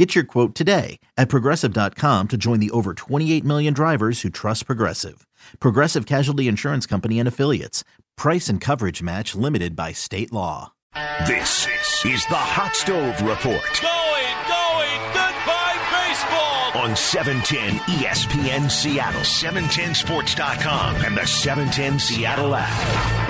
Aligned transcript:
Get 0.00 0.14
your 0.14 0.24
quote 0.24 0.54
today 0.54 0.98
at 1.18 1.28
progressive.com 1.28 2.28
to 2.28 2.38
join 2.38 2.58
the 2.58 2.70
over 2.70 2.94
28 2.94 3.44
million 3.44 3.74
drivers 3.74 4.22
who 4.22 4.30
trust 4.30 4.64
Progressive. 4.64 5.26
Progressive 5.58 6.06
Casualty 6.06 6.48
Insurance 6.48 6.86
Company 6.86 7.18
and 7.18 7.28
Affiliates. 7.28 7.84
Price 8.16 8.48
and 8.48 8.62
coverage 8.62 9.02
match 9.02 9.34
limited 9.34 9.76
by 9.76 9.92
state 9.92 10.32
law. 10.32 10.72
This 11.26 11.66
is 12.06 12.24
the 12.24 12.34
Hot 12.34 12.74
Stove 12.74 13.20
Report 13.20 13.60
Going, 13.82 14.36
going, 14.48 15.02
goodbye 15.12 15.76
baseball. 15.92 16.80
on 16.82 16.96
710 16.96 17.80
ESPN 18.00 18.70
Seattle, 18.70 19.20
710sports.com, 19.20 20.96
and 21.04 21.14
the 21.14 21.26
710 21.26 21.98
Seattle 21.98 22.54
app. 22.54 23.29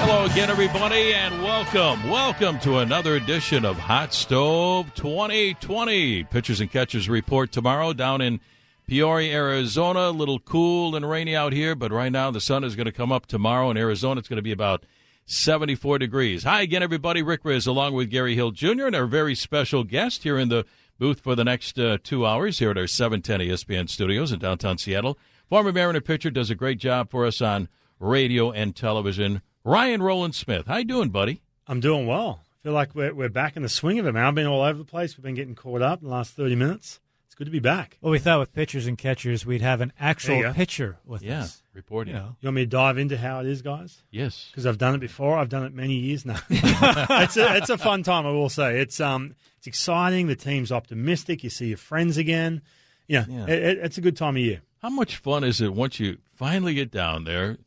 Hello 0.00 0.26
again, 0.26 0.48
everybody, 0.48 1.12
and 1.12 1.42
welcome. 1.42 2.08
Welcome 2.08 2.60
to 2.60 2.78
another 2.78 3.16
edition 3.16 3.64
of 3.64 3.76
Hot 3.76 4.14
Stove 4.14 4.94
2020. 4.94 6.22
Pitchers 6.22 6.60
and 6.60 6.70
catchers 6.70 7.08
report 7.08 7.50
tomorrow 7.50 7.92
down 7.92 8.20
in 8.20 8.38
Peoria, 8.86 9.34
Arizona. 9.34 10.08
A 10.08 10.12
little 10.12 10.38
cool 10.38 10.94
and 10.94 11.08
rainy 11.08 11.34
out 11.34 11.52
here, 11.52 11.74
but 11.74 11.90
right 11.90 12.12
now 12.12 12.30
the 12.30 12.40
sun 12.40 12.62
is 12.62 12.76
going 12.76 12.86
to 12.86 12.92
come 12.92 13.10
up 13.10 13.26
tomorrow 13.26 13.72
in 13.72 13.76
Arizona. 13.76 14.20
It's 14.20 14.28
going 14.28 14.36
to 14.36 14.42
be 14.42 14.52
about 14.52 14.86
74 15.26 15.98
degrees. 15.98 16.44
Hi 16.44 16.62
again, 16.62 16.82
everybody. 16.82 17.20
Rick 17.20 17.42
Rizzs 17.42 17.66
along 17.66 17.92
with 17.94 18.08
Gary 18.08 18.36
Hill 18.36 18.52
Jr. 18.52 18.86
and 18.86 18.96
our 18.96 19.06
very 19.06 19.34
special 19.34 19.82
guest 19.82 20.22
here 20.22 20.38
in 20.38 20.48
the 20.48 20.64
booth 21.00 21.20
for 21.20 21.34
the 21.34 21.44
next 21.44 21.76
uh, 21.76 21.98
two 22.02 22.24
hours 22.24 22.60
here 22.60 22.70
at 22.70 22.78
our 22.78 22.86
710 22.86 23.40
ESPN 23.40 23.90
studios 23.90 24.30
in 24.30 24.38
downtown 24.38 24.78
Seattle. 24.78 25.18
Former 25.48 25.72
Mariner 25.72 26.00
pitcher 26.00 26.30
does 26.30 26.50
a 26.50 26.54
great 26.54 26.78
job 26.78 27.10
for 27.10 27.26
us 27.26 27.42
on 27.42 27.68
radio 27.98 28.52
and 28.52 28.76
television. 28.76 29.42
Ryan 29.68 30.02
Rowland 30.02 30.34
Smith. 30.34 30.66
How 30.66 30.78
you 30.78 30.84
doing, 30.84 31.10
buddy? 31.10 31.42
I'm 31.66 31.80
doing 31.80 32.06
well. 32.06 32.40
I 32.42 32.62
feel 32.62 32.72
like 32.72 32.94
we're, 32.94 33.12
we're 33.12 33.28
back 33.28 33.54
in 33.54 33.62
the 33.62 33.68
swing 33.68 33.98
of 33.98 34.06
it, 34.06 34.12
man. 34.12 34.24
I've 34.24 34.34
been 34.34 34.46
all 34.46 34.62
over 34.62 34.78
the 34.78 34.84
place. 34.84 35.14
We've 35.16 35.22
been 35.24 35.34
getting 35.34 35.54
caught 35.54 35.82
up 35.82 36.00
in 36.00 36.08
the 36.08 36.14
last 36.14 36.32
30 36.32 36.54
minutes. 36.54 37.00
It's 37.26 37.34
good 37.34 37.44
to 37.44 37.50
be 37.50 37.58
back. 37.58 37.98
Well, 38.00 38.10
we 38.10 38.18
thought 38.18 38.38
with 38.40 38.54
pitchers 38.54 38.86
and 38.86 38.96
catchers, 38.96 39.44
we'd 39.44 39.60
have 39.60 39.82
an 39.82 39.92
actual 40.00 40.54
pitcher 40.54 40.96
with 41.04 41.22
Yeah, 41.22 41.42
us. 41.42 41.62
reporting. 41.74 42.14
You 42.14 42.20
know, 42.20 42.36
You 42.40 42.46
want 42.46 42.56
me 42.56 42.62
to 42.62 42.66
dive 42.66 42.96
into 42.96 43.18
how 43.18 43.40
it 43.40 43.46
is, 43.46 43.60
guys? 43.60 43.98
Yes. 44.10 44.48
Because 44.50 44.64
I've 44.64 44.78
done 44.78 44.94
it 44.94 45.00
before. 45.00 45.36
I've 45.36 45.50
done 45.50 45.64
it 45.64 45.74
many 45.74 45.96
years 45.96 46.24
now. 46.24 46.38
it's, 46.48 47.36
a, 47.36 47.56
it's 47.56 47.68
a 47.68 47.76
fun 47.76 48.02
time, 48.02 48.26
I 48.26 48.30
will 48.30 48.48
say. 48.48 48.80
It's 48.80 49.00
um, 49.00 49.34
it's 49.58 49.66
exciting. 49.66 50.28
The 50.28 50.34
team's 50.36 50.72
optimistic. 50.72 51.44
You 51.44 51.50
see 51.50 51.68
your 51.68 51.76
friends 51.76 52.16
again. 52.16 52.62
Yeah, 53.06 53.26
Yeah. 53.28 53.44
It, 53.44 53.50
it- 53.62 53.78
it's 53.80 53.98
a 53.98 54.00
good 54.00 54.16
time 54.16 54.36
of 54.36 54.42
year. 54.42 54.62
How 54.80 54.88
much 54.88 55.16
fun 55.16 55.44
is 55.44 55.60
it 55.60 55.74
once 55.74 56.00
you 56.00 56.16
finally 56.34 56.72
get 56.72 56.90
down 56.90 57.24
there? 57.24 57.58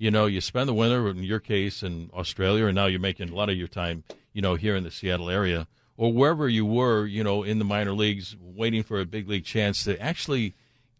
You 0.00 0.10
know, 0.10 0.24
you 0.24 0.40
spend 0.40 0.66
the 0.66 0.74
winter, 0.74 1.08
in 1.10 1.22
your 1.22 1.40
case, 1.40 1.82
in 1.82 2.10
Australia, 2.14 2.64
and 2.66 2.74
now 2.74 2.86
you're 2.86 2.98
making 2.98 3.28
a 3.28 3.34
lot 3.34 3.50
of 3.50 3.56
your 3.56 3.68
time, 3.68 4.02
you 4.32 4.40
know, 4.40 4.54
here 4.54 4.74
in 4.74 4.82
the 4.82 4.90
Seattle 4.90 5.28
area 5.28 5.68
or 6.00 6.10
wherever 6.10 6.48
you 6.48 6.64
were, 6.64 7.04
you 7.04 7.22
know, 7.22 7.42
in 7.42 7.58
the 7.58 7.64
minor 7.66 7.92
leagues, 7.92 8.34
waiting 8.40 8.82
for 8.82 8.98
a 8.98 9.04
big 9.04 9.28
league 9.28 9.44
chance 9.44 9.84
to 9.84 10.00
actually 10.00 10.54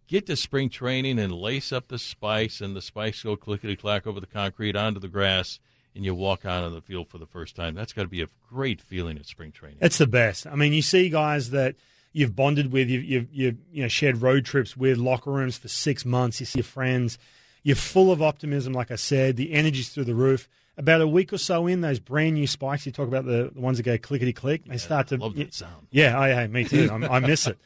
get 0.06 0.26
to 0.26 0.36
spring 0.36 0.68
training 0.68 1.18
and 1.18 1.32
lace 1.32 1.72
up 1.72 1.88
the 1.88 1.98
spikes, 1.98 2.60
and 2.60 2.76
the 2.76 2.82
spikes 2.82 3.22
go 3.22 3.34
clickety 3.34 3.76
clack 3.76 4.06
over 4.06 4.20
the 4.20 4.26
concrete 4.26 4.76
onto 4.76 5.00
the 5.00 5.08
grass, 5.08 5.58
and 5.94 6.04
you 6.04 6.14
walk 6.14 6.44
out 6.44 6.64
on 6.64 6.74
the 6.74 6.82
field 6.82 7.08
for 7.08 7.16
the 7.16 7.24
first 7.24 7.56
time. 7.56 7.74
That's 7.74 7.94
got 7.94 8.02
to 8.02 8.08
be 8.08 8.20
a 8.20 8.28
great 8.50 8.82
feeling 8.82 9.16
at 9.16 9.24
spring 9.24 9.52
training. 9.52 9.78
It's 9.80 9.96
the 9.96 10.06
best. 10.06 10.46
I 10.46 10.54
mean, 10.54 10.74
you 10.74 10.82
see 10.82 11.08
guys 11.08 11.48
that 11.48 11.76
you've 12.12 12.36
bonded 12.36 12.70
with, 12.70 12.90
you've, 12.90 13.04
you've, 13.04 13.32
you've 13.32 13.56
you 13.72 13.82
know, 13.82 13.88
shared 13.88 14.20
road 14.20 14.44
trips 14.44 14.76
with, 14.76 14.98
locker 14.98 15.30
rooms 15.30 15.56
for 15.56 15.68
six 15.68 16.04
months. 16.04 16.40
You 16.40 16.44
see 16.44 16.58
your 16.58 16.64
friends. 16.64 17.16
You're 17.62 17.76
full 17.76 18.10
of 18.10 18.22
optimism, 18.22 18.72
like 18.72 18.90
I 18.90 18.96
said. 18.96 19.36
The 19.36 19.52
energy's 19.52 19.90
through 19.90 20.04
the 20.04 20.14
roof. 20.14 20.48
About 20.76 21.02
a 21.02 21.06
week 21.06 21.32
or 21.32 21.38
so 21.38 21.66
in, 21.66 21.82
those 21.82 21.98
brand 21.98 22.36
new 22.36 22.46
spikes, 22.46 22.86
you 22.86 22.92
talk 22.92 23.06
about 23.06 23.26
the, 23.26 23.50
the 23.52 23.60
ones 23.60 23.76
that 23.76 23.82
go 23.82 23.98
clickety 23.98 24.32
click, 24.32 24.64
they 24.64 24.78
start 24.78 25.08
to. 25.08 25.18
love 25.18 25.34
that 25.34 25.52
sound. 25.52 25.88
Yeah, 25.90 26.18
I, 26.18 26.32
hey, 26.32 26.46
me 26.46 26.64
too. 26.64 26.88
I, 26.90 27.16
I 27.16 27.18
miss 27.20 27.46
it. 27.46 27.58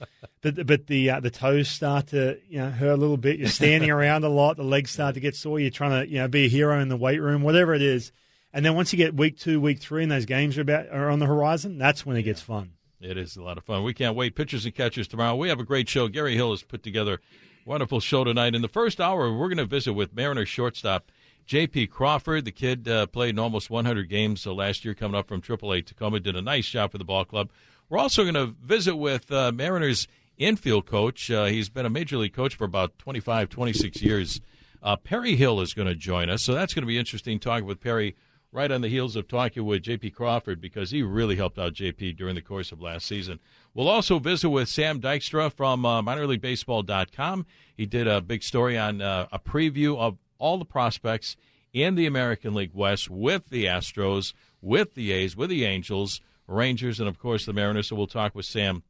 But 0.43 0.67
but 0.67 0.89
the 0.89 1.11
uh, 1.11 1.21
the 1.21 1.31
toes 1.31 1.69
start 1.69 2.09
to 2.09 2.39
you 2.49 2.59
know 2.59 2.71
hurt 2.71 2.93
a 2.93 2.97
little 2.97 3.17
bit. 3.17 3.39
You're 3.39 3.49
standing 3.49 3.91
around 3.93 4.25
a 4.25 4.29
lot. 4.29 4.57
The 4.57 4.65
legs 4.65 4.91
start 4.91 5.15
to 5.15 5.21
get 5.21 5.37
sore. 5.37 5.61
You're 5.61 5.71
trying 5.71 6.05
to 6.05 6.11
you 6.11 6.19
know 6.19 6.29
be 6.29 6.47
a 6.47 6.49
hero 6.49 6.81
in 6.81 6.89
the 6.89 6.97
weight 6.97 7.21
room, 7.21 7.43
whatever 7.43 7.73
it 7.73 7.83
is. 7.83 8.11
And 8.53 8.65
then 8.65 8.75
once 8.75 8.93
you 8.93 8.97
get 8.97 9.15
week 9.15 9.39
two, 9.39 9.61
week 9.61 9.81
three, 9.81 10.03
and 10.03 10.11
those 10.11 10.27
games 10.27 10.59
are 10.59 10.63
about 10.63 10.89
are 10.89 11.09
on 11.09 11.19
the 11.21 11.27
horizon, 11.27 11.79
that's 11.79 12.05
when 12.05 12.17
it 12.17 12.23
gets 12.25 12.41
fun. 12.41 12.73
It 13.01 13.17
is 13.17 13.37
a 13.37 13.43
lot 13.43 13.59
of 13.59 13.65
fun. 13.65 13.85
We 13.85 13.95
can't 13.95 14.17
wait. 14.17 14.35
Pitchers 14.35 14.65
and 14.65 14.75
catchers 14.75 15.07
tomorrow. 15.07 15.37
We 15.37 15.49
have 15.51 15.61
a 15.61 15.65
great 15.65 15.89
show. 15.89 16.09
Gary 16.09 16.35
Hill 16.35 16.51
has 16.51 16.63
put 16.63 16.83
together 16.83 17.21
wonderful 17.65 18.01
show 18.01 18.25
tonight. 18.25 18.55
In 18.55 18.63
the 18.63 18.69
first 18.69 19.01
hour, 19.01 19.33
we're 19.33 19.49
going 19.49 19.59
to 19.59 19.65
visit 19.65 19.95
with 19.95 20.15
Mariners 20.15 20.49
shortstop 20.49 21.11
J.P. 21.47 21.87
Crawford. 21.87 22.45
The 22.45 22.53
kid 22.53 22.89
uh, 22.89 23.07
played 23.07 23.31
in 23.31 23.39
almost 23.39 23.71
100 23.71 24.09
games 24.09 24.47
uh, 24.47 24.53
last 24.53 24.85
year, 24.85 24.95
coming 24.95 25.19
up 25.19 25.29
from 25.29 25.41
AAA 25.41 25.87
Tacoma. 25.87 26.21
Did 26.21 26.37
a 26.37 26.43
nice 26.43 26.69
job 26.69 26.93
for 26.93 26.99
the 26.99 27.05
ball 27.05 27.25
club. 27.25 27.51
We're 27.89 27.99
also 27.99 28.23
going 28.23 28.35
to 28.35 28.55
visit 28.63 28.97
with 28.97 29.31
uh, 29.33 29.53
Mariners 29.53 30.07
infield 30.37 30.87
coach. 30.87 31.31
Uh, 31.31 31.47
he's 31.47 31.69
been 31.69 31.87
a 31.87 31.91
major 31.91 32.19
league 32.19 32.35
coach 32.35 32.55
for 32.55 32.65
about 32.65 32.99
25, 32.99 33.49
26 33.49 34.03
years. 34.03 34.41
Uh, 34.83 34.97
Perry 34.97 35.37
Hill 35.37 35.61
is 35.61 35.73
going 35.73 35.89
to 35.89 35.95
join 35.95 36.29
us, 36.29 36.43
so 36.43 36.53
that's 36.53 36.75
going 36.75 36.83
to 36.83 36.87
be 36.87 36.99
interesting 36.99 37.39
talking 37.39 37.67
with 37.67 37.81
Perry 37.81 38.15
right 38.55 38.71
on 38.71 38.83
the 38.83 38.89
heels 38.89 39.17
of 39.17 39.27
talking 39.27 39.65
with 39.65 39.83
J.P. 39.83 40.11
Crawford 40.11 40.61
because 40.61 40.93
he 40.93 41.03
really 41.03 41.35
helped 41.35 41.59
out 41.59 41.73
J.P. 41.73 42.13
during 42.13 42.37
the 42.37 42.41
course 42.41 42.71
of 42.71 42.81
last 42.81 43.05
season. 43.05 43.41
We'll 43.75 43.89
also 43.89 44.21
visit 44.21 44.49
with 44.49 44.69
Sam 44.69 45.01
Dykstra 45.01 45.53
from 45.53 45.85
uh, 45.85 46.01
minorleaguebaseball.com. 46.03 47.47
He 47.77 47.85
did 47.85 48.07
a 48.07 48.21
big 48.21 48.45
story 48.45 48.79
on 48.79 49.03
uh, 49.03 49.27
a 49.33 49.41
preview 49.41 49.99
of 49.99 50.19
all 50.39 50.57
the 50.59 50.65
prospects 50.65 51.37
in 51.73 51.97
the 51.97 52.07
American 52.07 52.55
League 52.55 52.71
West 52.73 53.11
with 53.11 53.49
the 53.51 53.65
Astros, 53.65 54.33
with 54.63 54.95
the 54.95 55.11
A's, 55.11 55.37
with 55.37 55.51
the 55.51 55.65
Angels, 55.65 56.21
Rangers, 56.47 57.01
and 57.01 57.09
of 57.09 57.19
course 57.19 57.47
the 57.47 57.53
Mariners. 57.53 57.89
So 57.89 57.97
we'll 57.97 58.07
talk 58.07 58.37
with 58.37 58.47
Sam 58.47 58.85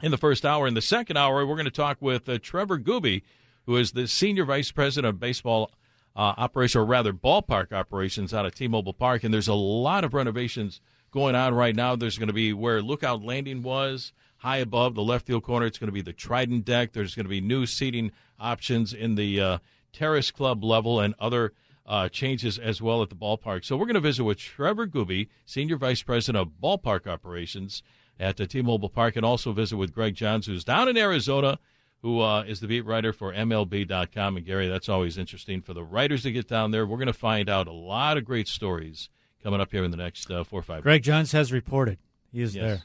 in 0.00 0.10
the 0.10 0.16
first 0.16 0.46
hour. 0.46 0.66
In 0.66 0.72
the 0.72 0.80
second 0.80 1.18
hour, 1.18 1.44
we're 1.44 1.54
going 1.54 1.66
to 1.66 1.70
talk 1.70 1.98
with 2.00 2.26
uh, 2.30 2.38
Trevor 2.40 2.78
Gooby, 2.78 3.20
who 3.66 3.76
is 3.76 3.92
the 3.92 4.08
senior 4.08 4.46
vice 4.46 4.72
president 4.72 5.14
of 5.14 5.20
baseball 5.20 5.70
uh, 6.14 6.34
operation, 6.36 6.80
or 6.80 6.84
rather 6.84 7.12
ballpark 7.12 7.72
operations 7.72 8.34
out 8.34 8.46
of 8.46 8.54
T-Mobile 8.54 8.92
Park. 8.92 9.24
And 9.24 9.32
there's 9.32 9.48
a 9.48 9.54
lot 9.54 10.04
of 10.04 10.14
renovations 10.14 10.80
going 11.10 11.34
on 11.34 11.54
right 11.54 11.76
now. 11.76 11.96
There's 11.96 12.18
going 12.18 12.28
to 12.28 12.32
be 12.34 12.52
where 12.52 12.82
Lookout 12.82 13.22
Landing 13.22 13.62
was, 13.62 14.12
high 14.38 14.58
above 14.58 14.94
the 14.94 15.02
left 15.02 15.26
field 15.26 15.42
corner. 15.42 15.66
It's 15.66 15.78
going 15.78 15.88
to 15.88 15.92
be 15.92 16.02
the 16.02 16.12
Trident 16.12 16.64
deck. 16.64 16.92
There's 16.92 17.14
going 17.14 17.26
to 17.26 17.30
be 17.30 17.40
new 17.40 17.66
seating 17.66 18.12
options 18.38 18.92
in 18.92 19.14
the 19.14 19.40
uh, 19.40 19.58
Terrace 19.92 20.30
Club 20.30 20.64
level 20.64 21.00
and 21.00 21.14
other 21.18 21.52
uh, 21.86 22.08
changes 22.08 22.58
as 22.58 22.80
well 22.80 23.02
at 23.02 23.08
the 23.08 23.14
ballpark. 23.14 23.64
So 23.64 23.76
we're 23.76 23.86
going 23.86 23.94
to 23.94 24.00
visit 24.00 24.24
with 24.24 24.38
Trevor 24.38 24.86
Gooby, 24.86 25.28
Senior 25.44 25.76
Vice 25.76 26.02
President 26.02 26.40
of 26.40 26.54
Ballpark 26.62 27.06
Operations 27.06 27.82
at 28.18 28.40
uh, 28.40 28.46
T-Mobile 28.46 28.88
Park, 28.88 29.16
and 29.16 29.24
also 29.24 29.52
visit 29.52 29.76
with 29.76 29.92
Greg 29.92 30.14
Johns, 30.14 30.46
who's 30.46 30.64
down 30.64 30.88
in 30.88 30.96
Arizona, 30.96 31.58
who 32.02 32.20
uh, 32.20 32.42
is 32.42 32.60
the 32.60 32.66
beat 32.66 32.84
writer 32.84 33.12
for 33.12 33.32
MLB.com. 33.32 34.36
And 34.36 34.44
Gary, 34.46 34.68
that's 34.68 34.88
always 34.88 35.16
interesting 35.16 35.62
for 35.62 35.72
the 35.72 35.84
writers 35.84 36.24
to 36.24 36.32
get 36.32 36.48
down 36.48 36.70
there. 36.72 36.84
We're 36.86 36.96
going 36.98 37.06
to 37.06 37.12
find 37.12 37.48
out 37.48 37.66
a 37.68 37.72
lot 37.72 38.16
of 38.18 38.24
great 38.24 38.48
stories 38.48 39.08
coming 39.42 39.60
up 39.60 39.70
here 39.72 39.84
in 39.84 39.90
the 39.90 39.96
next 39.96 40.30
uh, 40.30 40.44
four 40.44 40.60
or 40.60 40.62
five. 40.64 40.82
Greg 40.82 41.02
Johns 41.02 41.32
has 41.32 41.52
reported. 41.52 41.98
He 42.32 42.40
is 42.42 42.54
Yes. 42.54 42.62
there. 42.64 42.82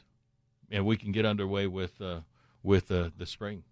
and 0.70 0.86
we 0.86 0.96
can 0.96 1.12
get 1.12 1.24
underway 1.26 1.66
with 1.66 2.00
uh, 2.00 2.20
with 2.62 2.90
uh, 2.90 3.10
the 3.16 3.26
spring. 3.26 3.64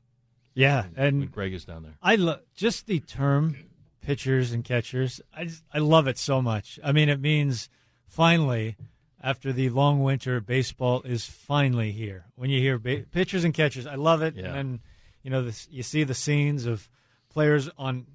Yeah, 0.55 0.87
when 0.95 1.07
and 1.23 1.31
Greg 1.33 1.53
is 1.53 1.65
down 1.65 1.83
there. 1.83 1.99
I 2.03 2.17
love 2.17 2.41
just 2.55 2.87
the 2.87 3.01
term 3.01 3.57
pitchers 4.01 4.53
and 4.53 4.65
catchers. 4.65 5.21
I 5.37 5.45
just, 5.45 5.63
I 5.75 5.79
love 5.79 6.07
it 6.07 6.17
so 6.17 6.41
much. 6.41 6.79
I 6.83 6.93
mean, 6.93 7.09
it 7.11 7.21
means 7.21 7.69
finally, 8.07 8.77
after 9.23 9.53
the 9.53 9.69
long 9.69 10.03
winter, 10.03 10.41
baseball 10.41 11.03
is 11.03 11.27
finally 11.27 11.93
here. 11.93 12.25
When 12.37 12.49
you 12.51 12.61
hear 12.61 12.79
ba- 12.79 13.05
pitchers 13.13 13.45
and 13.45 13.53
catchers, 13.53 13.87
I 13.87 13.97
love 13.97 14.23
it. 14.23 14.35
Yeah. 14.37 14.55
And 14.55 14.81
you 15.27 15.33
know 15.33 15.43
this, 15.43 15.67
you 15.73 15.83
see 15.83 16.05
the 16.05 16.15
scenes 16.15 16.67
of 16.67 16.89
players 17.31 17.69
on 17.77 18.07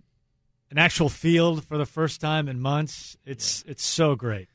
an 0.72 0.78
actual 0.78 1.10
field 1.10 1.66
for 1.66 1.78
the 1.78 1.86
first 1.86 2.22
time 2.22 2.48
in 2.48 2.62
months. 2.62 3.18
It's 3.26 3.66
it's 3.68 3.84
so 3.84 4.16
great. 4.16 4.48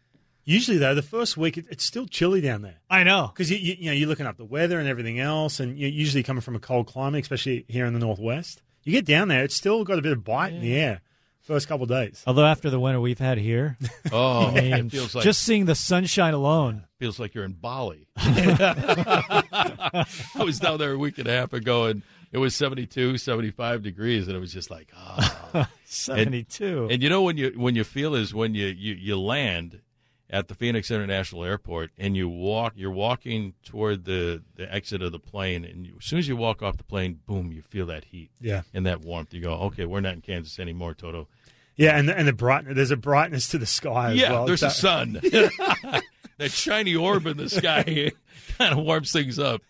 Usually, 0.42 0.78
though, 0.78 0.94
the 0.94 1.02
first 1.02 1.36
week 1.36 1.58
it, 1.58 1.66
it's 1.68 1.84
still 1.84 2.06
chilly 2.06 2.40
down 2.40 2.62
there 2.62 2.78
I 2.88 3.04
know. 3.04 3.30
because 3.30 3.50
you, 3.50 3.58
you, 3.58 3.76
you 3.78 3.86
know 3.86 3.92
you're 3.92 4.08
looking 4.08 4.24
up 4.24 4.38
the 4.38 4.44
weather 4.46 4.78
and 4.78 4.88
everything 4.88 5.20
else, 5.20 5.60
and 5.60 5.78
you're 5.78 5.90
usually 5.90 6.22
coming 6.22 6.40
from 6.40 6.56
a 6.56 6.58
cold 6.58 6.86
climate, 6.86 7.20
especially 7.20 7.66
here 7.68 7.84
in 7.84 7.92
the 7.92 8.00
northwest. 8.00 8.62
You 8.84 8.92
get 8.92 9.04
down 9.04 9.28
there, 9.28 9.44
it's 9.44 9.54
still 9.54 9.84
got 9.84 9.98
a 9.98 10.02
bit 10.02 10.12
of 10.12 10.24
bite 10.24 10.54
in 10.54 10.62
the 10.62 10.74
air. 10.76 11.02
First 11.42 11.68
couple 11.68 11.84
of 11.84 11.90
days. 11.90 12.24
Although 12.26 12.46
after 12.46 12.70
the 12.70 12.80
winter 12.80 13.00
we've 13.00 13.20
had 13.20 13.38
here, 13.38 13.76
Oh, 14.12 14.46
I 14.46 14.60
mean, 14.62 14.72
it 14.74 14.90
feels 14.90 15.14
like 15.14 15.22
just 15.22 15.42
seeing 15.42 15.66
the 15.66 15.76
sunshine 15.76 16.34
alone. 16.34 16.86
feels 16.98 17.20
like 17.20 17.34
you're 17.34 17.44
in 17.44 17.52
Bali. 17.52 18.08
I 18.16 20.06
was 20.38 20.58
down 20.58 20.78
there 20.78 20.92
a 20.92 20.98
week 20.98 21.18
and 21.18 21.28
a 21.28 21.32
half 21.32 21.52
ago, 21.52 21.84
and 21.84 22.02
it 22.32 22.38
was 22.38 22.54
72, 22.54 23.18
75 23.18 23.82
degrees, 23.82 24.26
and 24.26 24.36
it 24.36 24.40
was 24.40 24.52
just 24.52 24.70
like, 24.70 24.90
ah. 24.96 25.68
72. 25.84 26.88
And 26.90 27.02
you 27.02 27.08
know 27.08 27.22
when 27.22 27.36
you 27.36 27.52
when 27.56 27.74
you 27.76 27.84
feel 27.84 28.14
is 28.14 28.34
when 28.34 28.54
you, 28.54 28.66
you, 28.66 28.94
you 28.94 29.18
land 29.18 29.80
at 30.28 30.48
the 30.48 30.54
Phoenix 30.54 30.90
International 30.90 31.44
Airport 31.44 31.90
and 31.96 32.16
you 32.16 32.28
walk 32.28 32.72
you're 32.76 32.90
walking 32.90 33.54
toward 33.64 34.04
the, 34.04 34.42
the 34.56 34.72
exit 34.72 35.00
of 35.02 35.12
the 35.12 35.18
plane 35.20 35.64
and 35.64 35.86
you, 35.86 35.94
as 35.98 36.04
soon 36.04 36.18
as 36.18 36.26
you 36.28 36.36
walk 36.36 36.62
off 36.62 36.76
the 36.76 36.84
plane, 36.84 37.20
boom, 37.26 37.52
you 37.52 37.62
feel 37.62 37.86
that 37.86 38.06
heat 38.06 38.30
Yeah. 38.40 38.62
and 38.74 38.84
that 38.86 39.00
warmth. 39.02 39.32
You 39.32 39.40
go, 39.40 39.52
okay, 39.66 39.84
we're 39.86 40.00
not 40.00 40.14
in 40.14 40.20
Kansas 40.22 40.58
anymore, 40.58 40.94
Toto. 40.94 41.28
Yeah, 41.76 41.96
and 41.96 42.08
the, 42.08 42.16
and 42.18 42.26
the 42.26 42.32
brightness, 42.32 42.74
there's 42.74 42.90
a 42.90 42.96
brightness 42.96 43.48
to 43.50 43.58
the 43.58 43.66
sky 43.66 44.12
as 44.12 44.16
yeah, 44.18 44.32
well. 44.32 44.46
there's 44.46 44.60
That- 44.62 44.72
a 44.72 44.74
sun. 44.74 45.12
that 46.38 46.50
shiny 46.50 46.96
orb 46.96 47.26
in 47.26 47.36
the 47.36 47.48
sky 47.48 48.10
kind 48.58 48.72
of 48.78 48.84
warms 48.84 49.12
things 49.12 49.38
up. 49.38 49.62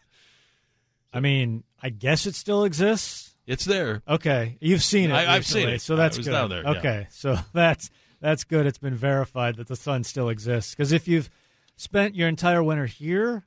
I 1.17 1.21
mean, 1.21 1.65
I 1.83 1.89
guess 1.91 2.27
it 2.27 2.35
still 2.35 2.65
exists. 2.65 3.35
It's 3.47 3.65
there. 3.65 4.03
Okay, 4.09 4.59
you've 4.61 4.83
seen 4.83 5.11
it. 5.11 5.15
I- 5.15 5.35
I've 5.37 5.47
seen 5.47 5.59
recently, 5.69 5.75
it. 5.77 5.81
so 5.83 5.97
that's 5.97 6.17
I 6.17 6.19
was 6.19 6.27
good. 6.27 6.33
down 6.33 6.51
there, 6.51 6.63
yeah. 6.63 6.71
Okay, 6.71 7.07
so 7.11 7.37
that's 7.53 7.91
that's 8.21 8.45
good. 8.45 8.67
It's 8.67 8.79
been 8.79 8.95
verified 8.97 9.57
that 9.57 9.69
the 9.69 9.77
sun 9.77 10.05
still 10.05 10.29
exists. 10.29 10.75
Because 10.75 10.93
if 10.93 11.07
you've 11.09 11.31
spent 11.77 12.15
your 12.15 12.29
entire 12.29 12.63
winter 12.63 12.87
here, 12.87 13.45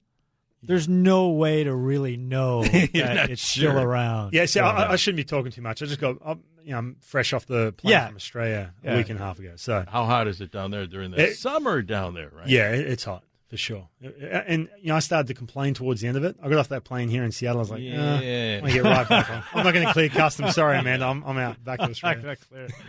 there's 0.64 0.88
no 0.88 1.30
way 1.30 1.64
to 1.64 1.74
really 1.76 2.16
know 2.18 2.64
that 2.64 3.30
it's 3.30 3.42
sure. 3.42 3.72
still 3.72 3.82
around. 3.82 4.34
Yeah, 4.34 4.44
see, 4.46 4.60
So- 4.60 4.64
I, 4.66 4.92
I 4.92 4.96
shouldn't 4.96 5.18
be 5.18 5.24
talking 5.26 5.52
too 5.52 5.62
much. 5.62 5.82
I 5.82 5.86
just 5.86 6.00
got, 6.00 6.18
I'm, 6.24 6.38
oh, 6.38 6.40
you 6.64 6.72
know, 6.72 6.78
I'm 6.78 6.98
fresh 7.02 7.34
off 7.34 7.46
the 7.48 7.74
plane 7.74 7.92
Yeah. 7.92 8.08
from 8.08 8.16
Australia 8.18 8.74
a 8.84 8.96
week 8.98 9.10
and 9.10 9.20
a 9.20 9.24
half 9.24 9.40
ago. 9.40 9.54
So, 9.56 9.84
How 9.88 10.06
hot 10.06 10.28
is 10.28 10.40
it 10.42 10.52
down 10.52 10.72
there 10.72 10.86
during 10.86 11.12
the 11.12 11.22
It- 11.30 11.36
summer 11.38 11.82
down 11.82 12.14
there, 12.14 12.30
right? 12.34 12.48
yeah, 12.48 12.72
it, 12.72 12.88
it's 12.88 13.04
hot 13.06 13.24
for 13.50 13.58
sure. 13.58 13.90
And, 14.02 14.70
you 14.80 14.90
know, 14.90 14.96
I 14.96 15.00
started 15.00 15.28
to 15.28 15.34
complain 15.34 15.74
towards 15.74 16.02
the 16.02 16.08
end 16.08 16.18
of 16.18 16.24
it. 16.24 16.36
I 16.42 16.50
got 16.50 16.60
off 16.60 16.70
that 16.70 16.84
plane 16.84 17.10
here 17.10 17.24
in 17.24 17.32
Seattle. 17.32 17.58
I 17.58 17.62
was 17.62 17.72
like, 17.72 17.82
yeah. 17.82 18.22
Yeah. 18.22 18.62
I'm 18.64 18.72
get 18.72 18.84
right 18.84 19.10
back 19.10 19.30
on. 19.30 19.44
I'm 19.54 19.64
not 19.64 19.74
going 19.74 19.88
to 19.88 19.92
clear 19.92 20.08
customs. 20.10 20.54
Sorry, 20.54 20.78
Amanda. 20.78 21.08
I'm, 21.08 21.24
I'm 21.24 21.38
out. 21.40 21.64
Back 21.64 21.80
to 21.80 21.90
Australia. 21.90 22.38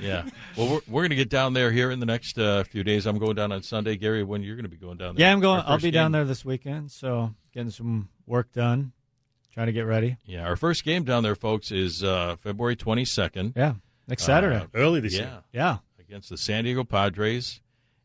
Yeah. 0.01 0.29
Well, 0.59 0.69
we're, 0.69 0.81
we're 0.87 1.01
going 1.03 1.11
to 1.11 1.17
get 1.17 1.31
down 1.31 1.55
there 1.55 1.73
here 1.73 1.91
in 1.91 1.99
the 1.99 2.07
next 2.07 2.39
uh, 2.39 2.65
few 2.65 2.85
days. 2.85 3.07
I'm 3.07 3.19
going 3.19 3.37
down 3.37 3.53
on 3.53 3.63
Sunday. 3.63 3.97
Gary, 3.97 4.23
when 4.23 4.43
you're 4.43 4.55
going 4.55 4.65
to 4.65 4.71
be 4.71 4.77
going 4.77 4.99
down 4.99 5.15
there? 5.15 5.27
Yeah, 5.27 5.33
I'm 5.33 5.41
going. 5.41 5.61
I'll 5.61 5.77
first 5.77 5.85
be 5.85 5.91
down 5.91 6.13
there 6.13 6.27
this 6.27 6.45
weekend, 6.45 6.91
so 6.91 7.35
getting 7.55 7.71
some 7.71 8.11
work 8.27 8.53
done, 8.53 8.93
trying 9.55 9.67
to 9.67 9.73
get 9.73 9.87
ready. 9.87 10.19
Yeah, 10.27 10.45
our 10.47 10.57
first 10.57 10.85
game 10.85 11.05
down 11.05 11.23
there, 11.23 11.35
folks, 11.35 11.73
is 11.73 12.05
uh, 12.05 12.37
February 12.41 12.77
22nd. 12.77 13.55
Yeah, 13.57 13.75
next 14.07 14.25
Saturday. 14.25 14.57
Uh, 14.57 14.67
Early 14.75 15.01
this 15.01 15.15
yeah, 15.15 15.21
year. 15.21 15.43
yeah, 15.53 15.77
against 15.99 16.29
the 16.29 16.37
San 16.37 16.65
Diego 16.65 16.85
Padres. 16.85 17.61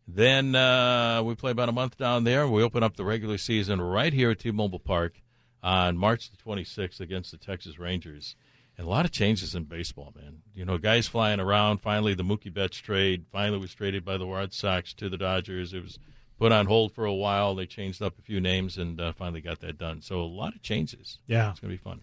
Then 0.07 0.56
uh, 0.56 1.24
we 1.24 1.36
play 1.36 1.52
about 1.52 1.69
a 1.69 1.74
month 1.74 1.98
down 1.98 2.24
there. 2.24 2.48
We 2.48 2.62
open 2.62 2.84
up 2.84 2.96
the 2.96 3.06
regular 3.06 3.38
season 3.38 3.81
right 3.81 4.13
here 4.13 4.31
at 4.31 4.40
T-Mobile 4.40 4.80
Park 4.80 5.22
on 5.63 5.98
March 5.98 6.30
the 6.30 6.38
26th 6.38 7.00
against 7.00 7.31
the 7.31 7.38
Texas 7.38 7.80
Rangers. 7.80 8.36
And 8.78 8.86
a 8.86 8.90
lot 8.90 9.06
of 9.06 9.12
changes 9.12 9.56
in 9.56 9.63
baseball, 9.63 10.13
man. 10.16 10.42
You 10.54 10.66
know, 10.66 10.78
guys 10.78 11.07
flying 11.07 11.40
around. 11.40 11.80
Finally, 11.80 12.13
the 12.13 12.24
Mookie 12.24 12.54
Betts 12.54 12.78
trade 12.78 13.25
finally 13.31 13.57
was 13.57 13.74
traded 13.74 14.04
by 14.04 14.18
the 14.18 14.28
Red 14.28 14.54
Sox 14.54 14.94
to 14.96 15.10
the 15.10 15.18
Dodgers. 15.18 15.74
It 15.74 15.81
was 15.81 15.98
put 16.38 16.52
on 16.52 16.66
hold 16.66 16.94
for 16.94 17.06
a 17.06 17.13
while. 17.13 17.56
They 17.56 17.66
changed 17.66 18.02
up 18.02 18.19
a 18.19 18.22
few 18.22 18.42
names 18.42 18.78
and 18.78 19.00
uh, 19.00 19.13
finally 19.13 19.42
got 19.42 19.62
that 19.62 19.78
done. 19.78 20.02
So 20.02 20.22
a 20.22 20.24
lot 20.24 20.54
of 20.54 20.62
changes. 20.62 21.19
yeah. 21.25 21.52
It's 21.52 21.62
going 21.62 21.72
to 21.72 21.78
be 21.78 21.81
fun. 21.84 22.02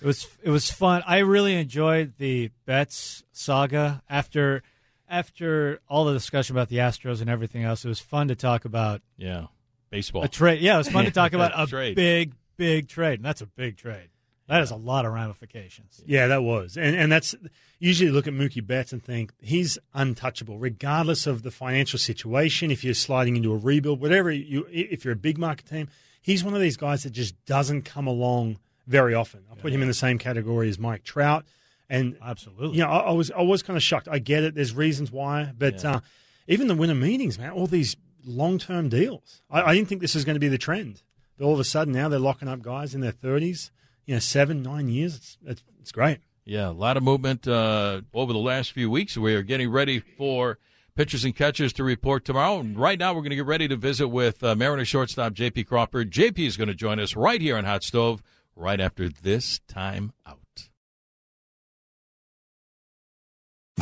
It 0.00 0.06
was 0.06 0.26
it 0.42 0.48
was 0.48 0.70
fun. 0.70 1.02
I 1.06 1.18
really 1.18 1.54
enjoyed 1.54 2.14
the 2.16 2.50
Betts 2.64 3.22
saga 3.32 4.02
after 4.08 4.62
after 5.10 5.80
all 5.88 6.04
the 6.06 6.12
discussion 6.12 6.54
about 6.56 6.68
the 6.68 6.76
Astros 6.76 7.20
and 7.20 7.28
everything 7.28 7.64
else. 7.64 7.84
It 7.84 7.88
was 7.88 8.00
fun 8.00 8.28
to 8.28 8.34
talk 8.36 8.64
about 8.64 9.02
Yeah, 9.18 9.46
baseball. 9.90 10.22
a 10.22 10.28
trade. 10.28 10.60
Yeah, 10.60 10.76
it 10.76 10.78
was 10.78 10.88
fun 10.88 11.04
to 11.04 11.10
talk 11.10 11.32
about 11.34 11.52
a 11.54 11.66
Trade. 11.66 11.96
big 11.96 12.32
big 12.56 12.88
trade, 12.88 13.18
and 13.18 13.24
that's 13.24 13.40
a 13.40 13.46
big 13.46 13.76
trade. 13.76 14.08
That 14.46 14.58
has 14.58 14.70
a 14.72 14.76
lot 14.76 15.06
of 15.06 15.12
ramifications. 15.12 16.02
Yeah, 16.06 16.26
that 16.28 16.42
was, 16.42 16.76
and 16.76 16.96
and 16.96 17.10
that's 17.12 17.34
usually 17.78 18.10
look 18.10 18.26
at 18.26 18.32
Mookie 18.34 18.66
Betts 18.66 18.92
and 18.92 19.02
think 19.02 19.32
he's 19.40 19.78
untouchable, 19.94 20.58
regardless 20.58 21.26
of 21.26 21.42
the 21.42 21.50
financial 21.50 21.98
situation. 21.98 22.70
If 22.70 22.82
you're 22.84 22.94
sliding 22.94 23.36
into 23.36 23.52
a 23.52 23.56
rebuild, 23.56 24.00
whatever 24.00 24.30
you, 24.30 24.66
if 24.70 25.04
you're 25.04 25.12
a 25.14 25.16
big 25.16 25.38
market 25.38 25.66
team, 25.66 25.88
he's 26.20 26.42
one 26.44 26.54
of 26.54 26.60
these 26.60 26.76
guys 26.76 27.04
that 27.04 27.10
just 27.10 27.34
doesn't 27.46 27.82
come 27.82 28.06
along 28.08 28.58
very 28.88 29.14
often. 29.14 29.44
I 29.50 29.54
put 29.54 29.72
him 29.72 29.82
in 29.82 29.88
the 29.88 29.94
same 29.94 30.18
category 30.18 30.68
as 30.68 30.78
Mike 30.80 31.04
Trout, 31.04 31.44
and 31.90 32.16
Absolutely. 32.22 32.78
you 32.78 32.84
know, 32.84 32.88
I, 32.88 32.98
I 32.98 33.12
was 33.12 33.30
I 33.30 33.42
was 33.42 33.62
kind 33.62 33.76
of 33.76 33.82
shocked. 33.82 34.08
I 34.10 34.18
get 34.18 34.44
it. 34.44 34.54
There's 34.54 34.74
reasons 34.74 35.10
why, 35.10 35.52
but 35.58 35.84
uh, 35.84 36.00
even 36.46 36.68
the 36.68 36.74
winter 36.74 36.94
meetings, 36.94 37.38
man, 37.38 37.50
all 37.50 37.66
these 37.66 37.96
long 38.24 38.58
term 38.58 38.88
deals. 38.88 39.42
I, 39.50 39.62
I 39.62 39.74
didn't 39.74 39.88
think 39.88 40.00
this 40.00 40.14
was 40.14 40.24
going 40.24 40.36
to 40.36 40.40
be 40.40 40.48
the 40.48 40.58
trend. 40.58 41.02
But 41.36 41.44
all 41.46 41.54
of 41.54 41.60
a 41.60 41.64
sudden 41.64 41.92
now 41.92 42.08
they're 42.08 42.18
locking 42.18 42.48
up 42.48 42.62
guys 42.62 42.94
in 42.94 43.00
their 43.00 43.12
30s, 43.12 43.70
you 44.06 44.14
know, 44.14 44.20
seven, 44.20 44.62
nine 44.62 44.88
years. 44.88 45.16
It's 45.16 45.38
it's, 45.44 45.62
it's 45.80 45.92
great. 45.92 46.18
Yeah, 46.44 46.68
a 46.68 46.72
lot 46.72 46.96
of 46.96 47.02
movement 47.02 47.46
uh, 47.46 48.00
over 48.14 48.32
the 48.32 48.38
last 48.38 48.72
few 48.72 48.90
weeks. 48.90 49.16
We 49.16 49.34
are 49.34 49.42
getting 49.42 49.70
ready 49.70 50.00
for 50.00 50.58
pitchers 50.94 51.24
and 51.24 51.34
catchers 51.34 51.72
to 51.74 51.84
report 51.84 52.24
tomorrow. 52.24 52.58
And 52.60 52.78
right 52.78 52.98
now, 52.98 53.12
we're 53.12 53.20
going 53.20 53.30
to 53.30 53.36
get 53.36 53.46
ready 53.46 53.68
to 53.68 53.76
visit 53.76 54.08
with 54.08 54.42
uh, 54.42 54.54
Mariner 54.54 54.84
shortstop 54.84 55.32
J.P. 55.32 55.64
Crawford. 55.64 56.10
J.P. 56.10 56.46
is 56.46 56.56
going 56.56 56.68
to 56.68 56.74
join 56.74 56.98
us 56.98 57.14
right 57.14 57.40
here 57.40 57.56
on 57.56 57.64
Hot 57.64 57.82
Stove 57.82 58.22
right 58.56 58.80
after 58.80 59.08
this 59.08 59.60
time 59.68 60.12
out. 60.26 60.39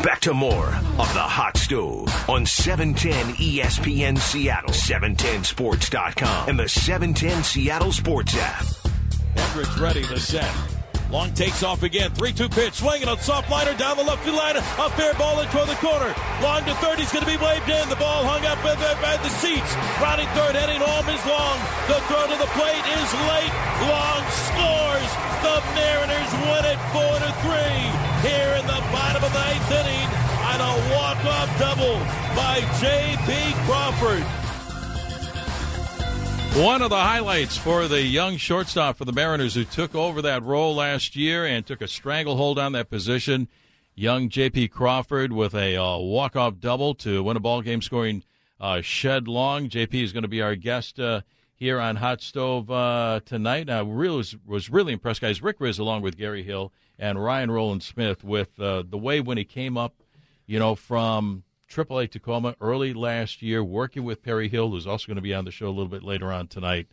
Back 0.03 0.21
to 0.21 0.33
more 0.33 0.69
of 0.69 1.11
the 1.11 1.27
Hot 1.27 1.56
Stove 1.56 2.06
on 2.31 2.43
E 2.43 2.47
710 2.47 3.35
ESPN 3.35 4.17
Seattle, 4.17 4.71
710sports.com, 4.71 6.49
and 6.49 6.59
the 6.59 6.69
710 6.69 7.43
Seattle 7.43 7.91
Sports 7.91 8.37
app. 8.39 8.65
Hendricks 9.35 9.79
ready 9.79 10.03
to 10.05 10.21
set. 10.21 10.55
Long 11.11 11.35
takes 11.35 11.65
off 11.65 11.83
again. 11.83 12.15
3 12.15 12.33
2 12.33 12.49
pitch. 12.49 12.75
Swinging 12.75 13.09
on 13.09 13.19
soft 13.19 13.50
liner 13.50 13.75
down 13.75 13.97
the 13.97 14.05
left 14.05 14.23
field 14.23 14.37
line. 14.37 14.55
A 14.56 14.62
fair 14.95 15.15
ball 15.15 15.41
in 15.41 15.49
toward 15.49 15.67
the 15.67 15.75
corner. 15.83 16.15
Long 16.43 16.62
to 16.65 16.75
third. 16.79 16.99
He's 17.00 17.11
going 17.11 17.25
to 17.25 17.31
be 17.31 17.41
waved 17.43 17.69
in. 17.69 17.89
The 17.89 17.97
ball 17.97 18.23
hung 18.23 18.47
up 18.47 18.62
by 18.62 18.79
the, 18.79 18.95
by 19.03 19.17
the 19.19 19.33
seats. 19.43 19.75
Rounding 19.99 20.29
third. 20.39 20.55
Heading 20.55 20.79
home 20.79 21.09
is 21.11 21.23
Long. 21.27 21.59
The 21.91 21.99
throw 22.06 22.23
to 22.23 22.39
the 22.39 22.50
plate 22.55 22.87
is 23.03 23.09
late. 23.27 23.53
Long 23.83 24.23
scores. 24.47 25.11
The 25.43 25.59
Mariners 25.75 26.33
win 26.47 26.65
it 26.71 26.79
4 26.95 27.03
to 27.19 27.31
3 27.43 27.59
here 27.83 27.99
in 27.99 28.03
the 28.03 28.08
bottom 29.19 29.25
of 29.25 29.32
the 29.32 29.38
ninth 29.38 29.70
inning 29.73 30.09
on 30.44 30.61
a 30.61 30.94
walk-off 30.94 31.59
double 31.59 31.99
by 32.37 32.61
J.P. 32.81 33.55
Crawford. 33.67 34.23
One 36.62 36.82
of 36.82 36.91
the 36.91 36.97
highlights 36.97 37.56
for 37.56 37.88
the 37.88 38.03
young 38.03 38.37
shortstop 38.37 38.97
for 38.97 39.05
the 39.05 39.12
Mariners 39.12 39.55
who 39.55 39.65
took 39.65 39.94
over 39.94 40.23
that 40.23 40.43
role 40.43 40.75
last 40.75 41.17
year 41.17 41.47
and 41.47 41.67
took 41.67 41.81
a 41.81 41.88
stranglehold 41.88 42.59
on 42.59 42.73
that 42.73 42.91
position. 42.91 43.49
Young 43.94 44.29
J.P. 44.29 44.69
Crawford 44.69 45.32
with 45.32 45.55
a 45.55 45.76
uh, 45.76 45.99
walk-off 45.99 46.61
double 46.61 46.94
to 46.97 47.23
win 47.23 47.37
a 47.37 47.41
ball 47.41 47.62
game, 47.62 47.82
scoring 47.82 48.23
uh, 48.61 48.81
Shed 48.81 49.26
Long. 49.26 49.69
J.P. 49.69 50.02
is 50.02 50.12
going 50.12 50.23
to 50.23 50.28
be 50.28 50.43
our 50.43 50.54
guest 50.54 51.00
uh, 51.00 51.23
here 51.54 51.81
on 51.81 51.97
Hot 51.97 52.21
Stove 52.21 52.71
uh, 52.71 53.21
tonight. 53.25 53.69
I 53.69 53.81
really 53.81 54.19
was, 54.19 54.37
was 54.47 54.71
really 54.71 54.93
impressed, 54.93 55.21
guys. 55.21 55.43
Rick 55.43 55.59
Rizzs 55.59 55.81
along 55.81 56.02
with 56.02 56.16
Gary 56.16 56.45
Hill 56.45 56.73
and 56.99 57.23
Ryan 57.23 57.50
Rowland 57.50 57.83
Smith 57.83 58.25
with 58.25 58.59
uh, 58.61 58.83
the 58.88 58.99
way 58.99 59.21
when 59.21 59.38
he 59.38 59.45
came 59.45 59.76
up, 59.76 60.02
you 60.47 60.59
know, 60.59 60.75
from 60.75 61.45
AAA 61.71 62.11
Tacoma 62.11 62.57
early 62.61 62.93
last 62.95 63.43
year, 63.43 63.62
working 63.62 64.05
with 64.05 64.23
Perry 64.23 64.49
Hill, 64.49 64.71
who's 64.71 64.87
also 64.87 65.07
going 65.07 65.17
to 65.17 65.23
be 65.23 65.35
on 65.35 65.45
the 65.45 65.50
show 65.50 65.67
a 65.67 65.71
little 65.71 65.87
bit 65.88 66.02
later 66.02 66.33
on 66.33 66.49
tonight. 66.49 66.88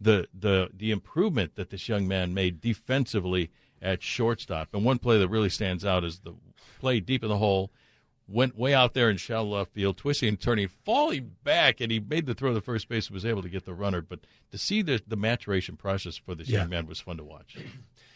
The 0.00 0.28
the 0.38 0.68
the 0.72 0.90
improvement 0.92 1.56
that 1.56 1.70
this 1.70 1.88
young 1.88 2.06
man 2.06 2.32
made 2.34 2.60
defensively 2.60 3.50
at 3.82 4.02
shortstop, 4.02 4.68
and 4.74 4.84
one 4.84 4.98
play 4.98 5.18
that 5.18 5.28
really 5.28 5.48
stands 5.50 5.84
out 5.84 6.04
is 6.04 6.20
the 6.20 6.34
play 6.78 7.00
deep 7.00 7.22
in 7.24 7.28
the 7.28 7.38
hole, 7.38 7.70
went 8.28 8.56
way 8.56 8.74
out 8.74 8.94
there 8.94 9.08
in 9.10 9.16
shallow 9.16 9.56
left 9.56 9.72
field, 9.72 9.96
twisting 9.96 10.28
and 10.28 10.40
turning, 10.40 10.68
falling 10.68 11.32
back, 11.42 11.80
and 11.80 11.90
he 11.90 11.98
made 11.98 12.26
the 12.26 12.34
throw 12.34 12.54
to 12.54 12.60
first 12.60 12.88
base 12.88 13.06
and 13.08 13.14
was 13.14 13.24
able 13.26 13.42
to 13.42 13.48
get 13.48 13.64
the 13.64 13.74
runner. 13.74 14.00
But 14.00 14.20
to 14.52 14.58
see 14.58 14.82
the 14.82 15.02
the 15.06 15.16
maturation 15.16 15.76
process 15.76 16.16
for 16.16 16.34
this 16.36 16.48
Yeah. 16.48 16.60
young 16.60 16.68
man 16.70 16.86
was 16.86 17.00
fun 17.00 17.16
to 17.16 17.24
watch. 17.24 17.56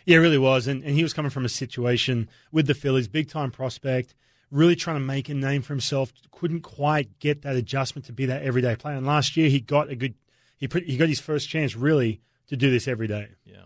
Yeah, 0.05 0.17
it 0.17 0.21
really 0.21 0.39
was. 0.39 0.67
And, 0.67 0.83
and 0.85 0.95
he 0.95 1.03
was 1.03 1.13
coming 1.13 1.31
from 1.31 1.45
a 1.45 1.49
situation 1.49 2.29
with 2.51 2.67
the 2.67 2.75
Phillies, 2.75 3.09
big 3.09 3.29
time 3.29 3.51
prospect, 3.51 4.15
really 4.51 4.77
trying 4.77 4.97
to 4.97 5.01
make 5.01 5.29
a 5.29 5.35
name 5.35 5.63
for 5.63 5.73
himself. 5.73 6.13
Couldn't 6.31 6.61
quite 6.61 7.19
get 7.19 7.43
that 7.43 7.57
adjustment 7.57 8.07
to 8.07 8.13
be 8.13 8.27
that 8.27 8.43
everyday 8.43 8.77
player. 8.77 8.97
And 8.97 9.07
last 9.07 9.37
year 9.37 9.49
he 9.49 9.61
got 9.61 9.91
a 9.91 9.97
good, 9.97 10.15
he 10.57 10.69
put, 10.69 10.85
he 10.85 10.97
got 10.97 11.09
his 11.09 11.21
first 11.21 11.49
chance 11.49 11.77
really 11.77 12.21
to 12.49 12.57
do 12.57 12.71
this 12.71 12.89
every 12.89 13.07
day. 13.07 13.29
Yeah. 13.45 13.63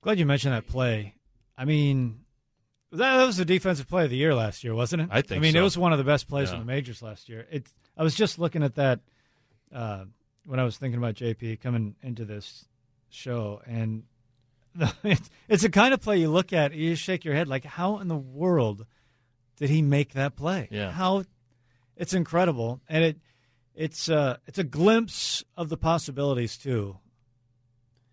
Glad 0.00 0.18
you 0.18 0.26
mentioned 0.26 0.54
that 0.54 0.66
play. 0.66 1.14
I 1.56 1.64
mean, 1.64 2.20
that, 2.92 3.16
that 3.16 3.26
was 3.26 3.36
the 3.36 3.44
defensive 3.44 3.88
play 3.88 4.04
of 4.04 4.10
the 4.10 4.16
year 4.16 4.34
last 4.34 4.62
year, 4.62 4.74
wasn't 4.74 5.02
it? 5.02 5.08
I 5.10 5.22
think 5.22 5.40
I 5.40 5.42
mean, 5.42 5.52
so. 5.54 5.58
it 5.58 5.62
was 5.62 5.76
one 5.76 5.92
of 5.92 5.98
the 5.98 6.04
best 6.04 6.28
plays 6.28 6.48
Yeah. 6.48 6.54
in 6.54 6.60
the 6.60 6.66
majors 6.66 7.02
last 7.02 7.28
year. 7.28 7.46
It. 7.50 7.66
I 7.96 8.02
was 8.02 8.14
just 8.14 8.38
looking 8.38 8.62
at 8.62 8.76
that 8.76 9.00
uh, 9.74 10.04
when 10.46 10.60
I 10.60 10.64
was 10.64 10.78
thinking 10.78 10.98
about 10.98 11.14
JP 11.16 11.60
coming 11.60 11.96
into 12.00 12.24
this 12.24 12.64
show, 13.10 13.60
and 13.66 14.04
it's, 15.04 15.30
it's 15.48 15.64
a 15.64 15.70
kind 15.70 15.92
of 15.92 16.00
play 16.00 16.18
you 16.18 16.30
look 16.30 16.52
at, 16.52 16.74
you 16.74 16.94
shake 16.94 17.24
your 17.24 17.34
head, 17.34 17.48
like, 17.48 17.64
how 17.64 17.98
in 17.98 18.08
the 18.08 18.16
world 18.16 18.86
did 19.56 19.70
he 19.70 19.82
make 19.82 20.12
that 20.12 20.36
play? 20.36 20.68
Yeah. 20.70 20.90
How 20.90 21.24
it's 21.98 22.14
incredible, 22.14 22.80
and 22.88 23.04
it 23.04 23.18
it's 23.74 24.08
uh, 24.08 24.38
it's 24.46 24.58
a 24.58 24.64
glimpse 24.64 25.44
of 25.56 25.68
the 25.68 25.76
possibilities 25.76 26.56
too 26.56 26.96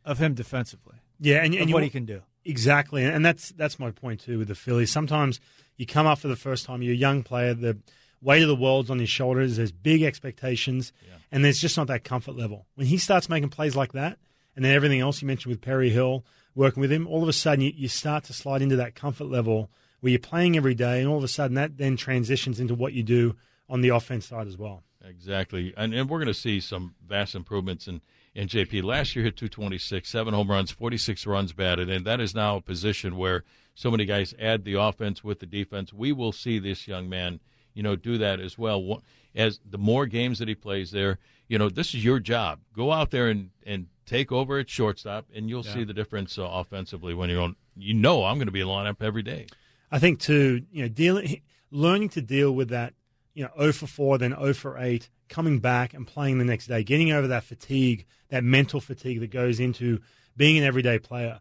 of 0.03 0.19
him 0.19 0.33
defensively 0.33 0.95
Yeah, 1.19 1.37
and, 1.37 1.53
and 1.53 1.63
of 1.63 1.69
you, 1.69 1.73
what 1.73 1.83
he 1.83 1.89
can 1.89 2.05
do. 2.05 2.21
Exactly, 2.43 3.03
and 3.03 3.23
that's 3.23 3.49
that's 3.49 3.79
my 3.79 3.91
point 3.91 4.19
too 4.19 4.39
with 4.39 4.47
the 4.47 4.55
Phillies. 4.55 4.91
Sometimes 4.91 5.39
you 5.77 5.85
come 5.85 6.07
up 6.07 6.19
for 6.19 6.27
the 6.27 6.35
first 6.35 6.65
time, 6.65 6.81
you're 6.81 6.93
a 6.93 6.97
young 6.97 7.23
player, 7.23 7.53
the 7.53 7.77
weight 8.21 8.41
of 8.41 8.47
the 8.47 8.55
world's 8.55 8.89
on 8.89 8.97
your 8.97 9.07
shoulders. 9.07 9.57
There's 9.57 9.71
big 9.71 10.01
expectations, 10.01 10.91
yeah. 11.05 11.15
and 11.31 11.45
there's 11.45 11.59
just 11.59 11.77
not 11.77 11.87
that 11.87 12.03
comfort 12.03 12.35
level. 12.35 12.65
When 12.75 12.87
he 12.87 12.97
starts 12.97 13.29
making 13.29 13.49
plays 13.49 13.75
like 13.75 13.93
that, 13.93 14.17
and 14.55 14.65
then 14.65 14.73
everything 14.73 14.99
else 14.99 15.21
you 15.21 15.27
mentioned 15.27 15.51
with 15.51 15.61
Perry 15.61 15.89
Hill 15.89 16.25
working 16.55 16.81
with 16.81 16.91
him, 16.91 17.07
all 17.07 17.21
of 17.21 17.29
a 17.29 17.33
sudden 17.33 17.61
you, 17.61 17.73
you 17.75 17.87
start 17.87 18.23
to 18.25 18.33
slide 18.33 18.61
into 18.61 18.77
that 18.77 18.95
comfort 18.95 19.25
level 19.25 19.69
where 19.99 20.11
you're 20.11 20.19
playing 20.19 20.57
every 20.57 20.75
day, 20.75 20.99
and 20.99 21.07
all 21.07 21.17
of 21.17 21.23
a 21.23 21.27
sudden 21.27 21.55
that 21.55 21.77
then 21.77 21.97
transitions 21.97 22.59
into 22.59 22.73
what 22.73 22.93
you 22.93 23.03
do 23.03 23.35
on 23.69 23.81
the 23.81 23.89
offense 23.89 24.27
side 24.27 24.47
as 24.47 24.57
well. 24.57 24.83
Exactly, 25.03 25.73
and, 25.77 25.93
and 25.93 26.09
we're 26.09 26.19
going 26.19 26.27
to 26.27 26.33
see 26.33 26.59
some 26.59 26.95
vast 27.05 27.35
improvements 27.35 27.87
in 27.87 28.01
in 28.35 28.49
JP. 28.49 28.83
Last 28.83 29.15
year 29.15 29.23
hit 29.23 29.37
226, 29.37 30.09
seven 30.09 30.33
home 30.33 30.51
runs, 30.51 30.69
46 30.69 31.25
runs 31.25 31.53
batted, 31.53 31.89
and 31.89 32.05
that 32.05 32.19
is 32.19 32.35
now 32.35 32.57
a 32.57 32.61
position 32.61 33.15
where 33.15 33.43
so 33.73 33.89
many 33.89 34.05
guys 34.05 34.35
add 34.37 34.65
the 34.65 34.73
offense 34.73 35.23
with 35.23 35.39
the 35.39 35.45
defense. 35.45 35.93
We 35.93 36.11
will 36.11 36.33
see 36.33 36.59
this 36.59 36.87
young 36.87 37.09
man, 37.09 37.39
you 37.73 37.81
know, 37.81 37.95
do 37.95 38.17
that 38.17 38.39
as 38.39 38.57
well. 38.57 39.01
As 39.33 39.59
the 39.65 39.77
more 39.77 40.05
games 40.05 40.39
that 40.39 40.47
he 40.47 40.55
plays 40.55 40.91
there, 40.91 41.17
you 41.47 41.57
know, 41.57 41.69
this 41.69 41.93
is 41.93 42.03
your 42.03 42.19
job. 42.19 42.59
Go 42.73 42.91
out 42.91 43.11
there 43.11 43.29
and 43.29 43.49
and 43.65 43.87
take 44.05 44.31
over 44.31 44.59
at 44.59 44.69
shortstop, 44.69 45.25
and 45.33 45.49
you'll 45.49 45.65
yeah. 45.65 45.73
see 45.73 45.83
the 45.83 45.93
difference 45.93 46.37
uh, 46.37 46.43
offensively 46.43 47.13
when 47.13 47.29
you're 47.29 47.41
on. 47.41 47.55
You 47.77 47.93
know, 47.93 48.23
I'm 48.23 48.37
going 48.37 48.47
to 48.47 48.51
be 48.51 48.61
in 48.61 48.67
lineup 48.67 49.01
every 49.01 49.23
day. 49.23 49.47
I 49.91 49.99
think 49.99 50.19
too, 50.19 50.63
you 50.71 50.83
know, 50.83 50.87
dealing, 50.87 51.41
learning 51.71 52.09
to 52.09 52.21
deal 52.21 52.51
with 52.51 52.69
that, 52.69 52.93
you 53.33 53.43
know, 53.43 53.51
0 53.57 53.73
for 53.73 53.87
4, 53.87 54.17
then 54.17 54.35
0 54.35 54.53
for 54.53 54.77
8, 54.77 55.09
coming 55.29 55.59
back 55.59 55.93
and 55.93 56.07
playing 56.07 56.39
the 56.39 56.45
next 56.45 56.67
day, 56.67 56.83
getting 56.83 57.11
over 57.11 57.27
that 57.27 57.43
fatigue, 57.43 58.05
that 58.29 58.43
mental 58.43 58.79
fatigue 58.79 59.19
that 59.19 59.31
goes 59.31 59.59
into 59.59 59.99
being 60.37 60.57
an 60.57 60.63
everyday 60.63 60.99
player, 60.99 61.39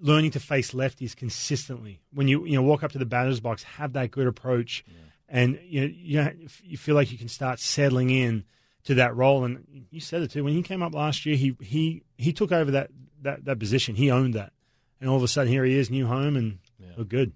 learning 0.00 0.32
to 0.32 0.40
face 0.40 0.72
lefties 0.72 1.14
consistently. 1.14 2.00
When 2.12 2.28
you 2.28 2.44
you 2.46 2.54
know 2.54 2.62
walk 2.62 2.82
up 2.82 2.92
to 2.92 2.98
the 2.98 3.06
batter's 3.06 3.40
box, 3.40 3.62
have 3.62 3.92
that 3.94 4.10
good 4.10 4.26
approach, 4.26 4.84
yeah. 4.86 4.94
and 5.28 5.58
you 5.62 5.80
know, 5.80 5.94
you 5.94 6.22
know, 6.22 6.32
you 6.62 6.78
feel 6.78 6.94
like 6.94 7.12
you 7.12 7.18
can 7.18 7.28
start 7.28 7.60
settling 7.60 8.10
in 8.10 8.44
to 8.84 8.94
that 8.94 9.14
role. 9.16 9.44
And 9.44 9.86
you 9.90 10.00
said 10.00 10.22
it 10.22 10.30
too. 10.30 10.44
When 10.44 10.52
he 10.52 10.62
came 10.62 10.82
up 10.82 10.94
last 10.94 11.26
year, 11.26 11.36
he 11.36 11.56
he 11.60 12.02
he 12.16 12.32
took 12.32 12.52
over 12.52 12.70
that 12.70 12.90
that, 13.22 13.44
that 13.44 13.58
position. 13.58 13.94
He 13.94 14.10
owned 14.10 14.34
that, 14.34 14.52
and 15.00 15.08
all 15.08 15.16
of 15.16 15.22
a 15.22 15.28
sudden 15.28 15.52
here 15.52 15.64
he 15.64 15.76
is, 15.76 15.90
new 15.90 16.06
home, 16.06 16.36
and 16.36 16.58
yeah. 16.78 16.92
look 16.96 17.08
good. 17.08 17.32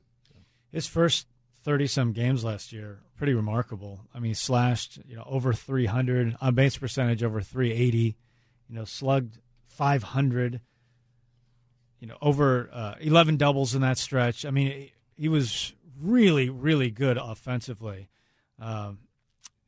His 0.70 0.86
first 0.86 1.26
thirty 1.62 1.86
some 1.86 2.12
games 2.12 2.44
last 2.44 2.72
year, 2.72 3.00
pretty 3.16 3.34
remarkable. 3.34 4.00
I 4.14 4.18
mean, 4.18 4.30
he 4.30 4.34
slashed 4.34 4.98
you 5.06 5.16
know 5.16 5.24
over 5.26 5.52
three 5.52 5.86
hundred 5.86 6.36
on 6.40 6.54
base 6.54 6.76
percentage 6.76 7.22
over 7.22 7.40
three 7.40 7.72
eighty, 7.72 8.16
you 8.68 8.74
know, 8.74 8.84
slugged 8.84 9.38
five 9.66 10.02
hundred. 10.02 10.60
You 12.00 12.08
know, 12.08 12.18
over 12.20 12.68
uh, 12.70 12.94
eleven 13.00 13.38
doubles 13.38 13.74
in 13.74 13.80
that 13.80 13.96
stretch. 13.96 14.44
I 14.44 14.50
mean, 14.50 14.66
he, 14.66 14.92
he 15.16 15.28
was 15.28 15.72
really, 15.98 16.50
really 16.50 16.90
good 16.90 17.16
offensively. 17.16 18.08
Um, 18.58 18.98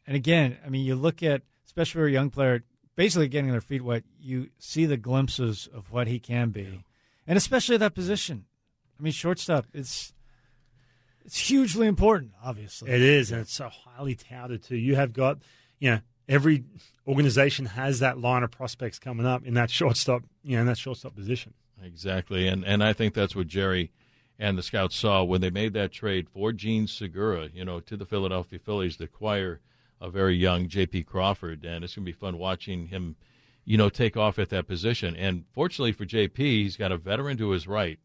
and 0.06 0.16
again, 0.16 0.58
I 0.64 0.68
mean, 0.68 0.84
you 0.84 0.96
look 0.96 1.22
at 1.22 1.42
especially 1.76 2.00
for 2.00 2.06
a 2.06 2.12
young 2.12 2.30
player, 2.30 2.62
basically 2.94 3.28
getting 3.28 3.50
their 3.50 3.60
feet 3.60 3.82
wet, 3.82 4.02
you 4.18 4.48
see 4.58 4.86
the 4.86 4.96
glimpses 4.96 5.68
of 5.74 5.92
what 5.92 6.06
he 6.06 6.18
can 6.18 6.48
be, 6.48 6.62
yeah. 6.62 6.78
and 7.26 7.36
especially 7.36 7.76
that 7.76 7.94
position. 7.94 8.46
I 8.98 9.02
mean, 9.02 9.12
shortstop. 9.12 9.66
It's 9.74 10.14
it's 11.22 11.36
hugely 11.36 11.86
important. 11.86 12.32
Obviously, 12.42 12.90
it 12.90 13.02
is, 13.02 13.30
and 13.30 13.42
it's 13.42 13.52
so 13.52 13.68
highly 13.68 14.14
touted 14.14 14.62
too. 14.62 14.76
You 14.76 14.96
have 14.96 15.12
got, 15.12 15.38
you 15.78 15.90
know, 15.90 16.00
every 16.26 16.64
organization 17.06 17.66
has 17.66 17.98
that 17.98 18.18
line 18.18 18.42
of 18.42 18.50
prospects 18.50 18.98
coming 18.98 19.26
up 19.26 19.44
in 19.44 19.52
that 19.54 19.70
shortstop, 19.70 20.22
you 20.42 20.56
know, 20.56 20.62
in 20.62 20.66
that 20.66 20.78
shortstop 20.78 21.14
position. 21.14 21.52
Exactly, 21.84 22.48
and 22.48 22.64
and 22.64 22.82
I 22.82 22.94
think 22.94 23.12
that's 23.12 23.36
what 23.36 23.48
Jerry 23.48 23.90
and 24.38 24.56
the 24.56 24.62
scouts 24.62 24.96
saw 24.96 25.22
when 25.22 25.42
they 25.42 25.50
made 25.50 25.74
that 25.74 25.92
trade 25.92 26.30
for 26.30 26.52
Jean 26.52 26.86
Segura, 26.86 27.50
you 27.52 27.66
know, 27.66 27.80
to 27.80 27.98
the 27.98 28.06
Philadelphia 28.06 28.58
Phillies 28.58 28.96
to 28.96 29.04
acquire 29.04 29.60
a 30.00 30.10
very 30.10 30.36
young 30.36 30.68
J.P. 30.68 31.04
Crawford, 31.04 31.64
and 31.64 31.84
it's 31.84 31.94
going 31.94 32.04
to 32.04 32.12
be 32.12 32.18
fun 32.18 32.38
watching 32.38 32.88
him, 32.88 33.16
you 33.64 33.76
know, 33.76 33.88
take 33.88 34.16
off 34.16 34.38
at 34.38 34.50
that 34.50 34.66
position. 34.66 35.16
And 35.16 35.44
fortunately 35.52 35.92
for 35.92 36.04
J.P., 36.04 36.62
he's 36.62 36.76
got 36.76 36.92
a 36.92 36.96
veteran 36.96 37.36
to 37.38 37.50
his 37.50 37.66
right 37.66 37.98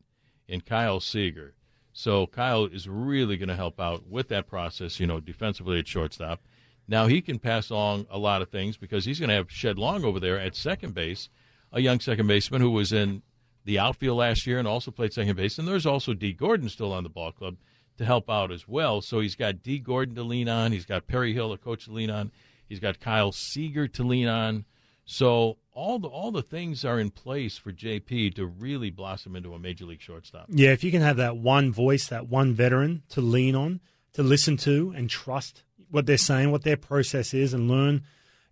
in 0.47 0.61
Kyle 0.61 0.99
Seager. 0.99 1.53
So 1.93 2.27
Kyle 2.27 2.65
is 2.65 2.87
really 2.87 3.37
going 3.37 3.49
to 3.49 3.55
help 3.55 3.79
out 3.79 4.07
with 4.07 4.29
that 4.29 4.47
process, 4.47 4.99
you 4.99 5.07
know, 5.07 5.19
defensively 5.19 5.79
at 5.79 5.87
shortstop. 5.87 6.41
Now 6.87 7.07
he 7.07 7.21
can 7.21 7.39
pass 7.39 7.69
along 7.69 8.07
a 8.09 8.17
lot 8.17 8.41
of 8.41 8.49
things 8.49 8.77
because 8.77 9.05
he's 9.05 9.19
going 9.19 9.29
to 9.29 9.35
have 9.35 9.51
Shed 9.51 9.77
Long 9.77 10.03
over 10.03 10.19
there 10.19 10.39
at 10.39 10.55
second 10.55 10.93
base, 10.93 11.29
a 11.71 11.81
young 11.81 11.99
second 11.99 12.27
baseman 12.27 12.61
who 12.61 12.71
was 12.71 12.91
in 12.91 13.21
the 13.65 13.77
outfield 13.77 14.17
last 14.17 14.47
year 14.47 14.57
and 14.57 14.67
also 14.67 14.91
played 14.91 15.13
second 15.13 15.35
base. 15.35 15.57
And 15.59 15.67
there's 15.67 15.85
also 15.85 16.13
Dee 16.13 16.33
Gordon 16.33 16.69
still 16.69 16.93
on 16.93 17.03
the 17.03 17.09
ball 17.09 17.31
club 17.31 17.57
to 17.97 18.05
help 18.05 18.29
out 18.29 18.51
as 18.51 18.67
well. 18.67 19.01
So 19.01 19.19
he's 19.19 19.35
got 19.35 19.63
Dee 19.63 19.79
Gordon 19.79 20.15
to 20.15 20.23
lean 20.23 20.49
on. 20.49 20.71
He's 20.71 20.85
got 20.85 21.07
Perry 21.07 21.33
Hill, 21.33 21.51
a 21.51 21.57
coach, 21.57 21.85
to 21.85 21.91
lean 21.91 22.09
on. 22.09 22.31
He's 22.67 22.79
got 22.79 22.99
Kyle 22.99 23.31
Seager 23.31 23.87
to 23.89 24.03
lean 24.03 24.27
on. 24.27 24.65
So 25.05 25.57
all 25.73 25.99
the 25.99 26.07
all 26.07 26.31
the 26.31 26.41
things 26.41 26.85
are 26.85 26.99
in 26.99 27.11
place 27.11 27.57
for 27.57 27.71
JP 27.71 28.35
to 28.35 28.45
really 28.45 28.89
blossom 28.89 29.35
into 29.35 29.53
a 29.53 29.59
major 29.59 29.85
league 29.85 30.01
shortstop. 30.01 30.45
Yeah, 30.49 30.71
if 30.71 30.83
you 30.83 30.91
can 30.91 31.01
have 31.01 31.17
that 31.17 31.37
one 31.37 31.71
voice, 31.71 32.07
that 32.07 32.29
one 32.29 32.53
veteran 32.53 33.03
to 33.09 33.21
lean 33.21 33.55
on, 33.55 33.81
to 34.13 34.23
listen 34.23 34.57
to, 34.57 34.93
and 34.95 35.09
trust 35.09 35.63
what 35.89 36.05
they're 36.05 36.17
saying, 36.17 36.51
what 36.51 36.63
their 36.63 36.77
process 36.77 37.33
is, 37.33 37.53
and 37.53 37.69
learn. 37.69 38.03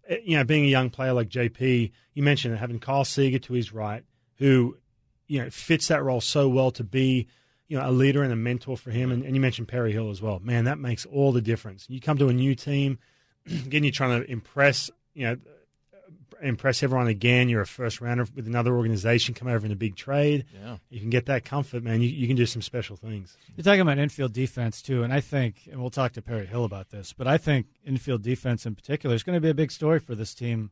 Eh, 0.07 0.17
you 0.23 0.37
know, 0.37 0.43
being 0.43 0.65
a 0.65 0.69
young 0.69 0.89
player 0.89 1.13
like 1.13 1.29
JP, 1.29 1.91
you 2.13 2.23
mentioned 2.23 2.57
having 2.57 2.79
Kyle 2.79 3.05
Seager 3.05 3.39
to 3.39 3.53
his 3.53 3.71
right, 3.71 4.03
who 4.37 4.77
you 5.27 5.41
know 5.41 5.49
fits 5.49 5.87
that 5.87 6.03
role 6.03 6.21
so 6.21 6.49
well 6.49 6.71
to 6.71 6.83
be 6.83 7.27
you 7.69 7.77
know, 7.77 7.87
a 7.87 7.91
leader 7.91 8.23
and 8.23 8.33
a 8.33 8.35
mentor 8.35 8.75
for 8.75 8.91
him. 8.91 9.11
And, 9.11 9.23
and 9.23 9.35
you 9.35 9.39
mentioned 9.39 9.67
Perry 9.67 9.93
Hill 9.93 10.09
as 10.09 10.21
well. 10.21 10.39
Man, 10.39 10.65
that 10.65 10.79
makes 10.79 11.05
all 11.05 11.31
the 11.31 11.41
difference. 11.41 11.85
You 11.87 12.01
come 12.01 12.17
to 12.17 12.27
a 12.27 12.33
new 12.33 12.55
team, 12.55 12.97
again, 13.45 13.83
you're 13.83 13.93
trying 13.93 14.21
to 14.21 14.29
impress, 14.29 14.89
you 15.13 15.27
know, 15.27 15.37
impress 16.41 16.81
everyone 16.81 17.07
again. 17.07 17.47
You're 17.47 17.61
a 17.61 17.67
first 17.67 18.01
rounder 18.01 18.25
with 18.35 18.47
another 18.47 18.75
organization, 18.75 19.35
come 19.35 19.47
over 19.47 19.65
in 19.65 19.71
a 19.71 19.75
big 19.75 19.95
trade. 19.95 20.45
Yeah. 20.53 20.77
You 20.89 20.99
can 20.99 21.09
get 21.11 21.27
that 21.27 21.45
comfort, 21.45 21.83
man. 21.83 22.01
You, 22.01 22.09
you 22.09 22.27
can 22.27 22.35
do 22.35 22.45
some 22.45 22.61
special 22.61 22.95
things. 22.95 23.37
You're 23.55 23.63
talking 23.63 23.81
about 23.81 23.99
infield 23.99 24.33
defense, 24.33 24.81
too. 24.81 25.03
And 25.03 25.13
I 25.13 25.21
think, 25.21 25.67
and 25.71 25.79
we'll 25.79 25.89
talk 25.91 26.13
to 26.13 26.21
Perry 26.21 26.47
Hill 26.47 26.65
about 26.65 26.89
this, 26.89 27.13
but 27.13 27.27
I 27.27 27.37
think 27.37 27.67
infield 27.85 28.23
defense 28.23 28.65
in 28.65 28.73
particular 28.73 29.15
is 29.15 29.23
going 29.23 29.35
to 29.35 29.41
be 29.41 29.49
a 29.49 29.53
big 29.53 29.71
story 29.71 29.99
for 29.99 30.15
this 30.15 30.33
team 30.33 30.71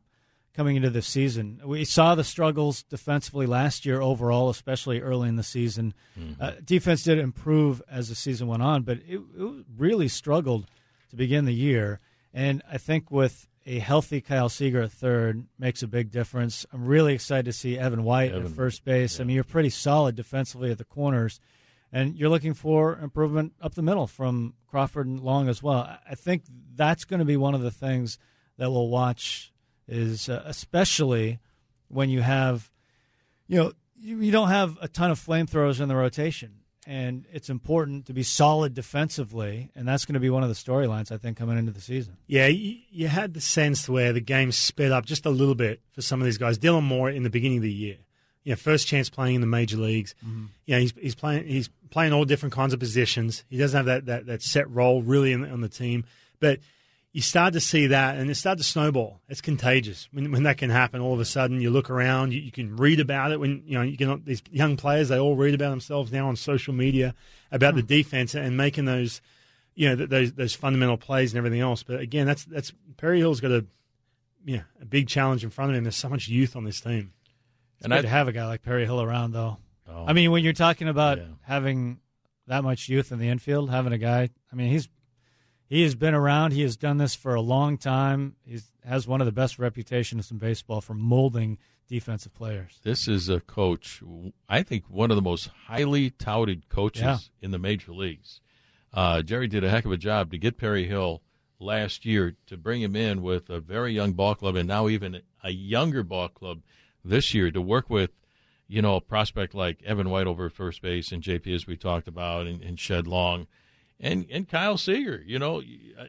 coming 0.58 0.74
into 0.74 0.90
this 0.90 1.06
season. 1.06 1.60
We 1.64 1.84
saw 1.84 2.16
the 2.16 2.24
struggles 2.24 2.82
defensively 2.82 3.46
last 3.46 3.86
year 3.86 4.00
overall, 4.00 4.50
especially 4.50 5.00
early 5.00 5.28
in 5.28 5.36
the 5.36 5.44
season. 5.44 5.94
Mm-hmm. 6.18 6.42
Uh, 6.42 6.54
defense 6.64 7.04
did 7.04 7.20
improve 7.20 7.80
as 7.88 8.08
the 8.08 8.16
season 8.16 8.48
went 8.48 8.64
on, 8.64 8.82
but 8.82 8.98
it, 9.06 9.20
it, 9.38 9.64
really 9.76 10.08
struggled 10.08 10.66
to 11.10 11.16
begin 11.16 11.44
the 11.44 11.54
year. 11.54 12.00
And 12.34 12.60
I 12.68 12.76
think 12.76 13.08
with 13.08 13.46
a 13.66 13.78
healthy 13.78 14.20
Kyle 14.20 14.48
Seager 14.48 14.82
at 14.82 14.90
third 14.90 15.46
makes 15.60 15.84
a 15.84 15.86
big 15.86 16.10
difference. 16.10 16.66
I'm 16.72 16.86
really 16.86 17.14
excited 17.14 17.44
to 17.44 17.52
see 17.52 17.78
Evan 17.78 18.02
White 18.02 18.32
Evan, 18.32 18.46
at 18.46 18.50
first 18.50 18.84
base. 18.84 19.18
Yeah. 19.18 19.22
I 19.22 19.26
mean, 19.26 19.36
you're 19.36 19.44
pretty 19.44 19.70
solid 19.70 20.16
defensively 20.16 20.72
at 20.72 20.78
the 20.78 20.84
corners. 20.84 21.38
And 21.92 22.16
you're 22.16 22.30
looking 22.30 22.54
for 22.54 22.98
improvement 22.98 23.52
up 23.62 23.76
the 23.76 23.82
middle 23.82 24.08
from 24.08 24.54
Crawford 24.66 25.06
and 25.06 25.20
Long 25.20 25.48
as 25.48 25.62
well. 25.62 25.88
I 26.10 26.16
think 26.16 26.42
that's 26.74 27.04
going 27.04 27.20
to 27.20 27.24
be 27.24 27.36
one 27.36 27.54
of 27.54 27.62
the 27.62 27.70
things 27.70 28.18
that 28.56 28.72
we'll 28.72 28.88
watch 28.88 29.52
is 29.88 30.28
uh, 30.28 30.42
especially 30.46 31.38
when 31.88 32.10
you 32.10 32.20
have, 32.20 32.70
you 33.46 33.56
know, 33.56 33.72
you, 33.96 34.20
you 34.20 34.30
don't 34.30 34.48
have 34.48 34.78
a 34.80 34.88
ton 34.88 35.10
of 35.10 35.18
flamethrowers 35.18 35.80
in 35.80 35.88
the 35.88 35.96
rotation. 35.96 36.54
And 36.86 37.26
it's 37.30 37.50
important 37.50 38.06
to 38.06 38.14
be 38.14 38.22
solid 38.22 38.72
defensively, 38.72 39.68
and 39.74 39.86
that's 39.86 40.06
going 40.06 40.14
to 40.14 40.20
be 40.20 40.30
one 40.30 40.42
of 40.42 40.48
the 40.48 40.54
storylines 40.54 41.12
I 41.12 41.18
think 41.18 41.36
coming 41.36 41.58
into 41.58 41.70
the 41.70 41.82
season. 41.82 42.16
Yeah, 42.26 42.46
you, 42.46 42.78
you 42.90 43.08
had 43.08 43.34
the 43.34 43.42
sense 43.42 43.90
where 43.90 44.14
the 44.14 44.22
game 44.22 44.52
sped 44.52 44.90
up 44.90 45.04
just 45.04 45.26
a 45.26 45.30
little 45.30 45.54
bit 45.54 45.82
for 45.92 46.00
some 46.00 46.18
of 46.22 46.24
these 46.24 46.38
guys. 46.38 46.58
Dylan 46.58 46.84
Moore 46.84 47.10
in 47.10 47.24
the 47.24 47.30
beginning 47.30 47.58
of 47.58 47.64
the 47.64 47.72
year, 47.72 47.98
you 48.42 48.52
know, 48.52 48.56
first 48.56 48.86
chance 48.86 49.10
playing 49.10 49.34
in 49.34 49.42
the 49.42 49.46
major 49.46 49.76
leagues. 49.76 50.14
Mm-hmm. 50.26 50.46
You 50.64 50.74
know, 50.74 50.80
he's, 50.80 50.92
he's 50.98 51.14
playing 51.14 51.46
he's 51.46 51.68
playing 51.90 52.14
all 52.14 52.24
different 52.24 52.54
kinds 52.54 52.72
of 52.72 52.80
positions. 52.80 53.44
He 53.50 53.58
doesn't 53.58 53.76
have 53.76 53.84
that 53.84 54.06
that, 54.06 54.26
that 54.26 54.42
set 54.42 54.70
role 54.70 55.02
really 55.02 55.32
in, 55.32 55.44
on 55.44 55.60
the 55.60 55.68
team, 55.68 56.06
but 56.40 56.58
you 57.18 57.22
start 57.22 57.52
to 57.52 57.58
see 57.58 57.88
that 57.88 58.16
and 58.16 58.30
it 58.30 58.36
starts 58.36 58.62
to 58.62 58.68
snowball. 58.68 59.20
It's 59.28 59.40
contagious 59.40 60.08
when, 60.12 60.30
when 60.30 60.44
that 60.44 60.56
can 60.56 60.70
happen. 60.70 61.00
All 61.00 61.14
of 61.14 61.18
a 61.18 61.24
sudden, 61.24 61.60
you 61.60 61.68
look 61.68 61.90
around, 61.90 62.32
you, 62.32 62.40
you, 62.40 62.52
can 62.52 62.76
read 62.76 63.00
about 63.00 63.32
it. 63.32 63.40
When 63.40 63.64
you 63.66 63.76
know 63.76 63.82
you 63.82 63.96
can, 63.96 64.22
these 64.24 64.40
young 64.52 64.76
players, 64.76 65.08
they 65.08 65.18
all 65.18 65.34
read 65.34 65.52
about 65.52 65.70
themselves 65.70 66.12
now 66.12 66.28
on 66.28 66.36
social 66.36 66.72
media 66.72 67.16
about 67.50 67.74
the 67.74 67.80
hmm. 67.80 67.88
defense 67.88 68.36
and 68.36 68.56
making 68.56 68.84
those, 68.84 69.20
you 69.74 69.88
know, 69.88 70.06
those 70.06 70.34
those 70.34 70.54
fundamental 70.54 70.96
plays 70.96 71.32
and 71.32 71.38
everything 71.38 71.58
else. 71.58 71.82
But 71.82 71.98
again, 71.98 72.24
that's 72.24 72.44
that's 72.44 72.72
Perry 72.96 73.18
Hill's 73.18 73.40
got 73.40 73.50
a, 73.50 73.66
yeah, 74.44 74.62
a 74.80 74.84
big 74.84 75.08
challenge 75.08 75.42
in 75.42 75.50
front 75.50 75.72
of 75.72 75.76
him. 75.76 75.82
There's 75.82 75.96
so 75.96 76.08
much 76.08 76.28
youth 76.28 76.54
on 76.54 76.62
this 76.62 76.80
team. 76.80 77.14
It's 77.78 77.84
and 77.84 77.90
good 77.90 77.98
I, 77.98 78.02
to 78.02 78.08
have 78.10 78.28
a 78.28 78.32
guy 78.32 78.46
like 78.46 78.62
Perry 78.62 78.84
Hill 78.84 79.02
around, 79.02 79.32
though. 79.32 79.56
Oh, 79.88 80.04
I 80.06 80.12
mean, 80.12 80.30
when 80.30 80.44
you're 80.44 80.52
talking 80.52 80.86
about 80.86 81.18
yeah. 81.18 81.24
having 81.42 81.98
that 82.46 82.62
much 82.62 82.88
youth 82.88 83.10
in 83.10 83.18
the 83.18 83.28
infield, 83.28 83.70
having 83.70 83.92
a 83.92 83.98
guy, 83.98 84.30
I 84.52 84.54
mean, 84.54 84.70
he's 84.70 84.88
he 85.68 85.82
has 85.82 85.94
been 85.94 86.14
around. 86.14 86.52
He 86.52 86.62
has 86.62 86.76
done 86.76 86.98
this 86.98 87.14
for 87.14 87.34
a 87.34 87.40
long 87.40 87.76
time. 87.78 88.36
He 88.44 88.58
has 88.84 89.06
one 89.06 89.20
of 89.20 89.26
the 89.26 89.32
best 89.32 89.58
reputations 89.58 90.30
in 90.30 90.38
baseball 90.38 90.80
for 90.80 90.94
molding 90.94 91.58
defensive 91.88 92.34
players. 92.34 92.80
This 92.82 93.08
is 93.08 93.28
a 93.28 93.40
coach, 93.40 94.02
I 94.48 94.62
think, 94.62 94.84
one 94.88 95.10
of 95.10 95.16
the 95.16 95.22
most 95.22 95.48
highly 95.66 96.10
touted 96.10 96.68
coaches 96.68 97.02
Yeah. 97.02 97.18
in 97.40 97.50
the 97.50 97.58
major 97.58 97.92
leagues. 97.92 98.40
Uh, 98.92 99.22
Jerry 99.22 99.48
did 99.48 99.64
a 99.64 99.70
heck 99.70 99.84
of 99.84 99.92
a 99.92 99.96
job 99.96 100.30
to 100.30 100.38
get 100.38 100.58
Perry 100.58 100.86
Hill 100.86 101.22
last 101.60 102.04
year 102.06 102.36
to 102.46 102.56
bring 102.56 102.82
him 102.82 102.94
in 102.96 103.22
with 103.22 103.50
a 103.50 103.60
very 103.60 103.92
young 103.92 104.12
ball 104.12 104.34
club 104.34 104.54
and 104.56 104.68
now 104.68 104.88
even 104.88 105.22
a 105.42 105.50
younger 105.50 106.02
ball 106.02 106.28
club 106.28 106.62
this 107.04 107.32
year 107.34 107.50
to 107.50 107.60
work 107.60 107.88
with, 107.90 108.10
you 108.66 108.80
know, 108.82 108.96
a 108.96 109.00
prospect 109.00 109.54
like 109.54 109.82
Evan 109.82 110.08
White 110.10 110.26
over 110.26 110.46
at 110.46 110.52
first 110.52 110.82
base 110.82 111.10
and 111.12 111.22
JP 111.22 111.54
as 111.54 111.66
we 111.66 111.76
talked 111.76 112.06
about 112.08 112.46
and, 112.46 112.62
and 112.62 112.78
Shed 112.78 113.06
Long 113.06 113.46
and 114.00 114.26
and 114.30 114.48
Kyle 114.48 114.78
Seager. 114.78 115.22
You 115.26 115.38
know, 115.38 115.62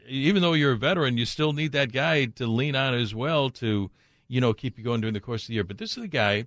even 0.08 0.42
though 0.42 0.54
you're 0.54 0.74
a 0.74 0.78
veteran, 0.78 1.18
you 1.18 1.26
still 1.26 1.54
need 1.54 1.72
that 1.74 1.92
guy 1.92 2.26
to 2.26 2.48
lean 2.48 2.76
on 2.76 2.94
as 2.94 3.14
well 3.16 3.50
to, 3.52 3.92
you 4.28 4.42
know, 4.42 4.54
keep 4.54 4.78
you 4.78 4.84
going 4.84 5.02
during 5.02 5.14
the 5.14 5.20
course 5.20 5.44
of 5.44 5.48
the 5.48 5.54
year. 5.56 5.64
But 5.64 5.78
this 5.78 5.98
is 5.98 6.04
the 6.04 6.08
guy 6.08 6.46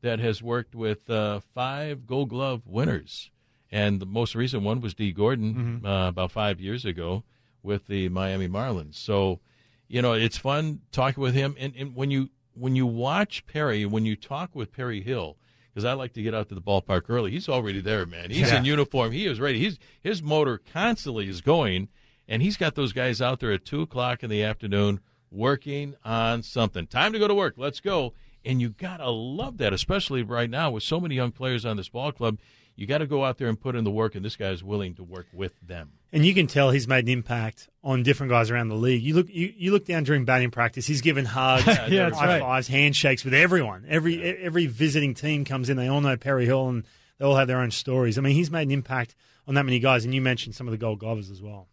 that 0.00 0.18
has 0.20 0.42
worked 0.42 0.74
with 0.74 1.10
uh, 1.10 1.40
five 1.54 2.06
Gold 2.06 2.30
Glove 2.30 2.62
winners, 2.66 3.30
and 3.70 4.00
the 4.00 4.06
most 4.06 4.34
recent 4.34 4.62
one 4.62 4.80
was 4.80 4.94
Dee 4.94 5.12
Gordon 5.12 5.82
uh, 5.84 6.08
about 6.08 6.32
five 6.32 6.60
years 6.60 6.84
ago 6.84 7.24
with 7.62 7.86
the 7.86 8.08
Miami 8.08 8.48
Marlins. 8.48 8.94
So, 8.94 9.40
you 9.88 10.00
know, 10.00 10.12
it's 10.12 10.38
fun 10.38 10.80
talking 10.92 11.22
with 11.22 11.34
him. 11.34 11.56
And, 11.58 11.74
and 11.76 11.94
when 11.94 12.10
you 12.10 12.30
when 12.54 12.76
you 12.76 12.86
watch 12.86 13.46
Perry, 13.46 13.84
when 13.86 14.04
you 14.04 14.16
talk 14.16 14.54
with 14.54 14.72
Perry 14.72 15.00
Hill, 15.00 15.36
because 15.78 15.84
I 15.88 15.92
like 15.92 16.12
to 16.14 16.22
get 16.22 16.34
out 16.34 16.48
to 16.48 16.56
the 16.56 16.60
ballpark 16.60 17.02
early, 17.08 17.30
he's 17.30 17.48
already 17.48 17.80
there, 17.80 18.04
man. 18.04 18.30
He's 18.32 18.50
Yeah. 18.50 18.58
in 18.58 18.64
uniform. 18.64 19.12
He 19.12 19.26
is 19.26 19.38
ready. 19.38 19.60
He's 19.60 19.78
his 20.02 20.20
motor 20.24 20.58
constantly 20.58 21.28
is 21.28 21.40
going, 21.40 21.86
and 22.26 22.42
he's 22.42 22.56
got 22.56 22.74
those 22.74 22.92
guys 22.92 23.22
out 23.22 23.38
there 23.38 23.52
at 23.52 23.64
two 23.64 23.82
o'clock 23.82 24.24
in 24.24 24.28
the 24.28 24.42
afternoon 24.42 24.98
working 25.30 25.94
on 26.04 26.42
something. 26.42 26.88
Time 26.88 27.12
to 27.12 27.18
go 27.20 27.28
to 27.28 27.34
work. 27.34 27.54
Let's 27.56 27.78
go. 27.78 28.12
And 28.44 28.60
you 28.60 28.70
gotta 28.70 29.08
love 29.08 29.58
that, 29.58 29.72
especially 29.72 30.24
right 30.24 30.50
now 30.50 30.72
with 30.72 30.82
so 30.82 30.98
many 30.98 31.14
young 31.14 31.30
players 31.30 31.64
on 31.64 31.76
this 31.76 31.88
ball 31.88 32.10
club. 32.10 32.38
You 32.78 32.86
got 32.86 32.98
to 32.98 33.08
go 33.08 33.24
out 33.24 33.38
there 33.38 33.48
and 33.48 33.60
put 33.60 33.74
in 33.74 33.82
the 33.82 33.90
work, 33.90 34.14
and 34.14 34.24
this 34.24 34.36
guy 34.36 34.50
is 34.50 34.62
willing 34.62 34.94
to 34.94 35.02
work 35.02 35.26
with 35.32 35.52
them. 35.60 35.90
And 36.12 36.24
you 36.24 36.32
can 36.32 36.46
tell 36.46 36.70
he's 36.70 36.86
made 36.86 37.06
an 37.06 37.10
impact 37.10 37.68
on 37.82 38.04
different 38.04 38.30
guys 38.30 38.52
around 38.52 38.68
the 38.68 38.76
league. 38.76 39.02
You 39.02 39.14
look, 39.14 39.28
you, 39.28 39.52
you 39.56 39.72
look 39.72 39.84
down 39.84 40.04
during 40.04 40.24
batting 40.24 40.52
practice. 40.52 40.86
He's 40.86 41.00
given 41.00 41.24
hugs, 41.24 41.66
Yeah, 41.88 42.10
high 42.10 42.26
right. 42.26 42.40
fives, 42.40 42.68
handshakes 42.68 43.24
with 43.24 43.34
everyone. 43.34 43.84
Every 43.88 44.14
e- 44.24 44.36
every 44.42 44.66
visiting 44.66 45.14
team 45.14 45.44
comes 45.44 45.68
in. 45.68 45.76
They 45.76 45.88
all 45.88 46.00
know 46.00 46.16
Perry 46.16 46.46
Hill, 46.46 46.68
and 46.68 46.84
they 47.18 47.24
all 47.24 47.34
have 47.34 47.48
their 47.48 47.58
own 47.58 47.72
stories. 47.72 48.16
I 48.16 48.20
mean, 48.20 48.34
he's 48.34 48.48
made 48.50 48.68
an 48.68 48.70
impact 48.70 49.16
on 49.48 49.54
that 49.54 49.64
many 49.64 49.80
guys. 49.80 50.04
And 50.04 50.14
you 50.14 50.22
mentioned 50.22 50.54
some 50.54 50.68
of 50.68 50.70
the 50.70 50.78
Gold 50.78 51.00
Glovers 51.00 51.30
as 51.32 51.42
well. 51.42 51.66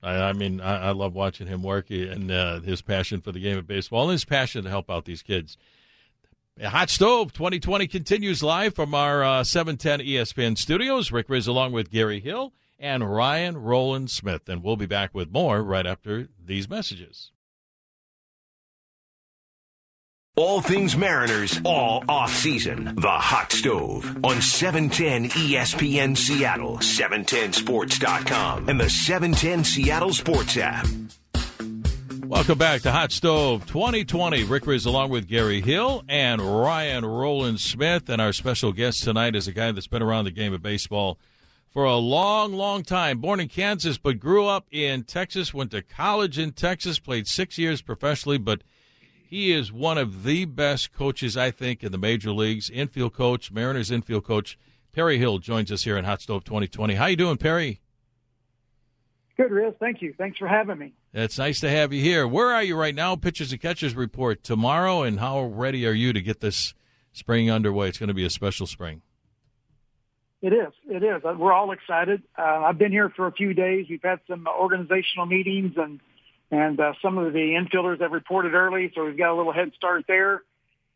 I, 0.00 0.28
I 0.28 0.32
mean, 0.32 0.60
I, 0.60 0.88
I 0.88 0.90
love 0.92 1.14
watching 1.14 1.48
him 1.48 1.64
work 1.64 1.90
and 1.90 2.30
uh, 2.30 2.60
his 2.60 2.82
passion 2.82 3.20
for 3.20 3.32
the 3.32 3.40
game 3.40 3.58
of 3.58 3.66
baseball 3.66 4.04
and 4.04 4.12
his 4.12 4.24
passion 4.24 4.62
to 4.62 4.70
help 4.70 4.88
out 4.88 5.06
these 5.06 5.22
kids. 5.22 5.56
Hot 6.60 6.90
Stove 6.90 7.32
2020 7.32 7.86
continues 7.86 8.42
live 8.42 8.74
from 8.74 8.92
our 8.94 9.22
uh, 9.22 9.44
710 9.44 10.06
ESPN 10.06 10.58
studios. 10.58 11.12
Rick 11.12 11.28
Rizzs 11.28 11.46
along 11.46 11.72
with 11.72 11.90
Gary 11.90 12.20
Hill 12.20 12.52
and 12.78 13.08
Ryan 13.08 13.58
Rowland 13.58 14.10
Smith. 14.10 14.48
And 14.48 14.62
we'll 14.62 14.76
be 14.76 14.86
back 14.86 15.14
with 15.14 15.30
more 15.30 15.62
right 15.62 15.86
after 15.86 16.28
these 16.44 16.68
messages. 16.68 17.30
All 20.34 20.60
things 20.60 20.96
Mariners, 20.96 21.60
all 21.64 22.04
off 22.08 22.32
season. 22.32 22.94
The 22.96 23.08
Hot 23.08 23.50
Stove 23.50 24.18
on 24.22 24.38
E 24.38 24.40
710 24.40 25.30
ESPN 25.30 26.16
Seattle, 26.16 26.78
710sports.com, 26.78 28.68
and 28.68 28.80
the 28.80 28.88
710 28.88 29.64
Seattle 29.64 30.12
Sports 30.12 30.56
app. 30.56 30.86
Welcome 32.28 32.58
back 32.58 32.82
to 32.82 32.92
Hot 32.92 33.10
Stove 33.10 33.66
2020. 33.68 34.44
Rick 34.44 34.64
Rizzs 34.64 34.84
along 34.84 35.08
with 35.08 35.26
Gary 35.26 35.62
Hill 35.62 36.04
and 36.10 36.42
Ryan 36.42 37.06
Rowland 37.06 37.58
Smith. 37.58 38.10
And 38.10 38.20
our 38.20 38.34
special 38.34 38.74
guest 38.74 39.02
tonight 39.02 39.34
is 39.34 39.48
a 39.48 39.52
guy 39.52 39.72
that's 39.72 39.86
been 39.86 40.02
around 40.02 40.26
the 40.26 40.30
game 40.30 40.52
of 40.52 40.60
baseball 40.60 41.18
for 41.70 41.84
a 41.84 41.96
long, 41.96 42.52
long 42.52 42.82
time. 42.82 43.20
Born 43.20 43.40
in 43.40 43.48
Kansas, 43.48 43.96
but 43.96 44.20
grew 44.20 44.44
up 44.44 44.66
in 44.70 45.04
Texas, 45.04 45.54
went 45.54 45.70
to 45.70 45.80
college 45.80 46.38
in 46.38 46.52
Texas, 46.52 46.98
played 46.98 47.26
six 47.26 47.56
years 47.56 47.80
professionally, 47.80 48.36
but 48.36 48.62
he 49.26 49.50
is 49.50 49.72
one 49.72 49.96
of 49.96 50.24
the 50.24 50.44
best 50.44 50.92
coaches, 50.92 51.34
I 51.34 51.50
think, 51.50 51.82
in 51.82 51.92
the 51.92 51.98
major 51.98 52.30
leagues. 52.30 52.68
Infield 52.68 53.14
coach, 53.14 53.50
Mariners 53.50 53.90
infield 53.90 54.24
coach, 54.24 54.58
Perry 54.92 55.16
Hill 55.16 55.38
joins 55.38 55.72
us 55.72 55.84
here 55.84 55.96
in 55.96 56.04
Hot 56.04 56.20
Stove 56.20 56.44
2020. 56.44 56.94
How 56.94 57.06
you 57.06 57.16
doing, 57.16 57.38
Perry? 57.38 57.80
Good, 59.38 59.50
Rizzs. 59.50 59.78
Thank 59.78 60.02
you. 60.02 60.12
Thanks 60.18 60.36
for 60.36 60.46
having 60.46 60.76
me. 60.76 60.92
It's 61.14 61.38
nice 61.38 61.60
to 61.60 61.70
have 61.70 61.92
you 61.92 62.02
here. 62.02 62.28
Where 62.28 62.52
are 62.52 62.62
you 62.62 62.76
right 62.76 62.94
now? 62.94 63.16
Pitchers 63.16 63.50
and 63.50 63.60
catchers 63.60 63.94
report 63.94 64.44
tomorrow, 64.44 65.02
and 65.02 65.18
how 65.18 65.42
ready 65.42 65.86
are 65.86 65.92
you 65.92 66.12
to 66.12 66.20
get 66.20 66.40
this 66.40 66.74
spring 67.12 67.50
underway? 67.50 67.88
It's 67.88 67.98
going 67.98 68.08
to 68.08 68.14
be 68.14 68.26
a 68.26 68.30
special 68.30 68.66
spring. 68.66 69.00
It 70.42 70.52
is. 70.52 70.72
It 70.86 71.02
is. 71.02 71.24
Uh, 71.24 71.34
We're 71.36 71.52
all 71.52 71.72
excited. 71.72 72.22
Uh, 72.36 72.42
I've 72.42 72.78
been 72.78 72.92
here 72.92 73.08
for 73.08 73.26
a 73.26 73.32
few 73.32 73.54
days. 73.54 73.86
We've 73.88 74.02
had 74.02 74.20
some 74.28 74.46
organizational 74.46 75.26
meetings, 75.26 75.72
and 75.76 76.00
and 76.50 76.78
uh, 76.78 76.92
some 77.02 77.16
of 77.18 77.32
the 77.32 77.38
infielders 77.58 78.00
have 78.00 78.12
reported 78.12 78.54
early, 78.54 78.90
so 78.94 79.04
we've 79.04 79.18
got 79.18 79.32
a 79.32 79.36
little 79.36 79.52
head 79.52 79.72
start 79.76 80.04
there. 80.06 80.42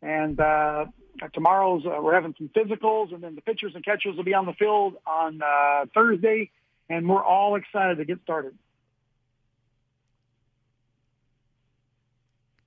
And 0.00 0.38
uh, 0.38 0.86
tomorrow's 1.32 1.84
uh, 1.86 2.00
we're 2.02 2.14
having 2.14 2.34
some 2.36 2.50
physicals, 2.54 3.14
and 3.14 3.22
then 3.22 3.34
the 3.34 3.40
pitchers 3.40 3.72
and 3.74 3.84
catchers 3.84 4.16
will 4.16 4.24
be 4.24 4.34
on 4.34 4.44
the 4.46 4.52
field 4.52 4.94
on 5.06 5.40
uh, 5.42 5.86
Thursday, 5.94 6.50
and 6.88 7.08
we're 7.08 7.24
all 7.24 7.56
excited 7.56 7.96
to 7.96 8.04
get 8.04 8.20
started. 8.22 8.56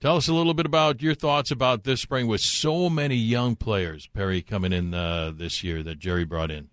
Tell 0.01 0.17
us 0.17 0.27
a 0.27 0.33
little 0.33 0.53
bit 0.53 0.65
about 0.65 1.01
your 1.01 1.15
thoughts 1.15 1.51
about 1.51 1.83
this 1.83 2.01
spring 2.01 2.27
with 2.27 2.41
so 2.41 2.89
many 2.89 3.15
young 3.15 3.55
players, 3.55 4.07
Perry, 4.07 4.41
coming 4.41 4.73
in 4.73 4.93
uh, 4.93 5.31
this 5.35 5.63
year 5.63 5.81
that 5.83 5.99
Jerry 5.99 6.25
brought 6.25 6.51
in. 6.51 6.69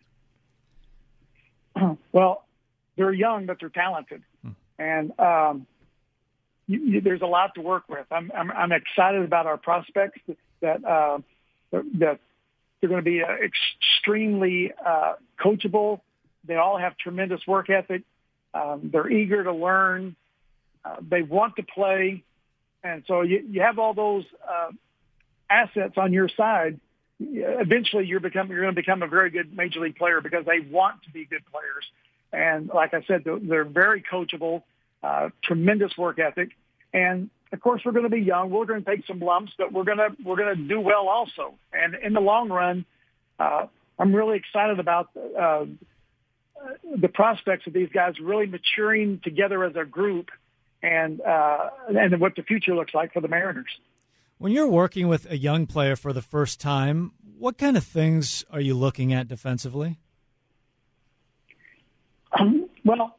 Well, 2.12 2.44
they're 2.96 3.12
young, 3.12 3.46
but 3.46 3.58
they're 3.58 3.70
talented, 3.70 4.22
and 4.78 5.18
um, 5.18 5.66
you, 6.66 6.80
you, 6.80 7.00
there's 7.00 7.22
a 7.22 7.26
lot 7.26 7.54
to 7.54 7.62
work 7.62 7.84
with. 7.88 8.04
I'm, 8.10 8.30
I'm, 8.36 8.50
I'm 8.50 8.72
excited 8.72 9.22
about 9.22 9.46
our 9.46 9.56
prospects 9.56 10.20
that 10.60 10.84
uh, 10.84 11.18
that 11.70 12.18
they're 12.80 12.90
going 12.90 13.02
to 13.02 13.10
be 13.10 13.22
uh, 13.22 13.28
extremely 13.42 14.72
uh, 14.84 15.14
coachable. 15.42 16.00
They 16.44 16.56
all 16.56 16.76
have 16.78 16.96
tremendous 16.98 17.40
work 17.46 17.70
ethic. 17.70 18.02
Um, 18.52 18.90
they're 18.92 19.10
eager 19.10 19.44
to 19.44 19.52
learn. 19.52 20.16
Uh, 20.84 20.96
they 21.00 21.22
want 21.22 21.56
to 21.56 21.62
play, 21.62 22.24
and 22.82 23.04
so 23.06 23.22
you, 23.22 23.44
you 23.50 23.62
have 23.62 23.78
all 23.78 23.94
those 23.94 24.24
uh, 24.48 24.70
assets 25.48 25.94
on 25.96 26.12
your 26.12 26.28
side. 26.28 26.80
Eventually, 27.20 28.06
you're 28.06 28.20
become 28.20 28.48
you're 28.50 28.62
going 28.62 28.74
to 28.74 28.80
become 28.80 29.02
a 29.02 29.06
very 29.06 29.30
good 29.30 29.56
major 29.56 29.80
league 29.80 29.96
player 29.96 30.20
because 30.20 30.44
they 30.44 30.60
want 30.60 31.02
to 31.04 31.10
be 31.10 31.24
good 31.24 31.42
players. 31.50 31.84
And 32.32 32.68
like 32.68 32.94
I 32.94 33.02
said, 33.02 33.22
they're, 33.24 33.38
they're 33.38 33.64
very 33.64 34.02
coachable, 34.02 34.62
uh, 35.02 35.28
tremendous 35.44 35.96
work 35.96 36.18
ethic, 36.18 36.50
and 36.92 37.30
of 37.52 37.60
course 37.60 37.82
we're 37.84 37.92
going 37.92 38.04
to 38.04 38.10
be 38.10 38.22
young. 38.22 38.50
We're 38.50 38.64
going 38.64 38.82
to 38.82 38.90
take 38.90 39.06
some 39.06 39.20
lumps, 39.20 39.52
but 39.56 39.72
we're 39.72 39.84
going 39.84 39.98
to 39.98 40.08
we're 40.24 40.36
going 40.36 40.56
to 40.56 40.62
do 40.62 40.80
well 40.80 41.08
also. 41.08 41.54
And 41.72 41.94
in 41.94 42.14
the 42.14 42.20
long 42.20 42.48
run, 42.48 42.84
uh, 43.38 43.66
I'm 43.98 44.14
really 44.14 44.38
excited 44.38 44.80
about 44.80 45.10
uh, 45.16 45.66
the 46.96 47.08
prospects 47.08 47.66
of 47.66 47.72
these 47.72 47.88
guys 47.92 48.14
really 48.20 48.46
maturing 48.46 49.20
together 49.22 49.64
as 49.64 49.76
a 49.76 49.84
group, 49.84 50.30
and 50.82 51.20
uh, 51.20 51.70
and 51.88 52.20
what 52.20 52.36
the 52.36 52.42
future 52.42 52.74
looks 52.74 52.94
like 52.94 53.12
for 53.12 53.20
the 53.20 53.28
Mariners. 53.28 53.70
When 54.38 54.52
you're 54.52 54.68
working 54.68 55.06
with 55.08 55.30
a 55.30 55.38
young 55.38 55.66
player 55.66 55.94
for 55.94 56.12
the 56.12 56.22
first 56.22 56.60
time, 56.60 57.12
what 57.38 57.58
kind 57.58 57.76
of 57.76 57.84
things 57.84 58.44
are 58.50 58.60
you 58.60 58.74
looking 58.74 59.12
at 59.12 59.28
defensively? 59.28 59.98
Um, 62.38 62.68
well, 62.84 63.16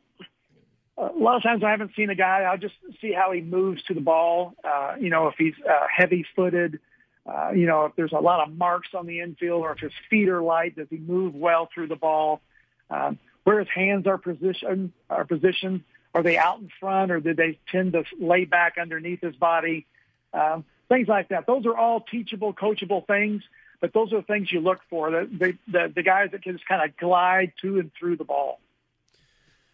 a 0.97 1.11
lot 1.15 1.37
of 1.37 1.43
times 1.43 1.63
I 1.63 1.71
haven't 1.71 1.91
seen 1.95 2.09
a 2.09 2.15
guy. 2.15 2.41
I'll 2.41 2.57
just 2.57 2.75
see 2.99 3.13
how 3.13 3.31
he 3.31 3.41
moves 3.41 3.83
to 3.83 3.93
the 3.93 4.01
ball. 4.01 4.53
Uh, 4.63 4.95
you 4.99 5.09
know, 5.09 5.27
if 5.27 5.35
he's 5.37 5.53
uh, 5.67 5.85
heavy-footed, 5.95 6.79
uh, 7.25 7.51
you 7.51 7.67
know, 7.67 7.85
if 7.85 7.95
there's 7.95 8.11
a 8.11 8.19
lot 8.19 8.45
of 8.45 8.53
marks 8.53 8.89
on 8.93 9.05
the 9.05 9.21
infield, 9.21 9.61
or 9.61 9.71
if 9.71 9.79
his 9.79 9.93
feet 10.09 10.27
are 10.27 10.41
light, 10.41 10.75
does 10.75 10.87
he 10.89 10.97
move 10.97 11.35
well 11.35 11.69
through 11.73 11.87
the 11.87 11.95
ball? 11.95 12.41
Um, 12.89 13.17
where 13.43 13.59
his 13.59 13.69
hands 13.73 14.07
are 14.07 14.17
positioned, 14.17 14.91
are 15.09 15.25
positioned. 15.25 15.83
Are 16.13 16.23
they 16.23 16.37
out 16.37 16.59
in 16.59 16.69
front, 16.79 17.11
or 17.11 17.19
do 17.19 17.33
they 17.33 17.59
tend 17.71 17.93
to 17.93 18.03
lay 18.19 18.45
back 18.45 18.77
underneath 18.79 19.21
his 19.21 19.35
body? 19.35 19.87
Um, 20.33 20.63
things 20.89 21.07
like 21.07 21.29
that. 21.29 21.47
Those 21.47 21.65
are 21.65 21.75
all 21.75 22.01
teachable, 22.01 22.53
coachable 22.53 23.05
things. 23.07 23.43
But 23.83 23.93
those 23.93 24.13
are 24.13 24.21
the 24.21 24.27
things 24.27 24.49
you 24.49 24.61
look 24.61 24.79
for. 24.89 25.11
The 25.11 25.29
the, 25.29 25.57
the, 25.69 25.93
the 25.95 26.03
guys 26.03 26.29
that 26.31 26.41
can 26.41 26.53
just 26.53 26.65
kind 26.65 26.89
of 26.89 26.95
glide 26.95 27.51
to 27.61 27.79
and 27.79 27.91
through 27.99 28.15
the 28.15 28.23
ball. 28.23 28.61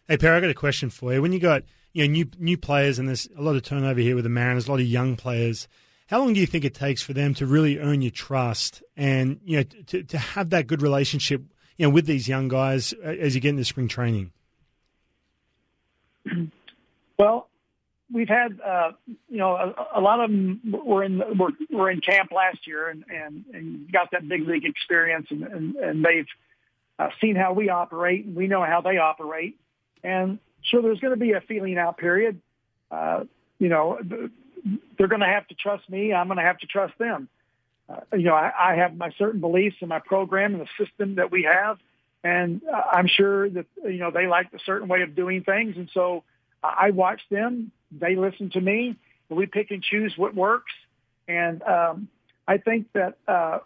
Hey, 0.08 0.18
Perry, 0.18 0.36
I 0.36 0.40
got 0.40 0.50
a 0.50 0.56
question 0.56 0.90
for 0.90 1.14
you. 1.14 1.22
When 1.22 1.32
you 1.32 1.40
got 1.40 1.62
you 1.94 2.08
know 2.08 2.12
new 2.12 2.26
new 2.40 2.58
players, 2.58 2.98
and 2.98 3.08
there's 3.08 3.30
a 3.38 3.42
lot 3.44 3.56
of 3.56 3.62
turnover 3.62 4.00
here 4.00 4.16
with 4.16 4.24
the 4.24 4.30
Mariners, 4.30 4.68
a 4.68 4.72
lot 4.72 4.80
of 4.80 4.88
young 4.88 5.16
players. 5.16 5.68
How 6.08 6.18
long 6.18 6.34
do 6.34 6.40
you 6.40 6.48
think 6.48 6.66
it 6.66 6.74
takes 6.74 7.04
for 7.04 7.14
them 7.14 7.36
to 7.36 7.46
really 7.46 7.78
earn 7.78 8.02
your 8.02 8.10
trust 8.10 8.82
and 8.98 9.40
you 9.46 9.58
know 9.58 9.64
to 9.88 10.02
to 10.02 10.18
have 10.18 10.50
that 10.50 10.66
good 10.66 10.82
relationship 10.82 11.44
you 11.78 11.86
know 11.86 11.92
with 11.92 12.08
these 12.08 12.28
young 12.28 12.48
guys 12.48 12.94
as 12.94 13.36
you 13.36 13.42
get 13.42 13.50
into 13.50 13.64
spring 13.64 13.88
training? 13.88 14.32
Well, 17.18 17.50
we've 18.12 18.30
had 18.30 18.60
uh, 18.66 18.92
you 19.30 19.38
know 19.38 19.56
a, 19.56 20.00
a 20.00 20.02
lot 20.02 20.20
of 20.20 20.30
them 20.30 20.62
were 20.86 21.04
in 21.04 21.22
were, 21.38 21.52
were 21.70 21.92
in 21.92 22.02
camp 22.02 22.32
last 22.32 22.66
year 22.66 22.90
and 22.90 23.04
and, 23.10 23.46
and 23.54 23.92
got 23.92 24.12
that 24.12 24.28
big 24.28 24.48
league 24.48 24.66
experience 24.66 25.28
and 25.30 25.44
and, 25.44 25.76
and 25.76 26.06
they've 26.06 26.28
uh, 26.98 27.10
seen 27.22 27.36
how 27.36 27.54
we 27.54 27.70
operate 27.70 28.26
and 28.26 28.36
we 28.36 28.48
know 28.48 28.64
how 28.64 28.82
they 28.82 28.98
operate 28.98 29.58
and 30.04 30.40
so 30.72 30.82
there's 30.82 31.00
going 31.00 31.14
to 31.14 31.20
be 31.20 31.34
a 31.34 31.42
feeling 31.42 31.78
out 31.78 31.98
period. 31.98 32.42
Uh, 32.92 33.24
you 33.60 33.70
know, 33.70 34.00
they're 34.98 35.08
going 35.08 35.22
to 35.22 35.28
have 35.28 35.48
to 35.48 35.56
trust 35.56 35.90
me. 35.90 36.14
I'm 36.14 36.28
going 36.28 36.38
to 36.38 36.44
have 36.44 36.60
to 36.60 36.68
trust 36.68 36.98
them. 36.98 37.28
Uh, 37.90 38.02
you 38.14 38.24
know, 38.24 38.36
I, 38.36 38.52
I 38.58 38.76
have 38.76 38.96
my 38.96 39.12
certain 39.18 39.40
beliefs 39.40 39.78
in 39.82 39.88
my 39.88 40.00
program 40.00 40.54
and 40.54 40.62
the 40.62 40.86
system 40.86 41.16
that 41.16 41.32
we 41.32 41.44
have, 41.44 41.80
and 42.24 42.62
I'm 42.92 43.08
sure 43.08 43.50
that 43.50 43.66
you 43.84 43.98
know 43.98 44.12
they 44.12 44.28
like 44.28 44.48
a 44.54 44.60
certain 44.66 44.88
way 44.88 45.02
of 45.02 45.16
doing 45.16 45.44
things, 45.44 45.76
and 45.78 45.90
so 45.94 46.24
I 46.64 46.92
watch 46.92 47.22
them. 47.30 47.72
They 47.92 48.16
listen 48.16 48.50
to 48.52 48.62
me. 48.62 48.98
We 49.30 49.46
pick 49.46 49.72
and 49.72 49.82
choose 49.82 50.14
what 50.18 50.36
works, 50.36 50.72
and 51.28 51.62
um, 51.64 52.08
I 52.48 52.58
think 52.58 52.88
that 52.94 53.18
uh, 53.28 53.60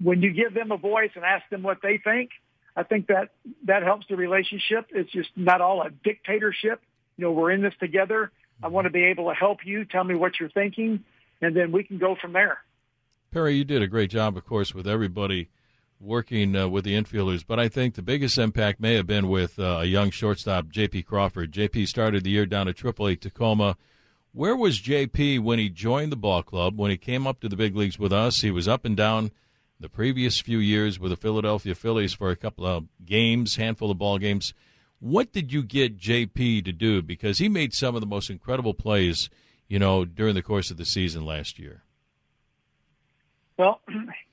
when 0.00 0.22
you 0.22 0.32
give 0.32 0.54
them 0.54 0.70
a 0.72 0.76
voice 0.76 1.10
and 1.14 1.24
ask 1.24 1.48
them 1.50 1.62
what 1.62 1.78
they 1.82 1.98
think, 1.98 2.30
I 2.76 2.82
think 2.82 3.08
that 3.08 3.30
that 3.64 3.82
helps 3.82 4.06
the 4.08 4.16
relationship. 4.16 4.86
It's 4.90 5.10
just 5.10 5.30
not 5.34 5.60
all 5.60 5.82
a 5.82 5.90
dictatorship. 5.90 6.82
You 7.16 7.24
know, 7.24 7.32
we're 7.32 7.50
in 7.50 7.62
this 7.62 7.74
together. 7.80 8.30
I 8.62 8.68
want 8.68 8.84
to 8.84 8.90
be 8.90 9.04
able 9.04 9.28
to 9.28 9.34
help 9.34 9.60
you. 9.64 9.84
Tell 9.84 10.04
me 10.04 10.14
what 10.14 10.38
you're 10.38 10.50
thinking, 10.50 11.02
and 11.40 11.56
then 11.56 11.72
we 11.72 11.82
can 11.82 11.98
go 11.98 12.14
from 12.20 12.34
there. 12.34 12.58
Perry, 13.32 13.56
you 13.56 13.64
did 13.64 13.82
a 13.82 13.88
great 13.88 14.10
job, 14.10 14.36
of 14.36 14.46
course, 14.46 14.74
with 14.74 14.86
everybody 14.86 15.48
working 16.00 16.54
uh, 16.54 16.68
with 16.68 16.84
the 16.84 16.94
infielders, 16.94 17.44
but 17.46 17.58
I 17.58 17.68
think 17.68 17.94
the 17.94 18.02
biggest 18.02 18.38
impact 18.38 18.80
may 18.80 18.94
have 18.94 19.06
been 19.06 19.28
with 19.28 19.58
uh, 19.58 19.78
a 19.80 19.84
young 19.84 20.10
shortstop, 20.10 20.68
J.P. 20.68 21.02
Crawford. 21.02 21.52
J.P. 21.52 21.86
started 21.86 22.24
the 22.24 22.30
year 22.30 22.46
down 22.46 22.68
at 22.68 22.76
AAA 22.76 23.20
Tacoma. 23.20 23.76
Where 24.32 24.56
was 24.56 24.78
J.P. 24.78 25.38
when 25.38 25.58
he 25.58 25.70
joined 25.70 26.12
the 26.12 26.16
ball 26.16 26.42
club? 26.42 26.78
When 26.78 26.90
he 26.90 26.96
came 26.96 27.26
up 27.26 27.40
to 27.40 27.48
the 27.48 27.56
big 27.56 27.74
leagues 27.74 27.98
with 27.98 28.12
us, 28.12 28.42
he 28.42 28.50
was 28.50 28.68
up 28.68 28.84
and 28.84 28.96
down 28.96 29.30
the 29.80 29.88
previous 29.88 30.40
few 30.40 30.58
years 30.58 30.98
with 30.98 31.10
the 31.10 31.16
Philadelphia 31.16 31.74
Phillies 31.74 32.12
for 32.12 32.30
a 32.30 32.36
couple 32.36 32.66
of 32.66 32.84
games, 33.04 33.56
handful 33.56 33.90
of 33.90 33.98
ball 33.98 34.18
games. 34.18 34.54
What 35.00 35.32
did 35.32 35.52
you 35.52 35.62
get 35.62 35.98
JP 35.98 36.64
to 36.64 36.72
do? 36.72 37.02
Because 37.02 37.38
he 37.38 37.48
made 37.48 37.74
some 37.74 37.94
of 37.94 38.00
the 38.00 38.06
most 38.06 38.30
incredible 38.30 38.74
plays, 38.74 39.28
you 39.68 39.78
know, 39.78 40.04
during 40.04 40.34
the 40.34 40.42
course 40.42 40.70
of 40.70 40.76
the 40.76 40.86
season 40.86 41.24
last 41.24 41.58
year. 41.58 41.82
Well, 43.58 43.80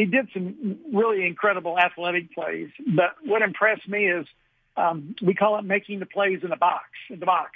he 0.00 0.06
did 0.06 0.28
some 0.32 0.78
really 0.94 1.26
incredible 1.26 1.78
athletic 1.78 2.32
plays. 2.32 2.70
But 2.86 3.16
what 3.22 3.42
impressed 3.42 3.86
me 3.86 4.06
is 4.06 4.26
um, 4.74 5.14
we 5.20 5.34
call 5.34 5.58
it 5.58 5.64
making 5.66 6.00
the 6.00 6.06
plays 6.06 6.40
in 6.42 6.48
the 6.48 6.56
box. 6.56 6.84
In 7.10 7.20
the 7.20 7.26
box, 7.26 7.50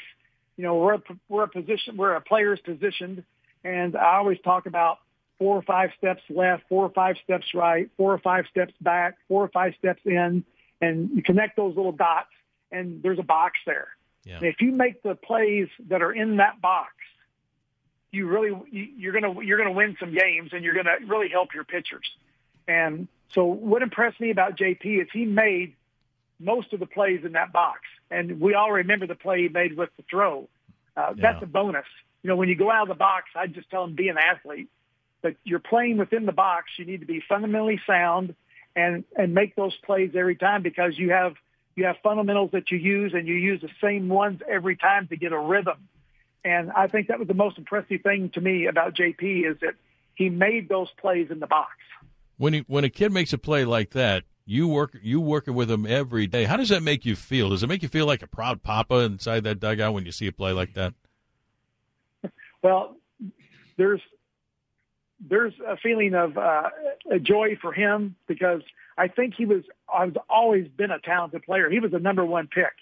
you 0.58 0.64
know, 0.64 0.74
we're 0.76 0.94
a, 0.94 1.02
we're 1.30 1.44
a 1.44 1.48
position, 1.48 1.96
we're 1.96 2.14
a 2.14 2.20
player's 2.20 2.60
positioned, 2.60 3.24
and 3.64 3.96
I 3.96 4.16
always 4.16 4.36
talk 4.44 4.66
about 4.66 4.98
four 5.38 5.56
or 5.56 5.62
five 5.62 5.90
steps 5.96 6.20
left, 6.28 6.64
four 6.68 6.84
or 6.84 6.90
five 6.90 7.16
steps 7.24 7.46
right, 7.54 7.88
four 7.96 8.12
or 8.12 8.18
five 8.18 8.44
steps 8.50 8.74
back, 8.78 9.16
four 9.26 9.42
or 9.42 9.48
five 9.48 9.72
steps 9.78 10.02
in, 10.04 10.44
and 10.82 11.10
you 11.14 11.22
connect 11.22 11.56
those 11.56 11.74
little 11.74 11.92
dots, 11.92 12.28
and 12.70 13.02
there's 13.02 13.18
a 13.18 13.24
box 13.24 13.58
there. 13.64 13.88
Yeah. 14.24 14.40
if 14.42 14.60
you 14.60 14.70
make 14.72 15.02
the 15.02 15.14
plays 15.14 15.68
that 15.88 16.02
are 16.02 16.12
in 16.12 16.36
that 16.36 16.60
box, 16.60 16.92
you 18.10 18.26
really 18.26 18.52
you're 18.70 19.12
gonna 19.12 19.40
you're 19.42 19.58
gonna 19.58 19.72
win 19.72 19.96
some 19.98 20.12
games, 20.12 20.50
and 20.52 20.62
you're 20.62 20.74
gonna 20.74 20.96
really 21.06 21.30
help 21.30 21.54
your 21.54 21.64
pitchers. 21.64 22.04
And 22.66 23.08
so, 23.32 23.44
what 23.44 23.82
impressed 23.82 24.20
me 24.20 24.30
about 24.30 24.56
JP 24.56 25.02
is 25.02 25.08
he 25.12 25.24
made 25.24 25.74
most 26.38 26.72
of 26.72 26.80
the 26.80 26.86
plays 26.86 27.24
in 27.24 27.32
that 27.32 27.52
box, 27.52 27.80
and 28.10 28.40
we 28.40 28.54
all 28.54 28.72
remember 28.72 29.06
the 29.06 29.14
play 29.14 29.42
he 29.42 29.48
made 29.48 29.76
with 29.76 29.90
the 29.96 30.04
throw. 30.10 30.48
Uh, 30.96 31.14
yeah. 31.16 31.32
That's 31.32 31.42
a 31.42 31.46
bonus. 31.46 31.86
You 32.22 32.28
know, 32.28 32.36
when 32.36 32.48
you 32.48 32.56
go 32.56 32.70
out 32.70 32.82
of 32.82 32.88
the 32.88 32.94
box, 32.94 33.30
I 33.36 33.46
just 33.46 33.70
tell 33.70 33.84
him 33.84 33.94
be 33.94 34.08
an 34.08 34.18
athlete 34.18 34.68
but 35.24 35.36
you're 35.42 35.58
playing 35.58 35.96
within 35.96 36.26
the 36.26 36.32
box. 36.32 36.66
You 36.76 36.84
need 36.84 37.00
to 37.00 37.06
be 37.06 37.22
fundamentally 37.26 37.80
sound 37.86 38.34
and 38.76 39.04
and 39.16 39.32
make 39.32 39.56
those 39.56 39.74
plays 39.86 40.10
every 40.14 40.36
time 40.36 40.62
because 40.62 40.98
you 40.98 41.12
have 41.12 41.34
you 41.76 41.86
have 41.86 41.96
fundamentals 42.02 42.50
that 42.52 42.70
you 42.70 42.76
use 42.76 43.14
and 43.14 43.26
you 43.26 43.34
use 43.34 43.62
the 43.62 43.70
same 43.82 44.08
ones 44.10 44.42
every 44.46 44.76
time 44.76 45.08
to 45.08 45.16
get 45.16 45.32
a 45.32 45.38
rhythm. 45.38 45.88
And 46.44 46.70
I 46.70 46.88
think 46.88 47.08
that 47.08 47.18
was 47.18 47.26
the 47.26 47.34
most 47.34 47.56
impressive 47.56 48.02
thing 48.02 48.28
to 48.34 48.40
me 48.42 48.66
about 48.66 48.94
JP 48.94 49.50
is 49.50 49.56
that 49.62 49.76
he 50.14 50.28
made 50.28 50.68
those 50.68 50.88
plays 51.00 51.30
in 51.30 51.40
the 51.40 51.46
box. 51.46 51.72
When 52.36 52.52
he, 52.52 52.64
when 52.66 52.84
a 52.84 52.90
kid 52.90 53.12
makes 53.12 53.32
a 53.32 53.38
play 53.38 53.64
like 53.64 53.90
that, 53.90 54.24
you 54.46 54.68
work 54.68 54.96
you 55.02 55.20
working 55.20 55.54
with 55.54 55.70
him 55.70 55.86
every 55.86 56.26
day. 56.26 56.44
How 56.44 56.56
does 56.56 56.68
that 56.68 56.82
make 56.82 57.04
you 57.04 57.16
feel? 57.16 57.50
Does 57.50 57.62
it 57.62 57.68
make 57.68 57.82
you 57.82 57.88
feel 57.88 58.06
like 58.06 58.22
a 58.22 58.26
proud 58.26 58.62
papa 58.62 58.96
inside 59.00 59.44
that 59.44 59.60
dugout 59.60 59.94
when 59.94 60.04
you 60.04 60.12
see 60.12 60.26
a 60.26 60.32
play 60.32 60.52
like 60.52 60.74
that? 60.74 60.94
Well, 62.62 62.96
there's 63.76 64.00
there's 65.20 65.54
a 65.66 65.76
feeling 65.76 66.14
of 66.14 66.36
uh, 66.36 66.70
a 67.10 67.18
joy 67.18 67.56
for 67.60 67.72
him 67.72 68.16
because 68.26 68.62
I 68.96 69.08
think 69.08 69.34
he 69.34 69.44
was 69.44 69.64
I've 69.92 70.16
always 70.28 70.68
been 70.68 70.90
a 70.90 70.98
talented 70.98 71.42
player. 71.42 71.70
He 71.70 71.80
was 71.80 71.92
a 71.92 71.98
number 71.98 72.24
one 72.24 72.48
pick. 72.48 72.72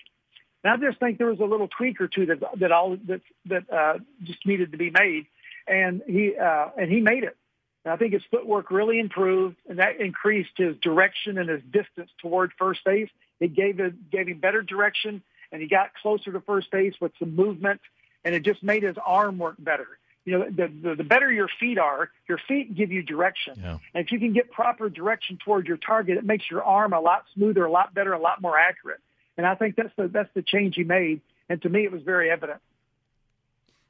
And 0.64 0.72
I 0.72 0.76
just 0.88 1.00
think 1.00 1.18
there 1.18 1.26
was 1.26 1.40
a 1.40 1.44
little 1.44 1.68
tweak 1.68 2.00
or 2.00 2.08
two 2.08 2.26
that 2.26 2.38
that 2.60 2.72
all 2.72 2.96
that 3.08 3.20
that 3.46 3.72
uh, 3.72 3.98
just 4.22 4.46
needed 4.46 4.72
to 4.72 4.78
be 4.78 4.90
made, 4.90 5.26
and 5.66 6.02
he 6.06 6.36
uh, 6.36 6.68
and 6.78 6.90
he 6.90 7.00
made 7.00 7.24
it. 7.24 7.36
And 7.84 7.92
I 7.92 7.96
think 7.96 8.12
his 8.12 8.22
footwork 8.30 8.70
really 8.70 9.00
improved, 9.00 9.56
and 9.68 9.78
that 9.78 10.00
increased 10.00 10.52
his 10.56 10.76
direction 10.76 11.38
and 11.38 11.48
his 11.48 11.62
distance 11.62 12.10
toward 12.20 12.52
first 12.58 12.84
base. 12.84 13.10
It 13.40 13.54
gave 13.54 13.80
it 13.80 14.10
gave 14.10 14.28
him 14.28 14.38
better 14.38 14.62
direction, 14.62 15.22
and 15.50 15.60
he 15.60 15.68
got 15.68 15.90
closer 16.00 16.32
to 16.32 16.40
first 16.40 16.70
base 16.70 16.94
with 17.00 17.12
some 17.18 17.34
movement, 17.34 17.80
and 18.24 18.34
it 18.34 18.44
just 18.44 18.62
made 18.62 18.84
his 18.84 18.96
arm 19.04 19.38
work 19.38 19.56
better 19.58 19.88
you 20.24 20.38
know, 20.38 20.44
the, 20.48 20.68
the, 20.68 20.94
the 20.96 21.04
better 21.04 21.32
your 21.32 21.48
feet 21.58 21.78
are, 21.78 22.10
your 22.28 22.38
feet 22.48 22.74
give 22.74 22.92
you 22.92 23.02
direction. 23.02 23.54
Yeah. 23.60 23.78
And 23.94 24.04
if 24.04 24.12
you 24.12 24.18
can 24.18 24.32
get 24.32 24.50
proper 24.52 24.88
direction 24.88 25.38
toward 25.44 25.66
your 25.66 25.76
target, 25.76 26.16
it 26.16 26.24
makes 26.24 26.44
your 26.50 26.62
arm 26.62 26.92
a 26.92 27.00
lot 27.00 27.24
smoother, 27.34 27.64
a 27.64 27.70
lot 27.70 27.92
better, 27.92 28.12
a 28.12 28.20
lot 28.20 28.40
more 28.40 28.58
accurate. 28.58 29.00
And 29.36 29.46
I 29.46 29.54
think 29.54 29.76
that's 29.76 29.94
the, 29.96 30.08
that's 30.08 30.32
the 30.34 30.42
change 30.42 30.74
he 30.76 30.84
made. 30.84 31.20
And 31.48 31.60
to 31.62 31.68
me, 31.68 31.84
it 31.84 31.92
was 31.92 32.02
very 32.02 32.30
evident. 32.30 32.60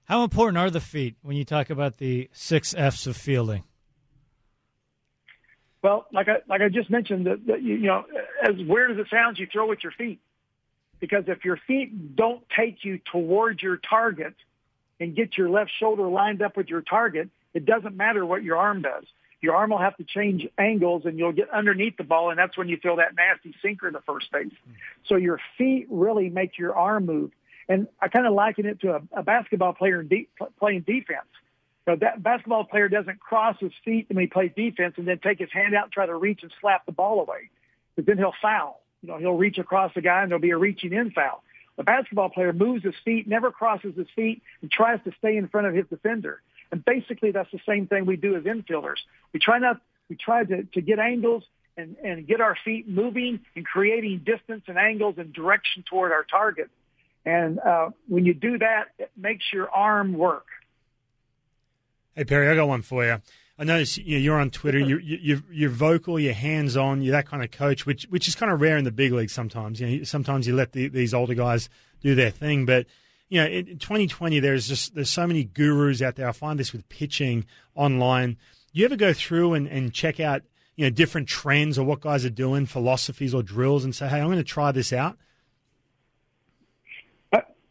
How 0.05 0.24
important 0.24 0.59
are 0.59 0.70
the 0.70 0.81
feet 0.81 1.16
when 1.22 1.37
you 1.37 1.44
talk 1.44 1.70
about 1.70 1.98
the 1.98 2.28
six 2.33 2.74
F's 2.74 3.07
of 3.07 3.16
fielding? 3.16 3.64
Well, 5.83 6.07
like 6.12 6.29
I, 6.29 6.37
like 6.49 6.61
I 6.61 6.68
just 6.68 6.90
mentioned, 6.90 7.27
that, 7.27 7.47
that 7.47 7.62
you 7.62 7.79
know, 7.79 8.05
as 8.42 8.55
weird 8.57 8.92
as 8.92 8.99
it 8.99 9.09
sounds, 9.11 9.38
you 9.38 9.49
throw 9.53 9.68
with 9.68 9.83
your 9.83 9.92
feet. 9.92 10.21
Because 11.01 11.25
if 11.27 11.45
your 11.45 11.59
feet 11.66 12.14
don't 12.14 12.45
take 12.57 12.85
you 12.85 13.01
towards 13.11 13.62
your 13.62 13.77
target– 13.77 14.35
and 15.03 15.16
get 15.16 15.37
your 15.37 15.51
left 15.51 15.71
shoulder 15.79 16.07
lined 16.07 16.42
up 16.42 16.57
with 16.57 16.68
your 16.68 16.81
target, 16.81 17.29
it 17.55 17.66
doesn't 17.66 17.97
matter 17.97 18.25
what 18.25 18.42
your 18.42 18.57
arm 18.57 18.83
does. 18.83 19.05
Your 19.40 19.57
arm 19.57 19.71
will 19.71 19.79
have 19.79 19.97
to 19.97 20.05
change 20.05 20.47
angles 20.57 21.03
and 21.05 21.18
you'll 21.18 21.33
get 21.33 21.51
underneath 21.51 21.97
the 21.97 22.05
ball 22.05 22.31
and 22.31 22.38
that's 22.38 22.57
when 22.57 22.68
you 22.68 22.77
throw 22.77 22.97
that 22.97 23.16
nasty 23.16 23.53
sinker 23.61 23.90
to 23.90 24.01
first 24.03 24.31
base. 24.31 24.53
So 25.09 25.16
your 25.16 25.40
feet 25.59 25.88
really 25.90 26.31
make 26.31 26.57
your 26.57 26.77
arm 26.77 27.07
move. 27.07 27.33
And 27.68 27.88
I 28.01 28.07
kind 28.07 28.27
of 28.27 28.35
liken 28.35 28.66
it 28.66 28.81
to 28.83 28.95
a, 28.95 29.01
a 29.12 29.23
basketball 29.25 29.73
player 29.73 30.05
de- 30.05 30.29
playing 30.61 30.83
defense. 30.83 31.27
So 31.85 31.97
that 31.97 32.23
basketball 32.23 32.64
player 32.64 32.88
doesn't 32.88 33.18
cross 33.18 33.57
his 33.59 33.73
feet 33.85 34.07
when 34.09 34.18
he 34.18 34.29
plays 34.29 34.53
defense 34.57 34.95
and 34.99 35.07
then 35.07 35.18
take 35.18 35.38
his 35.38 35.51
hand 35.53 35.75
out 35.75 35.85
and 35.85 35.92
try 35.92 36.07
to 36.07 36.14
reach 36.14 36.42
and 36.42 36.53
slap 36.61 36.87
the 36.87 36.92
ball 36.92 37.21
away. 37.21 37.51
But 37.97 38.07
then 38.07 38.18
he'll 38.18 38.35
foul. 38.40 38.81
You 39.03 39.09
know, 39.09 39.18
he'll 39.18 39.35
reach 39.35 39.59
across 39.59 39.92
the 39.95 40.01
guy 40.01 40.23
and 40.23 40.31
there'll 40.31 40.40
be 40.40 40.51
a 40.51 40.57
reaching 40.57 40.92
in 40.92 41.11
foul. 41.11 41.42
A 41.79 41.83
basketball 41.83 42.29
player 42.29 42.53
moves 42.53 42.85
his 42.85 42.95
feet, 43.05 43.27
never 43.27 43.51
crosses 43.51 43.97
his 43.97 44.07
feet, 44.14 44.42
and 44.61 44.71
tries 44.71 45.01
to 45.05 45.12
stay 45.18 45.37
in 45.37 45.49
front 45.49 45.66
of 45.66 45.75
his 45.75 45.87
defender. 45.88 46.40
And 46.71 46.85
basically, 46.85 47.33
that's 47.33 47.51
the 47.51 47.61
same 47.66 47.87
thing 47.87 48.07
we 48.07 48.16
do 48.16 48.37
as 48.37 48.45
infielders. 48.45 48.99
We 49.33 49.40
try 49.40 49.59
not, 49.59 49.81
we 50.09 50.16
try 50.16 50.45
to, 50.45 50.64
to 50.64 50.81
get 50.81 50.99
angles 50.99 51.42
and, 51.77 51.97
and 52.05 52.27
get 52.27 52.40
our 52.40 52.57
feet 52.64 52.88
moving 52.88 53.40
and 53.57 53.64
creating 53.66 54.23
distance 54.25 54.64
and 54.68 54.79
angles 54.79 55.16
and 55.18 55.33
direction 55.33 55.85
toward 55.88 56.12
our 56.12 56.25
target. 56.25 56.71
And 57.25 57.59
uh, 57.59 57.90
when 58.09 58.25
you 58.27 58.35
do 58.35 58.59
that, 58.59 58.88
it 58.99 59.11
makes 59.16 59.45
your 59.53 59.71
arm 59.71 60.12
work. 60.12 60.47
Hey 62.14 62.25
Perry, 62.25 62.48
I 62.48 62.55
got 62.55 62.68
one 62.68 62.83
for 62.83 63.05
you. 63.05 63.22
I 63.59 63.64
notice 63.64 63.96
you 63.96 64.16
know, 64.16 64.22
you're 64.22 64.40
on 64.40 64.51
Twitter. 64.51 64.79
You're, 64.79 65.01
you're, 65.01 65.42
you're 65.51 65.70
vocal. 65.70 66.18
You're 66.18 66.35
hands 66.35 66.77
on. 66.77 67.01
You're 67.01 67.12
that 67.12 67.27
kind 67.27 67.42
of 67.42 67.51
coach, 67.51 67.87
which 67.87 68.05
which 68.05 68.29
is 68.29 68.35
kind 68.35 68.53
of 68.53 68.61
rare 68.61 68.77
in 68.77 68.85
the 68.85 68.90
big 68.90 69.12
leagues. 69.12 69.33
Sometimes, 69.33 69.81
you 69.81 69.98
know, 69.98 70.05
sometimes 70.05 70.46
you 70.46 70.55
let 70.55 70.72
the, 70.72 70.88
these 70.88 71.14
older 71.14 71.35
guys 71.35 71.70
do 72.01 72.14
their 72.14 72.31
thing. 72.31 72.66
But 72.66 72.87
you 73.31 73.40
know, 73.40 73.46
in 73.46 73.79
2020, 73.79 74.40
there's 74.40 74.68
just 74.68 74.94
there's 74.94 75.09
so 75.09 75.27
many 75.27 75.44
gurus 75.44 76.03
out 76.03 76.16
there. 76.16 76.29
I 76.29 76.33
find 76.33 76.59
this 76.59 76.72
with 76.72 76.87
pitching 76.90 77.46
online. 77.75 78.37
Do 78.75 78.81
you 78.81 78.85
ever 78.85 78.96
go 78.96 79.14
through 79.14 79.55
and, 79.55 79.66
and 79.66 79.92
check 79.92 80.20
out 80.20 80.42
you 80.77 80.85
know 80.85 80.90
different 80.90 81.29
trends 81.29 81.79
or 81.79 81.85
what 81.85 82.01
guys 82.01 82.27
are 82.27 82.31
doing, 82.31 82.66
philosophies 82.66 83.33
or 83.33 83.42
drills, 83.42 83.85
and 83.85 83.94
say, 83.94 84.09
hey, 84.09 84.20
I'm 84.20 84.27
going 84.27 84.37
to 84.37 84.44
try 84.44 84.70
this 84.70 84.92
out? 84.92 85.16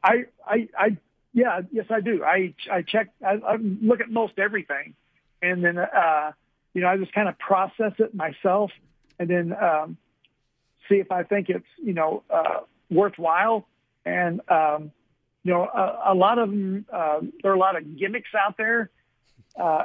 I 0.04 0.25
I 0.47 0.67
I 0.77 0.97
yeah 1.34 1.62
yes 1.72 1.86
I 1.89 2.02
do. 2.02 2.24
I 2.24 2.54
I 2.72 2.82
check. 2.82 3.10
I, 3.26 3.34
I 3.46 3.58
look 3.58 4.02
at 4.02 4.10
most 4.10 4.38
everything 4.38 4.96
and 5.41 5.63
then 5.63 5.78
uh, 5.78 6.32
you 6.74 6.82
know 6.82 6.88
I 6.88 6.98
just 6.98 7.13
kind 7.13 7.28
of 7.28 7.38
process 7.39 7.94
it 8.00 8.13
myself, 8.13 8.72
and 9.20 9.30
then 9.30 9.54
um, 9.54 9.98
see 10.88 10.96
if 10.96 11.12
I 11.12 11.24
think 11.24 11.50
it's 11.50 11.65
you 11.78 11.94
know 11.94 12.24
uh, 12.30 12.62
worthwhile. 12.89 13.67
And 14.06 14.41
um, 14.50 14.91
you 15.44 15.54
know, 15.54 15.63
a, 15.63 16.13
a 16.13 16.15
lot 16.15 16.39
of 16.39 16.50
them, 16.50 16.86
uh, 16.91 17.20
there 17.41 17.52
are 17.52 17.56
a 17.56 17.60
lot 17.60 17.76
of 17.76 17.98
gimmicks 17.98 18.30
out 18.36 18.58
there. 18.58 18.89
Uh, 19.60 19.84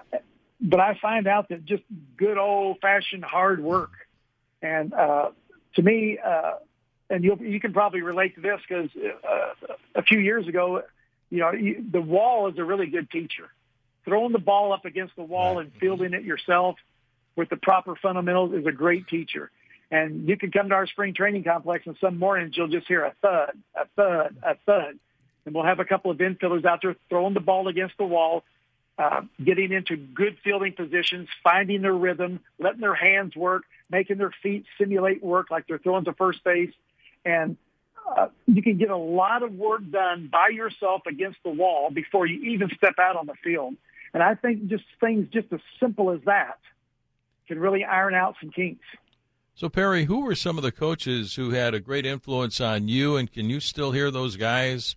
but 0.60 0.80
I 0.80 0.98
find 1.00 1.26
out 1.26 1.48
that 1.50 1.64
just 1.64 1.82
good 2.16 2.38
old 2.38 2.78
fashioned 2.80 3.24
hard 3.24 3.62
work. 3.62 3.90
And, 4.62 4.94
uh, 4.94 5.30
to 5.74 5.82
me, 5.82 6.18
uh, 6.24 6.54
and 7.10 7.22
you 7.22 7.38
you 7.40 7.60
can 7.60 7.72
probably 7.72 8.00
relate 8.00 8.34
to 8.36 8.40
this 8.40 8.58
because 8.66 8.90
uh, 8.96 9.74
a 9.94 10.02
few 10.02 10.18
years 10.18 10.48
ago, 10.48 10.82
you 11.30 11.40
know, 11.40 11.52
the 11.90 12.00
wall 12.00 12.48
is 12.48 12.58
a 12.58 12.64
really 12.64 12.86
good 12.86 13.10
teacher. 13.10 13.50
Throwing 14.04 14.32
the 14.32 14.38
ball 14.38 14.72
up 14.72 14.84
against 14.84 15.16
the 15.16 15.24
wall 15.24 15.58
and 15.58 15.72
fielding 15.80 16.14
it 16.14 16.22
yourself 16.22 16.76
with 17.34 17.48
the 17.48 17.56
proper 17.56 17.96
fundamentals 17.96 18.52
is 18.54 18.66
a 18.66 18.72
great 18.72 19.08
teacher. 19.08 19.50
And 19.90 20.28
you 20.28 20.36
can 20.36 20.50
come 20.50 20.68
to 20.68 20.74
our 20.74 20.86
spring 20.86 21.14
training 21.14 21.44
complex 21.44 21.86
and 21.86 21.96
some 22.00 22.18
mornings 22.18 22.56
you'll 22.56 22.68
just 22.68 22.88
hear 22.88 23.04
a 23.04 23.14
thud, 23.22 23.52
a 23.74 23.86
thud, 23.96 24.36
a 24.42 24.56
thud. 24.66 24.98
And 25.44 25.54
we'll 25.54 25.64
have 25.64 25.78
a 25.78 25.84
couple 25.84 26.10
of 26.10 26.18
infielders 26.18 26.64
out 26.64 26.80
there 26.82 26.96
throwing 27.08 27.34
the 27.34 27.40
ball 27.40 27.68
against 27.68 27.96
the 27.98 28.04
wall, 28.04 28.42
uh, 28.98 29.22
getting 29.42 29.72
into 29.72 29.96
good 29.96 30.38
fielding 30.42 30.72
positions, 30.72 31.28
finding 31.44 31.82
their 31.82 31.94
rhythm, 31.94 32.40
letting 32.58 32.80
their 32.80 32.94
hands 32.94 33.36
work, 33.36 33.62
making 33.88 34.18
their 34.18 34.32
feet 34.42 34.64
simulate 34.78 35.22
work 35.22 35.50
like 35.50 35.66
they're 35.68 35.78
throwing 35.78 36.04
to 36.04 36.12
first 36.14 36.42
base. 36.42 36.72
And 37.24 37.56
uh, 38.06 38.28
you 38.46 38.62
can 38.62 38.78
get 38.78 38.90
a 38.90 38.96
lot 38.96 39.42
of 39.42 39.54
work 39.54 39.82
done 39.90 40.28
by 40.30 40.48
yourself 40.48 41.02
against 41.06 41.38
the 41.44 41.50
wall 41.50 41.90
before 41.90 42.26
you 42.26 42.40
even 42.52 42.70
step 42.76 42.94
out 43.00 43.16
on 43.16 43.26
the 43.26 43.34
field. 43.42 43.74
And 44.14 44.22
I 44.22 44.34
think 44.34 44.68
just 44.68 44.84
things 45.00 45.28
just 45.32 45.52
as 45.52 45.60
simple 45.80 46.10
as 46.10 46.20
that 46.24 46.58
can 47.48 47.58
really 47.58 47.84
iron 47.84 48.14
out 48.14 48.36
some 48.40 48.50
kinks. 48.50 48.84
So, 49.54 49.68
Perry, 49.68 50.04
who 50.04 50.20
were 50.20 50.34
some 50.34 50.58
of 50.58 50.62
the 50.62 50.72
coaches 50.72 51.34
who 51.34 51.50
had 51.50 51.74
a 51.74 51.80
great 51.80 52.04
influence 52.04 52.60
on 52.60 52.88
you, 52.88 53.16
and 53.16 53.32
can 53.32 53.48
you 53.48 53.58
still 53.60 53.92
hear 53.92 54.10
those 54.10 54.36
guys 54.36 54.96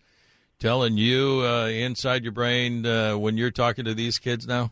telling 0.59 0.97
you 0.97 1.41
uh, 1.45 1.67
inside 1.67 2.23
your 2.23 2.33
brain 2.33 2.85
uh, 2.85 3.17
when 3.17 3.37
you're 3.37 3.51
talking 3.51 3.85
to 3.85 3.93
these 3.93 4.19
kids 4.19 4.45
now? 4.45 4.71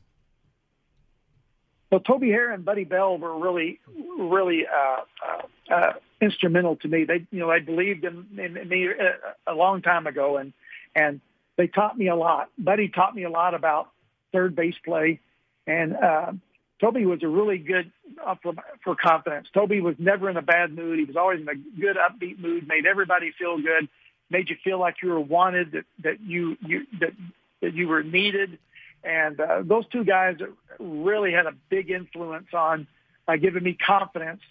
Well, 1.89 2.01
Toby 2.01 2.27
Harrah 2.27 2.53
and 2.53 2.65
Buddy 2.65 2.83
Bell 2.83 3.17
were 3.17 3.39
really, 3.39 3.79
really 4.19 4.65
uh, 4.67 5.01
uh, 5.25 5.73
uh, 5.73 5.93
instrumental 6.21 6.75
to 6.77 6.87
me. 6.87 7.03
They, 7.03 7.25
you 7.31 7.39
know, 7.39 7.51
I 7.51 7.59
believed 7.59 8.03
in, 8.03 8.25
in, 8.37 8.57
in 8.57 8.69
me 8.69 8.87
a, 8.87 9.51
a 9.51 9.55
long 9.55 9.81
time 9.81 10.07
ago, 10.07 10.37
and 10.37 10.53
and 10.95 11.21
they 11.57 11.67
taught 11.67 11.97
me 11.97 12.07
a 12.07 12.15
lot. 12.15 12.49
Buddy 12.57 12.89
taught 12.89 13.15
me 13.15 13.23
a 13.23 13.29
lot 13.29 13.53
about 13.53 13.89
third 14.31 14.55
base 14.55 14.75
play, 14.83 15.19
and 15.65 15.95
uh, 15.95 16.31
Toby 16.79 17.05
was 17.05 17.23
a 17.23 17.27
really 17.27 17.57
good 17.57 17.91
uh, 18.25 18.35
for, 18.41 18.53
for 18.83 18.95
confidence. 18.95 19.47
Toby 19.53 19.81
was 19.81 19.95
never 19.97 20.29
in 20.29 20.37
a 20.37 20.41
bad 20.41 20.75
mood. 20.75 20.99
He 20.99 21.05
was 21.05 21.15
always 21.15 21.41
in 21.41 21.49
a 21.49 21.55
good, 21.55 21.97
upbeat 21.97 22.39
mood. 22.39 22.67
Made 22.67 22.85
everybody 22.85 23.31
feel 23.37 23.57
good. 23.57 23.87
Made 24.29 24.49
you 24.49 24.57
feel 24.63 24.79
like 24.79 24.95
you 25.01 25.09
were 25.09 25.19
wanted. 25.19 25.71
That 25.71 25.85
that 26.03 26.19
you 26.21 26.57
you 26.61 26.85
that 26.99 27.13
that 27.61 27.73
you 27.73 27.87
were 27.87 28.03
needed. 28.03 28.59
And 29.03 29.39
uh, 29.39 29.61
those 29.63 29.87
two 29.87 30.03
guys 30.03 30.37
really 30.79 31.31
had 31.31 31.45
a 31.45 31.53
big 31.69 31.89
influence 31.89 32.47
on 32.53 32.87
uh, 33.27 33.37
giving 33.37 33.63
me 33.63 33.73
confidence 33.73 34.41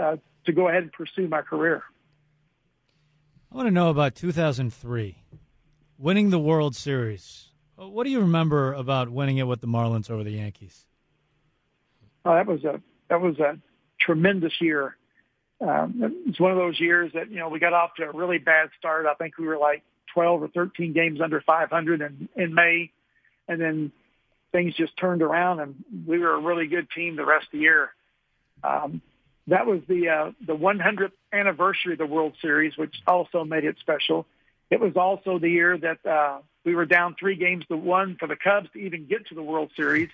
uh, 0.00 0.16
to 0.46 0.52
go 0.52 0.68
ahead 0.68 0.82
and 0.82 0.92
pursue 0.92 1.28
my 1.28 1.42
career. 1.42 1.82
I 3.50 3.56
want 3.56 3.66
to 3.66 3.70
know 3.70 3.90
about 3.90 4.14
2003, 4.14 5.18
winning 5.98 6.30
the 6.30 6.38
World 6.38 6.74
Series. 6.74 7.48
What 7.76 8.04
do 8.04 8.10
you 8.10 8.20
remember 8.20 8.72
about 8.72 9.10
winning 9.10 9.38
it 9.38 9.46
with 9.46 9.60
the 9.60 9.66
Marlins 9.66 10.10
over 10.10 10.24
the 10.24 10.30
Yankees? 10.30 10.86
Oh, 12.24 12.34
that 12.34 12.46
was 12.46 12.64
a 12.64 12.80
that 13.08 13.20
was 13.20 13.38
a 13.40 13.58
tremendous 14.00 14.52
year. 14.60 14.96
Um, 15.60 16.22
it's 16.26 16.40
one 16.40 16.50
of 16.50 16.56
those 16.56 16.80
years 16.80 17.12
that 17.14 17.30
you 17.30 17.38
know 17.38 17.48
we 17.48 17.58
got 17.58 17.72
off 17.72 17.94
to 17.96 18.04
a 18.04 18.12
really 18.12 18.38
bad 18.38 18.70
start. 18.78 19.06
I 19.06 19.14
think 19.14 19.36
we 19.38 19.46
were 19.46 19.58
like 19.58 19.82
12 20.14 20.42
or 20.42 20.48
13 20.48 20.92
games 20.92 21.20
under 21.20 21.40
500 21.40 22.00
in 22.00 22.28
in 22.36 22.54
May, 22.54 22.90
and 23.48 23.60
then 23.60 23.92
things 24.52 24.74
just 24.74 24.96
turned 24.96 25.22
around, 25.22 25.60
and 25.60 25.74
we 26.06 26.18
were 26.18 26.34
a 26.34 26.40
really 26.40 26.68
good 26.68 26.88
team 26.90 27.16
the 27.16 27.24
rest 27.24 27.46
of 27.46 27.52
the 27.52 27.58
year. 27.58 27.90
Um, 28.62 29.02
that 29.48 29.66
was 29.66 29.80
the 29.88 30.08
uh, 30.08 30.32
the 30.46 30.54
100th 30.54 31.12
anniversary 31.32 31.92
of 31.92 31.98
the 31.98 32.06
World 32.06 32.34
Series, 32.40 32.76
which 32.76 32.94
also 33.06 33.44
made 33.44 33.64
it 33.64 33.76
special. 33.80 34.26
It 34.70 34.80
was 34.80 34.96
also 34.96 35.38
the 35.38 35.50
year 35.50 35.76
that 35.76 36.06
uh, 36.06 36.38
we 36.64 36.74
were 36.74 36.86
down 36.86 37.16
three 37.18 37.36
games 37.36 37.64
to 37.68 37.76
one 37.76 38.16
for 38.18 38.26
the 38.26 38.36
Cubs 38.36 38.68
to 38.72 38.78
even 38.78 39.06
get 39.06 39.26
to 39.28 39.34
the 39.34 39.42
World 39.42 39.70
Series 39.76 40.08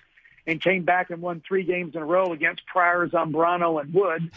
and 0.47 0.59
came 0.59 0.83
back 0.83 1.11
and 1.11 1.21
won 1.21 1.43
three 1.47 1.63
games 1.63 1.95
in 1.95 2.01
a 2.01 2.05
row 2.05 2.33
against 2.33 2.65
Prior, 2.65 3.07
Zambrano, 3.07 3.79
and 3.79 3.93
Wood. 3.93 4.31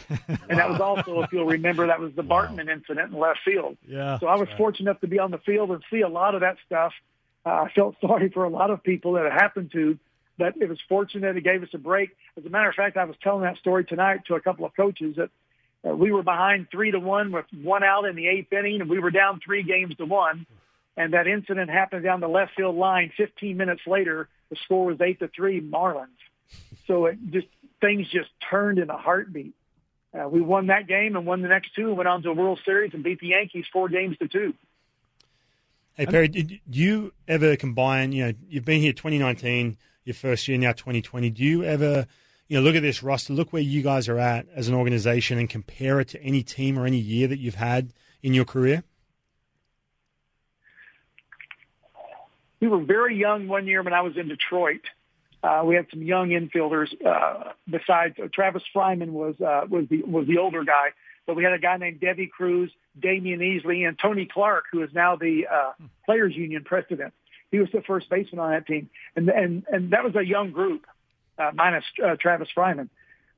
And 0.49 0.59
that 0.59 0.69
was 0.69 0.81
also, 0.81 1.23
if 1.23 1.33
you'll 1.33 1.47
remember, 1.47 1.87
that 1.87 2.01
was 2.01 2.13
the 2.15 2.23
Bartman 2.23 2.67
wow. 2.67 2.73
incident 2.73 3.13
in 3.13 3.19
left 3.19 3.41
field. 3.45 3.79
Yeah. 3.89 4.19
So 4.19 4.27
I 4.27 4.37
was 4.37 4.49
right. 4.49 4.59
fortunate 4.59 4.91
enough 4.91 5.01
to 5.01 5.07
be 5.07 5.19
on 5.19 5.31
the 5.31 5.39
field 5.39 5.71
and 5.71 5.83
see 5.91 6.03
a 6.03 6.09
lot 6.09 6.35
of 6.35 6.43
that 6.43 6.57
stuff. 6.67 6.93
Uh, 7.47 7.49
I 7.49 7.73
felt 7.75 7.97
sorry 8.01 8.29
for 8.29 8.45
a 8.45 8.51
lot 8.51 8.71
of 8.71 8.83
people 8.83 9.15
that 9.15 9.25
it 9.25 9.33
happened 9.33 9.73
to, 9.73 9.99
but 10.39 10.55
it 10.61 10.69
was 10.69 10.79
fortunate 10.89 11.37
it 11.37 11.45
gave 11.45 11.63
us 11.63 11.69
a 11.75 11.79
break. 11.79 12.11
As 12.37 12.45
a 12.45 12.51
matter 12.51 12.69
of 12.69 12.75
fact, 12.75 12.97
I 12.97 13.05
was 13.05 13.17
telling 13.23 13.43
that 13.43 13.59
story 13.59 13.85
tonight 13.85 14.21
to 14.27 14.35
a 14.35 14.41
couple 14.41 14.65
of 14.65 14.75
coaches 14.75 15.17
that 15.17 15.31
uh, 15.89 15.95
we 15.95 16.13
were 16.13 16.23
behind 16.23 16.69
three 16.71 16.91
to 16.91 17.01
one 17.01 17.33
with 17.33 17.47
one 17.53 17.83
out 17.83 18.05
in 18.05 18.17
the 18.17 18.29
eighth 18.29 18.53
inning, 18.53 18.81
and 18.81 18.89
we 18.89 18.99
were 18.99 19.11
down 19.11 19.41
three 19.45 19.63
games 19.63 19.97
to 19.97 20.05
one. 20.05 20.47
And 20.97 21.15
that 21.15 21.27
incident 21.27 21.71
happened 21.71 22.05
down 22.05 22.21
the 22.21 22.29
left 22.29 22.53
field 22.55 22.77
line. 22.77 23.13
15 23.17 23.57
minutes 23.57 23.83
later, 23.87 24.29
the 24.51 24.57
score 24.65 24.87
was 24.87 25.01
eight 25.01 25.21
to 25.21 25.29
three 25.29 25.61
Marlins. 25.61 26.09
So 26.87 27.07
it 27.07 27.19
just 27.31 27.47
things 27.81 28.09
just 28.11 28.29
turned 28.51 28.79
in 28.79 28.91
a 28.91 28.97
heartbeat. 28.97 29.55
Uh, 30.15 30.29
we 30.29 30.43
won 30.43 30.67
that 30.67 30.87
game 30.87 31.17
and 31.17 31.25
won 31.25 31.41
the 31.41 31.49
next 31.49 31.75
two 31.75 31.89
and 31.89 31.97
went 31.97 32.09
on 32.09 32.23
to 32.23 32.31
a 32.31 32.35
World 32.35 32.61
Series 32.65 32.93
and 32.93 33.03
beat 33.03 33.21
the 33.21 33.29
Yankees 33.29 33.65
four 33.73 33.89
games 33.89 34.17
to 34.19 34.29
two. 34.29 34.55
Hey 35.95 36.07
Perry, 36.07 36.29
did 36.29 36.61
you 36.71 37.13
ever 37.29 37.57
combine? 37.57 38.13
You 38.13 38.27
know, 38.27 38.33
you've 38.49 38.65
been 38.65 38.81
here 38.81 38.93
2019, 38.93 39.77
your 40.05 40.15
first 40.15 40.49
year 40.49 40.59
now 40.59 40.73
2020. 40.73 41.31
Do 41.31 41.45
you 41.45 41.65
ever, 41.65 42.07
you 42.49 42.57
know, 42.57 42.63
look 42.63 42.75
at 42.75 42.83
this 42.83 43.03
roster, 43.03 43.33
look 43.33 43.53
where 43.53 43.63
you 43.63 43.83
guys 43.83 44.09
are 44.09 44.19
at 44.19 44.47
as 44.55 44.69
an 44.69 44.75
organization, 44.75 45.39
and 45.39 45.49
compare 45.49 46.01
it 46.01 46.09
to 46.09 46.23
any 46.23 46.43
team 46.43 46.79
or 46.79 46.87
any 46.87 46.99
year 46.99 47.29
that 47.29 47.39
you've 47.39 47.57
had 47.57 47.93
in 48.23 48.35
your 48.35 48.45
career? 48.45 48.85
we 52.63 52.69
were 52.69 52.79
very 52.79 53.17
young 53.17 53.49
one 53.49 53.67
year 53.67 53.83
when 53.83 53.93
I 53.93 54.03
was 54.03 54.17
in 54.17 54.29
Detroit. 54.29 54.83
Uh, 55.43 55.63
we 55.65 55.75
had 55.75 55.87
some 55.91 56.01
young 56.01 56.29
infielders. 56.29 56.95
Uh, 57.05 57.51
besides 57.69 58.15
uh, 58.23 58.29
Travis 58.33 58.63
Fryman 58.75 59.11
was 59.11 59.35
uh, 59.41 59.67
was 59.69 59.87
the 59.91 60.03
was 60.05 60.29
the 60.29 60.39
older 60.39 60.63
guy, 60.63 60.91
but 61.27 61.35
we 61.35 61.43
had 61.43 61.53
a 61.53 61.59
guy 61.59 61.77
named 61.77 62.01
Deivi 62.01 62.31
Cruz, 62.31 62.71
Damion 62.99 63.41
Easley, 63.41 63.87
and 63.87 63.99
Tony 63.99 64.27
Clark, 64.33 64.67
who 64.71 64.85
is 64.85 64.91
now 64.95 65.17
the 65.17 65.49
uh, 65.53 65.73
Players 66.07 66.37
Union 66.37 66.63
president. 66.63 67.13
He 67.53 67.61
was 67.61 67.69
the 67.73 67.83
first 67.83 68.09
baseman 68.11 68.41
on 68.41 68.51
that 68.51 68.67
team, 68.67 68.91
and 69.15 69.29
and 69.29 69.65
and 69.71 69.91
that 69.93 70.03
was 70.03 70.17
a 70.17 70.25
young 70.25 70.51
group, 70.51 70.85
uh, 71.39 71.53
minus 71.55 71.85
uh, 72.05 72.17
Travis 72.17 72.49
Fryman, 72.57 72.89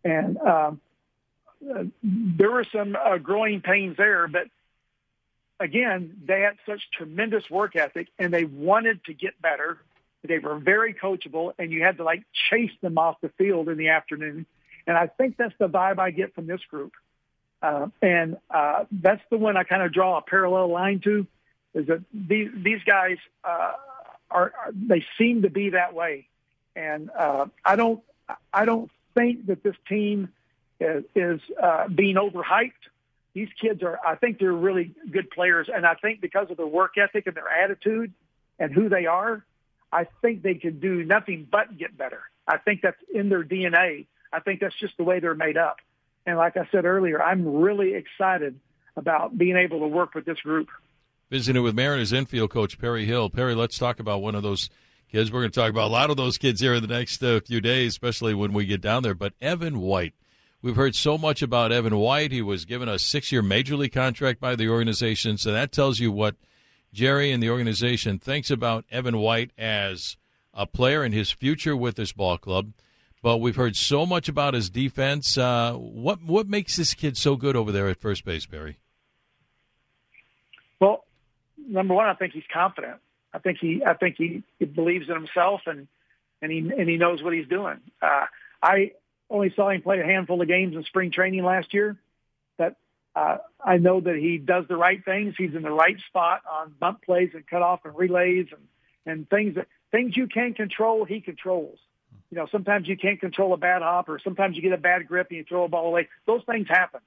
and 0.03 0.39
um, 0.39 0.81
uh, 1.71 1.85
there 2.03 2.51
were 2.51 2.65
some 2.73 2.97
uh, 2.97 3.19
growing 3.19 3.61
pains 3.61 3.97
there, 3.99 4.29
but 4.29 4.47
again, 5.61 6.17
they 6.27 6.41
had 6.41 6.57
such 6.67 6.83
tremendous 6.93 7.49
work 7.51 7.77
ethic 7.77 8.09
and 8.19 8.33
they 8.33 8.45
wanted 8.45 9.05
to 9.05 9.15
get 9.15 9.41
better. 9.41 9.79
They 10.23 10.39
were 10.39 10.59
very 10.59 10.95
coachable 10.95 11.53
and 11.59 11.73
you 11.73 11.83
had 11.83 11.99
to 11.99 12.05
like 12.05 12.25
chase 12.51 12.73
them 12.83 12.99
off 12.99 13.21
the 13.21 13.31
field 13.31 13.69
in 13.69 13.79
the 13.79 13.89
afternoon. 13.89 14.47
And 14.87 14.97
I 14.97 15.07
think 15.07 15.37
that's 15.37 15.55
the 15.59 15.69
vibe 15.69 15.99
I 15.99 16.11
get 16.11 16.35
from 16.35 16.47
this 16.47 16.61
group. 16.71 16.93
Uh, 17.63 17.87
and 18.03 18.37
uh, 18.51 18.85
that's 18.93 19.23
the 19.31 19.39
one 19.39 19.57
I 19.57 19.65
kind 19.65 19.83
of 19.83 19.93
draw 19.93 20.19
a 20.19 20.23
parallel 20.23 20.69
line 20.69 21.01
to 21.01 21.27
is 21.73 21.87
that 21.87 22.03
these, 22.13 22.51
these 22.55 22.83
guys 22.85 23.17
uh, 23.43 23.73
are, 24.35 24.53
are, 24.59 24.73
they 24.73 25.05
seem 25.17 25.43
to 25.43 25.51
be 25.51 25.71
that 25.71 25.95
way. 25.95 26.29
And 26.77 27.11
uh, 27.17 27.47
I 27.65 27.77
don't, 27.77 28.03
I 28.53 28.65
don't 28.65 28.91
think 29.15 29.47
that 29.47 29.63
this 29.63 29.77
team 29.89 30.29
is, 30.81 31.05
is 31.15 31.41
uh, 31.63 31.89
being 31.89 32.17
overhyped 32.17 32.73
these 33.35 33.49
kids 33.61 33.83
are, 33.83 33.99
I 34.07 34.15
think 34.15 34.39
they're 34.39 34.53
really 34.53 34.95
good 35.11 35.29
players. 35.31 35.69
And 35.73 35.85
I 35.85 35.95
think 35.95 36.21
because 36.21 36.51
of 36.51 36.57
their 36.57 36.67
work 36.67 36.97
ethic 36.97 37.27
and 37.27 37.37
their 37.37 37.49
attitude 37.49 38.13
and 38.59 38.73
who 38.73 38.89
they 38.89 39.07
are, 39.07 39.45
I 39.93 40.07
think 40.23 40.43
they 40.43 40.55
can 40.55 40.79
do 40.79 41.05
nothing 41.05 41.47
but 41.51 41.77
get 41.77 41.99
better. 41.99 42.23
I 42.47 42.59
think 42.59 42.81
that's 42.81 43.01
in 43.13 43.29
their 43.29 43.43
DNA. 43.43 44.07
I 44.33 44.41
think 44.41 44.61
that's 44.61 44.75
just 44.77 44.97
the 44.97 45.05
way 45.05 45.19
they're 45.19 45.35
made 45.35 45.57
up. 45.57 45.79
And 46.27 46.37
like 46.37 46.57
I 46.57 46.69
said 46.71 46.85
earlier, 46.85 47.23
I'm 47.23 47.57
really 47.57 47.95
excited 47.95 48.59
about 48.97 49.37
being 49.37 49.57
able 49.57 49.81
to 49.81 49.89
work 49.89 50.15
with 50.15 50.25
this 50.25 50.41
group. 50.41 50.69
Visiting 51.31 51.63
with 51.63 51.75
Mariners 51.75 52.13
infield 52.13 52.51
coach 52.51 52.79
Perry 52.79 53.07
Hill. 53.07 53.31
Perry, 53.31 53.55
let's 53.55 53.79
talk 53.79 53.99
about 53.99 54.23
one 54.23 54.35
of 54.35 54.43
those 54.43 54.69
kids. 55.11 55.33
We're 55.33 55.41
going 55.41 55.53
to 55.53 55.61
talk 55.61 55.71
about 55.71 55.89
a 55.89 55.93
lot 55.93 56.11
of 56.11 56.17
those 56.17 56.39
kids 56.39 56.61
here 56.61 56.75
in 56.75 56.83
the 56.83 56.89
next 56.89 57.23
uh, 57.23 57.41
few 57.41 57.61
days, 57.61 57.93
especially 57.93 58.35
when 58.35 58.53
we 58.53 58.67
get 58.67 58.81
down 58.81 59.03
there. 59.03 59.15
But 59.15 59.33
Evan 59.41 59.81
White, 59.81 60.15
We've 60.65 60.77
heard 60.77 60.95
so 60.95 61.19
much 61.19 61.43
about 61.43 61.73
Evan 61.73 61.95
White. 61.99 62.33
He 62.33 62.41
was 62.41 62.65
given 62.65 62.89
a 62.89 62.99
six 62.99 63.31
year 63.31 63.43
major 63.43 63.77
league 63.77 63.93
contract 63.93 64.41
by 64.41 64.57
the 64.57 64.71
organization. 64.71 65.37
So 65.37 65.53
that 65.53 65.73
tells 65.73 66.01
you 66.01 66.11
what 66.11 66.37
Jerry 66.91 67.31
and 67.31 67.43
the 67.43 67.51
organization 67.51 68.19
thinks 68.19 68.51
about 68.51 68.87
Evan 68.91 69.19
White 69.19 69.51
as 69.59 70.17
a 70.55 70.67
player 70.67 71.03
and 71.03 71.13
his 71.13 71.31
future 71.31 71.77
with 71.77 71.97
this 71.97 72.13
ball 72.13 72.39
club. 72.39 72.73
But 73.21 73.43
we've 73.43 73.57
heard 73.57 73.77
so 73.77 74.07
much 74.07 74.27
about 74.27 74.55
his 74.55 74.71
defense. 74.71 75.37
Uh, 75.37 75.75
what 75.75 76.23
what 76.23 76.49
makes 76.49 76.77
this 76.77 76.95
kid 76.95 77.19
so 77.19 77.37
good 77.37 77.57
over 77.57 77.71
there 77.71 77.89
at 77.89 78.01
first 78.01 78.25
base, 78.25 78.47
Barry? 78.47 78.79
Well, 80.81 81.05
number 81.59 81.95
one, 81.95 82.07
I 82.07 82.15
think 82.15 82.33
he's 82.33 82.45
confident. 82.53 82.97
I 83.33 83.39
think 83.39 83.59
he, 83.61 83.83
I 83.85 83.95
think 83.95 84.17
he, 84.17 84.43
he 84.59 84.65
believes 84.65 85.09
in 85.09 85.15
himself 85.15 85.63
and 85.67 85.89
and 86.45 86.53
he 86.53 86.59
and 86.59 86.89
he 86.89 86.97
knows 86.97 87.23
what 87.23 87.33
he's 87.33 87.49
doing. 87.49 87.81
Uh, 88.03 88.27
I 88.63 88.93
only 89.31 89.53
saw 89.57 89.71
him 89.71 89.83
play 89.83 90.01
a 90.01 90.05
handful 90.05 90.41
of 90.41 90.47
games 90.47 90.77
in 90.77 90.85
spring 90.85 91.11
training 91.11 91.43
last 91.43 91.73
year. 91.73 91.97
That 92.59 92.77
uh, 93.17 93.39
I 93.65 93.79
know 93.79 94.01
that 94.01 94.17
he 94.17 94.39
does 94.39 94.67
the 94.69 94.77
right 94.77 95.03
things. 95.05 95.35
He's 95.39 95.55
in 95.55 95.63
the 95.63 95.71
right 95.71 95.97
spot 96.09 96.43
on 96.51 96.75
bump 96.79 97.03
plays 97.03 97.31
and 97.35 97.47
cutoff 97.47 97.81
and 97.85 97.97
relays 97.97 98.49
and 98.53 98.63
and 99.07 99.29
things 99.29 99.57
that 99.57 99.69
things 99.91 100.17
you 100.17 100.27
can 100.27 100.55
control. 100.55 101.05
He 101.05 101.21
controls. 101.21 101.79
You 102.31 102.39
know, 102.39 102.47
sometimes 102.51 102.89
you 102.89 102.97
can't 102.97 103.21
control 103.21 103.55
a 103.55 103.57
bad 103.57 103.83
hop, 103.83 104.09
or 104.09 104.19
sometimes 104.19 104.57
you 104.57 104.63
get 104.63 104.73
a 104.73 104.79
bad 104.79 105.07
grip 105.07 105.29
and 105.31 105.39
you 105.39 105.45
throw 105.45 105.65
a 105.65 105.69
ball 105.69 105.87
away. 105.87 106.09
Those 106.27 106.43
things 106.45 106.69
happen. 106.69 107.01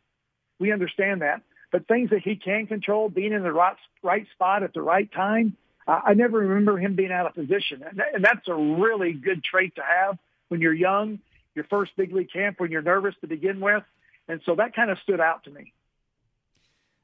We 0.60 0.72
understand 0.72 1.22
that. 1.22 1.42
But 1.72 1.88
things 1.88 2.12
that 2.12 2.22
he 2.24 2.36
can 2.36 2.68
control, 2.68 3.10
being 3.10 3.34
in 3.34 3.44
the 3.44 3.52
right, 3.52 3.76
right 4.02 4.26
spot 4.34 4.64
at 4.64 4.74
the 4.74 4.82
right 4.82 5.12
time, 5.12 5.58
uh, 5.88 6.00
I 6.06 6.14
never 6.14 6.40
remember 6.40 6.78
him 6.78 6.96
being 6.96 7.12
out 7.12 7.26
of 7.26 7.34
position. 7.34 7.84
And, 7.88 8.02
and 8.14 8.24
that's 8.24 8.48
a 8.48 8.56
really 8.56 9.14
good 9.14 9.44
trait 9.44 9.76
to 9.76 9.82
have 9.82 10.18
when 10.48 10.62
you're 10.62 10.74
young, 10.74 11.20
your 11.56 11.66
first 11.66 11.92
big 11.98 12.14
league 12.14 12.32
camp, 12.32 12.60
when 12.60 12.72
you're 12.72 12.82
nervous 12.82 13.16
to 13.22 13.28
begin 13.28 13.60
with. 13.60 13.84
And 14.28 14.42
so 14.46 14.56
that 14.56 14.76
kind 14.76 14.92
of 14.92 14.98
stood 15.00 15.20
out 15.20 15.44
to 15.46 15.52
me. 15.52 15.74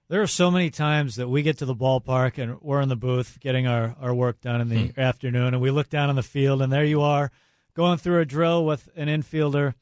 There 0.10 0.21
are 0.21 0.28
so 0.28 0.52
many 0.52 0.69
times 0.69 1.15
that 1.15 1.30
we 1.30 1.41
get 1.41 1.58
to 1.60 1.65
the 1.65 1.76
ballpark 1.76 2.38
and 2.38 2.62
we're 2.62 2.82
in 2.82 2.89
the 2.89 2.95
booth 2.95 3.39
getting 3.39 3.67
our, 3.67 3.95
our 3.99 4.13
work 4.13 4.41
done 4.41 4.62
in 4.62 4.69
the 4.69 4.88
hmm. 4.88 4.99
afternoon, 4.99 5.54
and 5.54 5.62
we 5.62 5.71
look 5.71 5.89
down 5.89 6.10
on 6.10 6.15
the 6.15 6.23
field, 6.23 6.62
and 6.62 6.71
there 6.71 6.86
you 6.86 7.02
are 7.02 7.32
going 7.73 7.97
through 7.97 8.19
a 8.19 8.26
drill 8.26 8.65
with 8.65 8.89
an 8.95 9.08
infielder. 9.08 9.73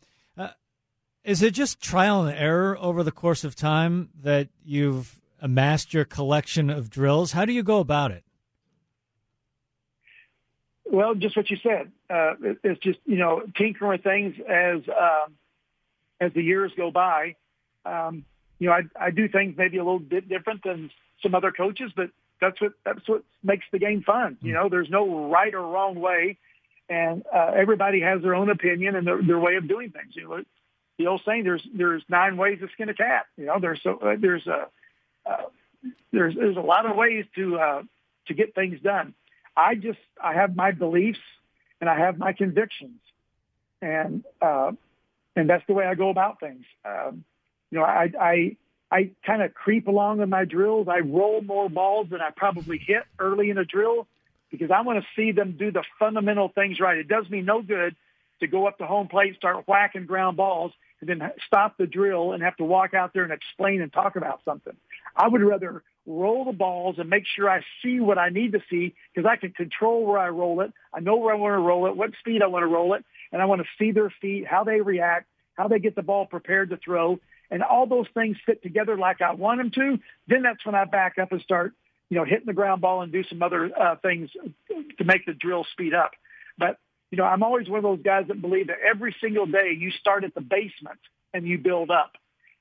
Uh, 1.26 1.30
is 1.30 1.42
it 1.42 1.54
just 1.54 1.82
trial 1.82 2.24
and 2.24 2.38
error 2.38 2.78
over 2.80 3.04
the 3.04 3.12
course 3.12 3.44
of 3.44 3.56
time 3.56 4.10
that 4.22 4.50
you've 4.64 5.22
amassed 5.42 5.94
your 5.94 6.06
collection 6.06 6.70
of 6.70 6.90
drills? 6.90 7.32
How 7.32 7.46
do 7.46 7.54
you 7.54 7.64
go 7.64 7.80
about 7.80 8.12
it? 8.12 8.24
Well, 10.86 11.16
just 11.16 11.38
what 11.38 11.50
you 11.50 11.58
said. 11.64 11.92
Uh, 12.10 12.34
it, 12.44 12.58
it's 12.64 12.82
just 12.82 13.00
you 13.06 13.18
know 13.18 13.44
tinkering 13.58 13.92
with 13.92 14.04
things 14.04 14.36
as 14.48 14.82
um, 14.90 15.36
as 16.20 16.34
the 16.34 16.44
years 16.44 16.72
go 16.76 16.92
by. 16.92 17.36
Um, 17.86 18.26
you 18.60 18.68
know, 18.68 18.74
I, 18.74 18.82
I 19.00 19.12
do 19.12 19.28
things 19.28 19.56
maybe 19.58 19.78
a 19.78 19.84
little 19.84 20.00
bit 20.00 20.28
different 20.28 20.64
than 20.64 20.92
some 21.24 21.34
other 21.34 21.52
coaches, 21.52 21.92
but 21.96 22.10
that's 22.42 22.60
what 22.60 22.74
that's 22.84 23.08
what 23.08 23.24
makes 23.42 23.66
the 23.72 23.80
game 23.80 24.04
fun. 24.04 24.38
You 24.42 24.54
know, 24.54 24.68
there's 24.70 24.90
no 24.90 25.30
right 25.30 25.54
or 25.54 25.62
wrong 25.62 25.96
way 25.96 26.38
and 26.92 27.24
uh, 27.34 27.52
everybody 27.56 28.02
has 28.02 28.22
their 28.22 28.36
own 28.36 28.50
opinion 28.50 28.98
and 28.98 29.08
their, 29.08 29.22
their 29.24 29.40
way 29.40 29.56
of 29.56 29.68
doing 29.68 29.92
things. 29.92 30.14
You 30.14 30.28
know, 30.28 30.44
the 31.02 31.10
old 31.10 31.22
saying, 31.26 31.44
"There's 31.44 31.68
there's 31.74 32.04
nine 32.10 32.38
ways 32.38 32.60
to 32.60 32.70
skin 32.70 32.90
a 32.90 32.94
cat." 32.94 33.26
You 33.38 33.46
know, 33.46 33.60
there's 33.60 33.82
so 33.82 33.98
uh, 33.98 34.16
there's 34.20 34.46
a 34.48 34.68
uh, 35.26 35.44
there's 36.12 36.36
there's 36.36 36.58
a 36.58 36.62
lot 36.62 36.86
of 36.86 36.96
ways 36.96 37.26
to 37.36 37.58
uh, 37.58 37.84
to 38.28 38.34
get 38.34 38.56
things 38.56 38.80
done. 38.82 39.14
I 39.56 39.76
just 39.76 40.00
I 40.22 40.34
have 40.34 40.56
my 40.56 40.72
beliefs 40.72 41.20
and 41.80 41.90
I 41.90 41.98
have 42.00 42.18
my 42.18 42.34
convictions, 42.34 43.00
and 43.82 44.24
uh, 44.42 44.72
and 45.36 45.50
that's 45.50 45.66
the 45.68 45.74
way 45.74 45.86
I 45.86 45.96
go 45.96 46.10
about 46.10 46.40
things. 46.40 46.66
Um, 46.86 47.24
you 47.70 47.80
know, 47.80 47.86
I 47.86 48.12
I 48.20 48.58
I 48.92 49.12
kind 49.26 49.42
of 49.42 49.54
creep 49.54 49.88
along 49.88 50.22
in 50.22 50.30
my 50.30 50.46
drills. 50.46 50.88
I 50.88 51.00
roll 51.00 51.42
more 51.42 51.70
balls 51.70 52.08
than 52.10 52.22
I 52.22 52.30
probably 52.36 52.78
hit 52.78 53.04
early 53.20 53.50
in 53.50 53.58
a 53.58 53.66
drill 53.66 54.08
because 54.52 54.70
I 54.70 54.82
want 54.82 55.02
to 55.02 55.08
see 55.16 55.32
them 55.32 55.56
do 55.58 55.72
the 55.72 55.84
fundamental 55.98 56.50
things 56.50 56.80
right. 56.80 56.98
It 56.98 57.08
does 57.08 57.30
me 57.30 57.42
no 57.42 57.62
good 57.62 57.96
to 58.42 58.48
go 58.48 58.68
up 58.68 58.78
to 58.80 58.86
home 58.86 59.08
plate, 59.08 59.30
and 59.30 59.38
start 59.38 59.68
whacking 59.68 60.06
ground 60.06 60.36
balls, 60.36 60.74
and 61.02 61.10
then 61.10 61.32
stop 61.46 61.78
the 61.78 61.88
drill 61.88 62.32
and 62.32 62.44
have 62.44 62.56
to 62.58 62.64
walk 62.64 62.94
out 62.94 63.14
there 63.14 63.24
and 63.24 63.34
explain 63.34 63.82
and 63.82 63.92
talk 63.92 64.16
about 64.16 64.42
something. 64.46 64.76
I 65.16 65.28
would 65.28 65.42
rather 65.42 65.84
roll 66.06 66.46
the 66.46 66.52
balls 66.52 66.96
and 66.98 67.10
make 67.10 67.24
sure 67.36 67.50
I 67.50 67.62
see 67.84 68.00
what 68.00 68.18
I 68.18 68.30
need 68.30 68.54
to 68.54 68.62
see 68.70 68.96
because 69.14 69.30
I 69.30 69.36
can 69.36 69.52
control 69.52 70.06
where 70.06 70.20
I 70.20 70.30
roll 70.30 70.62
it. 70.62 70.72
I 70.94 71.00
know 71.00 71.18
where 71.18 71.34
I 71.34 71.38
want 71.38 71.54
to 71.54 71.60
roll 71.60 71.88
it, 71.88 71.96
what 71.96 72.12
speed 72.20 72.42
I 72.42 72.48
want 72.48 72.64
to 72.64 72.68
roll 72.68 72.94
it, 72.94 73.04
and 73.32 73.42
I 73.42 73.46
want 73.46 73.62
to 73.62 73.68
see 73.78 73.92
their 73.92 74.14
feet, 74.22 74.48
how 74.48 74.64
they 74.64 74.82
react, 74.82 75.28
how 75.56 75.68
they 75.68 75.80
get 75.80 75.96
the 75.96 76.02
ball 76.02 76.26
prepared 76.26 76.70
to 76.70 76.78
throw, 76.78 77.20
and 77.50 77.64
all 77.64 77.86
those 77.86 78.08
things 78.14 78.38
fit 78.46 78.64
together 78.64 78.98
like 78.98 79.22
I 79.22 79.34
want 79.34 79.60
them 79.60 79.72
to. 79.72 80.00
Then 80.28 80.44
that's 80.44 80.66
when 80.66 80.76
I 80.76 80.86
back 80.86 81.18
up 81.20 81.32
and 81.32 81.42
start 81.42 81.74
you 82.12 82.18
know, 82.18 82.26
hitting 82.26 82.46
the 82.46 82.54
ground 82.54 82.82
ball 82.82 83.02
and 83.02 83.12
do 83.12 83.24
some 83.24 83.42
other 83.42 83.72
uh, 83.74 83.96
things 83.96 84.30
to 84.98 85.04
make 85.06 85.26
the 85.26 85.34
drill 85.34 85.66
speed 85.72 85.94
up. 85.94 86.12
But, 86.58 86.78
you 87.12 87.18
know, 87.18 87.26
I'm 87.26 87.44
always 87.44 87.70
one 87.70 87.78
of 87.78 87.84
those 87.84 88.02
guys 88.04 88.26
that 88.30 88.42
believe 88.42 88.68
that 88.68 88.78
every 88.90 89.16
single 89.22 89.46
day 89.46 89.76
you 89.78 89.92
start 89.92 90.24
at 90.24 90.34
the 90.34 90.42
basement 90.42 91.00
and 91.34 91.46
you 91.46 91.58
build 91.58 91.92
up. 91.92 92.14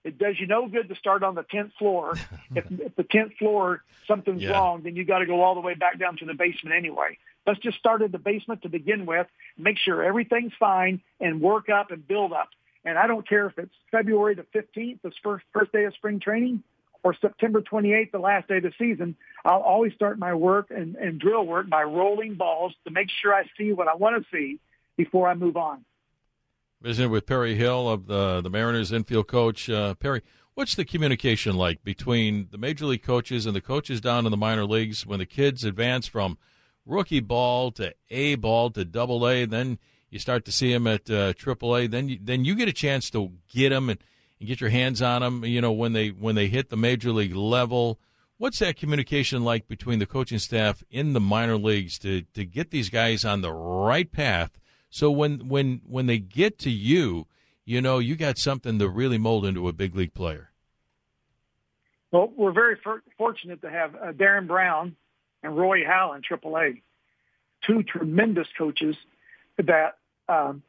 It 0.02 0.18
does 0.18 0.40
you 0.40 0.46
no 0.46 0.66
good 0.66 0.88
to 0.88 0.94
start 0.96 1.22
on 1.22 1.34
the 1.34 1.44
10th 1.44 1.72
floor. 1.78 2.14
if, 2.54 2.64
if 2.70 2.96
the 2.96 3.04
10th 3.04 3.36
floor, 3.36 3.84
something's 4.08 4.42
yeah. 4.42 4.50
wrong, 4.50 4.82
then 4.82 4.96
you 4.96 5.04
got 5.04 5.18
to 5.18 5.26
go 5.26 5.42
all 5.42 5.54
the 5.54 5.60
way 5.60 5.74
back 5.74 5.98
down 5.98 6.16
to 6.18 6.24
the 6.24 6.34
basement 6.34 6.74
anyway. 6.74 7.16
Let's 7.46 7.60
just 7.60 7.78
start 7.78 8.02
at 8.02 8.12
the 8.12 8.18
basement 8.18 8.62
to 8.62 8.68
begin 8.68 9.06
with, 9.06 9.26
make 9.56 9.78
sure 9.78 10.02
everything's 10.02 10.52
fine 10.58 11.00
and 11.20 11.40
work 11.40 11.68
up 11.68 11.90
and 11.90 12.06
build 12.06 12.32
up. 12.32 12.48
And 12.84 12.98
I 12.98 13.06
don't 13.06 13.28
care 13.28 13.46
if 13.46 13.58
it's 13.58 13.74
February 13.90 14.34
the 14.34 14.46
15th, 14.54 15.02
the 15.02 15.12
first, 15.22 15.44
first 15.52 15.72
day 15.72 15.84
of 15.84 15.94
spring 15.94 16.18
training, 16.18 16.62
or 17.02 17.14
September 17.14 17.62
28th, 17.62 18.12
the 18.12 18.18
last 18.18 18.48
day 18.48 18.58
of 18.58 18.62
the 18.62 18.72
season, 18.78 19.16
I'll 19.44 19.60
always 19.60 19.92
start 19.94 20.18
my 20.18 20.34
work 20.34 20.70
and, 20.70 20.96
and 20.96 21.18
drill 21.18 21.46
work 21.46 21.68
by 21.68 21.82
rolling 21.82 22.34
balls 22.34 22.74
to 22.84 22.90
make 22.90 23.08
sure 23.22 23.34
I 23.34 23.44
see 23.56 23.72
what 23.72 23.88
I 23.88 23.94
want 23.94 24.22
to 24.22 24.28
see 24.30 24.58
before 24.96 25.28
I 25.28 25.34
move 25.34 25.56
on. 25.56 25.84
Visiting 26.82 27.10
with 27.10 27.26
Perry 27.26 27.54
Hill 27.56 27.88
of 27.88 28.06
the 28.06 28.40
the 28.40 28.48
Mariners 28.48 28.90
infield 28.90 29.28
coach. 29.28 29.68
Uh, 29.68 29.94
Perry, 29.94 30.22
what's 30.54 30.74
the 30.74 30.84
communication 30.84 31.56
like 31.56 31.84
between 31.84 32.48
the 32.50 32.58
major 32.58 32.86
league 32.86 33.02
coaches 33.02 33.44
and 33.44 33.54
the 33.54 33.60
coaches 33.60 34.00
down 34.00 34.24
in 34.24 34.30
the 34.30 34.36
minor 34.36 34.64
leagues 34.64 35.06
when 35.06 35.18
the 35.18 35.26
kids 35.26 35.64
advance 35.64 36.06
from 36.06 36.38
rookie 36.86 37.20
ball 37.20 37.70
to 37.72 37.94
A 38.10 38.34
ball 38.36 38.70
to 38.70 38.84
Double 38.84 39.28
A, 39.28 39.44
then 39.44 39.78
you 40.10 40.18
start 40.18 40.44
to 40.46 40.52
see 40.52 40.72
them 40.72 40.86
at 40.86 41.10
uh, 41.10 41.32
Triple 41.34 41.76
A, 41.76 41.86
then 41.86 42.08
you, 42.08 42.18
then 42.20 42.44
you 42.44 42.54
get 42.54 42.68
a 42.68 42.72
chance 42.72 43.10
to 43.10 43.32
get 43.52 43.70
them 43.70 43.90
and 43.90 44.02
and 44.40 44.48
get 44.48 44.60
your 44.60 44.70
hands 44.70 45.00
on 45.00 45.22
them. 45.22 45.44
You 45.44 45.60
know 45.60 45.72
when 45.72 45.92
they 45.92 46.08
when 46.08 46.34
they 46.34 46.48
hit 46.48 46.70
the 46.70 46.76
major 46.76 47.12
league 47.12 47.34
level. 47.34 48.00
What's 48.38 48.60
that 48.60 48.76
communication 48.76 49.44
like 49.44 49.68
between 49.68 49.98
the 49.98 50.06
coaching 50.06 50.38
staff 50.38 50.82
in 50.90 51.12
the 51.12 51.20
minor 51.20 51.58
leagues 51.58 51.98
to, 51.98 52.22
to 52.32 52.46
get 52.46 52.70
these 52.70 52.88
guys 52.88 53.22
on 53.22 53.42
the 53.42 53.52
right 53.52 54.10
path? 54.10 54.58
So 54.88 55.10
when 55.10 55.48
when 55.48 55.82
when 55.86 56.06
they 56.06 56.18
get 56.18 56.58
to 56.60 56.70
you, 56.70 57.26
you 57.64 57.82
know 57.82 57.98
you 57.98 58.16
got 58.16 58.38
something 58.38 58.78
to 58.78 58.88
really 58.88 59.18
mold 59.18 59.44
into 59.44 59.68
a 59.68 59.72
big 59.72 59.94
league 59.94 60.14
player. 60.14 60.50
Well, 62.10 62.32
we're 62.34 62.52
very 62.52 62.76
for- 62.82 63.02
fortunate 63.16 63.62
to 63.62 63.70
have 63.70 63.94
uh, 63.94 64.12
Darren 64.12 64.48
Brown 64.48 64.96
and 65.42 65.56
Roy 65.56 65.84
Howell 65.86 66.14
in 66.14 66.22
AAA, 66.22 66.82
two 67.64 67.82
tremendous 67.82 68.48
coaches 68.58 68.96
that 69.58 69.98
um, 70.28 70.62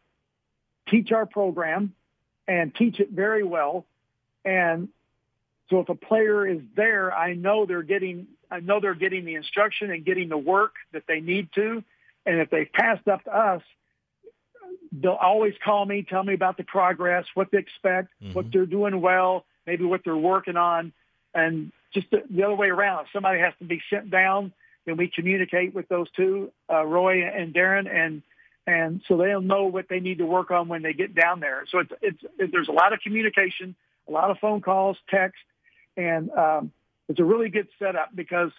teach 0.88 1.12
our 1.12 1.26
program 1.26 1.96
and 2.52 2.76
teach 2.76 3.00
it 3.00 3.10
very 3.12 3.44
well. 3.44 3.86
And 4.44 4.90
so 5.70 5.80
if 5.80 5.88
a 5.88 5.96
player 5.96 6.46
is 6.46 6.60
there, 6.76 7.14
I 7.14 7.34
know 7.34 7.66
they're 7.66 7.82
getting, 7.82 8.28
I 8.50 8.60
know 8.60 8.82
they're 8.82 8.94
getting 8.94 9.24
the 9.24 9.36
instruction 9.36 9.90
and 9.90 10.04
getting 10.04 10.28
the 10.28 10.38
work 10.38 10.74
that 10.92 11.04
they 11.08 11.22
need 11.22 11.48
to. 11.56 11.82
And 12.26 12.42
if 12.42 12.50
they've 12.50 12.72
passed 12.74 13.08
up 13.08 13.24
to 13.24 13.36
us, 13.36 13.62
they'll 14.92 15.14
always 15.14 15.54
call 15.64 15.86
me, 15.86 16.06
tell 16.08 16.24
me 16.24 16.34
about 16.34 16.58
the 16.58 16.64
progress, 16.64 17.26
what 17.36 17.52
they 17.52 17.60
expect, 17.60 18.10
mm-hmm. 18.22 18.34
what 18.34 18.52
they're 18.52 18.66
doing 18.66 19.00
well, 19.00 19.46
maybe 19.66 19.86
what 19.86 20.02
they're 20.04 20.18
working 20.18 20.58
on. 20.58 20.92
And 21.34 21.72
just 21.94 22.12
the, 22.12 22.24
the 22.30 22.44
other 22.44 22.56
way 22.56 22.68
around, 22.68 23.06
if 23.06 23.08
somebody 23.14 23.40
has 23.40 23.54
to 23.60 23.66
be 23.66 23.82
sent 23.90 24.12
down, 24.12 24.52
then 24.86 24.98
we 24.98 25.08
communicate 25.08 25.74
with 25.74 25.88
those 25.88 26.12
two, 26.18 26.52
uh, 26.70 26.84
Roy 26.84 27.24
and 27.24 27.54
Darren, 27.54 27.90
and 27.90 28.24
and 28.68 29.02
so 29.08 29.18
they'll 29.18 29.42
know 29.42 29.66
what 29.66 29.88
they 29.90 30.00
need 30.00 30.20
to 30.20 30.26
work 30.26 30.52
on 30.52 30.68
when 30.68 30.82
they 30.82 30.94
get 30.94 31.16
down 31.16 31.40
there. 31.40 31.64
So 31.72 31.80
it's 31.80 31.92
it's 32.02 32.24
it, 32.38 32.52
there's 32.52 32.68
a 32.68 32.74
lot 32.74 32.94
of 32.94 33.00
communication, 33.02 33.76
a 34.08 34.12
lot 34.12 34.32
of 34.32 34.38
phone 34.40 34.62
calls, 34.62 34.98
text, 35.10 35.42
and 35.98 36.30
um, 36.32 36.72
it's 37.10 37.20
a 37.20 37.24
really 37.24 37.50
good 37.50 37.68
setup 37.80 38.16
because 38.16 38.52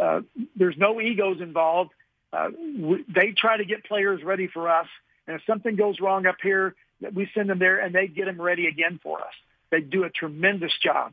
uh, 0.00 0.20
there's 0.56 0.76
no 0.76 1.00
egos 1.00 1.40
involved. 1.40 1.90
Uh, 2.32 2.48
we, 2.78 3.04
they 3.08 3.32
try 3.36 3.56
to 3.56 3.64
get 3.64 3.84
players 3.84 4.22
ready 4.24 4.48
for 4.48 4.68
us, 4.68 4.88
and 5.26 5.36
if 5.36 5.42
something 5.46 5.76
goes 5.76 6.00
wrong 6.00 6.26
up 6.26 6.36
here, 6.42 6.74
we 7.12 7.28
send 7.34 7.48
them 7.48 7.58
there 7.58 7.78
and 7.78 7.94
they 7.94 8.06
get 8.08 8.26
them 8.26 8.40
ready 8.40 8.66
again 8.66 8.98
for 9.02 9.20
us. 9.20 9.34
They 9.70 9.80
do 9.80 10.04
a 10.04 10.10
tremendous 10.10 10.72
job. 10.82 11.12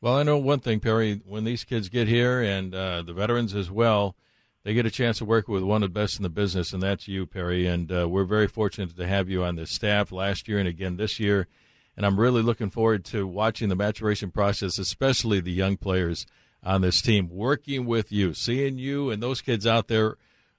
Well, 0.00 0.18
I 0.18 0.22
know 0.22 0.36
one 0.36 0.60
thing, 0.60 0.80
Perry. 0.80 1.20
When 1.26 1.44
these 1.44 1.64
kids 1.64 1.88
get 1.88 2.08
here, 2.08 2.42
and 2.42 2.74
uh, 2.74 3.02
the 3.02 3.14
veterans 3.14 3.54
as 3.54 3.70
well, 3.70 4.14
they 4.64 4.72
get 4.72 4.86
a 4.86 4.90
chance 4.90 5.18
to 5.18 5.24
work 5.26 5.46
with 5.46 5.62
one 5.62 5.82
of 5.82 5.92
the 5.92 6.00
best 6.00 6.16
in 6.16 6.22
the 6.22 6.30
business, 6.30 6.72
and 6.72 6.82
that's 6.82 7.06
you, 7.06 7.26
Perry. 7.26 7.66
And 7.66 7.92
uh, 7.92 8.08
we're 8.08 8.24
very 8.24 8.48
fortunate 8.48 8.96
to 8.96 9.06
have 9.06 9.28
you 9.28 9.44
on 9.44 9.56
the 9.56 9.66
staff 9.66 10.10
last 10.10 10.48
year 10.48 10.58
and 10.58 10.66
again 10.66 10.96
this 10.96 11.20
year. 11.20 11.46
And 11.96 12.04
I'm 12.04 12.18
really 12.18 12.42
looking 12.42 12.70
forward 12.70 13.04
to 13.06 13.26
watching 13.26 13.68
the 13.68 13.76
maturation 13.76 14.30
process, 14.30 14.78
especially 14.78 15.40
the 15.40 15.52
young 15.52 15.76
players 15.76 16.26
on 16.62 16.80
this 16.80 17.02
team, 17.02 17.28
working 17.28 17.84
with 17.84 18.10
you, 18.10 18.32
seeing 18.32 18.78
you 18.78 19.10
and 19.10 19.22
those 19.22 19.42
kids 19.42 19.66
out 19.66 19.88
there 19.88 20.16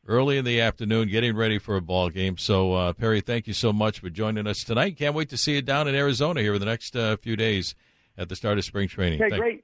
early 0.07 0.37
in 0.37 0.45
the 0.45 0.61
afternoon, 0.61 1.09
getting 1.09 1.35
ready 1.35 1.57
for 1.57 1.75
a 1.75 1.81
ball 1.81 2.09
game. 2.09 2.37
So, 2.37 2.73
uh, 2.73 2.93
Perry, 2.93 3.21
thank 3.21 3.47
you 3.47 3.53
so 3.53 3.73
much 3.73 3.99
for 3.99 4.11
joining 4.11 4.45
us 4.45 4.63
tonight. 4.63 4.97
Can't 4.97 5.15
wait 5.15 5.29
to 5.29 5.37
see 5.37 5.55
you 5.55 5.63
down 5.63 5.87
in 5.87 5.95
Arizona 5.95 6.41
here 6.41 6.53
in 6.53 6.59
the 6.59 6.67
next 6.67 6.95
uh, 6.95 7.17
few 7.17 7.35
days 7.35 7.73
at 8.17 8.29
the 8.29 8.35
start 8.35 8.59
of 8.59 8.65
spring 8.65 8.87
training. 8.87 9.19
Okay, 9.19 9.31
thank- 9.31 9.41
great. 9.41 9.63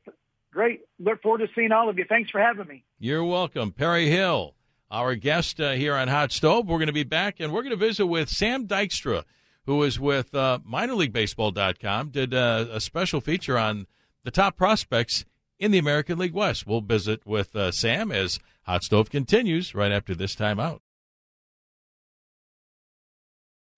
Great. 0.51 0.81
Look 0.99 1.21
forward 1.21 1.39
to 1.39 1.47
seeing 1.55 1.71
all 1.71 1.89
of 1.89 1.97
you. 1.97 2.05
Thanks 2.07 2.29
for 2.29 2.39
having 2.41 2.67
me. 2.67 2.83
You're 2.99 3.23
welcome. 3.23 3.71
Perry 3.71 4.09
Hill, 4.09 4.53
our 4.89 5.15
guest 5.15 5.61
uh, 5.61 5.71
here 5.71 5.95
on 5.95 6.09
Hot 6.09 6.31
Stove. 6.31 6.67
We're 6.67 6.77
going 6.77 6.87
to 6.87 6.93
be 6.93 7.03
back 7.03 7.39
and 7.39 7.53
we're 7.53 7.63
going 7.63 7.71
to 7.71 7.77
visit 7.77 8.05
with 8.05 8.29
Sam 8.29 8.67
Dykstra, 8.67 9.23
who 9.65 9.81
is 9.83 9.99
with 9.99 10.35
uh, 10.35 10.59
minorleaguebaseball.com, 10.69 12.09
did 12.09 12.33
uh, 12.33 12.65
a 12.71 12.81
special 12.81 13.21
feature 13.21 13.57
on 13.57 13.87
the 14.23 14.31
top 14.31 14.57
prospects 14.57 15.23
in 15.57 15.71
the 15.71 15.77
American 15.77 16.19
League 16.19 16.33
West. 16.33 16.67
We'll 16.67 16.81
visit 16.81 17.25
with 17.25 17.55
uh, 17.55 17.71
Sam 17.71 18.11
as 18.11 18.39
Hot 18.63 18.83
Stove 18.83 19.09
continues 19.09 19.73
right 19.73 19.91
after 19.91 20.13
this 20.13 20.35
time 20.35 20.59
out. 20.59 20.81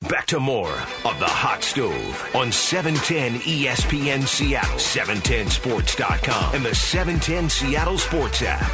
Back 0.10 0.26
to 0.28 0.40
more 0.40 0.72
of 0.72 1.18
the 1.20 1.26
Hot 1.26 1.64
Stove 1.64 2.36
on 2.36 2.52
710 2.52 3.40
ESPN 3.42 4.28
Seattle, 4.28 4.78
710sports.com, 4.78 6.56
and 6.56 6.66
the 6.66 6.76
710 6.76 7.50
Seattle 7.50 7.98
Sports 7.98 8.42
app. 8.42 8.70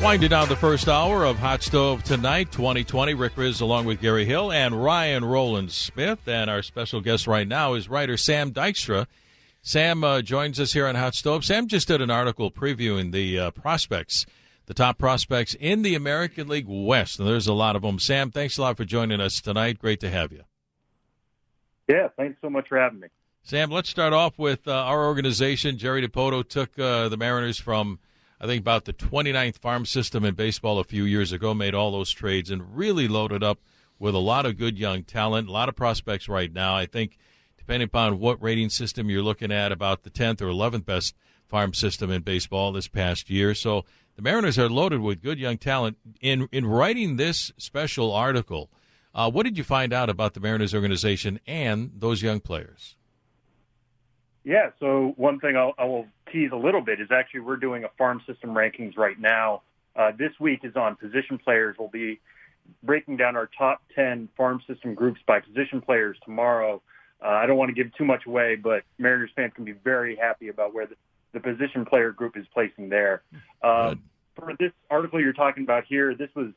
Winding 0.00 0.30
down 0.30 0.48
the 0.48 0.54
first 0.54 0.88
hour 0.88 1.24
of 1.24 1.38
Hot 1.38 1.62
Stove 1.62 2.04
tonight, 2.04 2.52
2020. 2.52 3.14
Rick 3.14 3.34
Rizzs 3.34 3.60
along 3.60 3.86
with 3.86 4.00
Gary 4.00 4.26
Hill 4.26 4.52
and 4.52 4.82
Ryan 4.82 5.24
Rowland 5.24 5.72
Smith. 5.72 6.20
And 6.26 6.48
our 6.48 6.62
special 6.62 7.00
guest 7.00 7.26
right 7.26 7.48
now 7.48 7.74
is 7.74 7.88
writer 7.88 8.16
Sam 8.16 8.52
Dykstra. 8.52 9.06
Sam 9.60 10.04
uh, 10.04 10.22
joins 10.22 10.60
us 10.60 10.72
here 10.72 10.86
on 10.86 10.94
Hot 10.94 11.14
Stove. 11.14 11.44
Sam 11.44 11.66
just 11.66 11.88
did 11.88 12.00
an 12.00 12.10
article 12.10 12.50
previewing 12.50 13.10
the 13.12 13.38
uh, 13.38 13.50
prospects 13.50 14.24
the 14.70 14.74
top 14.74 14.98
prospects 14.98 15.56
in 15.58 15.82
the 15.82 15.96
American 15.96 16.46
League 16.46 16.68
West. 16.68 17.18
And 17.18 17.26
there's 17.26 17.48
a 17.48 17.52
lot 17.52 17.74
of 17.74 17.82
them. 17.82 17.98
Sam, 17.98 18.30
thanks 18.30 18.56
a 18.56 18.62
lot 18.62 18.76
for 18.76 18.84
joining 18.84 19.20
us 19.20 19.40
tonight. 19.40 19.80
Great 19.80 19.98
to 19.98 20.08
have 20.08 20.30
you. 20.30 20.44
Yeah, 21.88 22.06
thanks 22.16 22.38
so 22.40 22.48
much 22.48 22.68
for 22.68 22.78
having 22.78 23.00
me. 23.00 23.08
Sam, 23.42 23.72
let's 23.72 23.90
start 23.90 24.12
off 24.12 24.38
with 24.38 24.68
uh, 24.68 24.72
our 24.72 25.06
organization. 25.06 25.76
Jerry 25.76 26.06
Dipoto 26.06 26.48
took 26.48 26.78
uh, 26.78 27.08
the 27.08 27.16
Mariners 27.16 27.58
from, 27.58 27.98
I 28.40 28.46
think, 28.46 28.60
about 28.60 28.84
the 28.84 28.92
29th 28.92 29.58
farm 29.58 29.86
system 29.86 30.24
in 30.24 30.36
baseball 30.36 30.78
a 30.78 30.84
few 30.84 31.02
years 31.02 31.32
ago, 31.32 31.52
made 31.52 31.74
all 31.74 31.90
those 31.90 32.12
trades, 32.12 32.48
and 32.48 32.76
really 32.76 33.08
loaded 33.08 33.42
up 33.42 33.58
with 33.98 34.14
a 34.14 34.18
lot 34.18 34.46
of 34.46 34.56
good 34.56 34.78
young 34.78 35.02
talent, 35.02 35.48
a 35.48 35.52
lot 35.52 35.68
of 35.68 35.74
prospects 35.74 36.28
right 36.28 36.52
now. 36.52 36.76
I 36.76 36.86
think, 36.86 37.18
depending 37.58 37.86
upon 37.86 38.20
what 38.20 38.40
rating 38.40 38.70
system 38.70 39.10
you're 39.10 39.20
looking 39.20 39.50
at, 39.50 39.72
about 39.72 40.04
the 40.04 40.10
10th 40.10 40.40
or 40.40 40.46
11th 40.46 40.84
best 40.84 41.16
farm 41.48 41.74
system 41.74 42.08
in 42.12 42.22
baseball 42.22 42.70
this 42.70 42.86
past 42.86 43.28
year. 43.28 43.52
So 43.56 43.84
the 44.20 44.30
Mariners 44.30 44.58
are 44.58 44.68
loaded 44.68 45.00
with 45.00 45.22
good 45.22 45.38
young 45.38 45.56
talent. 45.56 45.96
In 46.20 46.46
in 46.52 46.66
writing 46.66 47.16
this 47.16 47.52
special 47.56 48.12
article, 48.12 48.68
uh, 49.14 49.30
what 49.30 49.44
did 49.44 49.56
you 49.56 49.64
find 49.64 49.94
out 49.94 50.10
about 50.10 50.34
the 50.34 50.40
Mariners 50.40 50.74
organization 50.74 51.40
and 51.46 51.90
those 51.96 52.22
young 52.22 52.40
players? 52.40 52.96
Yeah, 54.44 54.70
so 54.78 55.14
one 55.16 55.40
thing 55.40 55.56
I'll, 55.56 55.72
I 55.78 55.84
will 55.84 56.06
tease 56.30 56.50
a 56.52 56.56
little 56.56 56.82
bit 56.82 57.00
is 57.00 57.08
actually 57.10 57.40
we're 57.40 57.56
doing 57.56 57.84
a 57.84 57.88
farm 57.96 58.20
system 58.26 58.50
rankings 58.50 58.98
right 58.98 59.18
now. 59.18 59.62
Uh, 59.96 60.12
this 60.16 60.32
week 60.38 60.60
is 60.64 60.76
on 60.76 60.96
position 60.96 61.38
players. 61.38 61.76
We'll 61.78 61.88
be 61.88 62.20
breaking 62.82 63.16
down 63.16 63.36
our 63.36 63.48
top 63.56 63.80
10 63.94 64.28
farm 64.36 64.60
system 64.66 64.94
groups 64.94 65.20
by 65.26 65.40
position 65.40 65.80
players 65.80 66.18
tomorrow. 66.24 66.82
Uh, 67.22 67.28
I 67.28 67.46
don't 67.46 67.56
want 67.56 67.70
to 67.70 67.74
give 67.74 67.94
too 67.96 68.04
much 68.04 68.26
away, 68.26 68.56
but 68.56 68.82
Mariners 68.98 69.30
fans 69.34 69.52
can 69.54 69.64
be 69.64 69.72
very 69.72 70.16
happy 70.16 70.48
about 70.48 70.74
where 70.74 70.86
the, 70.86 70.96
the 71.32 71.40
position 71.40 71.84
player 71.84 72.12
group 72.12 72.36
is 72.36 72.46
placing 72.52 72.88
there. 72.88 73.22
Um, 73.62 74.02
for 74.36 74.54
this 74.58 74.72
article 74.90 75.20
you're 75.20 75.32
talking 75.32 75.64
about 75.64 75.84
here, 75.88 76.14
this 76.14 76.30
was 76.34 76.52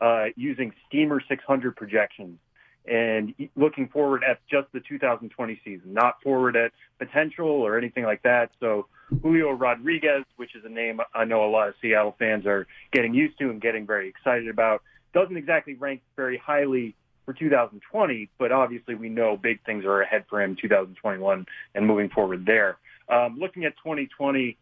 uh, 0.00 0.26
using 0.36 0.72
Steamer 0.86 1.22
600 1.28 1.76
projections 1.76 2.38
and 2.86 3.34
looking 3.56 3.88
forward 3.88 4.22
at 4.28 4.40
just 4.50 4.70
the 4.72 4.80
2020 4.80 5.60
season, 5.64 5.94
not 5.94 6.20
forward 6.22 6.54
at 6.54 6.72
potential 6.98 7.46
or 7.46 7.78
anything 7.78 8.04
like 8.04 8.22
that. 8.22 8.50
So 8.60 8.86
Julio 9.22 9.52
Rodriguez, 9.52 10.24
which 10.36 10.54
is 10.54 10.64
a 10.64 10.68
name 10.68 11.00
I 11.14 11.24
know 11.24 11.44
a 11.44 11.50
lot 11.50 11.68
of 11.68 11.74
Seattle 11.80 12.14
fans 12.18 12.46
are 12.46 12.66
getting 12.92 13.14
used 13.14 13.38
to 13.38 13.50
and 13.50 13.60
getting 13.60 13.86
very 13.86 14.08
excited 14.08 14.48
about, 14.48 14.82
doesn't 15.14 15.36
exactly 15.36 15.74
rank 15.74 16.02
very 16.16 16.36
highly 16.36 16.94
for 17.24 17.32
2020, 17.32 18.28
but 18.38 18.52
obviously 18.52 18.94
we 18.94 19.08
know 19.08 19.36
big 19.36 19.64
things 19.64 19.84
are 19.84 20.02
ahead 20.02 20.24
for 20.28 20.42
him 20.42 20.56
2021 20.60 21.46
and 21.74 21.86
moving 21.86 22.10
forward 22.10 22.44
there. 22.44 22.76
Um, 23.08 23.36
looking 23.38 23.64
at 23.64 23.76
2020, 23.78 24.56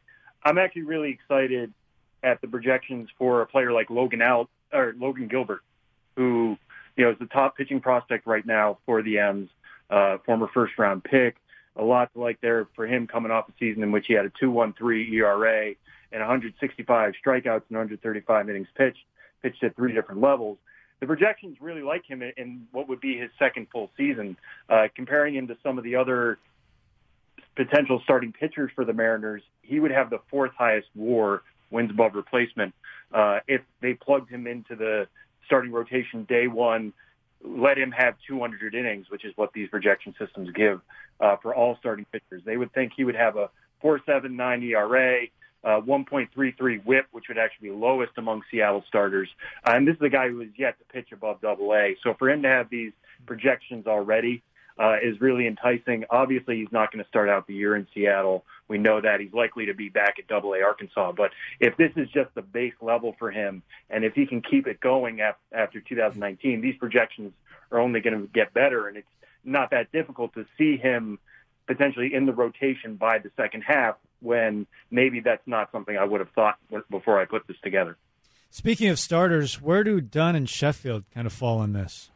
I'm 0.44 0.58
actually 0.58 0.82
really 0.82 1.10
excited 1.10 1.72
at 2.22 2.40
the 2.40 2.48
projections 2.48 3.08
for 3.18 3.42
a 3.42 3.46
player 3.46 3.72
like 3.72 3.90
Logan 3.90 4.22
Al 4.22 4.48
or 4.72 4.94
Logan 4.98 5.28
Gilbert, 5.28 5.62
who 6.16 6.56
you 6.96 7.04
know 7.04 7.10
is 7.10 7.18
the 7.18 7.26
top 7.26 7.56
pitching 7.56 7.80
prospect 7.80 8.26
right 8.26 8.44
now 8.44 8.78
for 8.86 9.02
the 9.02 9.18
M's, 9.18 9.50
uh, 9.90 10.18
former 10.24 10.48
first 10.52 10.78
round 10.78 11.04
pick. 11.04 11.36
A 11.76 11.82
lot 11.82 12.12
to 12.12 12.20
like 12.20 12.40
there 12.40 12.66
for 12.76 12.86
him 12.86 13.06
coming 13.06 13.30
off 13.30 13.48
a 13.48 13.52
season 13.58 13.82
in 13.82 13.92
which 13.92 14.06
he 14.06 14.12
had 14.12 14.26
a 14.26 14.30
2.13 14.30 15.10
ERA 15.12 15.74
and 16.12 16.20
165 16.20 17.14
strikeouts 17.24 17.62
and 17.68 17.76
135 17.78 18.50
innings 18.50 18.68
pitched, 18.76 19.04
pitched 19.42 19.62
at 19.64 19.74
three 19.74 19.92
different 19.92 20.20
levels. 20.20 20.58
The 21.00 21.06
projections 21.06 21.56
really 21.60 21.82
like 21.82 22.04
him 22.04 22.22
in 22.22 22.66
what 22.72 22.88
would 22.88 23.00
be 23.00 23.16
his 23.18 23.30
second 23.38 23.68
full 23.72 23.90
season, 23.96 24.36
uh, 24.68 24.88
comparing 24.94 25.34
him 25.34 25.48
to 25.48 25.56
some 25.62 25.78
of 25.78 25.84
the 25.84 25.96
other 25.96 26.38
potential 27.56 28.00
starting 28.04 28.32
pitchers 28.32 28.70
for 28.74 28.84
the 28.84 28.92
Mariners. 28.92 29.42
He 29.62 29.80
would 29.80 29.90
have 29.90 30.10
the 30.10 30.20
fourth 30.30 30.52
highest 30.56 30.88
WAR 30.94 31.42
wins 31.70 31.90
above 31.90 32.14
replacement. 32.14 32.74
Uh, 33.12 33.40
if 33.46 33.60
they 33.80 33.94
plugged 33.94 34.30
him 34.30 34.46
into 34.46 34.76
the 34.76 35.06
starting 35.46 35.72
rotation 35.72 36.24
day 36.24 36.46
one, 36.46 36.92
let 37.44 37.76
him 37.76 37.90
have 37.90 38.14
200 38.28 38.74
innings, 38.74 39.06
which 39.10 39.24
is 39.24 39.32
what 39.36 39.52
these 39.52 39.68
projection 39.68 40.14
systems 40.18 40.50
give 40.54 40.80
uh, 41.20 41.36
for 41.42 41.54
all 41.54 41.76
starting 41.80 42.06
pitchers. 42.12 42.42
They 42.44 42.56
would 42.56 42.72
think 42.72 42.92
he 42.96 43.04
would 43.04 43.16
have 43.16 43.36
a 43.36 43.50
4.79 43.82 44.62
ERA, 44.70 45.26
uh, 45.64 45.80
1.33 45.80 46.84
WHIP, 46.84 47.06
which 47.10 47.24
would 47.28 47.38
actually 47.38 47.70
be 47.70 47.74
lowest 47.74 48.12
among 48.16 48.42
Seattle 48.50 48.84
starters. 48.86 49.28
Uh, 49.66 49.72
and 49.74 49.86
this 49.86 49.96
is 49.96 50.02
a 50.02 50.08
guy 50.08 50.28
who 50.28 50.40
has 50.40 50.50
yet 50.56 50.78
to 50.78 50.84
pitch 50.92 51.10
above 51.12 51.40
Double 51.40 51.74
A. 51.74 51.96
So 52.02 52.14
for 52.18 52.30
him 52.30 52.42
to 52.42 52.48
have 52.48 52.70
these 52.70 52.92
projections 53.26 53.86
already 53.86 54.42
uh, 54.78 54.96
is 55.02 55.20
really 55.20 55.46
enticing. 55.46 56.04
Obviously, 56.10 56.58
he's 56.58 56.72
not 56.72 56.92
going 56.92 57.02
to 57.02 57.08
start 57.08 57.28
out 57.28 57.46
the 57.46 57.54
year 57.54 57.76
in 57.76 57.86
Seattle. 57.94 58.44
We 58.68 58.78
know 58.78 59.00
that 59.00 59.20
he's 59.20 59.32
likely 59.32 59.66
to 59.66 59.74
be 59.74 59.88
back 59.88 60.18
at 60.18 60.26
Double 60.26 60.54
A 60.54 60.62
Arkansas. 60.62 61.12
But 61.12 61.30
if 61.60 61.76
this 61.76 61.92
is 61.96 62.08
just 62.10 62.34
the 62.34 62.42
base 62.42 62.74
level 62.80 63.14
for 63.18 63.30
him, 63.30 63.62
and 63.90 64.04
if 64.04 64.14
he 64.14 64.26
can 64.26 64.42
keep 64.42 64.66
it 64.66 64.80
going 64.80 65.20
after 65.52 65.80
2019, 65.80 66.60
these 66.60 66.76
projections 66.76 67.32
are 67.70 67.80
only 67.80 68.00
going 68.00 68.20
to 68.20 68.26
get 68.28 68.54
better, 68.54 68.88
and 68.88 68.96
it's 68.96 69.06
not 69.44 69.70
that 69.70 69.90
difficult 69.92 70.34
to 70.34 70.46
see 70.56 70.76
him 70.76 71.18
potentially 71.66 72.14
in 72.14 72.26
the 72.26 72.32
rotation 72.32 72.96
by 72.96 73.18
the 73.18 73.30
second 73.36 73.62
half 73.62 73.96
when 74.20 74.66
maybe 74.90 75.20
that's 75.20 75.46
not 75.46 75.70
something 75.72 75.96
I 75.96 76.04
would 76.04 76.20
have 76.20 76.30
thought 76.30 76.58
before 76.90 77.20
I 77.20 77.24
put 77.24 77.46
this 77.46 77.56
together. 77.62 77.96
Speaking 78.50 78.88
of 78.88 78.98
starters, 78.98 79.60
where 79.62 79.82
do 79.82 80.00
Dunn 80.00 80.36
and 80.36 80.48
Sheffield 80.48 81.04
kind 81.14 81.26
of 81.26 81.32
fall 81.32 81.62
in 81.62 81.72
this? 81.72 82.10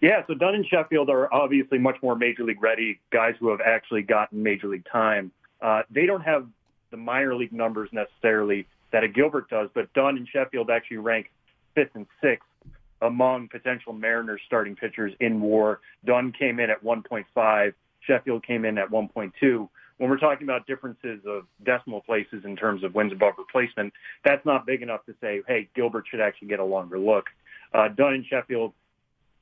Yeah, 0.00 0.22
so 0.26 0.34
Dunn 0.34 0.54
and 0.54 0.66
Sheffield 0.66 1.08
are 1.08 1.32
obviously 1.32 1.78
much 1.78 1.96
more 2.02 2.16
major 2.16 2.44
league 2.44 2.62
ready 2.62 3.00
guys 3.10 3.34
who 3.40 3.48
have 3.50 3.60
actually 3.60 4.02
gotten 4.02 4.42
major 4.42 4.68
league 4.68 4.86
time. 4.90 5.32
Uh, 5.60 5.82
they 5.90 6.06
don't 6.06 6.20
have 6.22 6.46
the 6.90 6.96
minor 6.96 7.34
league 7.34 7.52
numbers 7.52 7.88
necessarily 7.92 8.66
that 8.92 9.04
a 9.04 9.08
Gilbert 9.08 9.48
does, 9.48 9.68
but 9.74 9.92
Dunn 9.94 10.16
and 10.16 10.28
Sheffield 10.28 10.70
actually 10.70 10.98
rank 10.98 11.30
fifth 11.74 11.90
and 11.94 12.06
sixth 12.22 12.46
among 13.02 13.48
potential 13.48 13.92
Mariners 13.92 14.40
starting 14.46 14.76
pitchers 14.76 15.12
in 15.20 15.40
WAR. 15.40 15.80
Dunn 16.04 16.32
came 16.32 16.60
in 16.60 16.70
at 16.70 16.82
1.5. 16.82 17.74
Sheffield 18.00 18.46
came 18.46 18.64
in 18.64 18.78
at 18.78 18.90
1.2. 18.90 19.68
When 19.98 20.10
we're 20.10 20.18
talking 20.18 20.46
about 20.46 20.66
differences 20.66 21.20
of 21.26 21.46
decimal 21.64 22.02
places 22.02 22.44
in 22.44 22.54
terms 22.56 22.84
of 22.84 22.94
wins 22.94 23.12
above 23.12 23.34
replacement, 23.38 23.92
that's 24.24 24.44
not 24.44 24.66
big 24.66 24.82
enough 24.82 25.04
to 25.06 25.14
say, 25.20 25.42
hey, 25.46 25.68
Gilbert 25.74 26.04
should 26.10 26.20
actually 26.20 26.48
get 26.48 26.60
a 26.60 26.64
longer 26.64 26.98
look. 26.98 27.26
Uh, 27.72 27.88
Dunn 27.88 28.14
and 28.14 28.24
Sheffield 28.26 28.72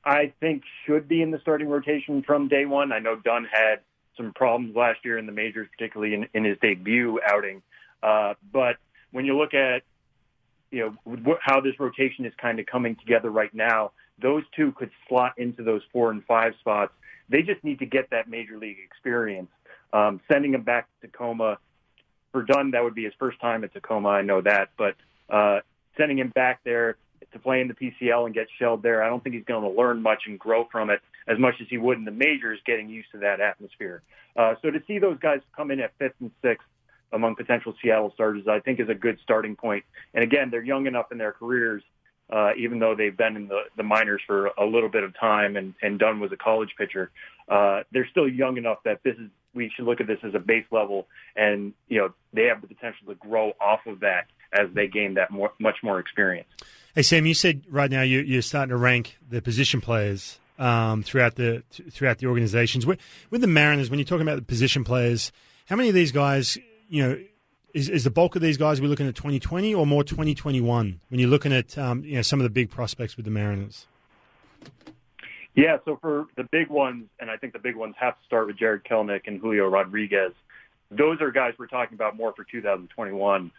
I 0.05 0.33
think 0.39 0.63
should 0.85 1.07
be 1.07 1.21
in 1.21 1.31
the 1.31 1.39
starting 1.39 1.67
rotation 1.67 2.21
from 2.21 2.47
day 2.47 2.65
one. 2.65 2.91
I 2.91 2.99
know 2.99 3.15
Dunn 3.15 3.47
had 3.51 3.79
some 4.15 4.33
problems 4.33 4.75
last 4.75 4.99
year 5.03 5.17
in 5.17 5.25
the 5.25 5.31
majors, 5.31 5.67
particularly 5.77 6.13
in, 6.13 6.27
in 6.33 6.43
his 6.43 6.57
debut 6.61 7.19
outing. 7.25 7.63
Uh, 8.03 8.35
but 8.53 8.77
when 9.11 9.25
you 9.25 9.37
look 9.37 9.53
at 9.53 9.81
you 10.71 10.95
know 11.05 11.37
how 11.41 11.61
this 11.61 11.79
rotation 11.79 12.25
is 12.25 12.33
kind 12.39 12.59
of 12.59 12.65
coming 12.65 12.95
together 12.95 13.29
right 13.29 13.53
now, 13.53 13.91
those 14.21 14.43
two 14.55 14.71
could 14.73 14.91
slot 15.07 15.33
into 15.37 15.63
those 15.63 15.81
four 15.91 16.11
and 16.11 16.23
five 16.25 16.53
spots. 16.59 16.93
They 17.29 17.41
just 17.41 17.63
need 17.63 17.79
to 17.79 17.85
get 17.85 18.11
that 18.11 18.29
major 18.29 18.57
league 18.57 18.77
experience. 18.85 19.49
Um, 19.91 20.21
sending 20.31 20.53
him 20.53 20.63
back 20.63 20.87
to 21.01 21.07
Tacoma 21.07 21.57
for 22.31 22.43
Dunn, 22.43 22.71
that 22.71 22.83
would 22.83 22.93
be 22.93 23.05
his 23.05 23.13
first 23.17 23.39
time 23.39 23.63
at 23.63 23.73
Tacoma. 23.73 24.09
I 24.09 24.21
know 24.21 24.41
that, 24.41 24.69
but 24.77 24.95
uh, 25.29 25.61
sending 25.97 26.19
him 26.19 26.29
back 26.29 26.59
there 26.63 26.97
to 27.33 27.39
play 27.39 27.61
in 27.61 27.67
the 27.67 27.73
PCL 27.73 28.25
and 28.25 28.33
get 28.33 28.47
shelled 28.59 28.83
there. 28.83 29.03
I 29.03 29.09
don't 29.09 29.23
think 29.23 29.35
he's 29.35 29.45
going 29.45 29.63
to 29.63 29.69
learn 29.69 30.01
much 30.01 30.23
and 30.27 30.39
grow 30.39 30.67
from 30.71 30.89
it 30.89 31.01
as 31.27 31.39
much 31.39 31.55
as 31.61 31.67
he 31.69 31.77
would 31.77 31.97
in 31.97 32.05
the 32.05 32.11
majors, 32.11 32.59
getting 32.65 32.89
used 32.89 33.11
to 33.11 33.19
that 33.19 33.39
atmosphere. 33.41 34.01
Uh, 34.35 34.55
so 34.61 34.71
to 34.71 34.81
see 34.87 34.99
those 34.99 35.17
guys 35.19 35.39
come 35.55 35.71
in 35.71 35.79
at 35.79 35.93
fifth 35.97 36.15
and 36.19 36.31
sixth 36.41 36.67
among 37.11 37.35
potential 37.35 37.73
Seattle 37.81 38.11
starters, 38.13 38.47
I 38.47 38.59
think 38.59 38.79
is 38.79 38.89
a 38.89 38.95
good 38.95 39.19
starting 39.23 39.55
point. 39.55 39.85
And 40.13 40.23
again, 40.23 40.49
they're 40.49 40.63
young 40.63 40.87
enough 40.87 41.11
in 41.11 41.17
their 41.17 41.31
careers, 41.31 41.83
uh, 42.29 42.51
even 42.57 42.79
though 42.79 42.95
they've 42.95 43.15
been 43.15 43.35
in 43.35 43.47
the, 43.47 43.61
the 43.77 43.83
minors 43.83 44.21
for 44.25 44.47
a 44.57 44.65
little 44.65 44.89
bit 44.89 45.03
of 45.03 45.17
time 45.19 45.55
and, 45.55 45.73
and 45.81 45.99
Dunn 45.99 46.19
was 46.19 46.31
a 46.31 46.37
college 46.37 46.73
pitcher. 46.77 47.11
uh, 47.47 47.83
they're 47.91 48.07
still 48.09 48.27
young 48.27 48.57
enough 48.57 48.79
that 48.83 49.03
this 49.03 49.15
is 49.15 49.29
we 49.55 49.71
should 49.75 49.85
look 49.85 50.01
at 50.01 50.07
this 50.07 50.19
as 50.23 50.35
a 50.35 50.39
base 50.39 50.65
level, 50.69 51.07
and 51.35 51.73
you 51.87 51.97
know 51.97 52.13
they 52.33 52.43
have 52.43 52.61
the 52.61 52.67
potential 52.67 53.07
to 53.07 53.15
grow 53.15 53.53
off 53.59 53.79
of 53.87 54.01
that 54.01 54.27
as 54.53 54.67
they 54.73 54.87
gain 54.87 55.15
that 55.15 55.31
more, 55.31 55.53
much 55.59 55.77
more 55.81 55.99
experience. 55.99 56.47
Hey 56.95 57.01
Sam, 57.01 57.25
you 57.25 57.33
said 57.33 57.63
right 57.69 57.91
now 57.91 58.03
you, 58.03 58.21
you're 58.21 58.41
starting 58.41 58.69
to 58.69 58.77
rank 58.77 59.17
the 59.29 59.41
position 59.41 59.81
players 59.81 60.39
um, 60.57 61.03
throughout 61.03 61.35
the 61.35 61.61
throughout 61.91 62.19
the 62.19 62.27
organizations. 62.27 62.85
With, 62.85 63.01
with 63.29 63.41
the 63.41 63.47
Mariners, 63.47 63.89
when 63.89 63.99
you're 63.99 64.05
talking 64.05 64.21
about 64.21 64.37
the 64.37 64.43
position 64.43 64.85
players, 64.85 65.33
how 65.65 65.75
many 65.75 65.89
of 65.89 65.95
these 65.95 66.13
guys, 66.13 66.57
you 66.87 67.03
know, 67.03 67.21
is, 67.73 67.89
is 67.89 68.05
the 68.05 68.11
bulk 68.11 68.37
of 68.37 68.41
these 68.41 68.55
guys 68.55 68.79
we're 68.79 68.87
looking 68.87 69.09
at 69.09 69.15
2020 69.15 69.75
or 69.75 69.85
more 69.85 70.05
2021 70.05 71.01
when 71.09 71.19
you're 71.19 71.29
looking 71.29 71.51
at 71.51 71.77
um, 71.77 72.01
you 72.05 72.15
know 72.15 72.21
some 72.21 72.39
of 72.39 72.45
the 72.45 72.49
big 72.49 72.69
prospects 72.69 73.17
with 73.17 73.25
the 73.25 73.31
Mariners? 73.31 73.87
Yeah, 75.53 75.79
so 75.83 75.97
for 75.99 76.27
the 76.37 76.45
big 76.45 76.69
ones, 76.69 77.09
and 77.19 77.29
I 77.29 77.35
think 77.35 77.51
the 77.51 77.59
big 77.59 77.75
ones 77.75 77.95
have 77.99 78.17
to 78.17 78.25
start 78.25 78.47
with 78.47 78.57
Jarred 78.57 78.85
Kelenic 78.85 79.23
and 79.27 79.41
Julio 79.41 79.67
Rodriguez. 79.67 80.31
Those 80.91 81.19
are 81.19 81.29
guys 81.29 81.55
we're 81.59 81.67
talking 81.67 81.95
about 81.95 82.15
more 82.15 82.31
for 82.31 82.45
2021. 82.45 83.51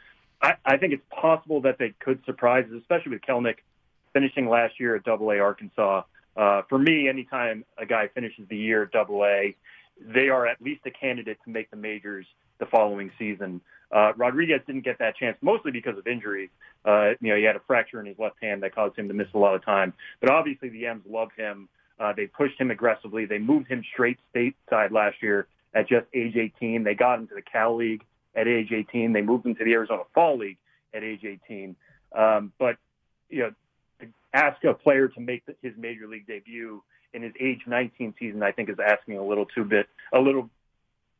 I, 0.43 0.55
I 0.65 0.77
think 0.77 0.93
it's 0.93 1.03
possible 1.11 1.63
that 1.63 1.79
they 1.79 1.95
could 1.99 2.25
surprise, 2.25 2.67
especially 2.77 3.13
with 3.13 3.23
Kelenic 3.23 3.57
finishing 4.13 4.49
last 4.49 4.79
year 4.79 4.97
at 4.97 5.05
Double 5.05 5.31
A 5.31 5.39
Arkansas. 5.39 6.03
Uh, 6.37 6.63
for 6.69 6.79
me, 6.79 7.09
anytime 7.09 7.65
a 7.79 7.87
guy 7.87 8.09
finishes 8.09 8.47
the 8.49 8.57
year 8.57 8.85
at 8.85 8.91
Double 8.91 9.25
A, 9.25 9.57
they 10.01 10.29
are 10.29 10.47
at 10.47 10.61
least 10.61 10.83
a 10.87 10.91
candidate 10.91 11.39
to 11.45 11.51
make 11.51 11.71
the 11.71 11.77
majors 11.77 12.27
the 12.59 12.67
following 12.67 13.11
season. 13.19 13.61
Uh, 13.91 14.13
Rodriguez 14.17 14.61
didn't 14.67 14.85
get 14.85 14.99
that 14.99 15.17
chance 15.17 15.37
mostly 15.41 15.71
because 15.71 15.97
of 15.97 16.07
injuries. 16.07 16.51
Uh, 16.85 17.11
you 17.21 17.31
know, 17.31 17.37
he 17.37 17.45
had 17.45 17.57
a 17.57 17.61
fracture 17.67 18.01
in 18.01 18.07
his 18.07 18.19
left 18.19 18.37
hand 18.43 18.63
that 18.63 18.75
caused 18.75 18.99
him 18.99 19.09
to 19.09 19.15
miss 19.15 19.29
a 19.35 19.39
lot 19.39 19.55
of 19.55 19.65
time. 19.65 19.93
But 20.21 20.31
obviously, 20.31 20.69
the 20.69 20.87
M's 20.87 21.03
love 21.09 21.29
him. 21.37 21.69
Uh, 21.99 22.13
they 22.15 22.27
pushed 22.27 22.61
him 22.61 22.71
aggressively. 22.71 23.25
They 23.25 23.39
moved 23.39 23.69
him 23.69 23.83
straight 23.93 24.19
stateside 24.35 24.91
last 24.91 25.23
year 25.23 25.47
at 25.75 25.89
just 25.89 26.07
age 26.13 26.37
18. 26.37 26.85
They 26.85 26.95
got 26.95 27.19
him 27.19 27.29
to 27.29 27.35
the 27.35 27.43
Cal 27.43 27.77
League 27.77 28.05
at 28.37 28.47
age 28.47 28.71
18. 28.73 29.13
They 29.13 29.23
moved 29.23 29.47
him 29.47 29.55
to 29.57 29.65
the 29.65 29.73
Arizona 29.73 30.03
Fall 30.15 30.39
League 30.39 30.59
at 30.95 31.03
age 31.03 31.25
18. 31.25 31.75
Um, 32.17 32.53
but, 32.59 32.77
you 33.29 33.41
know, 33.41 33.53
to 34.01 34.07
ask 34.33 34.63
a 34.65 34.75
player 34.75 35.09
to 35.09 35.21
make 35.21 35.43
his 35.63 35.73
major 35.77 36.07
league 36.07 36.27
debut 36.27 36.83
in 37.13 37.23
his 37.23 37.33
age 37.41 37.63
19 37.67 38.15
season, 38.19 38.43
I 38.43 38.53
think 38.53 38.69
is 38.69 38.77
asking 38.79 39.19
a 39.19 39.25
little 39.25 39.47
too 39.47 39.65
bit, 39.65 39.87
a 40.13 40.19
little 40.21 40.51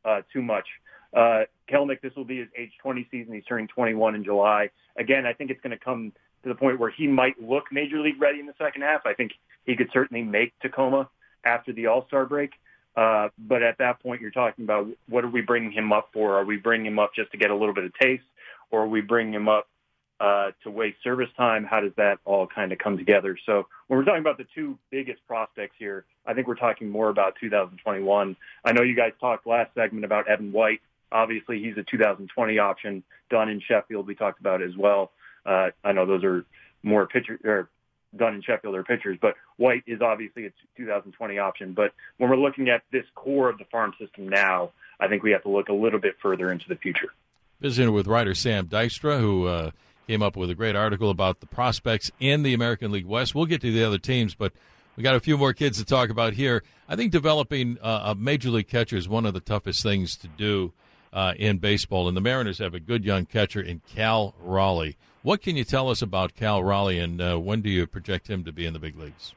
uh, 0.05 0.21
too 0.31 0.41
much. 0.41 0.67
Uh, 1.13 1.43
Kelenic, 1.69 2.01
this 2.01 2.13
will 2.15 2.25
be 2.25 2.39
his 2.39 2.47
age 2.57 2.71
20 2.81 3.07
season. 3.09 3.33
He's 3.33 3.45
turning 3.45 3.67
21 3.67 4.15
in 4.15 4.23
July. 4.23 4.69
Again, 4.97 5.25
I 5.25 5.33
think 5.33 5.51
it's 5.51 5.61
going 5.61 5.77
to 5.77 5.83
come 5.83 6.13
to 6.43 6.49
the 6.49 6.55
point 6.55 6.79
where 6.79 6.91
he 6.91 7.07
might 7.07 7.41
look 7.41 7.65
major 7.71 7.99
league 7.99 8.21
ready 8.21 8.39
in 8.39 8.45
the 8.45 8.53
second 8.57 8.83
half. 8.83 9.05
I 9.05 9.13
think 9.13 9.31
he 9.65 9.75
could 9.75 9.89
certainly 9.91 10.23
make 10.23 10.57
Tacoma 10.59 11.09
after 11.43 11.73
the 11.73 11.87
All 11.87 12.05
Star 12.07 12.25
break. 12.25 12.51
Uh, 12.97 13.29
but 13.37 13.61
at 13.61 13.77
that 13.77 14.01
point, 14.01 14.21
you're 14.21 14.31
talking 14.31 14.65
about 14.65 14.87
what 15.07 15.23
are 15.23 15.29
we 15.29 15.41
bringing 15.41 15.71
him 15.71 15.93
up 15.93 16.09
for? 16.11 16.39
Are 16.39 16.43
we 16.43 16.57
bringing 16.57 16.87
him 16.87 16.99
up 16.99 17.11
just 17.15 17.31
to 17.31 17.37
get 17.37 17.51
a 17.51 17.55
little 17.55 17.75
bit 17.75 17.83
of 17.83 17.93
taste, 17.93 18.23
or 18.71 18.81
are 18.81 18.87
we 18.87 19.01
bringing 19.01 19.35
him 19.35 19.47
up 19.47 19.67
uh, 20.19 20.49
to 20.63 20.71
waste 20.71 20.97
service 21.03 21.29
time? 21.37 21.63
How 21.63 21.79
does 21.79 21.91
that 21.97 22.17
all 22.25 22.47
kind 22.47 22.71
of 22.71 22.79
come 22.79 22.97
together? 22.97 23.37
So 23.45 23.67
when 23.85 23.99
we're 23.99 24.05
talking 24.05 24.21
about 24.21 24.39
the 24.39 24.47
two 24.55 24.79
biggest 24.89 25.19
prospects 25.27 25.75
here, 25.77 26.05
I 26.25 26.33
think 26.33 26.47
we're 26.47 26.55
talking 26.55 26.89
more 26.89 27.09
about 27.09 27.35
2021. 27.39 28.35
I 28.65 28.71
know 28.71 28.81
you 28.81 28.95
guys 28.95 29.11
talked 29.21 29.45
last 29.45 29.75
segment 29.75 30.03
about 30.03 30.27
Evan 30.27 30.51
White. 30.51 30.81
Obviously, 31.11 31.61
he's 31.61 31.77
a 31.77 31.83
2020 31.83 32.57
option. 32.57 33.03
Dunn 33.29 33.49
in 33.49 33.61
Sheffield, 33.61 34.07
we 34.07 34.15
talked 34.15 34.39
about 34.39 34.63
as 34.63 34.75
well. 34.75 35.11
Uh, 35.45 35.69
I 35.83 35.91
know 35.91 36.07
those 36.07 36.23
are 36.23 36.45
more 36.81 37.05
pitcher 37.05 37.39
or 37.43 37.69
Dunn 38.15 38.35
in 38.35 38.41
Sheffield 38.41 38.75
are 38.75 38.83
pitchers, 38.83 39.17
but 39.21 39.35
White 39.57 39.83
is 39.85 40.01
obviously 40.01 40.45
a 40.45 40.51
2020 40.77 41.37
option. 41.39 41.73
But 41.73 41.93
when 42.17 42.29
we're 42.29 42.37
looking 42.37 42.69
at 42.69 42.83
this 42.91 43.05
core 43.15 43.49
of 43.49 43.57
the 43.57 43.65
farm 43.65 43.93
system 43.99 44.29
now, 44.29 44.71
I 44.99 45.07
think 45.07 45.23
we 45.23 45.31
have 45.31 45.43
to 45.43 45.49
look 45.49 45.69
a 45.69 45.73
little 45.73 45.99
bit 45.99 46.15
further 46.21 46.51
into 46.51 46.67
the 46.67 46.75
future. 46.75 47.09
Visiting 47.59 47.93
with 47.93 48.07
writer 48.07 48.33
Sam 48.33 48.67
Dykstra, 48.67 49.19
who 49.19 49.47
uh, 49.47 49.71
came 50.07 50.21
up 50.21 50.35
with 50.35 50.49
a 50.49 50.55
great 50.55 50.75
article 50.75 51.09
about 51.09 51.39
the 51.39 51.47
prospects 51.47 52.11
in 52.19 52.43
the 52.43 52.53
American 52.53 52.91
League 52.91 53.05
West. 53.05 53.35
We'll 53.35 53.45
get 53.45 53.61
to 53.61 53.71
the 53.71 53.83
other 53.83 53.97
teams, 53.97 54.35
but 54.35 54.53
we 54.95 55.03
got 55.03 55.15
a 55.15 55.19
few 55.19 55.37
more 55.37 55.53
kids 55.53 55.77
to 55.77 55.85
talk 55.85 56.09
about 56.09 56.33
here. 56.33 56.63
I 56.87 56.95
think 56.95 57.11
developing 57.11 57.77
uh, 57.81 58.13
a 58.13 58.15
major 58.15 58.49
league 58.49 58.67
catcher 58.67 58.95
is 58.95 59.09
one 59.09 59.25
of 59.25 59.33
the 59.33 59.39
toughest 59.39 59.83
things 59.83 60.15
to 60.17 60.27
do 60.27 60.73
uh, 61.13 61.33
in 61.37 61.57
baseball, 61.57 62.07
and 62.07 62.15
the 62.15 62.21
Mariners 62.21 62.59
have 62.59 62.73
a 62.73 62.79
good 62.79 63.03
young 63.03 63.25
catcher 63.25 63.61
in 63.61 63.81
Cal 63.87 64.33
Raleigh. 64.39 64.97
What 65.27 65.41
can 65.41 65.57
you 65.57 65.65
tell 65.65 65.89
us 65.89 66.01
about 66.01 66.35
Cal 66.35 66.63
Raleigh, 66.63 66.99
and 66.99 67.21
uh, 67.21 67.37
when 67.37 67.59
do 67.59 67.69
you 67.69 67.85
project 67.85 68.29
him 68.29 68.45
to 68.45 68.53
be 68.53 68.65
in 68.65 68.71
the 68.71 68.79
big 68.79 68.97
leagues? 68.97 69.33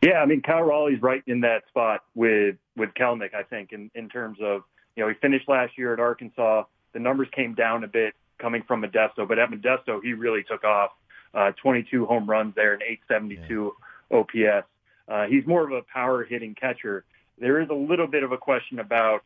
Yeah, 0.00 0.22
I 0.22 0.24
mean, 0.24 0.40
Cal 0.40 0.62
Raleigh's 0.62 1.02
right 1.02 1.22
in 1.26 1.42
that 1.42 1.68
spot 1.68 2.04
with 2.14 2.56
with 2.74 2.88
Kelenic, 2.94 3.34
I 3.34 3.42
think, 3.42 3.74
in 3.74 3.90
in 3.94 4.08
terms 4.08 4.38
of 4.40 4.62
you 4.96 5.02
know 5.02 5.10
he 5.10 5.14
finished 5.16 5.46
last 5.46 5.76
year 5.76 5.92
at 5.92 6.00
Arkansas. 6.00 6.64
The 6.94 7.00
numbers 7.00 7.28
came 7.36 7.52
down 7.52 7.84
a 7.84 7.86
bit 7.86 8.14
coming 8.38 8.62
from 8.62 8.80
Modesto, 8.80 9.28
but 9.28 9.38
at 9.38 9.50
Modesto 9.50 10.00
he 10.02 10.14
really 10.14 10.42
took 10.42 10.64
off. 10.64 10.92
Uh, 11.34 11.52
22 11.62 12.06
home 12.06 12.28
runs 12.28 12.54
there 12.54 12.72
and 12.72 12.82
872 12.82 13.74
yeah. 14.10 14.18
OPS. 14.18 14.66
Uh, 15.06 15.26
he's 15.26 15.46
more 15.46 15.64
of 15.64 15.72
a 15.72 15.82
power 15.82 16.24
hitting 16.24 16.54
catcher. 16.54 17.04
There 17.38 17.60
is 17.60 17.68
a 17.68 17.74
little 17.74 18.06
bit 18.06 18.22
of 18.22 18.32
a 18.32 18.38
question 18.38 18.78
about 18.78 19.22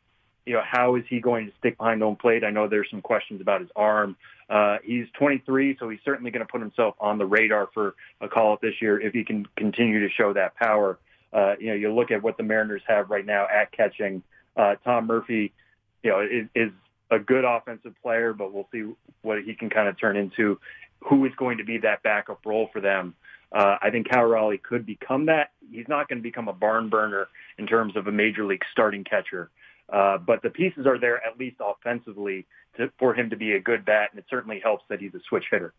you 0.46 0.54
know, 0.54 0.62
how 0.64 0.96
is 0.96 1.04
he 1.08 1.20
going 1.20 1.46
to 1.46 1.52
stick 1.58 1.78
behind 1.78 2.02
home 2.02 2.16
plate? 2.16 2.44
I 2.44 2.50
know 2.50 2.68
there's 2.68 2.90
some 2.90 3.00
questions 3.00 3.40
about 3.40 3.60
his 3.60 3.70
arm. 3.76 4.16
Uh, 4.48 4.78
he's 4.84 5.06
23, 5.18 5.76
so 5.78 5.88
he's 5.88 6.00
certainly 6.04 6.30
going 6.30 6.44
to 6.44 6.50
put 6.50 6.60
himself 6.60 6.94
on 7.00 7.18
the 7.18 7.26
radar 7.26 7.68
for 7.72 7.94
a 8.20 8.28
call 8.28 8.52
up 8.52 8.60
this 8.60 8.74
year 8.80 9.00
if 9.00 9.12
he 9.12 9.24
can 9.24 9.46
continue 9.56 10.00
to 10.00 10.12
show 10.14 10.32
that 10.32 10.54
power. 10.56 10.98
Uh, 11.32 11.54
you 11.58 11.68
know, 11.68 11.74
you 11.74 11.92
look 11.92 12.10
at 12.10 12.22
what 12.22 12.36
the 12.36 12.42
Mariners 12.42 12.82
have 12.86 13.10
right 13.10 13.24
now 13.24 13.46
at 13.52 13.72
catching. 13.72 14.22
Uh, 14.56 14.74
Tom 14.84 15.06
Murphy, 15.06 15.52
you 16.02 16.10
know, 16.10 16.20
is, 16.20 16.46
is 16.54 16.70
a 17.10 17.18
good 17.18 17.44
offensive 17.44 17.94
player, 18.02 18.32
but 18.32 18.52
we'll 18.52 18.68
see 18.72 18.84
what 19.22 19.42
he 19.42 19.54
can 19.54 19.70
kind 19.70 19.88
of 19.88 19.98
turn 19.98 20.16
into. 20.16 20.60
Who 21.08 21.24
is 21.24 21.32
going 21.36 21.58
to 21.58 21.64
be 21.64 21.78
that 21.78 22.02
backup 22.02 22.40
role 22.46 22.68
for 22.72 22.80
them? 22.80 23.14
Uh, 23.52 23.76
I 23.80 23.90
think 23.90 24.08
Cal 24.08 24.24
Raleigh 24.24 24.58
could 24.58 24.84
become 24.84 25.26
that. 25.26 25.50
He's 25.70 25.86
not 25.88 26.08
going 26.08 26.18
to 26.18 26.22
become 26.22 26.48
a 26.48 26.52
barn 26.52 26.88
burner 26.88 27.28
in 27.56 27.66
terms 27.66 27.96
of 27.96 28.06
a 28.06 28.12
major 28.12 28.44
league 28.44 28.62
starting 28.72 29.04
catcher. 29.04 29.50
Uh, 29.92 30.18
but 30.18 30.42
the 30.42 30.50
pieces 30.50 30.86
are 30.86 30.98
there 30.98 31.16
at 31.24 31.38
least 31.38 31.56
offensively 31.60 32.46
to, 32.76 32.90
for 32.98 33.14
him 33.14 33.30
to 33.30 33.36
be 33.36 33.52
a 33.52 33.60
good 33.60 33.84
bat, 33.84 34.08
and 34.10 34.18
it 34.18 34.24
certainly 34.30 34.60
helps 34.62 34.84
that 34.88 35.00
he's 35.00 35.14
a 35.14 35.20
switch 35.28 35.44
hitter. 35.50 35.74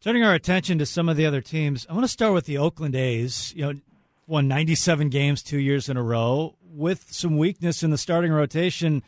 Turning 0.00 0.24
our 0.24 0.34
attention 0.34 0.78
to 0.78 0.86
some 0.86 1.08
of 1.08 1.16
the 1.16 1.24
other 1.24 1.40
teams, 1.40 1.86
I 1.88 1.92
want 1.94 2.04
to 2.04 2.08
start 2.08 2.34
with 2.34 2.44
the 2.44 2.58
Oakland 2.58 2.94
A's. 2.94 3.54
You 3.56 3.72
know, 3.72 3.80
won 4.26 4.48
97 4.48 5.08
games 5.08 5.42
two 5.42 5.58
years 5.58 5.88
in 5.88 5.96
a 5.96 6.02
row 6.02 6.56
with 6.68 7.06
some 7.10 7.38
weakness 7.38 7.82
in 7.82 7.90
the 7.90 7.98
starting 7.98 8.32
rotation, 8.32 9.02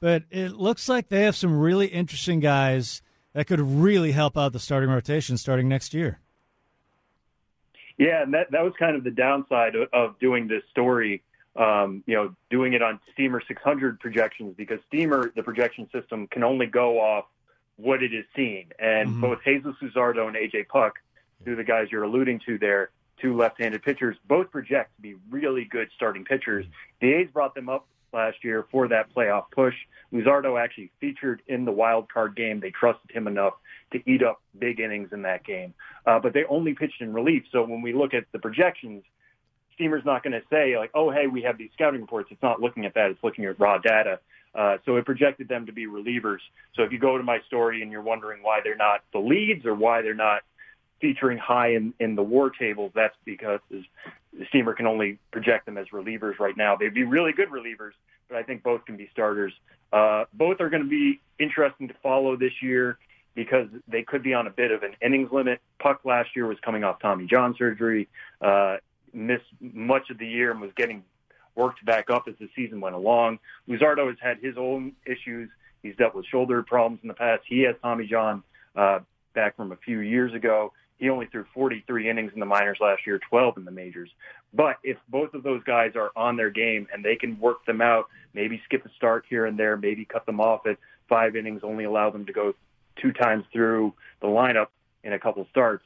but 0.00 0.24
it 0.30 0.52
looks 0.52 0.88
like 0.88 1.08
they 1.08 1.22
have 1.22 1.36
some 1.36 1.58
really 1.58 1.86
interesting 1.86 2.40
guys 2.40 3.02
that 3.34 3.46
could 3.46 3.60
really 3.60 4.12
help 4.12 4.36
out 4.36 4.52
the 4.52 4.58
starting 4.58 4.90
rotation 4.90 5.36
starting 5.36 5.68
next 5.68 5.94
year. 5.94 6.18
Yeah, 7.98 8.22
and 8.22 8.34
that 8.34 8.50
that 8.50 8.62
was 8.62 8.72
kind 8.78 8.96
of 8.96 9.04
the 9.04 9.10
downside 9.10 9.74
of, 9.76 9.88
of 9.92 10.18
doing 10.18 10.48
this 10.48 10.62
story 10.70 11.22
um, 11.56 12.02
you 12.06 12.14
know, 12.14 12.34
doing 12.50 12.72
it 12.72 12.82
on 12.82 13.00
Steamer 13.12 13.42
600 13.46 14.00
projections 14.00 14.54
because 14.56 14.78
Steamer, 14.88 15.32
the 15.36 15.42
projection 15.42 15.88
system, 15.92 16.26
can 16.26 16.42
only 16.42 16.66
go 16.66 16.98
off 16.98 17.26
what 17.76 18.02
it 18.02 18.14
is 18.14 18.24
seeing. 18.34 18.70
And 18.78 19.10
mm-hmm. 19.10 19.20
both 19.20 19.38
Jesus 19.44 19.74
Luzardo 19.82 20.28
and 20.28 20.36
AJ 20.36 20.68
Puk, 20.68 20.94
who 21.44 21.56
the 21.56 21.64
guys 21.64 21.88
you're 21.90 22.04
alluding 22.04 22.40
to 22.46 22.58
there, 22.58 22.90
two 23.20 23.36
left-handed 23.36 23.82
pitchers, 23.82 24.16
both 24.26 24.50
project 24.50 24.94
to 24.96 25.02
be 25.02 25.14
really 25.30 25.64
good 25.64 25.88
starting 25.94 26.24
pitchers. 26.24 26.66
The 27.00 27.12
A's 27.14 27.28
brought 27.32 27.54
them 27.54 27.68
up 27.68 27.86
last 28.12 28.44
year 28.44 28.66
for 28.70 28.88
that 28.88 29.14
playoff 29.14 29.44
push. 29.50 29.74
Luzardo 30.12 30.62
actually 30.62 30.90
featured 31.00 31.42
in 31.46 31.64
the 31.64 31.72
wild 31.72 32.12
card 32.12 32.36
game. 32.36 32.60
They 32.60 32.70
trusted 32.70 33.10
him 33.10 33.26
enough 33.26 33.54
to 33.92 34.00
eat 34.10 34.22
up 34.22 34.42
big 34.58 34.80
innings 34.80 35.10
in 35.12 35.22
that 35.22 35.44
game. 35.44 35.74
Uh, 36.06 36.18
but 36.18 36.32
they 36.34 36.44
only 36.44 36.74
pitched 36.74 37.00
in 37.00 37.12
relief. 37.12 37.44
So 37.52 37.62
when 37.62 37.82
we 37.82 37.92
look 37.92 38.14
at 38.14 38.24
the 38.32 38.38
projections, 38.38 39.04
Steamer's 39.74 40.04
not 40.04 40.22
going 40.22 40.32
to 40.32 40.42
say 40.50 40.76
like, 40.78 40.90
oh, 40.94 41.10
hey, 41.10 41.26
we 41.26 41.42
have 41.42 41.58
these 41.58 41.70
scouting 41.74 42.00
reports. 42.00 42.28
It's 42.30 42.42
not 42.42 42.60
looking 42.60 42.86
at 42.86 42.94
that. 42.94 43.10
It's 43.10 43.22
looking 43.22 43.44
at 43.44 43.58
raw 43.58 43.78
data. 43.78 44.20
Uh, 44.54 44.76
so 44.84 44.96
it 44.96 45.06
projected 45.06 45.48
them 45.48 45.66
to 45.66 45.72
be 45.72 45.86
relievers. 45.86 46.40
So 46.74 46.82
if 46.82 46.92
you 46.92 46.98
go 46.98 47.16
to 47.16 47.24
my 47.24 47.38
story 47.46 47.82
and 47.82 47.90
you're 47.90 48.02
wondering 48.02 48.42
why 48.42 48.60
they're 48.62 48.76
not 48.76 49.00
the 49.12 49.18
leads 49.18 49.64
or 49.64 49.74
why 49.74 50.02
they're 50.02 50.14
not 50.14 50.42
featuring 51.00 51.38
high 51.38 51.74
in, 51.74 51.94
in 51.98 52.14
the 52.14 52.22
war 52.22 52.50
tables, 52.50 52.92
that's 52.94 53.16
because 53.24 53.60
the 53.70 53.82
Steamer 54.48 54.74
can 54.74 54.86
only 54.86 55.18
project 55.30 55.66
them 55.66 55.78
as 55.78 55.86
relievers 55.88 56.38
right 56.38 56.56
now. 56.56 56.76
They'd 56.76 56.94
be 56.94 57.04
really 57.04 57.32
good 57.32 57.48
relievers, 57.48 57.92
but 58.28 58.36
I 58.36 58.42
think 58.42 58.62
both 58.62 58.84
can 58.84 58.96
be 58.96 59.08
starters. 59.10 59.52
Uh, 59.92 60.24
both 60.34 60.60
are 60.60 60.70
going 60.70 60.82
to 60.82 60.88
be 60.88 61.20
interesting 61.38 61.88
to 61.88 61.94
follow 62.02 62.36
this 62.36 62.52
year 62.62 62.98
because 63.34 63.68
they 63.88 64.02
could 64.02 64.22
be 64.22 64.34
on 64.34 64.46
a 64.46 64.50
bit 64.50 64.70
of 64.70 64.82
an 64.82 64.94
innings 65.00 65.30
limit. 65.32 65.60
Puk 65.78 66.00
last 66.04 66.30
year 66.36 66.46
was 66.46 66.58
coming 66.64 66.84
off 66.84 67.00
Tommy 67.00 67.26
John 67.26 67.54
surgery. 67.58 68.08
Uh, 68.40 68.76
missed 69.12 69.44
much 69.60 70.10
of 70.10 70.18
the 70.18 70.26
year 70.26 70.50
and 70.50 70.60
was 70.60 70.70
getting 70.76 71.04
worked 71.54 71.84
back 71.84 72.10
up 72.10 72.24
as 72.28 72.34
the 72.40 72.48
season 72.56 72.80
went 72.80 72.94
along. 72.94 73.38
Luzardo 73.68 74.08
has 74.08 74.16
had 74.20 74.38
his 74.38 74.56
own 74.56 74.92
issues. 75.06 75.50
He's 75.82 75.96
dealt 75.96 76.14
with 76.14 76.26
shoulder 76.26 76.62
problems 76.62 77.00
in 77.02 77.08
the 77.08 77.14
past. 77.14 77.42
He 77.46 77.62
has 77.62 77.74
Tommy 77.82 78.06
John 78.06 78.42
uh, 78.76 79.00
back 79.34 79.56
from 79.56 79.72
a 79.72 79.76
few 79.76 80.00
years 80.00 80.32
ago. 80.34 80.72
He 80.98 81.10
only 81.10 81.26
threw 81.26 81.44
43 81.52 82.08
innings 82.08 82.30
in 82.32 82.40
the 82.40 82.46
minors 82.46 82.78
last 82.80 83.06
year, 83.06 83.18
12 83.28 83.56
in 83.58 83.64
the 83.64 83.72
majors. 83.72 84.08
But 84.54 84.76
if 84.84 84.98
both 85.08 85.34
of 85.34 85.42
those 85.42 85.62
guys 85.64 85.92
are 85.96 86.10
on 86.14 86.36
their 86.36 86.50
game 86.50 86.86
and 86.92 87.04
they 87.04 87.16
can 87.16 87.40
work 87.40 87.64
them 87.66 87.80
out, 87.80 88.06
maybe 88.34 88.62
skip 88.64 88.86
a 88.86 88.90
start 88.96 89.24
here 89.28 89.46
and 89.46 89.58
there, 89.58 89.76
maybe 89.76 90.04
cut 90.04 90.26
them 90.26 90.40
off 90.40 90.66
at 90.66 90.78
five 91.08 91.34
innings, 91.34 91.62
only 91.64 91.84
allow 91.84 92.10
them 92.10 92.26
to 92.26 92.32
go 92.32 92.54
two 93.00 93.12
times 93.12 93.44
through 93.52 93.92
the 94.20 94.28
lineup 94.28 94.68
in 95.02 95.12
a 95.12 95.18
couple 95.18 95.44
starts, 95.50 95.82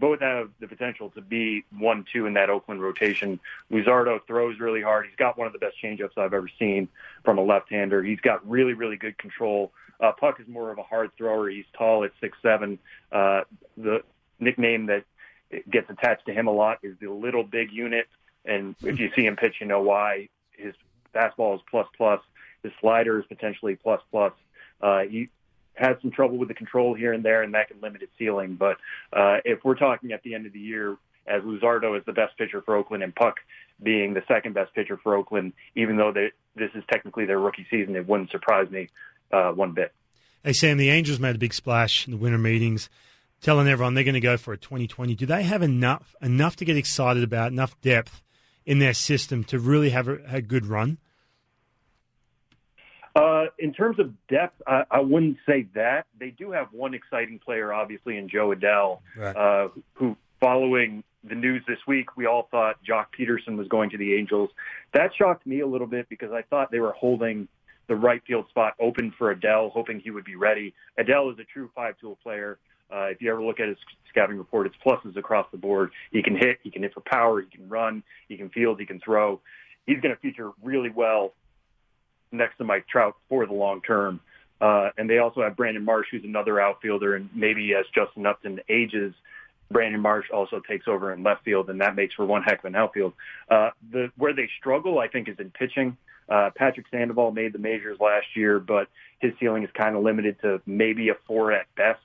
both 0.00 0.20
have 0.20 0.50
the 0.58 0.66
potential 0.66 1.10
to 1.10 1.20
be 1.20 1.64
one 1.78 2.04
two 2.12 2.26
in 2.26 2.34
that 2.34 2.50
Oakland 2.50 2.82
rotation. 2.82 3.38
Luzardo 3.70 4.18
throws 4.26 4.58
really 4.58 4.82
hard. 4.82 5.06
He's 5.06 5.16
got 5.16 5.38
one 5.38 5.46
of 5.46 5.52
the 5.52 5.58
best 5.60 5.76
changeups 5.82 6.16
I've 6.16 6.34
ever 6.34 6.48
seen 6.58 6.88
from 7.24 7.38
a 7.38 7.42
left-hander. 7.42 8.02
He's 8.02 8.20
got 8.20 8.48
really 8.48 8.74
really 8.74 8.96
good 8.96 9.16
control. 9.18 9.72
Uh, 10.00 10.12
Puk 10.12 10.40
is 10.40 10.48
more 10.48 10.70
of 10.70 10.78
a 10.78 10.82
hard 10.82 11.10
thrower. 11.16 11.48
He's 11.50 11.66
tall 11.76 12.04
at 12.04 12.12
six 12.20 12.38
seven. 12.42 12.78
Uh, 13.12 13.42
the 13.76 14.02
nickname 14.38 14.86
that 14.86 15.04
gets 15.70 15.90
attached 15.90 16.24
to 16.26 16.32
him 16.32 16.46
a 16.46 16.52
lot 16.52 16.78
is 16.82 16.96
the 17.00 17.08
little 17.08 17.44
big 17.44 17.70
unit. 17.70 18.08
And 18.44 18.74
if 18.82 18.98
you 18.98 19.10
see 19.14 19.26
him 19.26 19.36
pitch, 19.36 19.56
you 19.60 19.66
know 19.66 19.82
why. 19.82 20.28
His 20.52 20.74
fastball 21.14 21.56
is 21.56 21.60
plus 21.70 21.86
plus. 21.96 22.20
His 22.62 22.72
slider 22.80 23.18
is 23.20 23.26
potentially 23.26 23.76
plus 23.76 24.00
plus. 24.10 24.32
Uh, 24.80 25.00
he 25.00 25.28
had 25.80 25.96
some 26.02 26.10
trouble 26.10 26.36
with 26.36 26.48
the 26.48 26.54
control 26.54 26.94
here 26.94 27.12
and 27.12 27.24
there, 27.24 27.42
and 27.42 27.54
that 27.54 27.68
can 27.68 27.80
limit 27.80 28.02
his 28.02 28.10
ceiling. 28.18 28.56
But 28.56 28.76
uh, 29.12 29.38
if 29.44 29.64
we're 29.64 29.76
talking 29.76 30.12
at 30.12 30.22
the 30.22 30.34
end 30.34 30.46
of 30.46 30.52
the 30.52 30.60
year, 30.60 30.96
as 31.26 31.42
Luzardo 31.42 31.98
is 31.98 32.04
the 32.06 32.12
best 32.12 32.36
pitcher 32.36 32.62
for 32.62 32.76
Oakland 32.76 33.02
and 33.02 33.14
Puk 33.14 33.36
being 33.82 34.14
the 34.14 34.22
second 34.28 34.54
best 34.54 34.74
pitcher 34.74 34.98
for 35.02 35.16
Oakland, 35.16 35.52
even 35.74 35.96
though 35.96 36.12
they, 36.12 36.32
this 36.54 36.70
is 36.74 36.84
technically 36.92 37.24
their 37.24 37.38
rookie 37.38 37.66
season, 37.70 37.96
it 37.96 38.06
wouldn't 38.06 38.30
surprise 38.30 38.70
me 38.70 38.88
uh, 39.32 39.50
one 39.52 39.72
bit. 39.72 39.92
Hey, 40.44 40.52
Sam, 40.52 40.78
the 40.78 40.90
Angels 40.90 41.20
made 41.20 41.36
a 41.36 41.38
big 41.38 41.54
splash 41.54 42.06
in 42.06 42.12
the 42.12 42.16
winter 42.18 42.38
meetings, 42.38 42.88
telling 43.40 43.68
everyone 43.68 43.94
they're 43.94 44.04
going 44.04 44.14
to 44.14 44.20
go 44.20 44.36
for 44.36 44.52
a 44.52 44.58
2020. 44.58 45.14
Do 45.14 45.26
they 45.26 45.42
have 45.42 45.62
enough 45.62 46.14
enough 46.20 46.56
to 46.56 46.64
get 46.64 46.76
excited 46.76 47.22
about, 47.22 47.52
enough 47.52 47.78
depth 47.80 48.22
in 48.66 48.78
their 48.78 48.94
system 48.94 49.44
to 49.44 49.58
really 49.58 49.90
have 49.90 50.08
a, 50.08 50.18
a 50.28 50.42
good 50.42 50.66
run? 50.66 50.98
Uh, 53.16 53.46
in 53.58 53.72
terms 53.72 53.98
of 53.98 54.12
depth, 54.28 54.60
I, 54.66 54.84
I 54.90 55.00
wouldn't 55.00 55.38
say 55.46 55.66
that. 55.74 56.06
They 56.18 56.30
do 56.30 56.52
have 56.52 56.68
one 56.72 56.94
exciting 56.94 57.38
player, 57.38 57.72
obviously, 57.72 58.16
in 58.16 58.28
Jo 58.28 58.54
Adell, 58.54 59.00
right. 59.16 59.36
uh, 59.36 59.68
who, 59.94 60.16
following 60.40 61.02
the 61.28 61.34
news 61.34 61.62
this 61.66 61.78
week, 61.86 62.16
we 62.16 62.26
all 62.26 62.48
thought 62.50 62.76
Joc 62.88 63.06
Pederson 63.18 63.56
was 63.56 63.68
going 63.68 63.90
to 63.90 63.98
the 63.98 64.14
Angels. 64.14 64.50
That 64.94 65.10
shocked 65.18 65.46
me 65.46 65.60
a 65.60 65.66
little 65.66 65.86
bit 65.86 66.08
because 66.08 66.32
I 66.32 66.42
thought 66.42 66.70
they 66.70 66.80
were 66.80 66.92
holding 66.92 67.48
the 67.88 67.96
right 67.96 68.22
field 68.26 68.48
spot 68.48 68.74
open 68.80 69.12
for 69.18 69.34
Adell, 69.34 69.70
hoping 69.72 70.00
he 70.00 70.10
would 70.10 70.24
be 70.24 70.36
ready. 70.36 70.72
Adell 70.98 71.32
is 71.32 71.38
a 71.38 71.44
true 71.44 71.70
five-tool 71.74 72.18
player. 72.22 72.58
Uh, 72.92 73.06
if 73.06 73.20
you 73.20 73.30
ever 73.30 73.42
look 73.42 73.60
at 73.60 73.68
his 73.68 73.76
scouting 74.08 74.38
report, 74.38 74.66
it's 74.66 74.76
pluses 74.84 75.16
across 75.16 75.46
the 75.52 75.58
board. 75.58 75.90
He 76.10 76.22
can 76.22 76.36
hit, 76.36 76.58
he 76.62 76.70
can 76.70 76.82
hit 76.82 76.94
for 76.94 77.00
power, 77.00 77.40
he 77.40 77.48
can 77.48 77.68
run, 77.68 78.02
he 78.28 78.36
can 78.36 78.48
field, 78.48 78.80
he 78.80 78.86
can 78.86 79.00
throw. 79.00 79.40
He's 79.86 80.00
going 80.00 80.14
to 80.14 80.20
feature 80.20 80.50
really 80.62 80.90
well 80.90 81.32
next 82.32 82.58
to 82.58 82.64
Mike 82.64 82.86
Trout 82.88 83.16
for 83.28 83.46
the 83.46 83.52
long 83.52 83.82
term. 83.82 84.20
Uh, 84.60 84.90
and 84.98 85.08
they 85.08 85.18
also 85.18 85.42
have 85.42 85.56
Brandon 85.56 85.84
Marsh, 85.84 86.08
who's 86.10 86.24
another 86.24 86.60
outfielder, 86.60 87.16
and 87.16 87.30
maybe 87.34 87.74
as 87.74 87.86
Justin 87.94 88.26
Upton 88.26 88.60
ages, 88.68 89.14
Brandon 89.70 90.00
Marsh 90.00 90.26
also 90.30 90.60
takes 90.60 90.88
over 90.88 91.12
in 91.12 91.22
left 91.22 91.44
field, 91.44 91.70
and 91.70 91.80
that 91.80 91.94
makes 91.94 92.14
for 92.14 92.26
one 92.26 92.42
heck 92.42 92.58
of 92.58 92.64
an 92.66 92.74
outfield. 92.74 93.14
Uh, 93.48 93.70
the 93.90 94.10
where 94.16 94.34
they 94.34 94.48
struggle, 94.58 94.98
I 94.98 95.08
think, 95.08 95.28
is 95.28 95.36
in 95.38 95.50
pitching. 95.50 95.96
Uh, 96.28 96.50
Patrick 96.54 96.86
Sandoval 96.90 97.32
made 97.32 97.52
the 97.52 97.58
majors 97.58 97.98
last 98.00 98.26
year, 98.34 98.60
but 98.60 98.88
his 99.20 99.32
ceiling 99.40 99.62
is 99.64 99.70
kind 99.74 99.96
of 99.96 100.02
limited 100.02 100.40
to 100.42 100.60
maybe 100.66 101.08
a 101.08 101.14
four 101.26 101.52
at 101.52 101.66
best 101.76 102.00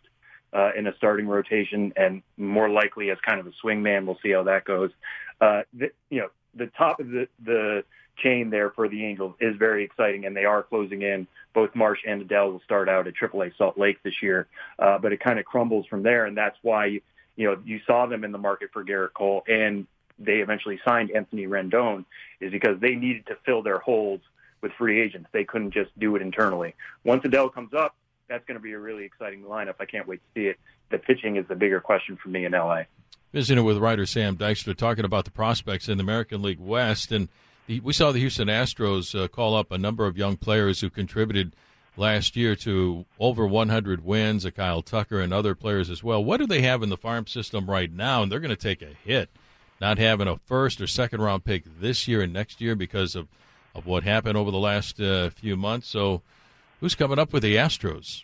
uh, 0.53 0.71
in 0.77 0.87
a 0.87 0.95
starting 0.95 1.27
rotation, 1.27 1.91
and 1.95 2.21
more 2.37 2.69
likely 2.69 3.09
as 3.09 3.17
kind 3.25 3.39
of 3.39 3.47
a 3.47 3.51
swing 3.61 3.83
man. 3.83 4.05
We'll 4.05 4.19
see 4.23 4.31
how 4.31 4.43
that 4.43 4.63
goes. 4.63 4.91
Uh, 5.41 5.63
the, 5.73 5.91
you 6.09 6.21
know, 6.21 6.29
the 6.53 6.67
top 6.67 6.99
of 6.99 7.09
the 7.09 7.27
the 7.43 7.83
chain 8.17 8.49
there 8.49 8.69
for 8.69 8.87
the 8.87 9.05
Angels 9.05 9.35
is 9.39 9.55
very 9.57 9.83
exciting, 9.83 10.25
and 10.25 10.35
they 10.35 10.45
are 10.45 10.63
closing 10.63 11.01
in. 11.01 11.27
Both 11.53 11.75
Marsh 11.75 11.99
and 12.07 12.27
Adell 12.27 12.51
will 12.51 12.61
start 12.61 12.89
out 12.89 13.07
at 13.07 13.13
AAA 13.15 13.57
Salt 13.57 13.77
Lake 13.77 14.01
this 14.03 14.21
year, 14.21 14.47
uh, 14.79 14.97
but 14.97 15.13
it 15.13 15.19
kind 15.19 15.39
of 15.39 15.45
crumbles 15.45 15.85
from 15.87 16.03
there, 16.03 16.25
and 16.25 16.37
that's 16.37 16.57
why 16.61 16.85
you, 16.85 17.01
know 17.37 17.57
you 17.63 17.79
saw 17.85 18.05
them 18.05 18.23
in 18.23 18.31
the 18.31 18.37
market 18.37 18.69
for 18.73 18.83
Gerrit 18.83 19.13
Cole, 19.13 19.43
and 19.47 19.87
they 20.19 20.37
eventually 20.37 20.79
signed 20.85 21.11
Anthony 21.11 21.47
Rendon, 21.47 22.05
is 22.39 22.51
because 22.51 22.79
they 22.79 22.95
needed 22.95 23.27
to 23.27 23.37
fill 23.45 23.61
their 23.61 23.79
holes 23.79 24.21
with 24.61 24.71
free 24.73 25.01
agents. 25.01 25.29
They 25.31 25.43
couldn't 25.43 25.71
just 25.71 25.97
do 25.99 26.15
it 26.15 26.21
internally. 26.21 26.75
Once 27.03 27.23
Adell 27.23 27.53
comes 27.53 27.73
up, 27.73 27.95
that's 28.27 28.45
going 28.45 28.57
to 28.57 28.63
be 28.63 28.73
a 28.73 28.79
really 28.79 29.03
exciting 29.03 29.43
lineup. 29.43 29.75
I 29.79 29.85
can't 29.85 30.07
wait 30.07 30.21
to 30.21 30.39
see 30.39 30.47
it. 30.47 30.57
The 30.89 30.97
pitching 30.97 31.35
is 31.35 31.47
the 31.47 31.55
bigger 31.55 31.79
question 31.79 32.17
for 32.21 32.29
me 32.29 32.45
in 32.45 32.53
LA. 32.53 32.83
Visiting 33.33 33.63
with 33.63 33.77
writer 33.77 34.05
Sam 34.05 34.37
Dykstra, 34.37 34.75
talking 34.75 35.05
about 35.05 35.25
the 35.25 35.31
prospects 35.31 35.89
in 35.89 35.97
the 35.97 36.03
American 36.03 36.41
League 36.41 36.59
West, 36.59 37.11
and 37.11 37.27
we 37.67 37.93
saw 37.93 38.11
the 38.11 38.19
Houston 38.19 38.47
Astros 38.47 39.19
uh, 39.19 39.27
call 39.27 39.55
up 39.55 39.71
a 39.71 39.77
number 39.77 40.05
of 40.05 40.17
young 40.17 40.37
players 40.37 40.81
who 40.81 40.89
contributed 40.89 41.55
last 41.97 42.35
year 42.35 42.55
to 42.57 43.05
over 43.19 43.47
100 43.47 44.03
wins, 44.03 44.45
a 44.45 44.51
Kyle 44.51 44.81
Tucker 44.81 45.19
and 45.19 45.33
other 45.33 45.55
players 45.55 45.89
as 45.89 46.03
well. 46.03 46.23
What 46.23 46.37
do 46.37 46.47
they 46.47 46.61
have 46.61 46.83
in 46.83 46.89
the 46.89 46.97
farm 46.97 47.25
system 47.27 47.69
right 47.69 47.91
now? 47.91 48.21
And 48.21 48.31
they're 48.31 48.39
going 48.39 48.49
to 48.49 48.55
take 48.55 48.81
a 48.81 48.93
hit 49.03 49.29
not 49.81 49.97
having 49.97 50.27
a 50.27 50.37
first 50.45 50.79
or 50.81 50.87
second 50.87 51.21
round 51.21 51.43
pick 51.43 51.63
this 51.79 52.07
year 52.07 52.21
and 52.21 52.33
next 52.33 52.61
year 52.61 52.75
because 52.75 53.15
of, 53.15 53.27
of 53.73 53.85
what 53.85 54.03
happened 54.03 54.37
over 54.37 54.51
the 54.51 54.57
last 54.57 54.99
uh, 54.99 55.29
few 55.29 55.55
months. 55.55 55.87
So, 55.87 56.21
who's 56.79 56.95
coming 56.95 57.19
up 57.19 57.33
with 57.33 57.43
the 57.43 57.55
Astros? 57.55 58.23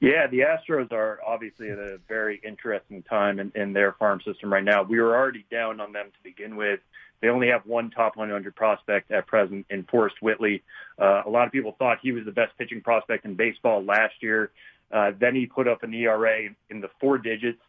Yeah, 0.00 0.26
the 0.26 0.40
Astros 0.40 0.92
are 0.92 1.20
obviously 1.26 1.70
at 1.70 1.78
a 1.78 1.98
very 2.08 2.40
interesting 2.44 3.02
time 3.02 3.38
in, 3.38 3.52
in 3.54 3.72
their 3.72 3.92
farm 3.92 4.20
system 4.24 4.52
right 4.52 4.64
now. 4.64 4.82
We 4.82 5.00
were 5.00 5.16
already 5.16 5.46
down 5.50 5.80
on 5.80 5.92
them 5.92 6.06
to 6.06 6.22
begin 6.22 6.56
with. 6.56 6.80
They 7.24 7.30
only 7.30 7.48
have 7.48 7.64
one 7.64 7.88
top 7.88 8.18
100 8.18 8.54
prospect 8.54 9.10
at 9.10 9.26
present 9.26 9.64
in 9.70 9.84
Forrest 9.84 10.16
Whitley. 10.20 10.62
Uh, 11.00 11.22
a 11.24 11.30
lot 11.30 11.46
of 11.46 11.52
people 11.52 11.74
thought 11.78 11.96
he 12.02 12.12
was 12.12 12.26
the 12.26 12.32
best 12.32 12.52
pitching 12.58 12.82
prospect 12.82 13.24
in 13.24 13.34
baseball 13.34 13.82
last 13.82 14.12
year. 14.20 14.50
Uh, 14.92 15.12
then 15.18 15.34
he 15.34 15.46
put 15.46 15.66
up 15.66 15.82
an 15.82 15.94
ERA 15.94 16.50
in 16.68 16.82
the 16.82 16.90
four 17.00 17.16
digits 17.16 17.62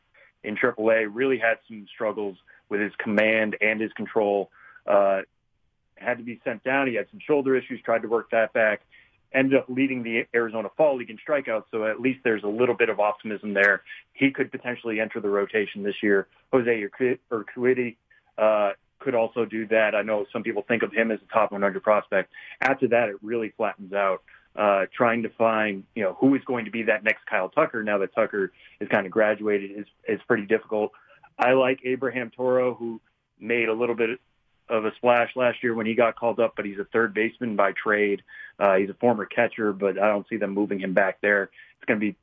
in 0.44 0.58
AAA. 0.58 1.08
Really 1.10 1.38
had 1.38 1.60
some 1.70 1.88
struggles 1.96 2.36
with 2.68 2.82
his 2.82 2.92
command 2.98 3.56
and 3.62 3.80
his 3.80 3.94
control. 3.94 4.50
Uh, 4.86 5.22
had 5.96 6.18
to 6.18 6.24
be 6.26 6.42
sent 6.44 6.62
down. 6.66 6.88
He 6.88 6.96
had 6.96 7.08
some 7.10 7.22
shoulder 7.26 7.56
issues. 7.56 7.80
Tried 7.82 8.02
to 8.02 8.10
work 8.10 8.32
that 8.32 8.52
back. 8.52 8.82
Ended 9.34 9.58
up 9.58 9.68
leading 9.70 10.04
the 10.04 10.26
Arizona 10.36 10.68
Fall 10.76 10.98
League 10.98 11.10
in 11.10 11.18
strikeouts. 11.26 11.64
So 11.72 11.86
at 11.86 12.02
least 12.02 12.20
there's 12.26 12.44
a 12.44 12.50
little 12.50 12.76
bit 12.76 12.90
of 12.90 13.00
optimism 13.00 13.54
there. 13.54 13.84
He 14.12 14.32
could 14.32 14.52
potentially 14.52 15.00
enter 15.00 15.22
the 15.22 15.30
rotation 15.30 15.82
this 15.82 16.04
year. 16.04 16.28
Jose 16.52 16.90
Urquidy, 17.32 17.96
uh, 18.38 18.72
could 19.00 19.16
also 19.16 19.46
do 19.46 19.68
that. 19.68 19.96
I 19.96 20.02
know 20.02 20.26
some 20.32 20.44
people 20.44 20.64
think 20.68 20.84
of 20.84 20.92
him 20.92 21.12
as 21.12 21.20
a 21.22 21.34
top 21.34 21.52
100 21.52 21.84
prospect. 21.84 22.32
After 22.62 22.88
that, 22.90 23.10
it 23.10 23.16
really 23.22 23.54
flattens 23.56 23.94
out. 23.94 24.24
Uh, 24.56 24.86
trying 24.96 25.24
to 25.24 25.30
find, 25.30 25.84
you 25.96 26.04
know, 26.04 26.14
who 26.14 26.34
is 26.34 26.42
going 26.46 26.64
to 26.64 26.72
be 26.72 26.84
that 26.84 27.04
next 27.04 27.26
Kyle 27.26 27.50
Tucker 27.50 27.84
now 27.84 27.98
that 27.98 28.16
Tucker 28.16 28.54
is 28.80 28.88
kind 28.88 29.06
of 29.06 29.12
graduated 29.12 29.72
is, 29.72 29.86
is 30.08 30.22
pretty 30.30 30.46
difficult. 30.46 30.94
I 31.38 31.52
like 31.52 31.80
Abraham 31.84 32.32
Toro, 32.34 32.74
who 32.74 33.02
made 33.38 33.68
a 33.68 33.74
little 33.74 33.96
bit 33.96 34.18
of 34.70 34.86
a 34.86 34.96
splash 34.96 35.36
last 35.36 35.62
year 35.62 35.74
when 35.74 35.86
he 35.86 35.94
got 35.94 36.16
called 36.16 36.40
up, 36.40 36.54
but 36.56 36.66
he's 36.66 36.80
a 36.80 36.86
third 36.86 37.14
baseman 37.14 37.58
by 37.58 37.74
trade. 37.74 38.24
Uh, 38.58 38.76
he's 38.76 38.90
a 38.90 38.96
former 38.96 39.26
catcher, 39.26 39.74
but 39.74 40.00
I 40.00 40.08
don't 40.08 40.26
see 40.30 40.38
them 40.38 40.52
moving 40.52 40.80
him 40.80 40.94
back 40.94 41.20
there. 41.22 41.44
It's 41.44 41.86
going 41.86 42.00
to 42.00 42.06
be 42.06 42.16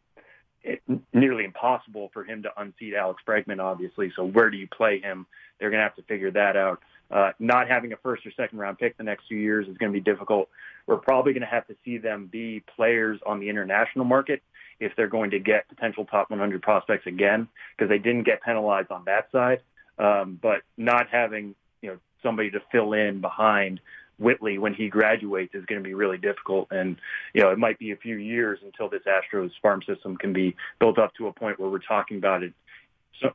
nearly 1.12 1.44
impossible 1.44 2.10
for 2.12 2.24
him 2.24 2.42
to 2.42 2.50
unseat 2.56 2.94
Alex 2.94 3.22
Bregman, 3.26 3.60
obviously. 3.60 4.12
So 4.14 4.24
where 4.24 4.50
do 4.50 4.56
you 4.56 4.68
play 4.68 5.00
him? 5.00 5.26
They're 5.58 5.70
going 5.70 5.78
to 5.80 5.84
have 5.84 5.96
to 5.96 6.02
figure 6.02 6.30
that 6.32 6.56
out. 6.56 6.80
Uh, 7.10 7.32
not 7.38 7.68
having 7.68 7.92
a 7.92 7.96
first 7.96 8.24
or 8.24 8.32
second 8.36 8.58
round 8.58 8.78
pick 8.78 8.96
the 8.96 9.02
next 9.02 9.26
few 9.28 9.38
years 9.38 9.68
is 9.68 9.76
going 9.76 9.92
to 9.92 9.98
be 9.98 10.02
difficult. 10.02 10.48
We're 10.86 10.96
probably 10.96 11.32
going 11.32 11.42
to 11.42 11.46
have 11.46 11.66
to 11.66 11.76
see 11.84 11.98
them 11.98 12.26
be 12.26 12.62
players 12.74 13.20
on 13.26 13.38
the 13.38 13.48
international 13.48 14.04
market 14.04 14.42
if 14.80 14.92
they're 14.96 15.08
going 15.08 15.30
to 15.30 15.38
get 15.38 15.68
potential 15.68 16.06
top 16.06 16.30
100 16.30 16.62
prospects 16.62 17.06
again, 17.06 17.48
because 17.76 17.88
they 17.88 17.98
didn't 17.98 18.24
get 18.24 18.42
penalized 18.42 18.90
on 18.90 19.04
that 19.04 19.30
side. 19.30 19.60
Um, 19.98 20.38
but 20.40 20.62
not 20.76 21.08
having 21.10 21.54
you 21.82 21.90
know 21.90 21.98
somebody 22.22 22.50
to 22.52 22.60
fill 22.72 22.94
in 22.94 23.20
behind 23.20 23.80
Whitley 24.22 24.58
when 24.58 24.72
he 24.72 24.88
graduates 24.88 25.54
is 25.54 25.64
going 25.66 25.82
to 25.82 25.86
be 25.86 25.94
really 25.94 26.18
difficult. 26.18 26.68
And, 26.70 26.96
you 27.34 27.42
know, 27.42 27.50
it 27.50 27.58
might 27.58 27.78
be 27.78 27.90
a 27.90 27.96
few 27.96 28.16
years 28.16 28.60
until 28.64 28.88
this 28.88 29.02
Astros 29.06 29.50
farm 29.60 29.82
system 29.86 30.16
can 30.16 30.32
be 30.32 30.56
built 30.78 30.98
up 30.98 31.14
to 31.16 31.26
a 31.26 31.32
point 31.32 31.58
where 31.58 31.68
we're 31.68 31.78
talking 31.78 32.16
about 32.16 32.42
it, 32.42 32.52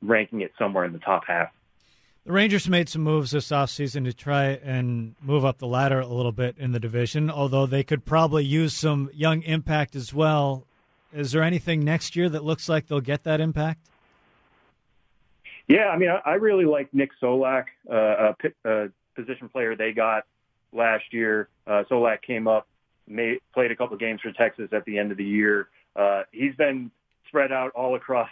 ranking 0.02 0.42
it 0.42 0.52
somewhere 0.58 0.86
in 0.86 0.94
the 0.94 1.00
top 1.00 1.24
half. 1.28 1.50
The 2.26 2.34
Rangers 2.34 2.68
made 2.68 2.90
some 2.90 3.04
moves 3.04 3.32
this 3.32 3.50
offseason 3.50 4.04
to 4.04 4.14
try 4.14 4.48
and 4.48 5.16
move 5.22 5.46
up 5.46 5.60
the 5.60 5.68
ladder 5.68 6.02
a 6.02 6.08
little 6.08 6.34
bit 6.34 6.58
in 6.58 6.74
the 6.74 6.80
division, 6.80 7.32
although 7.32 7.66
they 7.66 7.84
could 7.84 8.04
probably 8.04 8.44
use 8.44 8.74
some 8.74 9.10
young 9.14 9.44
impact 9.44 9.96
as 9.96 10.14
well. 10.14 10.66
Is 11.14 11.32
there 11.32 11.42
anything 11.42 11.86
next 11.86 12.18
year 12.18 12.28
that 12.28 12.44
looks 12.44 12.68
like 12.68 12.88
they'll 12.88 13.00
get 13.00 13.24
that 13.24 13.40
impact? 13.40 13.80
Yeah, 15.70 15.88
I 15.88 15.98
mean, 15.98 16.10
I, 16.26 16.34
really 16.34 16.66
like 16.66 16.94
Nick 16.94 17.12
Solak, 17.22 17.66
uh, 17.90 18.34
a, 18.34 18.36
a 18.66 18.88
position 19.16 19.50
player 19.50 19.76
they 19.76 19.94
got 19.94 20.24
last 20.74 21.06
year. 21.12 21.50
Uh, 21.66 21.84
Solak 21.90 22.22
came 22.22 22.48
up, 22.48 22.68
made, 23.08 23.40
played 23.54 23.72
a 23.72 23.76
couple 23.76 23.98
games 23.98 24.22
for 24.22 24.32
Texas 24.32 24.70
at 24.72 24.86
the 24.86 24.98
end 24.98 25.12
of 25.12 25.18
the 25.18 25.26
year. 25.26 25.70
Uh, 25.96 26.24
he's 26.32 26.56
been 26.56 26.92
spread 27.28 27.52
out 27.52 27.72
all 27.76 27.96
across 27.96 28.30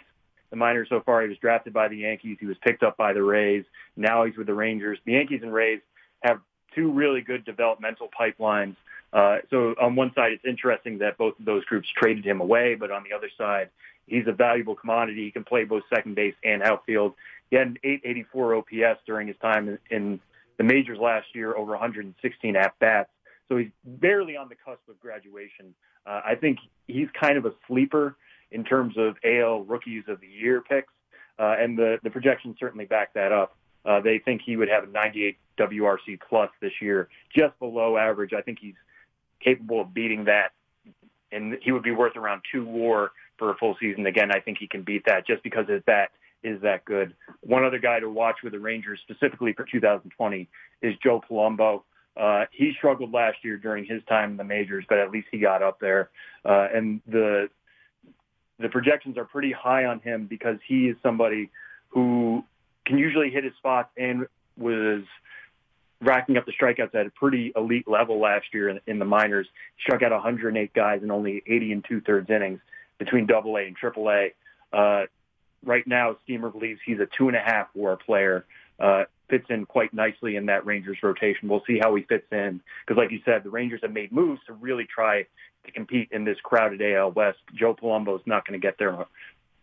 the 0.50 0.56
minors 0.56 0.88
so 0.88 1.00
far. 1.04 1.22
He 1.22 1.28
was 1.28 1.38
drafted 1.38 1.72
by 1.72 1.88
the 1.88 1.98
Yankees. 1.98 2.38
He 2.40 2.46
was 2.46 2.56
picked 2.62 2.82
up 2.82 2.96
by 2.96 3.12
the 3.12 3.22
Rays. 3.22 3.64
Now 3.96 4.24
he's 4.24 4.36
with 4.36 4.46
the 4.46 4.54
Rangers. 4.54 4.98
The 5.04 5.12
Yankees 5.12 5.40
and 5.42 5.52
Rays 5.52 5.80
have 6.22 6.40
two 6.74 6.92
really 6.92 7.20
good 7.20 7.44
developmental 7.44 8.08
pipelines. 8.18 8.76
Uh, 9.12 9.38
so 9.50 9.74
on 9.80 9.96
one 9.96 10.12
side, 10.14 10.32
it's 10.32 10.44
interesting 10.44 10.98
that 10.98 11.16
both 11.16 11.38
of 11.38 11.44
those 11.44 11.64
groups 11.64 11.88
traded 11.96 12.24
him 12.24 12.40
away, 12.40 12.74
but 12.74 12.90
on 12.90 13.04
the 13.08 13.16
other 13.16 13.30
side, 13.38 13.70
he's 14.06 14.26
a 14.26 14.32
valuable 14.32 14.74
commodity. 14.74 15.24
He 15.24 15.30
can 15.30 15.44
play 15.44 15.64
both 15.64 15.82
second 15.92 16.14
base 16.14 16.34
and 16.44 16.62
outfield. 16.62 17.14
He 17.50 17.56
had 17.56 17.68
an 17.68 17.78
884 17.82 18.56
OPS 18.56 19.00
during 19.06 19.28
his 19.28 19.36
time 19.40 19.78
in 19.90 20.20
the 20.58 20.64
majors 20.64 20.98
last 20.98 21.26
year, 21.34 21.56
over 21.56 21.72
116 21.72 22.56
at 22.56 22.78
bats. 22.78 23.10
So 23.48 23.56
he's 23.56 23.70
barely 23.84 24.36
on 24.36 24.48
the 24.48 24.54
cusp 24.54 24.88
of 24.88 24.98
graduation. 25.00 25.74
Uh, 26.06 26.20
I 26.24 26.34
think 26.34 26.58
he's 26.86 27.08
kind 27.18 27.38
of 27.38 27.46
a 27.46 27.52
sleeper 27.66 28.16
in 28.50 28.64
terms 28.64 28.94
of 28.96 29.16
AL 29.24 29.64
Rookies 29.64 30.04
of 30.08 30.20
the 30.20 30.26
Year 30.26 30.62
picks, 30.62 30.92
uh, 31.38 31.56
and 31.58 31.76
the 31.76 31.98
the 32.02 32.10
projections 32.10 32.56
certainly 32.58 32.86
back 32.86 33.12
that 33.14 33.32
up. 33.32 33.56
Uh, 33.84 34.00
they 34.00 34.18
think 34.18 34.42
he 34.44 34.56
would 34.56 34.68
have 34.68 34.84
a 34.84 34.86
98 34.88 35.36
WRC 35.58 36.18
plus 36.28 36.50
this 36.60 36.72
year, 36.80 37.08
just 37.34 37.56
below 37.58 37.96
average. 37.96 38.32
I 38.32 38.42
think 38.42 38.58
he's 38.60 38.74
capable 39.40 39.80
of 39.80 39.94
beating 39.94 40.24
that, 40.24 40.52
and 41.30 41.56
he 41.62 41.72
would 41.72 41.82
be 41.82 41.92
worth 41.92 42.16
around 42.16 42.42
two 42.50 42.64
WAR 42.64 43.12
for 43.38 43.50
a 43.50 43.56
full 43.56 43.76
season. 43.80 44.06
Again, 44.06 44.30
I 44.32 44.40
think 44.40 44.58
he 44.58 44.66
can 44.66 44.82
beat 44.82 45.04
that 45.06 45.26
just 45.26 45.42
because 45.42 45.68
his 45.68 45.82
bat 45.86 46.10
is 46.46 46.60
that 46.62 46.84
good. 46.84 47.14
One 47.40 47.64
other 47.64 47.78
guy 47.78 47.98
to 48.00 48.08
watch 48.08 48.36
with 48.42 48.52
the 48.52 48.60
Rangers 48.60 49.00
specifically 49.02 49.52
for 49.52 49.64
2020 49.64 50.48
is 50.82 50.94
Joe 51.02 51.20
Palumbo. 51.28 51.82
Uh, 52.16 52.44
he 52.52 52.72
struggled 52.78 53.12
last 53.12 53.38
year 53.42 53.56
during 53.56 53.84
his 53.84 54.02
time 54.08 54.32
in 54.32 54.36
the 54.36 54.44
majors, 54.44 54.84
but 54.88 54.98
at 54.98 55.10
least 55.10 55.26
he 55.30 55.38
got 55.38 55.62
up 55.62 55.80
there. 55.80 56.10
Uh, 56.44 56.68
and 56.72 57.00
the 57.06 57.48
the 58.58 58.70
projections 58.70 59.18
are 59.18 59.26
pretty 59.26 59.52
high 59.52 59.84
on 59.84 60.00
him 60.00 60.26
because 60.26 60.56
he 60.66 60.86
is 60.88 60.96
somebody 61.02 61.50
who 61.88 62.42
can 62.86 62.96
usually 62.96 63.28
hit 63.30 63.44
his 63.44 63.52
spots 63.58 63.90
and 63.98 64.26
was 64.56 65.02
racking 66.00 66.38
up 66.38 66.46
the 66.46 66.52
strikeouts 66.52 66.94
at 66.94 67.06
a 67.06 67.10
pretty 67.10 67.52
elite 67.54 67.86
level 67.86 68.18
last 68.18 68.46
year 68.54 68.70
in, 68.70 68.80
in 68.86 68.98
the 68.98 69.04
minors. 69.04 69.46
He 69.76 69.82
struck 69.82 70.02
out 70.02 70.12
108 70.12 70.72
guys 70.72 71.02
in 71.02 71.10
only 71.10 71.42
80 71.46 71.72
and 71.72 71.84
two 71.86 72.00
thirds 72.00 72.30
innings 72.30 72.60
between 72.98 73.26
Double 73.26 73.56
A 73.56 73.62
and 73.62 73.76
Triple 73.76 74.08
A. 74.08 74.32
Uh, 74.72 75.06
right 75.64 75.86
now, 75.86 76.16
Steamer 76.24 76.50
believes 76.50 76.80
he's 76.84 77.00
a 77.00 77.06
two 77.06 77.28
and 77.28 77.36
a 77.36 77.40
half 77.40 77.68
WAR 77.74 77.96
player. 77.96 78.44
Uh, 78.78 79.04
fits 79.28 79.46
in 79.48 79.66
quite 79.66 79.92
nicely 79.92 80.36
in 80.36 80.46
that 80.46 80.66
Rangers 80.66 80.98
rotation. 81.02 81.48
We'll 81.48 81.64
see 81.66 81.78
how 81.80 81.94
he 81.94 82.02
fits 82.02 82.26
in 82.30 82.60
because, 82.86 82.98
like 82.98 83.10
you 83.10 83.20
said, 83.24 83.42
the 83.42 83.50
Rangers 83.50 83.80
have 83.82 83.92
made 83.92 84.12
moves 84.12 84.40
to 84.46 84.52
really 84.52 84.84
try 84.84 85.26
to 85.64 85.72
compete 85.72 86.08
in 86.12 86.24
this 86.24 86.38
crowded 86.42 86.80
AL 86.82 87.12
West. 87.12 87.38
Joe 87.54 87.74
Palumbo 87.74 88.16
is 88.16 88.26
not 88.26 88.46
going 88.46 88.60
to 88.60 88.64
get 88.64 88.78
there, 88.78 89.06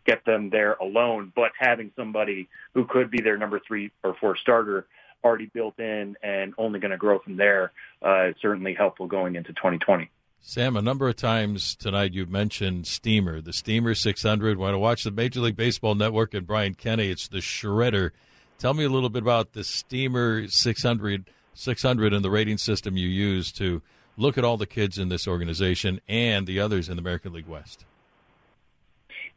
get 0.05 0.25
them 0.25 0.49
there 0.49 0.73
alone, 0.73 1.31
but 1.35 1.51
having 1.57 1.91
somebody 1.95 2.49
who 2.73 2.85
could 2.85 3.09
be 3.09 3.21
their 3.21 3.37
number 3.37 3.61
three 3.65 3.91
or 4.03 4.15
four 4.19 4.35
starter 4.35 4.85
already 5.23 5.45
built 5.45 5.79
in 5.79 6.17
and 6.21 6.53
only 6.57 6.79
going 6.79 6.91
to 6.91 6.97
grow 6.97 7.19
from 7.19 7.37
there 7.37 7.71
uh, 8.05 8.25
is 8.25 8.35
certainly 8.41 8.73
helpful 8.73 9.07
going 9.07 9.35
into 9.35 9.53
2020. 9.53 10.09
Sam, 10.45 10.75
a 10.75 10.81
number 10.81 11.07
of 11.07 11.15
times 11.15 11.73
tonight 11.73 12.11
you've 12.11 12.29
mentioned 12.29 12.85
Steamer, 12.85 13.39
the 13.39 13.53
Steamer 13.53 13.95
600. 13.95 14.57
Want 14.57 14.73
to 14.73 14.77
watch 14.77 15.05
the 15.05 15.09
Major 15.09 15.39
League 15.39 15.55
Baseball 15.55 15.95
Network 15.95 16.33
and 16.33 16.45
Brian 16.45 16.73
Kenny? 16.73 17.07
It's 17.07 17.29
the 17.29 17.37
shredder. 17.37 18.11
Tell 18.59 18.73
me 18.73 18.83
a 18.83 18.89
little 18.89 19.09
bit 19.09 19.23
about 19.23 19.53
the 19.53 19.63
Steamer 19.63 20.49
600, 20.49 21.29
600 21.53 22.13
and 22.13 22.25
the 22.25 22.29
rating 22.29 22.57
system 22.57 22.97
you 22.97 23.07
use 23.07 23.53
to 23.53 23.81
look 24.17 24.37
at 24.37 24.43
all 24.43 24.57
the 24.57 24.65
kids 24.65 24.97
in 24.97 25.07
this 25.07 25.29
organization 25.29 26.01
and 26.09 26.45
the 26.45 26.59
others 26.59 26.89
in 26.89 26.97
the 26.97 27.01
American 27.01 27.31
League 27.31 27.47
West. 27.47 27.85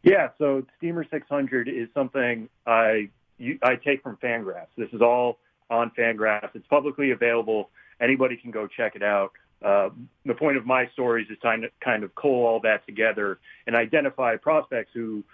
Yeah, 0.02 0.30
so 0.38 0.66
Steamer 0.78 1.06
600 1.08 1.68
is 1.68 1.86
something 1.94 2.48
I 2.66 3.10
you, 3.38 3.60
I 3.62 3.76
take 3.76 4.02
from 4.02 4.16
Fangraphs. 4.16 4.74
This 4.76 4.90
is 4.92 5.00
all 5.00 5.38
on 5.70 5.92
Fangraphs. 5.96 6.50
It's 6.54 6.66
publicly 6.66 7.12
available. 7.12 7.70
Anybody 8.00 8.36
can 8.36 8.50
go 8.50 8.66
check 8.66 8.96
it 8.96 9.04
out. 9.04 9.30
Uh, 9.64 9.88
the 10.24 10.34
point 10.34 10.56
of 10.56 10.66
my 10.66 10.86
stories 10.92 11.26
is 11.30 11.38
to 11.42 11.68
kind 11.80 12.04
of 12.04 12.14
cull 12.14 12.44
all 12.44 12.60
that 12.60 12.86
together 12.86 13.38
and 13.66 13.74
identify 13.74 14.36
prospects 14.36 14.90
who 14.92 15.24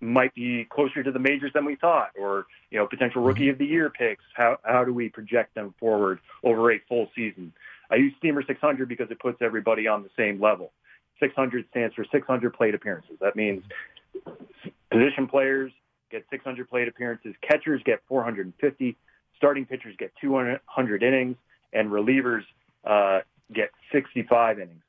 might 0.00 0.34
be 0.34 0.64
closer 0.64 1.02
to 1.02 1.10
the 1.10 1.18
majors 1.18 1.52
than 1.54 1.64
we 1.64 1.76
thought, 1.76 2.10
or 2.18 2.46
you 2.70 2.78
know, 2.78 2.86
potential 2.86 3.20
mm-hmm. 3.20 3.28
rookie 3.28 3.48
of 3.48 3.58
the 3.58 3.64
year 3.64 3.90
picks. 3.90 4.24
How 4.34 4.58
how 4.64 4.84
do 4.84 4.92
we 4.92 5.08
project 5.08 5.54
them 5.54 5.74
forward 5.80 6.20
over 6.42 6.72
a 6.72 6.78
full 6.88 7.08
season? 7.14 7.52
I 7.90 7.96
use 7.96 8.12
Steamer 8.18 8.42
600 8.46 8.88
because 8.88 9.10
it 9.10 9.18
puts 9.18 9.40
everybody 9.40 9.86
on 9.86 10.02
the 10.02 10.10
same 10.16 10.40
level. 10.40 10.72
600 11.20 11.66
stands 11.70 11.94
for 11.94 12.04
600 12.10 12.54
plate 12.54 12.74
appearances. 12.74 13.16
That 13.20 13.36
means 13.36 13.62
position 14.90 15.26
players 15.26 15.72
get 16.10 16.24
600 16.30 16.68
plate 16.68 16.88
appearances, 16.88 17.34
catchers 17.42 17.82
get 17.84 18.00
450, 18.08 18.96
starting 19.36 19.64
pitchers 19.64 19.94
get 19.98 20.12
200 20.20 21.02
innings, 21.02 21.36
and 21.72 21.90
relievers 21.90 22.42
uh, 22.84 23.20
get 23.52 23.70
65 23.92 24.58
innings. 24.58 24.82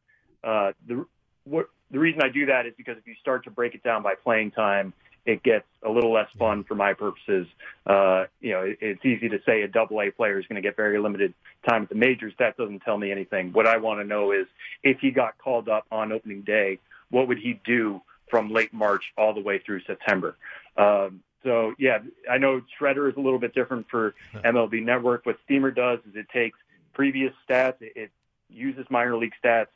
Uh, 0.44 0.72
the 0.88 1.06
what, 1.46 1.70
the 1.92 2.00
reason 2.00 2.22
I 2.22 2.30
do 2.30 2.48
that 2.48 2.66
is 2.66 2.74
because 2.78 2.98
if 2.98 3.08
you 3.08 3.16
start 3.22 3.44
to 3.46 3.52
break 3.52 3.76
it 3.76 3.84
down 3.84 4.04
by 4.04 4.16
playing 4.16 4.52
time, 4.52 4.94
it 5.26 5.42
gets 5.44 5.66
a 5.84 5.90
little 5.90 6.14
less 6.14 6.30
fun 6.38 6.64
for 6.64 6.76
my 6.76 6.94
purposes. 6.94 7.48
Uh, 7.86 8.26
you 8.42 8.52
know, 8.52 8.62
it, 8.62 8.78
it's 8.80 9.06
easy 9.06 9.30
to 9.30 9.40
say 9.46 9.64
a 9.64 9.68
double 9.68 10.02
A 10.02 10.12
player 10.12 10.40
is 10.40 10.46
going 10.48 10.62
to 10.62 10.62
get 10.62 10.76
very 10.76 11.00
limited 11.00 11.34
time 11.68 11.84
at 11.84 11.90
the 11.90 11.96
majors. 11.96 12.34
That 12.38 12.58
doesn't 12.58 12.82
tell 12.82 12.98
me 12.98 13.12
anything. 13.12 13.52
What 13.52 13.66
I 13.66 13.78
want 13.78 14.00
to 14.00 14.04
know 14.06 14.32
is 14.32 14.46
if 14.84 15.00
he 15.00 15.12
got 15.12 15.38
called 15.38 15.68
up 15.68 15.86
on 15.92 16.12
opening 16.12 16.42
day, 16.42 16.80
what 17.10 17.28
would 17.28 17.40
he 17.40 17.60
do 17.66 18.02
from 18.30 18.52
late 18.52 18.74
March 18.74 19.14
all 19.18 19.34
the 19.34 19.42
way 19.42 19.60
through 19.60 19.82
September? 19.82 20.36
Um, 20.78 21.22
so 21.44 21.74
yeah, 21.78 22.00
I 22.30 22.38
know 22.38 22.62
Shredder 22.80 23.10
is 23.10 23.16
a 23.18 23.22
little 23.22 23.40
bit 23.40 23.54
different 23.54 23.88
for 23.90 24.16
MLB 24.34 24.84
Network. 24.84 25.26
What 25.26 25.38
Steamer 25.46 25.72
does 25.72 26.00
is 26.10 26.16
it 26.16 26.28
takes 26.30 26.58
previous 26.94 27.34
stats, 27.48 27.82
it, 27.82 27.94
it 27.96 28.12
uses 28.50 28.86
minor 28.90 29.18
league 29.18 29.34
stats, 29.44 29.68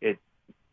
it 0.00 0.18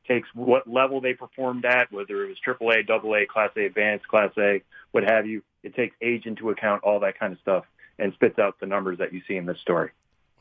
takes 0.07 0.27
what 0.33 0.67
level 0.67 1.01
they 1.01 1.13
performed 1.13 1.65
at, 1.65 1.91
whether 1.91 2.23
it 2.23 2.29
was 2.29 2.37
AAA, 2.45 2.89
AA, 2.89 3.31
Class 3.31 3.51
A 3.57 3.65
Advanced, 3.65 4.07
Class 4.07 4.31
A, 4.37 4.61
what 4.91 5.03
have 5.03 5.25
you. 5.25 5.41
It 5.63 5.75
takes 5.75 5.95
age 6.01 6.25
into 6.25 6.49
account, 6.49 6.83
all 6.83 6.99
that 6.99 7.19
kind 7.19 7.33
of 7.33 7.39
stuff, 7.39 7.65
and 7.97 8.13
spits 8.13 8.37
out 8.37 8.59
the 8.59 8.67
numbers 8.67 8.99
that 8.99 9.13
you 9.13 9.21
see 9.27 9.35
in 9.35 9.45
this 9.45 9.59
story. 9.59 9.91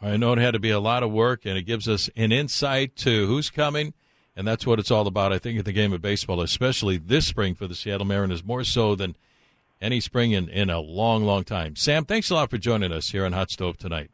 I 0.03 0.17
know 0.17 0.33
it 0.33 0.39
had 0.39 0.53
to 0.53 0.61
be 0.61 0.71
a 0.71 0.81
lot 0.81 1.03
of 1.03 1.11
work, 1.11 1.47
and 1.47 1.57
it 1.57 1.63
gives 1.63 1.89
us 1.89 2.11
an 2.15 2.31
insight 2.31 2.95
to 2.97 3.27
who's 3.27 3.49
coming, 3.49 3.95
and 4.37 4.47
that's 4.47 4.67
what 4.67 4.79
it's 4.79 4.91
all 4.91 5.07
about. 5.07 5.33
I 5.33 5.39
think 5.39 5.59
in 5.59 5.65
the 5.65 5.73
game 5.73 5.93
of 5.93 6.03
baseball, 6.03 6.41
especially 6.43 6.99
this 6.99 7.27
spring 7.27 7.55
for 7.55 7.67
the 7.67 7.75
Seattle 7.75 8.07
Mariners, 8.07 8.45
more 8.45 8.65
so 8.65 8.95
than 8.95 9.17
any 9.81 10.01
spring 10.01 10.33
in, 10.33 10.49
in 10.49 10.69
a 10.69 10.81
long, 10.81 11.25
long 11.25 11.45
time. 11.45 11.77
Sam, 11.77 12.05
thanks 12.05 12.31
a 12.31 12.35
lot 12.35 12.51
for 12.51 12.59
joining 12.59 12.93
us 12.93 13.11
here 13.11 13.25
on 13.25 13.33
Hot 13.33 13.51
Stove 13.51 13.79
tonight. 13.79 14.11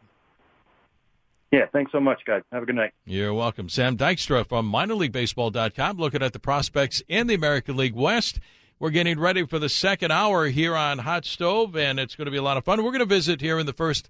Yeah, 1.51 1.67
thanks 1.73 1.91
so 1.91 1.99
much, 1.99 2.21
guys. 2.25 2.43
Have 2.53 2.63
a 2.63 2.67
good 2.67 2.77
night. 2.77 2.93
You're 3.05 3.35
welcome. 3.35 3.69
Sam 3.69 3.97
Dykstra 3.97 4.47
from 4.47 4.71
minorleaguebaseball.com 4.71 5.97
looking 5.97 6.23
at 6.23 6.33
the 6.33 6.39
prospects 6.39 7.03
in 7.09 7.27
the 7.27 7.35
American 7.35 7.77
League 7.77 7.95
West. 7.95 8.39
We're 8.79 8.91
getting 8.91 9.19
ready 9.19 9.45
for 9.45 9.59
the 9.59 9.69
second 9.69 10.11
hour 10.11 10.47
here 10.47 10.75
on 10.75 10.99
Hot 11.01 11.27
Stove, 11.27 11.77
and 11.77 11.99
it's 11.99 12.15
going 12.15 12.27
to 12.27 12.31
be 12.31 12.39
a 12.39 12.43
lot 12.43 12.57
of 12.57 12.65
fun. 12.65 12.83
We're 12.83 12.93
going 12.93 13.01
to 13.01 13.05
visit 13.05 13.41
here 13.41 13.59
in 13.59 13.67
the 13.67 13.73
first 13.73 14.09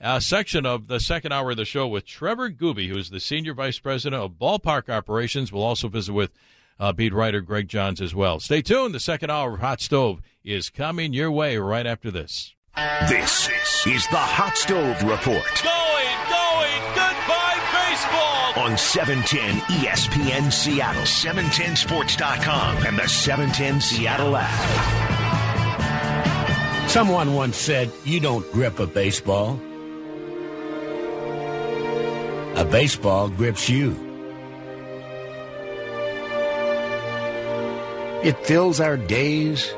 uh, 0.00 0.20
section 0.20 0.64
of 0.64 0.86
the 0.86 1.00
second 1.00 1.32
hour 1.32 1.50
of 1.50 1.56
the 1.56 1.64
show 1.64 1.86
with 1.88 2.06
Trevor 2.06 2.50
Gooby, 2.50 2.88
who's 2.88 3.10
the 3.10 3.20
Senior 3.20 3.52
Vice 3.52 3.78
President 3.78 4.22
of 4.22 4.32
Ballpark 4.32 4.88
Operations. 4.88 5.52
We'll 5.52 5.64
also 5.64 5.88
visit 5.88 6.12
with 6.12 6.32
uh, 6.78 6.92
beat 6.92 7.12
writer 7.12 7.40
Greg 7.40 7.68
Johns 7.68 8.00
as 8.00 8.14
well. 8.14 8.38
Stay 8.40 8.62
tuned. 8.62 8.94
The 8.94 9.00
second 9.00 9.30
hour 9.30 9.54
of 9.54 9.60
Hot 9.60 9.80
Stove 9.80 10.22
is 10.44 10.70
coming 10.70 11.12
your 11.12 11.30
way 11.30 11.56
right 11.56 11.86
after 11.86 12.10
this. 12.10 12.54
This 13.08 13.48
is 13.86 14.06
the 14.08 14.16
Hot 14.16 14.56
Stove 14.56 15.02
Report. 15.02 15.62
Going, 15.62 15.64
going, 15.64 15.64
goodbye 15.64 15.64
baseball. 15.64 15.95
On 18.56 18.76
710 18.78 19.60
ESPN 19.82 20.50
Seattle, 20.50 21.02
710sports.com, 21.02 22.86
and 22.86 22.98
the 22.98 23.06
710 23.06 23.80
Seattle 23.82 24.34
app. 24.36 25.06
Someone 26.88 27.34
once 27.34 27.58
said, 27.58 27.92
You 28.04 28.20
don't 28.20 28.50
grip 28.52 28.78
a 28.78 28.86
baseball. 28.86 29.60
A 32.56 32.64
baseball 32.64 33.28
grips 33.28 33.68
you. 33.68 33.94
It 38.24 38.38
fills 38.46 38.80
our 38.80 38.96
days 38.96 39.70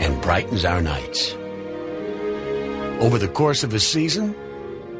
and 0.00 0.22
brightens 0.22 0.64
our 0.64 0.80
nights. 0.80 1.34
Over 3.02 3.18
the 3.18 3.28
course 3.28 3.62
of 3.62 3.74
a 3.74 3.80
season 3.80 4.34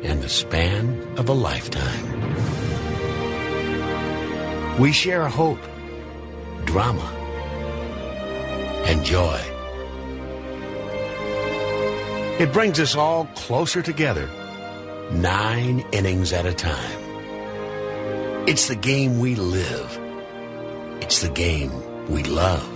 and 0.03 0.23
the 0.23 0.29
span 0.29 1.03
of 1.17 1.29
a 1.29 1.33
lifetime. 1.33 2.07
We 4.79 4.93
share 4.93 5.29
hope, 5.29 5.61
drama, 6.65 7.05
and 8.87 9.05
joy. 9.05 9.41
It 12.39 12.53
brings 12.53 12.81
us 12.81 12.97
all 12.97 13.27
closer 13.35 13.83
together, 13.83 14.27
nine 15.13 15.85
innings 15.93 16.33
at 16.33 16.47
a 16.47 16.55
time. 16.55 16.99
It's 18.49 18.69
the 18.69 18.77
game 18.77 19.19
we 19.19 19.35
live. 19.35 20.01
It's 21.03 21.21
the 21.21 21.29
game 21.29 21.71
we 22.09 22.23
love. 22.23 22.67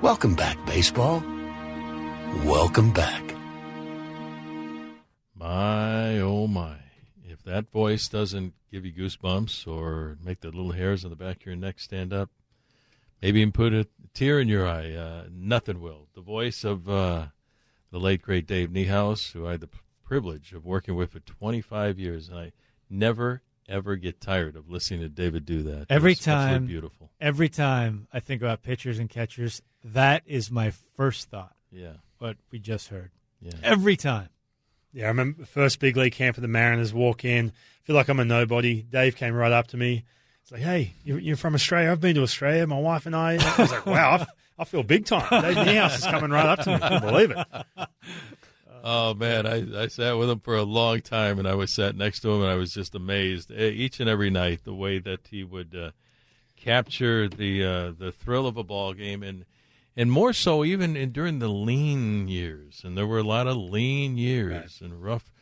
Welcome 0.00 0.36
back, 0.36 0.64
baseball. 0.66 1.24
Welcome 2.44 2.92
back. 2.92 3.27
My, 5.48 6.20
oh 6.20 6.46
my. 6.46 6.76
If 7.26 7.42
that 7.44 7.70
voice 7.72 8.06
doesn't 8.06 8.52
give 8.70 8.84
you 8.84 8.92
goosebumps 8.92 9.66
or 9.66 10.18
make 10.22 10.40
the 10.40 10.48
little 10.48 10.72
hairs 10.72 11.04
on 11.04 11.10
the 11.10 11.16
back 11.16 11.36
of 11.36 11.46
your 11.46 11.56
neck 11.56 11.80
stand 11.80 12.12
up, 12.12 12.28
maybe 13.22 13.40
even 13.40 13.52
put 13.52 13.72
a 13.72 13.88
tear 14.12 14.40
in 14.40 14.48
your 14.48 14.68
eye, 14.68 14.92
uh, 14.92 15.24
nothing 15.32 15.80
will. 15.80 16.08
The 16.14 16.20
voice 16.20 16.64
of 16.64 16.86
uh, 16.86 17.28
the 17.90 17.98
late, 17.98 18.20
great 18.20 18.46
Dave 18.46 18.68
Niehaus, 18.68 19.32
who 19.32 19.46
I 19.46 19.52
had 19.52 19.62
the 19.62 19.70
privilege 20.04 20.52
of 20.52 20.66
working 20.66 20.96
with 20.96 21.12
for 21.12 21.20
25 21.20 21.98
years, 21.98 22.28
and 22.28 22.38
I 22.38 22.52
never, 22.90 23.40
ever 23.66 23.96
get 23.96 24.20
tired 24.20 24.54
of 24.54 24.68
listening 24.68 25.00
to 25.00 25.08
David 25.08 25.46
do 25.46 25.62
that. 25.62 25.86
Every 25.88 26.12
It's 26.12 26.24
time, 26.24 26.66
beautiful. 26.66 27.10
Every 27.22 27.48
time 27.48 28.06
I 28.12 28.20
think 28.20 28.42
about 28.42 28.62
pitchers 28.62 28.98
and 28.98 29.08
catchers, 29.08 29.62
that 29.82 30.24
is 30.26 30.50
my 30.50 30.72
first 30.94 31.30
thought. 31.30 31.56
Yeah. 31.72 31.94
What 32.18 32.36
we 32.50 32.58
just 32.58 32.88
heard. 32.88 33.12
Yeah. 33.40 33.52
Every 33.62 33.96
time. 33.96 34.28
Yeah, 34.92 35.04
I 35.04 35.08
remember 35.08 35.40
the 35.40 35.46
first 35.46 35.80
big 35.80 35.96
league 35.96 36.14
camp 36.14 36.36
of 36.36 36.42
the 36.42 36.48
Mariners. 36.48 36.92
Walk 36.94 37.24
in, 37.24 37.52
feel 37.84 37.96
like 37.96 38.08
I'm 38.08 38.20
a 38.20 38.24
nobody. 38.24 38.82
Dave 38.82 39.16
came 39.16 39.34
right 39.34 39.52
up 39.52 39.68
to 39.68 39.76
me. 39.76 40.04
It's 40.42 40.52
like, 40.52 40.62
hey, 40.62 40.94
you're, 41.04 41.18
you're 41.18 41.36
from 41.36 41.54
Australia. 41.54 41.92
I've 41.92 42.00
been 42.00 42.14
to 42.14 42.22
Australia. 42.22 42.66
My 42.66 42.78
wife 42.78 43.04
and 43.04 43.14
I. 43.14 43.32
I 43.34 43.60
was 43.62 43.70
like, 43.70 43.86
wow, 43.86 44.26
I 44.58 44.64
feel 44.64 44.82
big 44.82 45.04
time. 45.04 45.42
Dave 45.42 45.56
Niehaus 45.56 45.98
is 45.98 46.04
coming 46.04 46.30
right 46.30 46.46
up 46.46 46.60
to 46.60 46.70
me. 46.70 46.74
I 46.76 46.88
can't 46.88 47.04
believe 47.04 47.30
it. 47.32 47.88
Oh 48.82 49.12
man, 49.12 49.46
I, 49.46 49.82
I 49.82 49.86
sat 49.88 50.16
with 50.16 50.30
him 50.30 50.40
for 50.40 50.56
a 50.56 50.62
long 50.62 51.00
time, 51.00 51.38
and 51.38 51.48
I 51.48 51.54
was 51.54 51.72
sat 51.72 51.96
next 51.96 52.20
to 52.20 52.30
him, 52.30 52.42
and 52.42 52.50
I 52.50 52.54
was 52.54 52.72
just 52.72 52.94
amazed 52.94 53.50
Eh, 53.50 53.68
each 53.68 54.00
and 54.00 54.08
every 54.08 54.30
night 54.30 54.64
the 54.64 54.72
way 54.72 54.98
that 54.98 55.26
he 55.30 55.44
would 55.44 55.74
uh, 55.74 55.90
capture 56.56 57.28
the 57.28 57.64
uh, 57.64 57.92
the 57.98 58.12
thrill 58.12 58.46
of 58.46 58.56
a 58.56 58.62
ball 58.64 58.94
game, 58.94 59.22
and 59.22 59.44
and 59.98 60.12
more 60.12 60.32
so 60.32 60.64
even 60.64 60.96
in, 60.96 61.10
during 61.10 61.40
the 61.40 61.48
lean 61.48 62.28
years, 62.28 62.82
and 62.84 62.96
there 62.96 63.06
were 63.06 63.18
a 63.18 63.24
lot 63.24 63.48
of 63.48 63.56
lean 63.56 64.16
years 64.16 64.80
and 64.80 65.02
rough 65.02 65.32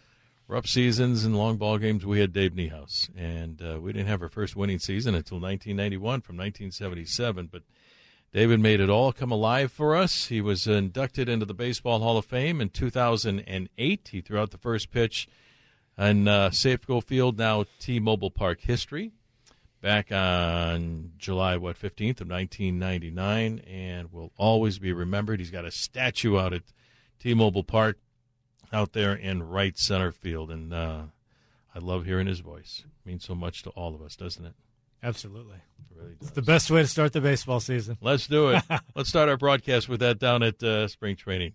rough 0.49 0.67
seasons 0.67 1.25
and 1.25 1.37
long 1.37 1.59
ball 1.59 1.77
games. 1.77 2.07
We 2.07 2.21
had 2.21 2.33
Dave 2.33 2.53
Niehaus, 2.53 3.11
and 3.15 3.61
uh, 3.61 3.79
we 3.81 3.93
didn't 3.93 4.09
have 4.09 4.23
our 4.23 4.31
first 4.31 4.57
winning 4.57 4.79
season 4.79 5.15
until 5.15 5.39
1991 5.39 6.23
from 6.23 6.37
1977, 6.37 7.51
but. 7.53 7.63
David 8.33 8.61
made 8.61 8.81
it 8.81 8.91
all 8.91 9.13
come 9.13 9.31
alive 9.31 9.73
for 9.73 9.97
us. 9.97 10.27
He 10.27 10.43
was 10.43 10.67
inducted 10.67 11.27
into 11.27 11.47
the 11.47 11.55
Baseball 11.55 12.01
Hall 12.01 12.19
of 12.19 12.27
Fame 12.27 12.61
in 12.61 12.69
2008. 12.69 14.09
He 14.13 14.21
threw 14.21 14.39
out 14.39 14.51
the 14.51 14.59
first 14.59 14.91
pitch 14.91 15.27
on 15.97 16.29
uh, 16.29 16.51
Safeco 16.51 17.03
Field, 17.03 17.39
now 17.39 17.65
T-Mobile 17.79 18.33
Park 18.33 18.61
history, 18.61 19.13
back 19.87 20.11
on 20.11 21.13
July 21.17 21.57
what 21.57 21.79
15th 21.79 22.21
of 22.21 22.29
1999, 22.29 23.61
and 23.61 24.13
will 24.13 24.33
always 24.37 24.81
be 24.81 24.93
remembered. 24.93 25.39
He's 25.39 25.53
got 25.53 25.65
a 25.65 25.71
statue 25.71 26.37
out 26.37 26.53
at 26.53 26.63
T-Mobile 27.21 27.63
Park 27.63 27.97
out 28.73 28.95
there 28.95 29.15
in 29.15 29.45
right 29.45 29.79
center 29.79 30.11
field, 30.11 30.51
and 30.51 30.75
uh, 30.75 31.03
I 31.73 31.79
love 31.79 32.05
hearing 32.05 32.27
his 32.27 32.41
voice. 32.41 32.83
It 32.85 33.09
means 33.09 33.25
so 33.25 33.37
much 33.37 33.63
to 33.63 33.71
all 33.71 33.95
of 33.95 34.03
us, 34.03 34.17
doesn't 34.17 34.45
it? 34.45 34.55
Absolutely. 35.05 35.59
It 35.59 35.97
really 35.97 36.15
does. 36.15 36.31
It's 36.31 36.35
the 36.35 36.43
best 36.43 36.69
way 36.69 36.83
to 36.83 36.89
start 36.89 37.13
the 37.13 37.21
baseball 37.21 37.61
season. 37.61 37.97
Let's 38.01 38.27
do 38.27 38.49
it. 38.49 38.65
Let's 38.97 39.09
start 39.09 39.29
our 39.29 39.37
broadcast 39.37 39.89
with 39.89 40.01
that 40.01 40.19
down 40.19 40.43
at 40.43 40.61
uh, 40.65 40.89
spring 40.89 41.15
training 41.15 41.55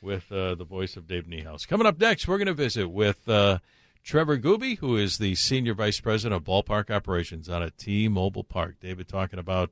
with 0.00 0.30
uh, 0.30 0.54
the 0.54 0.64
voice 0.64 0.96
of 0.96 1.08
Dave 1.08 1.24
Niehaus. 1.24 1.66
Coming 1.66 1.88
up 1.88 1.98
next, 1.98 2.28
we're 2.28 2.38
going 2.38 2.46
to 2.46 2.54
visit 2.54 2.88
with 2.88 3.28
uh, 3.28 3.58
Trevor 4.04 4.36
Gooby, 4.36 4.78
who 4.78 4.96
is 4.96 5.16
the 5.16 5.34
senior 5.34 5.72
vice 5.72 5.98
president 5.98 6.36
of 6.36 6.44
ballpark 6.44 6.90
operations 6.90 7.48
out 7.48 7.62
at 7.62 7.78
T-Mobile 7.78 8.44
Park. 8.44 8.76
David 8.78 9.08
talking 9.08 9.38
about, 9.38 9.70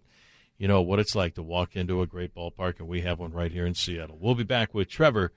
you 0.57 0.67
know, 0.67 0.81
what 0.81 0.99
it's 0.99 1.15
like 1.15 1.35
to 1.35 1.43
walk 1.43 1.77
into 1.77 2.01
a 2.01 2.07
great 2.07 2.35
ballpark, 2.35 2.79
and 2.79 2.89
we 2.89 3.03
have 3.03 3.19
one 3.19 3.33
right 3.33 3.53
here 3.53 3.67
in 3.67 3.75
Seattle. 3.75 4.17
We'll 4.19 4.35
be 4.35 4.43
back 4.43 4.73
with 4.73 4.89
Trevor 4.89 5.33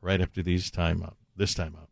right 0.00 0.20
after 0.20 0.42
these 0.42 0.72
time 0.72 1.04
out. 1.04 1.16
This 1.36 1.54
time 1.54 1.76
out. 1.80 1.88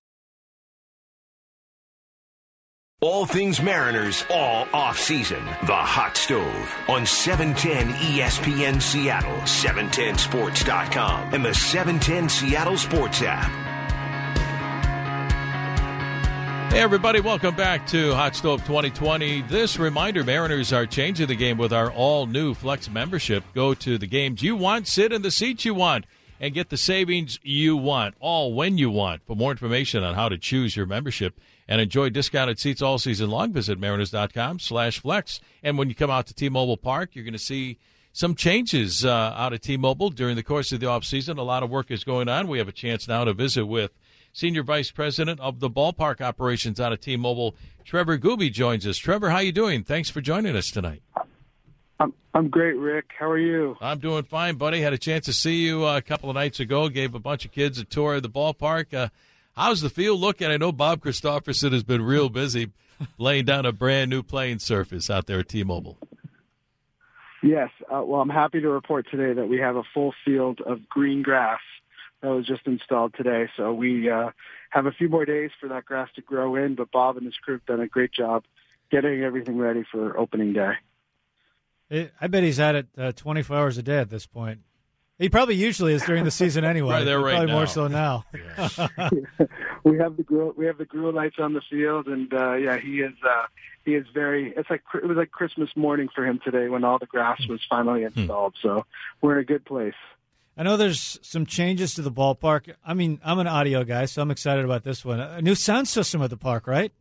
All 3.00 3.24
things 3.24 3.62
Mariners, 3.62 4.26
all 4.28 4.66
off 4.74 4.98
season. 4.98 5.42
The 5.64 5.72
Hot 5.74 6.16
Stove 6.18 6.74
on 6.88 7.04
E 7.04 7.06
710 7.06 7.94
ESPN 7.94 8.82
Seattle, 8.82 9.38
710sports.com, 9.42 11.32
and 11.32 11.44
the 11.44 11.54
710 11.54 12.28
Seattle 12.28 12.76
Sports 12.76 13.22
app. 13.22 13.69
Hey, 16.70 16.82
everybody, 16.82 17.18
welcome 17.18 17.56
back 17.56 17.84
to 17.88 18.14
Hot 18.14 18.36
Stove 18.36 18.60
2020. 18.60 19.42
This 19.42 19.76
reminder 19.76 20.22
Mariners 20.22 20.72
are 20.72 20.86
changing 20.86 21.26
the 21.26 21.34
game 21.34 21.58
with 21.58 21.72
our 21.72 21.90
all 21.90 22.26
new 22.26 22.54
Flex 22.54 22.88
membership. 22.88 23.42
Go 23.54 23.74
to 23.74 23.98
the 23.98 24.06
games 24.06 24.40
you 24.40 24.54
want, 24.54 24.86
sit 24.86 25.12
in 25.12 25.22
the 25.22 25.32
seats 25.32 25.64
you 25.64 25.74
want, 25.74 26.06
and 26.38 26.54
get 26.54 26.70
the 26.70 26.76
savings 26.76 27.40
you 27.42 27.76
want, 27.76 28.14
all 28.20 28.54
when 28.54 28.78
you 28.78 28.88
want. 28.88 29.26
For 29.26 29.34
more 29.34 29.50
information 29.50 30.04
on 30.04 30.14
how 30.14 30.28
to 30.28 30.38
choose 30.38 30.76
your 30.76 30.86
membership 30.86 31.40
and 31.66 31.80
enjoy 31.80 32.08
discounted 32.08 32.60
seats 32.60 32.80
all 32.80 32.98
season 32.98 33.30
long, 33.30 33.52
visit 33.52 33.76
mariners.com 33.80 34.60
slash 34.60 35.00
flex. 35.00 35.40
And 35.64 35.76
when 35.76 35.88
you 35.88 35.96
come 35.96 36.10
out 36.10 36.28
to 36.28 36.34
T-Mobile 36.34 36.76
Park, 36.76 37.10
you're 37.14 37.24
going 37.24 37.32
to 37.32 37.38
see 37.38 37.78
some 38.12 38.36
changes 38.36 39.04
uh, 39.04 39.34
out 39.36 39.52
of 39.52 39.60
T-Mobile 39.60 40.10
during 40.10 40.36
the 40.36 40.44
course 40.44 40.70
of 40.70 40.78
the 40.78 40.86
offseason. 40.86 41.36
A 41.36 41.42
lot 41.42 41.64
of 41.64 41.68
work 41.68 41.90
is 41.90 42.04
going 42.04 42.28
on. 42.28 42.46
We 42.46 42.58
have 42.58 42.68
a 42.68 42.72
chance 42.72 43.08
now 43.08 43.24
to 43.24 43.32
visit 43.32 43.66
with 43.66 43.90
Senior 44.32 44.62
Vice 44.62 44.90
President 44.90 45.40
of 45.40 45.60
the 45.60 45.70
ballpark 45.70 46.20
operations 46.20 46.80
out 46.80 46.92
of 46.92 47.00
T-Mobile, 47.00 47.54
Trevor 47.84 48.18
Gooby 48.18 48.52
joins 48.52 48.86
us. 48.86 48.96
Trevor, 48.96 49.30
how 49.30 49.38
you 49.38 49.52
doing? 49.52 49.82
Thanks 49.82 50.10
for 50.10 50.20
joining 50.20 50.56
us 50.56 50.70
tonight. 50.70 51.02
I'm 51.98 52.14
I'm 52.32 52.48
great, 52.48 52.76
Rick. 52.76 53.10
How 53.18 53.28
are 53.28 53.38
you? 53.38 53.76
I'm 53.80 53.98
doing 53.98 54.22
fine, 54.22 54.56
buddy. 54.56 54.80
Had 54.80 54.92
a 54.92 54.98
chance 54.98 55.26
to 55.26 55.32
see 55.32 55.66
you 55.66 55.84
uh, 55.84 55.98
a 55.98 56.02
couple 56.02 56.30
of 56.30 56.34
nights 56.34 56.60
ago. 56.60 56.88
Gave 56.88 57.14
a 57.14 57.18
bunch 57.18 57.44
of 57.44 57.52
kids 57.52 57.78
a 57.78 57.84
tour 57.84 58.14
of 58.14 58.22
the 58.22 58.30
ballpark. 58.30 58.94
Uh, 58.94 59.08
how's 59.56 59.80
the 59.80 59.90
field 59.90 60.20
looking? 60.20 60.48
I 60.48 60.56
know 60.56 60.72
Bob 60.72 61.00
Christofferson 61.00 61.72
has 61.72 61.82
been 61.82 62.02
real 62.02 62.28
busy 62.28 62.70
laying 63.18 63.44
down 63.44 63.66
a 63.66 63.72
brand 63.72 64.10
new 64.10 64.22
playing 64.22 64.60
surface 64.60 65.10
out 65.10 65.26
there 65.26 65.40
at 65.40 65.48
T-Mobile. 65.48 65.98
Yes. 67.42 67.70
Uh, 67.92 68.02
well, 68.04 68.20
I'm 68.20 68.28
happy 68.28 68.60
to 68.60 68.68
report 68.68 69.06
today 69.10 69.32
that 69.32 69.48
we 69.48 69.58
have 69.58 69.76
a 69.76 69.82
full 69.94 70.14
field 70.24 70.60
of 70.64 70.88
green 70.88 71.22
grass 71.22 71.60
that 72.22 72.28
was 72.28 72.46
just 72.46 72.66
installed 72.66 73.14
today. 73.14 73.48
So 73.56 73.72
we 73.72 74.10
uh, 74.10 74.30
have 74.70 74.86
a 74.86 74.92
few 74.92 75.08
more 75.08 75.24
days 75.24 75.50
for 75.60 75.68
that 75.68 75.84
grass 75.84 76.08
to 76.16 76.22
grow 76.22 76.56
in, 76.56 76.74
but 76.74 76.90
Bob 76.90 77.16
and 77.16 77.26
his 77.26 77.36
crew 77.36 77.54
have 77.54 77.66
done 77.66 77.80
a 77.80 77.86
great 77.86 78.12
job 78.12 78.44
getting 78.90 79.22
everything 79.22 79.56
ready 79.56 79.84
for 79.90 80.18
opening 80.18 80.52
day. 80.52 80.72
It, 81.88 82.12
I 82.20 82.26
bet 82.26 82.42
he's 82.42 82.60
at 82.60 82.74
it 82.74 82.88
uh, 82.96 83.12
24 83.12 83.56
hours 83.56 83.78
a 83.78 83.82
day 83.82 83.98
at 83.98 84.10
this 84.10 84.26
point. 84.26 84.60
He 85.18 85.28
probably 85.28 85.54
usually 85.54 85.92
is 85.92 86.02
during 86.02 86.24
the 86.24 86.30
season 86.30 86.64
anyway. 86.64 86.94
Right 86.94 87.04
there 87.04 87.20
right 87.20 87.32
probably 87.32 87.46
now. 87.48 87.54
more 87.54 87.66
so 87.66 87.88
now. 87.88 88.24
we 89.84 89.98
have 89.98 90.16
the 90.16 90.22
grill 90.22 90.52
we 90.56 90.66
have 90.66 90.78
the 90.78 90.84
grill 90.84 91.12
lights 91.12 91.36
on 91.38 91.52
the 91.52 91.60
field 91.70 92.06
and 92.06 92.32
uh 92.32 92.54
yeah 92.54 92.78
he 92.78 93.00
is 93.00 93.14
uh 93.24 93.46
he 93.84 93.94
is 93.94 94.06
very 94.12 94.52
it's 94.56 94.68
like 94.68 94.82
it 94.94 95.06
was 95.06 95.16
like 95.16 95.30
christmas 95.30 95.70
morning 95.76 96.08
for 96.14 96.26
him 96.26 96.40
today 96.44 96.68
when 96.68 96.84
all 96.84 96.98
the 96.98 97.06
grass 97.06 97.40
was 97.48 97.60
finally 97.68 98.02
installed 98.04 98.54
so 98.60 98.84
we're 99.20 99.34
in 99.34 99.38
a 99.40 99.44
good 99.44 99.64
place 99.64 99.94
I 100.56 100.62
know 100.62 100.76
there's 100.76 101.18
some 101.22 101.46
changes 101.46 101.94
to 101.94 102.02
the 102.02 102.10
ballpark. 102.10 102.74
I 102.84 102.94
mean, 102.94 103.20
I'm 103.24 103.38
an 103.38 103.46
audio 103.46 103.84
guy, 103.84 104.04
so 104.04 104.20
I'm 104.20 104.30
excited 104.30 104.64
about 104.64 104.84
this 104.84 105.04
one. 105.04 105.20
A 105.20 105.40
new 105.40 105.54
sound 105.54 105.88
system 105.88 106.22
at 106.22 106.30
the 106.30 106.36
park, 106.36 106.66
right? 106.66 106.92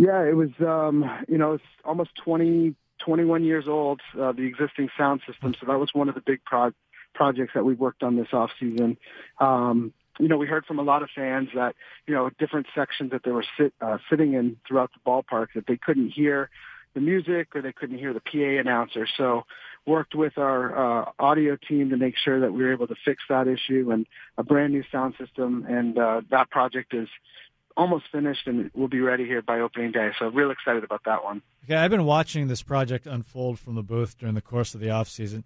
yeah 0.00 0.22
it 0.22 0.34
was 0.34 0.48
um 0.60 1.04
you 1.28 1.36
know 1.36 1.52
it's 1.52 1.64
almost 1.84 2.10
20 2.24 2.74
21 3.04 3.44
years 3.44 3.66
old 3.68 4.00
uh, 4.18 4.32
the 4.32 4.42
existing 4.42 4.88
sound 4.96 5.20
system 5.26 5.54
so 5.60 5.66
that 5.66 5.78
was 5.78 5.90
one 5.92 6.08
of 6.08 6.14
the 6.14 6.22
big 6.22 6.42
pro- 6.44 6.72
projects 7.14 7.52
that 7.54 7.64
we 7.64 7.74
worked 7.74 8.02
on 8.02 8.16
this 8.16 8.28
off 8.32 8.50
season 8.58 8.96
um 9.40 9.92
you 10.18 10.28
know, 10.28 10.36
we 10.36 10.46
heard 10.46 10.66
from 10.66 10.78
a 10.78 10.82
lot 10.82 11.02
of 11.02 11.08
fans 11.14 11.48
that, 11.54 11.74
you 12.06 12.14
know, 12.14 12.28
different 12.38 12.66
sections 12.74 13.10
that 13.12 13.22
they 13.24 13.30
were 13.30 13.44
sit, 13.58 13.72
uh, 13.80 13.96
sitting 14.10 14.34
in 14.34 14.56
throughout 14.68 14.90
the 14.92 15.10
ballpark 15.10 15.46
that 15.54 15.66
they 15.66 15.78
couldn't 15.78 16.10
hear 16.10 16.50
the 16.92 17.00
music 17.00 17.54
or 17.54 17.62
they 17.62 17.72
couldn't 17.72 17.96
hear 17.96 18.12
the 18.12 18.20
PA 18.20 18.60
announcer. 18.60 19.06
So 19.16 19.44
worked 19.86 20.14
with 20.14 20.38
our 20.38 21.02
uh, 21.02 21.12
audio 21.18 21.56
team 21.56 21.90
to 21.90 21.96
make 21.96 22.14
sure 22.22 22.40
that 22.40 22.52
we 22.52 22.62
were 22.62 22.72
able 22.72 22.86
to 22.86 22.94
fix 23.04 23.22
that 23.28 23.48
issue 23.48 23.90
and 23.90 24.06
a 24.38 24.42
brand 24.42 24.72
new 24.72 24.84
sound 24.92 25.14
system. 25.18 25.66
And 25.68 25.98
uh, 25.98 26.20
that 26.30 26.50
project 26.50 26.94
is 26.94 27.08
almost 27.76 28.04
finished 28.12 28.46
and 28.46 28.70
will 28.74 28.88
be 28.88 29.00
ready 29.00 29.24
here 29.24 29.42
by 29.42 29.60
opening 29.60 29.92
day. 29.92 30.10
So 30.18 30.28
real 30.28 30.50
excited 30.50 30.84
about 30.84 31.02
that 31.06 31.24
one. 31.24 31.42
Okay, 31.64 31.76
I've 31.76 31.90
been 31.90 32.04
watching 32.04 32.48
this 32.48 32.62
project 32.62 33.06
unfold 33.06 33.58
from 33.58 33.74
the 33.74 33.82
booth 33.82 34.18
during 34.18 34.34
the 34.34 34.42
course 34.42 34.74
of 34.74 34.80
the 34.80 34.90
off 34.90 35.08
season. 35.08 35.44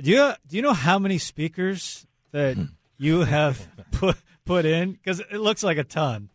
Do 0.00 0.10
you 0.10 0.32
do 0.46 0.56
you 0.56 0.62
know 0.62 0.72
how 0.72 0.98
many 0.98 1.18
speakers 1.18 2.06
that 2.32 2.56
you 2.98 3.20
have 3.20 3.68
put 3.92 4.16
put 4.44 4.64
in? 4.64 4.92
Because 4.92 5.20
it 5.20 5.40
looks 5.40 5.62
like 5.62 5.78
a 5.78 5.84
ton. 5.84 6.30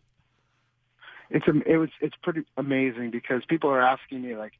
it's 1.30 1.46
it 1.66 1.76
was 1.76 1.90
it's 2.00 2.16
pretty 2.22 2.42
amazing 2.56 3.10
because 3.10 3.44
people 3.48 3.70
are 3.70 3.82
asking 3.82 4.22
me 4.22 4.36
like, 4.36 4.52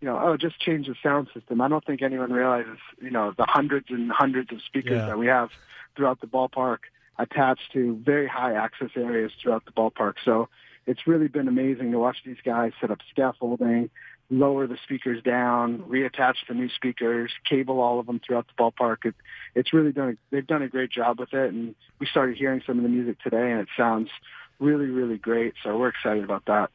you 0.00 0.06
know, 0.06 0.18
oh, 0.20 0.36
just 0.36 0.60
change 0.60 0.86
the 0.86 0.94
sound 1.02 1.28
system. 1.34 1.60
I 1.60 1.68
don't 1.68 1.84
think 1.84 2.02
anyone 2.02 2.32
realizes, 2.32 2.78
you 3.00 3.10
know, 3.10 3.32
the 3.36 3.46
hundreds 3.48 3.86
and 3.90 4.10
hundreds 4.10 4.52
of 4.52 4.62
speakers 4.62 4.98
Yeah. 4.98 5.06
that 5.06 5.18
we 5.18 5.26
have 5.26 5.50
throughout 5.96 6.20
the 6.20 6.26
ballpark 6.26 6.78
attached 7.18 7.72
to 7.72 7.96
very 8.04 8.28
high 8.28 8.54
access 8.54 8.90
areas 8.96 9.32
throughout 9.42 9.64
the 9.64 9.72
ballpark. 9.72 10.14
So 10.24 10.48
it's 10.86 11.06
really 11.06 11.28
been 11.28 11.48
amazing 11.48 11.90
to 11.92 11.98
watch 11.98 12.18
these 12.24 12.36
guys 12.44 12.72
set 12.80 12.90
up 12.92 12.98
scaffolding, 13.10 13.90
lower 14.30 14.66
the 14.68 14.78
speakers 14.84 15.22
down, 15.22 15.80
reattach 15.80 16.34
the 16.46 16.54
new 16.54 16.68
speakers, 16.68 17.32
cable 17.48 17.80
all 17.80 17.98
of 17.98 18.06
them 18.06 18.20
throughout 18.24 18.46
the 18.46 18.62
ballpark. 18.62 18.98
It, 19.04 19.14
it's 19.56 19.72
really 19.72 19.90
done. 19.92 20.10
A, 20.10 20.14
they've 20.30 20.46
done 20.46 20.62
a 20.62 20.68
great 20.68 20.90
job 20.90 21.18
with 21.18 21.34
it, 21.34 21.52
and 21.52 21.74
we 21.98 22.06
started 22.06 22.36
hearing 22.36 22.62
some 22.64 22.76
of 22.78 22.84
the 22.84 22.88
music 22.88 23.20
today, 23.20 23.50
and 23.50 23.60
it 23.60 23.68
sounds 23.76 24.10
really, 24.58 24.86
really 24.86 25.18
great. 25.18 25.54
So 25.62 25.76
we're 25.76 25.88
excited 25.88 26.24
about 26.24 26.44
that. 26.46 26.70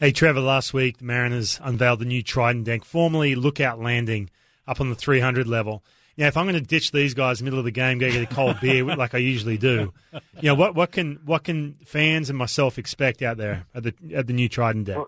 Hey, 0.00 0.12
Trevor, 0.12 0.40
last 0.40 0.74
week 0.74 0.98
the 0.98 1.04
Mariners 1.04 1.60
unveiled 1.62 2.00
the 2.00 2.04
new 2.04 2.22
Trident 2.22 2.64
deck, 2.64 2.84
formerly 2.84 3.34
Lookout 3.34 3.80
Landing, 3.80 4.30
up 4.66 4.80
on 4.80 4.88
the 4.88 4.94
300 4.94 5.46
level. 5.46 5.82
Now, 6.16 6.28
if 6.28 6.36
I'm 6.36 6.44
going 6.44 6.54
to 6.54 6.60
ditch 6.60 6.92
these 6.92 7.12
guys 7.12 7.40
in 7.40 7.44
the 7.44 7.50
middle 7.50 7.58
of 7.58 7.64
the 7.64 7.72
game, 7.72 7.98
go 7.98 8.10
get 8.10 8.22
a 8.22 8.34
cold 8.34 8.60
beer 8.60 8.84
like 8.96 9.14
I 9.14 9.18
usually 9.18 9.58
do, 9.58 9.92
you 10.12 10.48
know 10.48 10.54
what? 10.54 10.74
What 10.74 10.92
can 10.92 11.20
what 11.24 11.44
can 11.44 11.76
fans 11.84 12.30
and 12.30 12.38
myself 12.38 12.78
expect 12.78 13.22
out 13.22 13.36
there 13.36 13.66
at 13.74 13.82
the 13.82 13.94
at 14.14 14.26
the 14.26 14.32
new 14.32 14.48
Trident 14.48 14.86
deck? 14.86 14.96
Well, 14.96 15.06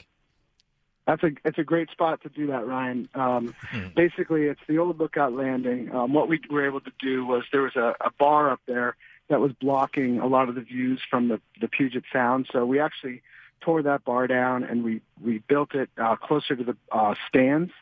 that's 1.07 1.23
a 1.23 1.31
it's 1.45 1.59
a 1.59 1.63
great 1.63 1.91
spot 1.91 2.23
to 2.23 2.29
do 2.29 2.49
that, 2.49 2.67
Ryan. 2.67 3.09
Um, 3.15 3.55
hmm. 3.71 3.89
Basically, 3.95 4.45
it's 4.47 4.61
the 4.69 4.79
old 4.79 4.99
Lookout 4.99 5.33
Landing. 5.33 5.95
Um, 5.95 6.13
what 6.13 6.29
we 6.29 6.41
were 6.51 6.67
able 6.67 6.81
to 6.81 6.93
do 7.01 7.25
was 7.25 7.45
there 7.53 7.63
was 7.63 7.77
a, 7.77 7.95
a 8.01 8.11
bar 8.19 8.51
up 8.51 8.61
there 8.67 8.97
that 9.29 9.41
was 9.41 9.53
blocking 9.61 10.19
a 10.19 10.27
lot 10.27 10.49
of 10.49 10.55
the 10.55 10.61
views 10.61 11.01
from 11.09 11.29
the 11.29 11.41
the 11.61 11.69
Puget 11.69 12.05
Sound, 12.13 12.49
so 12.53 12.65
we 12.65 12.81
actually 12.81 13.23
tore 13.61 13.83
that 13.83 14.05
bar 14.05 14.27
down 14.27 14.65
and 14.65 14.85
we 14.85 15.01
we 15.23 15.39
built 15.49 15.75
it 15.75 15.91
uh, 15.99 16.17
closer 16.17 16.55
to 16.57 16.65
the 16.65 16.77
uh, 16.93 17.15
stands. 17.29 17.73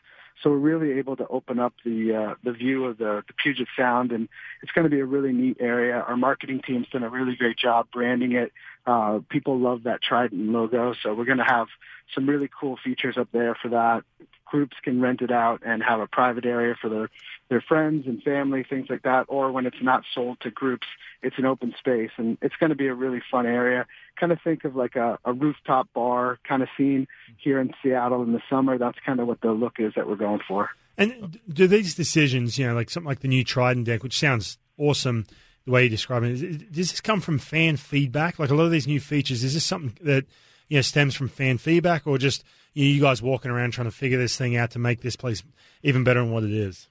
So 0.43 0.49
we're 0.49 0.57
really 0.57 0.99
able 0.99 1.15
to 1.15 1.27
open 1.27 1.59
up 1.59 1.73
the 1.85 2.13
uh, 2.13 2.35
the 2.43 2.51
view 2.51 2.85
of 2.85 2.97
the, 2.97 3.23
the 3.25 3.33
Puget 3.41 3.67
Sound, 3.77 4.11
and 4.11 4.27
it's 4.61 4.71
going 4.73 4.83
to 4.83 4.89
be 4.89 4.99
a 4.99 5.05
really 5.05 5.31
neat 5.31 5.57
area. 5.61 5.95
Our 5.95 6.17
marketing 6.17 6.61
team's 6.65 6.87
done 6.89 7.03
a 7.03 7.09
really 7.09 7.35
great 7.37 7.57
job 7.57 7.87
branding 7.93 8.33
it. 8.33 8.51
Uh, 8.85 9.19
people 9.29 9.57
love 9.57 9.83
that 9.83 10.01
Trident 10.01 10.51
logo, 10.51 10.93
so 11.01 11.13
we're 11.13 11.25
going 11.25 11.37
to 11.37 11.45
have 11.45 11.67
some 12.13 12.27
really 12.27 12.49
cool 12.59 12.77
features 12.83 13.17
up 13.17 13.29
there 13.31 13.55
for 13.55 13.69
that. 13.69 14.03
Groups 14.45 14.75
can 14.83 15.01
rent 15.01 15.21
it 15.21 15.31
out 15.31 15.61
and 15.65 15.81
have 15.81 16.01
a 16.01 16.07
private 16.07 16.45
area 16.45 16.75
for 16.79 16.89
their 16.89 17.09
their 17.49 17.61
friends 17.61 18.07
and 18.07 18.21
family, 18.23 18.65
things 18.67 18.87
like 18.89 19.03
that. 19.03 19.25
Or 19.27 19.51
when 19.51 19.65
it's 19.65 19.81
not 19.81 20.03
sold 20.13 20.39
to 20.41 20.51
groups, 20.51 20.87
it's 21.21 21.37
an 21.37 21.45
open 21.45 21.73
space, 21.77 22.11
and 22.17 22.37
it's 22.41 22.55
going 22.59 22.69
to 22.69 22.75
be 22.75 22.87
a 22.87 22.93
really 22.93 23.21
fun 23.31 23.45
area. 23.45 23.85
Kind 24.19 24.31
of 24.31 24.39
think 24.43 24.63
of 24.63 24.75
like 24.75 24.95
a, 24.95 25.19
a 25.25 25.33
rooftop 25.33 25.87
bar 25.93 26.39
kind 26.47 26.63
of 26.63 26.69
scene 26.77 27.07
here 27.37 27.59
in 27.59 27.73
Seattle 27.81 28.23
in 28.23 28.33
the 28.33 28.41
summer. 28.49 28.77
That's 28.77 28.97
kind 29.05 29.19
of 29.19 29.27
what 29.27 29.41
the 29.41 29.51
look 29.51 29.75
is 29.79 29.93
that 29.95 30.07
we're 30.07 30.15
going 30.15 30.41
for. 30.47 30.69
And 30.97 31.39
do 31.51 31.67
these 31.67 31.93
decisions, 31.93 32.57
you 32.57 32.67
know, 32.67 32.73
like 32.73 32.89
something 32.89 33.07
like 33.07 33.19
the 33.19 33.27
new 33.27 33.43
Trident 33.43 33.85
deck, 33.85 34.01
which 34.01 34.17
sounds 34.17 34.57
awesome 34.77 35.25
the 35.65 35.71
way 35.71 35.83
you 35.83 35.89
describe 35.89 36.23
it, 36.23 36.71
does 36.71 36.91
this 36.91 37.01
come 37.01 37.21
from 37.21 37.39
fan 37.39 37.75
feedback? 37.75 38.39
Like 38.39 38.51
a 38.51 38.55
lot 38.55 38.65
of 38.65 38.71
these 38.71 38.87
new 38.87 38.99
features, 38.99 39.43
is 39.43 39.55
this 39.55 39.65
something 39.65 39.97
that 40.01 40.25
you 40.67 40.77
know 40.77 40.81
stems 40.81 41.15
from 41.15 41.27
fan 41.27 41.57
feedback, 41.57 42.05
or 42.05 42.17
just 42.17 42.43
you, 42.73 42.85
know, 42.85 42.91
you 42.91 43.01
guys 43.01 43.21
walking 43.21 43.51
around 43.51 43.71
trying 43.71 43.87
to 43.87 43.91
figure 43.91 44.17
this 44.17 44.37
thing 44.37 44.55
out 44.55 44.71
to 44.71 44.79
make 44.79 45.01
this 45.01 45.15
place 45.15 45.43
even 45.81 46.03
better 46.03 46.19
than 46.19 46.31
what 46.31 46.43
it 46.43 46.53
is? 46.53 46.87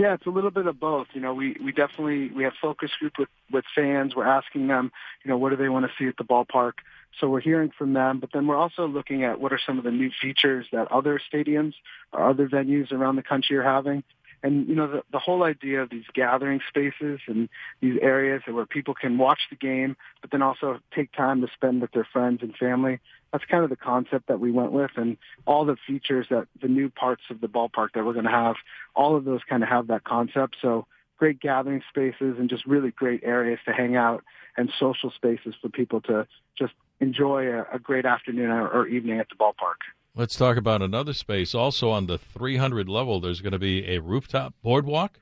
Yeah, 0.00 0.14
it's 0.14 0.24
a 0.24 0.30
little 0.30 0.50
bit 0.50 0.66
of 0.66 0.80
both. 0.80 1.08
You 1.12 1.20
know, 1.20 1.34
we, 1.34 1.58
we 1.62 1.72
definitely 1.72 2.30
we 2.30 2.44
have 2.44 2.54
focus 2.58 2.90
group 2.98 3.18
with, 3.18 3.28
with 3.52 3.66
fans. 3.74 4.16
We're 4.16 4.26
asking 4.26 4.66
them, 4.66 4.92
you 5.22 5.28
know, 5.28 5.36
what 5.36 5.50
do 5.50 5.56
they 5.56 5.68
want 5.68 5.84
to 5.84 5.92
see 5.98 6.08
at 6.08 6.16
the 6.16 6.24
ballpark? 6.24 6.72
So 7.20 7.28
we're 7.28 7.42
hearing 7.42 7.70
from 7.76 7.92
them, 7.92 8.18
but 8.18 8.30
then 8.32 8.46
we're 8.46 8.56
also 8.56 8.88
looking 8.88 9.24
at 9.24 9.42
what 9.42 9.52
are 9.52 9.60
some 9.66 9.76
of 9.76 9.84
the 9.84 9.90
new 9.90 10.10
features 10.18 10.64
that 10.72 10.90
other 10.90 11.20
stadiums 11.30 11.74
or 12.14 12.26
other 12.26 12.48
venues 12.48 12.92
around 12.92 13.16
the 13.16 13.22
country 13.22 13.58
are 13.58 13.62
having. 13.62 14.02
And 14.42 14.68
you 14.68 14.74
know, 14.74 14.90
the, 14.90 15.02
the 15.12 15.18
whole 15.18 15.42
idea 15.42 15.82
of 15.82 15.90
these 15.90 16.04
gathering 16.14 16.60
spaces 16.68 17.20
and 17.26 17.48
these 17.80 17.98
areas 18.00 18.42
where 18.46 18.66
people 18.66 18.94
can 18.94 19.18
watch 19.18 19.40
the 19.50 19.56
game, 19.56 19.96
but 20.20 20.30
then 20.30 20.42
also 20.42 20.80
take 20.94 21.12
time 21.12 21.40
to 21.42 21.48
spend 21.54 21.82
with 21.82 21.92
their 21.92 22.08
friends 22.10 22.40
and 22.42 22.56
family 22.56 23.00
that's 23.32 23.44
kind 23.44 23.62
of 23.62 23.70
the 23.70 23.76
concept 23.76 24.28
that 24.28 24.40
we 24.40 24.50
went 24.50 24.72
with 24.72 24.90
and 24.96 25.16
all 25.46 25.64
the 25.64 25.76
features 25.86 26.26
that 26.30 26.46
the 26.60 26.68
new 26.68 26.88
parts 26.88 27.22
of 27.30 27.40
the 27.40 27.46
ballpark 27.46 27.88
that 27.94 28.04
we're 28.04 28.12
going 28.12 28.24
to 28.24 28.30
have, 28.30 28.56
all 28.94 29.16
of 29.16 29.24
those 29.24 29.40
kind 29.48 29.62
of 29.62 29.68
have 29.68 29.86
that 29.86 30.04
concept. 30.04 30.56
So 30.60 30.86
great 31.16 31.40
gathering 31.40 31.82
spaces 31.88 32.36
and 32.38 32.48
just 32.48 32.66
really 32.66 32.90
great 32.90 33.22
areas 33.22 33.60
to 33.66 33.72
hang 33.72 33.96
out 33.96 34.24
and 34.56 34.70
social 34.78 35.10
spaces 35.10 35.54
for 35.60 35.68
people 35.68 36.00
to 36.02 36.26
just 36.58 36.72
enjoy 36.98 37.46
a, 37.46 37.66
a 37.74 37.78
great 37.78 38.04
afternoon 38.04 38.50
or, 38.50 38.68
or 38.68 38.86
evening 38.86 39.20
at 39.20 39.28
the 39.28 39.36
ballpark. 39.36 39.80
Let's 40.20 40.36
talk 40.36 40.58
about 40.58 40.82
another 40.82 41.14
space. 41.14 41.54
Also 41.54 41.88
on 41.88 42.04
the 42.04 42.18
300 42.18 42.90
level, 42.90 43.20
there's 43.20 43.40
going 43.40 43.54
to 43.54 43.58
be 43.58 43.88
a 43.88 44.02
rooftop 44.02 44.52
boardwalk, 44.62 45.18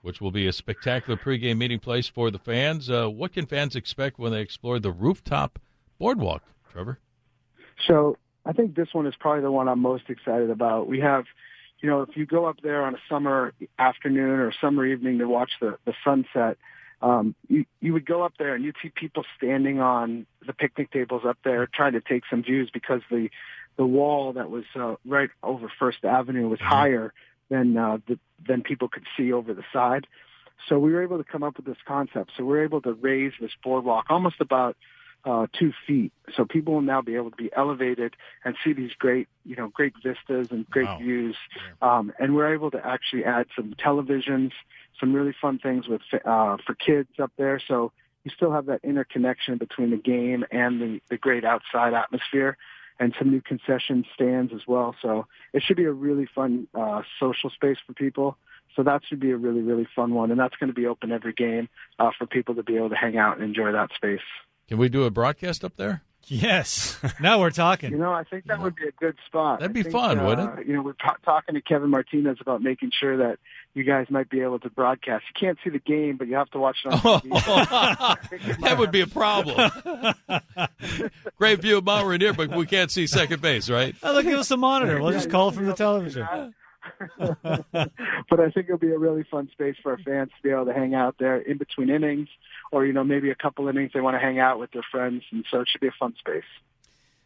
which 0.00 0.22
will 0.22 0.30
be 0.30 0.46
a 0.46 0.54
spectacular 0.54 1.18
pregame 1.18 1.58
meeting 1.58 1.78
place 1.78 2.08
for 2.08 2.30
the 2.30 2.38
fans. 2.38 2.88
Uh, 2.88 3.10
what 3.10 3.34
can 3.34 3.44
fans 3.44 3.76
expect 3.76 4.18
when 4.18 4.32
they 4.32 4.40
explore 4.40 4.78
the 4.78 4.90
rooftop 4.90 5.58
boardwalk, 5.98 6.44
Trevor? 6.72 6.98
So 7.86 8.16
I 8.46 8.54
think 8.54 8.74
this 8.74 8.88
one 8.92 9.06
is 9.06 9.12
probably 9.20 9.42
the 9.42 9.52
one 9.52 9.68
I'm 9.68 9.80
most 9.80 10.04
excited 10.08 10.48
about. 10.48 10.88
We 10.88 11.00
have, 11.00 11.26
you 11.82 11.90
know, 11.90 12.00
if 12.00 12.16
you 12.16 12.24
go 12.24 12.46
up 12.46 12.56
there 12.62 12.82
on 12.84 12.94
a 12.94 12.98
summer 13.06 13.52
afternoon 13.78 14.40
or 14.40 14.50
summer 14.62 14.86
evening 14.86 15.18
to 15.18 15.28
watch 15.28 15.50
the, 15.60 15.76
the 15.84 15.92
sunset, 16.02 16.56
um, 17.02 17.34
you, 17.48 17.66
you 17.82 17.92
would 17.92 18.06
go 18.06 18.22
up 18.22 18.32
there 18.38 18.54
and 18.54 18.64
you'd 18.64 18.76
see 18.82 18.90
people 18.94 19.24
standing 19.36 19.78
on 19.78 20.26
the 20.46 20.54
picnic 20.54 20.90
tables 20.90 21.22
up 21.26 21.36
there 21.44 21.66
trying 21.66 21.92
to 21.92 22.00
take 22.00 22.22
some 22.30 22.42
views 22.42 22.70
because 22.72 23.02
the, 23.10 23.28
the 23.78 23.86
wall 23.86 24.34
that 24.34 24.50
was 24.50 24.64
uh, 24.74 24.96
right 25.06 25.30
over 25.42 25.72
First 25.78 26.04
Avenue 26.04 26.48
was 26.48 26.58
mm-hmm. 26.58 26.68
higher 26.68 27.14
than, 27.48 27.78
uh, 27.78 27.98
the, 28.06 28.18
than 28.46 28.62
people 28.62 28.88
could 28.88 29.04
see 29.16 29.32
over 29.32 29.54
the 29.54 29.64
side. 29.72 30.06
So 30.68 30.78
we 30.78 30.92
were 30.92 31.02
able 31.02 31.16
to 31.18 31.24
come 31.24 31.42
up 31.42 31.56
with 31.56 31.64
this 31.64 31.78
concept. 31.86 32.32
So 32.36 32.44
we 32.44 32.50
we're 32.50 32.64
able 32.64 32.82
to 32.82 32.92
raise 32.92 33.32
this 33.40 33.52
boardwalk 33.62 34.06
almost 34.10 34.40
about 34.40 34.76
uh, 35.24 35.46
two 35.58 35.72
feet. 35.86 36.12
So 36.34 36.44
people 36.44 36.74
will 36.74 36.82
now 36.82 37.00
be 37.00 37.14
able 37.14 37.30
to 37.30 37.36
be 37.36 37.50
elevated 37.56 38.14
and 38.44 38.56
see 38.64 38.72
these 38.72 38.92
great, 38.98 39.28
you 39.44 39.56
know, 39.56 39.68
great 39.68 39.94
vistas 40.02 40.50
and 40.50 40.68
great 40.68 40.86
wow. 40.86 40.98
views. 40.98 41.36
Um, 41.80 42.12
and 42.18 42.34
we're 42.34 42.52
able 42.52 42.70
to 42.72 42.84
actually 42.84 43.24
add 43.24 43.46
some 43.54 43.74
televisions, 43.74 44.52
some 44.98 45.12
really 45.12 45.34
fun 45.40 45.58
things 45.58 45.86
with 45.86 46.02
uh, 46.12 46.56
for 46.66 46.74
kids 46.74 47.08
up 47.20 47.32
there. 47.36 47.60
So 47.66 47.92
you 48.24 48.32
still 48.34 48.52
have 48.52 48.66
that 48.66 48.80
interconnection 48.82 49.58
between 49.58 49.90
the 49.90 49.96
game 49.96 50.44
and 50.50 50.80
the, 50.80 51.00
the 51.08 51.16
great 51.16 51.44
outside 51.44 51.94
atmosphere 51.94 52.56
and 52.98 53.14
some 53.18 53.30
new 53.30 53.40
concession 53.40 54.04
stands 54.14 54.52
as 54.52 54.62
well. 54.66 54.94
So 55.00 55.26
it 55.52 55.62
should 55.62 55.76
be 55.76 55.84
a 55.84 55.92
really 55.92 56.26
fun 56.34 56.66
uh, 56.74 57.02
social 57.20 57.50
space 57.50 57.78
for 57.86 57.92
people. 57.92 58.36
So 58.76 58.82
that 58.82 59.02
should 59.08 59.20
be 59.20 59.30
a 59.30 59.36
really, 59.36 59.60
really 59.60 59.86
fun 59.96 60.14
one. 60.14 60.30
And 60.30 60.38
that's 60.38 60.56
going 60.56 60.68
to 60.68 60.74
be 60.74 60.86
open 60.86 61.10
every 61.12 61.32
game 61.32 61.68
uh, 61.98 62.10
for 62.16 62.26
people 62.26 62.54
to 62.56 62.62
be 62.62 62.76
able 62.76 62.90
to 62.90 62.96
hang 62.96 63.16
out 63.16 63.36
and 63.36 63.44
enjoy 63.44 63.72
that 63.72 63.90
space. 63.94 64.20
Can 64.68 64.78
we 64.78 64.88
do 64.88 65.04
a 65.04 65.10
broadcast 65.10 65.64
up 65.64 65.76
there? 65.76 66.02
Yes. 66.30 66.98
Now 67.20 67.40
we're 67.40 67.50
talking. 67.50 67.90
you 67.92 67.98
know, 67.98 68.12
I 68.12 68.24
think 68.24 68.46
that 68.46 68.60
would 68.60 68.76
be 68.76 68.86
a 68.86 68.92
good 68.92 69.16
spot. 69.26 69.60
That'd 69.60 69.74
be 69.74 69.82
think, 69.82 69.92
fun, 69.92 70.18
uh, 70.18 70.26
wouldn't 70.26 70.58
it? 70.60 70.66
You 70.66 70.74
know, 70.74 70.82
we're 70.82 70.92
t- 70.92 71.08
talking 71.24 71.54
to 71.54 71.60
Kevin 71.60 71.90
Martinez 71.90 72.38
about 72.40 72.62
making 72.62 72.92
sure 72.98 73.16
that 73.16 73.38
you 73.74 73.84
guys 73.84 74.06
might 74.10 74.28
be 74.28 74.40
able 74.40 74.58
to 74.60 74.70
broadcast. 74.70 75.24
You 75.34 75.40
can't 75.46 75.58
see 75.64 75.70
the 75.70 75.78
game, 75.78 76.16
but 76.16 76.28
you 76.28 76.34
have 76.36 76.50
to 76.50 76.58
watch 76.58 76.76
it 76.84 76.92
on 76.92 77.00
TV. 77.20 78.60
that 78.60 78.78
would 78.78 78.90
be 78.90 79.00
a 79.00 79.06
problem. 79.06 79.70
Great 81.38 81.60
view 81.60 81.78
of 81.78 81.84
Mount 81.84 82.06
Rainier, 82.06 82.32
but 82.32 82.50
we 82.50 82.66
can't 82.66 82.90
see 82.90 83.06
second 83.06 83.40
base, 83.40 83.70
right? 83.70 83.94
Oh, 84.02 84.12
look, 84.12 84.24
give 84.24 84.38
us 84.38 84.50
a 84.50 84.56
monitor. 84.56 85.00
We'll 85.02 85.12
just 85.12 85.30
call 85.30 85.50
from 85.50 85.66
the 85.66 85.74
television. 85.74 86.54
but 87.18 88.40
I 88.40 88.50
think 88.50 88.66
it'll 88.66 88.78
be 88.78 88.92
a 88.92 88.98
really 88.98 89.24
fun 89.30 89.48
space 89.52 89.76
for 89.82 89.92
our 89.92 89.98
fans 89.98 90.30
to 90.36 90.42
be 90.42 90.50
able 90.50 90.66
to 90.66 90.72
hang 90.72 90.94
out 90.94 91.16
there 91.18 91.38
in 91.38 91.58
between 91.58 91.90
innings, 91.90 92.28
or 92.72 92.86
you 92.86 92.92
know 92.92 93.04
maybe 93.04 93.30
a 93.30 93.34
couple 93.34 93.68
innings 93.68 93.92
they 93.94 94.00
want 94.00 94.14
to 94.14 94.20
hang 94.20 94.38
out 94.38 94.58
with 94.58 94.70
their 94.72 94.84
friends, 94.90 95.22
and 95.30 95.44
so 95.50 95.60
it 95.60 95.68
should 95.70 95.80
be 95.80 95.88
a 95.88 95.94
fun 95.98 96.14
space. 96.18 96.42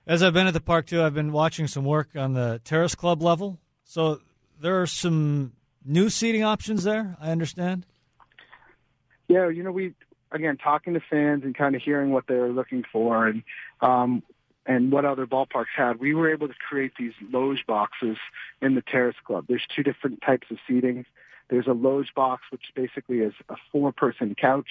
As 0.06 0.22
I've 0.22 0.34
been 0.34 0.46
at 0.46 0.54
the 0.54 0.60
park 0.60 0.86
too, 0.86 1.02
I've 1.02 1.14
been 1.14 1.32
watching 1.32 1.66
some 1.66 1.84
work 1.84 2.10
on 2.16 2.32
the 2.32 2.60
terrace 2.64 2.94
club 2.94 3.22
level. 3.22 3.58
So 3.84 4.20
there 4.60 4.80
are 4.80 4.86
some 4.86 5.52
new 5.84 6.08
seating 6.08 6.42
options 6.42 6.84
there. 6.84 7.16
I 7.20 7.30
understand. 7.30 7.86
Yeah, 9.28 9.48
you 9.48 9.62
know 9.62 9.72
we 9.72 9.94
again 10.32 10.56
talking 10.56 10.94
to 10.94 11.00
fans 11.10 11.44
and 11.44 11.54
kind 11.54 11.76
of 11.76 11.82
hearing 11.82 12.10
what 12.10 12.26
they're 12.26 12.52
looking 12.52 12.84
for, 12.92 13.26
and 13.26 13.42
um, 13.80 14.22
and 14.66 14.92
what 14.92 15.04
other 15.04 15.26
ballparks 15.26 15.74
had, 15.76 15.98
we 15.98 16.14
were 16.14 16.30
able 16.30 16.48
to 16.48 16.54
create 16.54 16.92
these 16.98 17.12
loge 17.30 17.64
boxes 17.66 18.16
in 18.60 18.74
the 18.74 18.82
Terrace 18.82 19.16
Club. 19.24 19.46
There's 19.48 19.66
two 19.74 19.82
different 19.82 20.22
types 20.22 20.46
of 20.50 20.58
seating. 20.68 21.04
There's 21.50 21.66
a 21.66 21.72
loge 21.72 22.12
box, 22.14 22.42
which 22.50 22.62
basically 22.74 23.18
is 23.18 23.34
a 23.48 23.56
four-person 23.72 24.36
couch 24.40 24.68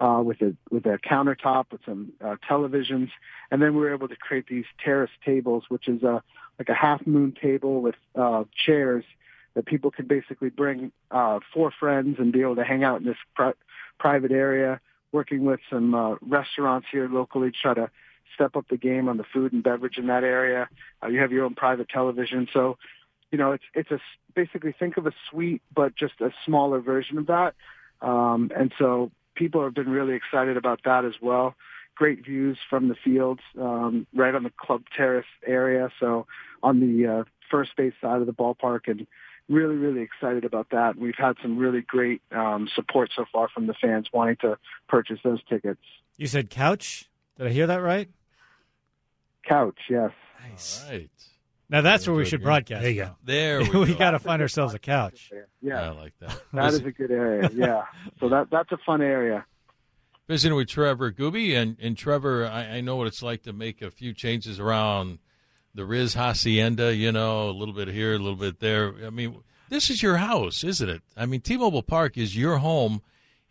uh, 0.00 0.22
with 0.24 0.40
a 0.40 0.54
with 0.70 0.86
a 0.86 0.98
countertop 0.98 1.66
with 1.72 1.80
some 1.84 2.12
uh, 2.24 2.36
televisions, 2.48 3.10
and 3.50 3.60
then 3.60 3.74
we 3.74 3.80
were 3.80 3.92
able 3.92 4.08
to 4.08 4.16
create 4.16 4.46
these 4.48 4.64
terrace 4.82 5.10
tables, 5.24 5.64
which 5.68 5.88
is 5.88 6.02
a 6.02 6.22
like 6.58 6.68
a 6.68 6.74
half 6.74 7.06
moon 7.06 7.36
table 7.40 7.82
with 7.82 7.96
uh, 8.14 8.44
chairs 8.54 9.04
that 9.54 9.66
people 9.66 9.90
can 9.90 10.06
basically 10.06 10.50
bring 10.50 10.92
uh, 11.10 11.40
four 11.52 11.70
friends 11.70 12.16
and 12.18 12.32
be 12.32 12.42
able 12.42 12.56
to 12.56 12.64
hang 12.64 12.84
out 12.84 13.00
in 13.00 13.06
this 13.06 13.16
pri- 13.34 13.54
private 13.98 14.32
area. 14.32 14.80
Working 15.10 15.44
with 15.44 15.60
some 15.70 15.94
uh, 15.94 16.16
restaurants 16.20 16.86
here 16.92 17.08
locally 17.08 17.50
try 17.50 17.74
to 17.74 17.90
step 18.34 18.56
up 18.56 18.66
the 18.68 18.76
game 18.76 19.08
on 19.08 19.16
the 19.16 19.24
food 19.32 19.52
and 19.52 19.62
beverage 19.62 19.98
in 19.98 20.06
that 20.08 20.24
area. 20.24 20.68
Uh, 21.02 21.08
you 21.08 21.20
have 21.20 21.32
your 21.32 21.44
own 21.44 21.54
private 21.54 21.88
television, 21.88 22.48
so 22.52 22.78
you 23.30 23.38
know 23.38 23.52
it's 23.52 23.64
it's 23.74 23.90
a 23.90 23.98
basically 24.34 24.74
think 24.78 24.96
of 24.96 25.06
a 25.06 25.12
suite, 25.30 25.62
but 25.74 25.96
just 25.96 26.20
a 26.20 26.30
smaller 26.44 26.80
version 26.80 27.18
of 27.18 27.26
that. 27.26 27.54
Um, 28.00 28.50
and 28.56 28.72
so 28.78 29.10
people 29.34 29.62
have 29.64 29.74
been 29.74 29.88
really 29.88 30.14
excited 30.14 30.56
about 30.56 30.80
that 30.84 31.04
as 31.04 31.14
well. 31.20 31.54
Great 31.96 32.24
views 32.24 32.58
from 32.70 32.88
the 32.88 32.94
fields, 32.94 33.40
um, 33.60 34.06
right 34.14 34.34
on 34.34 34.44
the 34.44 34.52
club 34.56 34.82
terrace 34.96 35.26
area. 35.44 35.90
So 35.98 36.26
on 36.62 36.78
the 36.80 37.06
uh, 37.06 37.24
first 37.50 37.70
base 37.76 37.94
side 38.00 38.20
of 38.20 38.26
the 38.26 38.32
ballpark, 38.32 38.82
and 38.86 39.06
really, 39.48 39.76
really 39.76 40.02
excited 40.02 40.44
about 40.44 40.70
that. 40.70 40.96
We've 40.96 41.16
had 41.16 41.36
some 41.42 41.58
really 41.58 41.80
great 41.80 42.22
um, 42.32 42.68
support 42.74 43.10
so 43.14 43.24
far 43.32 43.48
from 43.48 43.66
the 43.66 43.74
fans 43.74 44.08
wanting 44.12 44.36
to 44.42 44.58
purchase 44.88 45.18
those 45.24 45.42
tickets. 45.48 45.80
You 46.16 46.26
said 46.26 46.50
couch. 46.50 47.08
Did 47.36 47.46
I 47.46 47.50
hear 47.50 47.66
that 47.66 47.80
right? 47.80 48.08
Couch, 49.48 49.78
yes. 49.90 50.10
Nice. 50.50 50.84
All 50.84 50.92
right. 50.92 51.10
Now 51.70 51.82
that's 51.82 52.06
where 52.06 52.16
we 52.16 52.24
should 52.24 52.42
broadcast. 52.42 52.82
There 52.82 52.90
you 52.90 53.02
go. 53.04 53.10
There 53.24 53.60
we, 53.72 53.78
we 53.80 53.86
go. 53.92 53.98
got 53.98 54.10
to 54.12 54.18
find 54.18 54.40
ourselves 54.40 54.74
a 54.74 54.78
couch. 54.78 55.30
Yeah, 55.60 55.82
I 55.82 55.90
like 55.90 56.12
that. 56.20 56.40
that 56.52 56.72
is 56.72 56.80
a 56.84 56.92
good 56.92 57.10
area. 57.10 57.50
Yeah, 57.54 57.82
so 58.20 58.28
that 58.28 58.46
that's 58.50 58.70
a 58.70 58.78
fun 58.86 59.02
area. 59.02 59.44
visiting 60.28 60.56
with 60.56 60.68
Trevor 60.68 61.10
Gooby, 61.10 61.56
and, 61.60 61.76
and 61.80 61.96
Trevor, 61.96 62.46
I, 62.46 62.76
I 62.76 62.80
know 62.80 62.94
what 62.94 63.08
it's 63.08 63.20
like 63.22 63.42
to 63.42 63.52
make 63.52 63.82
a 63.82 63.90
few 63.90 64.14
changes 64.14 64.60
around 64.60 65.18
the 65.74 65.82
Rizzs 65.82 66.14
Hacienda, 66.14 66.94
you 66.94 67.10
know, 67.10 67.50
a 67.50 67.50
little 67.50 67.74
bit 67.74 67.88
here, 67.88 68.14
a 68.14 68.18
little 68.18 68.36
bit 68.36 68.60
there. 68.60 68.94
I 69.04 69.10
mean, 69.10 69.40
this 69.68 69.90
is 69.90 70.00
your 70.00 70.18
house, 70.18 70.62
isn't 70.62 70.88
it? 70.88 71.02
I 71.16 71.26
mean, 71.26 71.40
T-Mobile 71.40 71.82
Park 71.82 72.16
is 72.16 72.36
your 72.36 72.58
home, 72.58 73.02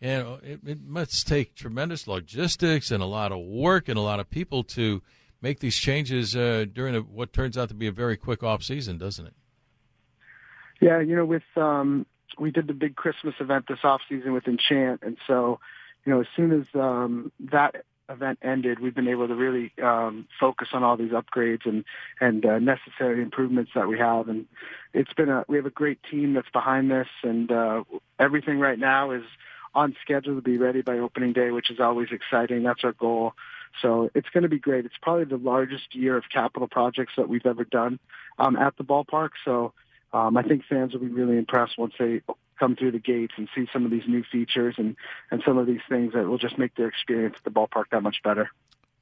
and 0.02 0.40
it, 0.42 0.62
it 0.66 0.82
must 0.82 1.28
take 1.28 1.56
tremendous 1.56 2.08
logistics 2.08 2.90
and 2.90 3.04
a 3.04 3.08
lot 3.08 3.34
of 3.34 3.40
work 3.40 3.90
and 3.90 3.98
a 3.98 4.02
lot 4.02 4.22
of 4.22 4.30
people 4.30 4.64
to 4.64 5.04
make 5.42 5.60
these 5.60 5.78
changes 5.78 6.36
uh, 6.36 6.66
during 6.72 6.96
a, 6.96 7.00
what 7.00 7.34
turns 7.34 7.58
out 7.58 7.70
to 7.70 7.76
be 7.76 7.88
a 7.88 7.92
very 7.92 8.18
quick 8.18 8.44
off 8.44 8.64
season, 8.64 8.98
doesn't 8.98 9.28
it? 9.28 9.34
Yeah, 10.80 11.00
you 11.00 11.16
know, 11.16 11.26
with 11.26 11.44
um, 11.56 12.06
we 12.40 12.52
did 12.52 12.68
the 12.68 12.74
big 12.74 12.96
Christmas 12.96 13.36
event 13.40 13.66
this 13.68 13.80
off 13.84 14.02
season 14.08 14.34
with 14.34 14.48
Enchant, 14.48 15.02
and 15.02 15.18
so 15.26 15.60
you 16.06 16.14
know, 16.14 16.22
as 16.22 16.28
soon 16.36 16.52
as 16.52 16.66
um, 16.74 17.32
that 17.52 17.84
event 18.10 18.40
ended, 18.42 18.80
we've 18.80 18.96
been 18.96 19.08
able 19.08 19.28
to 19.28 19.36
really 19.36 19.74
um, 19.84 20.28
focus 20.40 20.70
on 20.74 20.84
all 20.84 20.98
these 20.98 21.12
upgrades 21.12 21.66
and 21.66 21.84
and 22.22 22.46
uh, 22.46 22.60
necessary 22.60 23.22
improvements 23.22 23.72
that 23.76 23.88
we 23.88 23.98
have, 23.98 24.30
and 24.30 24.46
it's 24.94 25.14
been 25.14 25.30
a 25.30 25.44
we 25.48 25.58
have 25.58 25.66
a 25.66 25.72
great 25.72 26.00
team 26.10 26.34
that's 26.34 26.50
behind 26.50 26.92
this, 26.92 27.08
and 27.24 27.52
uh, 27.52 27.84
everything 28.20 28.60
right 28.60 28.80
now 28.80 29.12
is 29.12 29.24
on 29.74 29.96
schedule 30.02 30.36
to 30.36 30.42
be 30.42 30.58
ready 30.58 30.82
by 30.82 30.98
opening 30.98 31.34
day, 31.34 31.52
which 31.52 31.70
is 31.70 31.80
always 31.80 32.08
exciting. 32.12 32.64
That's 32.64 32.84
our 32.84 32.94
goal. 32.94 33.34
So 33.82 34.10
it's 34.16 34.30
going 34.30 34.44
to 34.44 34.50
be 34.50 34.60
great. 34.60 34.86
It's 34.86 34.96
probably 35.02 35.26
the 35.26 35.38
largest 35.38 35.96
year 35.96 36.18
of 36.18 36.24
capital 36.32 36.68
projects 36.68 37.14
that 37.18 37.30
we've 37.30 37.46
ever 37.46 37.64
done 37.64 38.00
um, 38.40 38.56
at 38.56 38.76
the 38.78 38.84
ballpark. 38.84 39.32
So 39.46 39.74
um, 40.14 40.38
I 40.38 40.44
think 40.44 40.64
fans 40.70 40.94
will 40.94 41.02
be 41.02 41.08
really 41.08 41.38
impressed 41.38 41.78
once 41.78 41.94
they 42.00 42.22
come 42.60 42.76
through 42.76 42.92
the 42.92 43.00
gates 43.00 43.34
and 43.38 43.48
see 43.56 43.68
some 43.72 43.86
of 43.86 43.92
these 43.92 44.08
new 44.08 44.24
features 44.32 44.76
and, 44.78 44.96
and 45.32 45.42
some 45.46 45.58
of 45.58 45.68
these 45.68 45.82
things 45.88 46.14
that 46.14 46.28
will 46.28 46.38
just 46.38 46.58
make 46.58 46.76
their 46.76 46.88
experience 46.88 47.36
at 47.38 47.44
the 47.44 47.52
ballpark 47.52 47.86
that 47.92 48.02
much 48.02 48.18
better. 48.24 48.50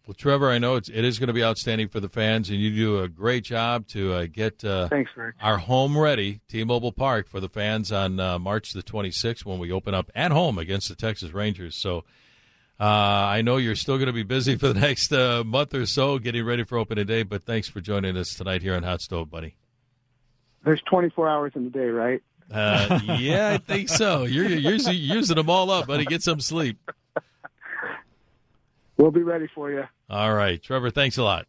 Well, 0.06 0.14
Trevor, 0.14 0.52
I 0.52 0.60
know 0.60 0.76
it's, 0.76 0.88
it 0.88 1.04
is 1.04 1.18
going 1.18 1.28
to 1.28 1.34
be 1.34 1.44
outstanding 1.44 1.88
for 1.88 2.00
the 2.00 2.10
fans, 2.10 2.52
and 2.52 2.60
you 2.60 2.76
do 2.76 3.00
a 3.00 3.08
great 3.08 3.44
job 3.44 3.88
to 3.88 4.14
uh, 4.14 4.28
get 4.32 4.64
uh, 4.64 4.88
Thanks, 4.88 5.10
our 5.42 5.58
home 5.58 5.98
ready, 5.98 6.42
T-Mobile 6.48 6.92
Park, 6.92 7.28
for 7.28 7.40
the 7.40 7.50
fans 7.50 7.92
on 7.92 8.20
uh, 8.20 8.38
March 8.38 8.74
the 8.74 8.84
26th 8.84 9.46
when 9.46 9.58
we 9.58 9.72
open 9.72 9.96
up 9.96 10.12
at 10.14 10.32
home 10.32 10.60
against 10.60 10.90
the 10.90 10.96
Texas 10.96 11.34
Rangers. 11.34 11.76
So 11.76 12.04
uh, 12.80 12.84
I 12.84 13.42
know 13.42 13.58
you're 13.58 13.76
still 13.76 13.98
going 13.98 14.08
to 14.08 14.14
be 14.14 14.24
busy 14.24 14.56
for 14.58 14.68
the 14.68 14.80
next 14.80 15.12
uh, 15.12 15.44
month 15.46 15.74
or 15.74 15.86
so 15.86 16.20
getting 16.20 16.46
ready 16.46 16.64
for 16.64 16.78
opening 16.78 17.06
day, 17.06 17.24
but 17.24 17.44
thanks 17.44 17.68
for 17.70 17.82
joining 17.82 18.18
us 18.18 18.34
tonight 18.34 18.62
here 18.62 18.76
on 18.76 18.84
Hot 18.84 19.02
Stove, 19.02 19.30
buddy. 19.30 19.56
There's 20.64 20.82
24 20.90 21.30
hours 21.30 21.52
in 21.56 21.66
the 21.66 21.70
day, 21.70 21.88
right? 21.88 22.22
Uh, 22.52 23.00
yeah, 23.20 23.50
I 23.50 23.58
think 23.58 23.90
so. 23.90 24.24
You're, 24.24 24.48
you're 24.48 24.74
using, 24.74 24.96
using 24.96 25.36
them 25.36 25.50
all 25.50 25.72
up, 25.72 25.88
buddy. 25.88 26.06
Get 26.06 26.24
some 26.24 26.40
sleep. 26.40 26.78
We'll 28.98 29.12
be 29.12 29.24
ready 29.24 29.48
for 29.54 29.72
you. 29.72 29.84
All 30.10 30.34
right, 30.34 30.62
Trevor, 30.62 30.90
thanks 30.90 31.18
a 31.18 31.24
lot. 31.24 31.48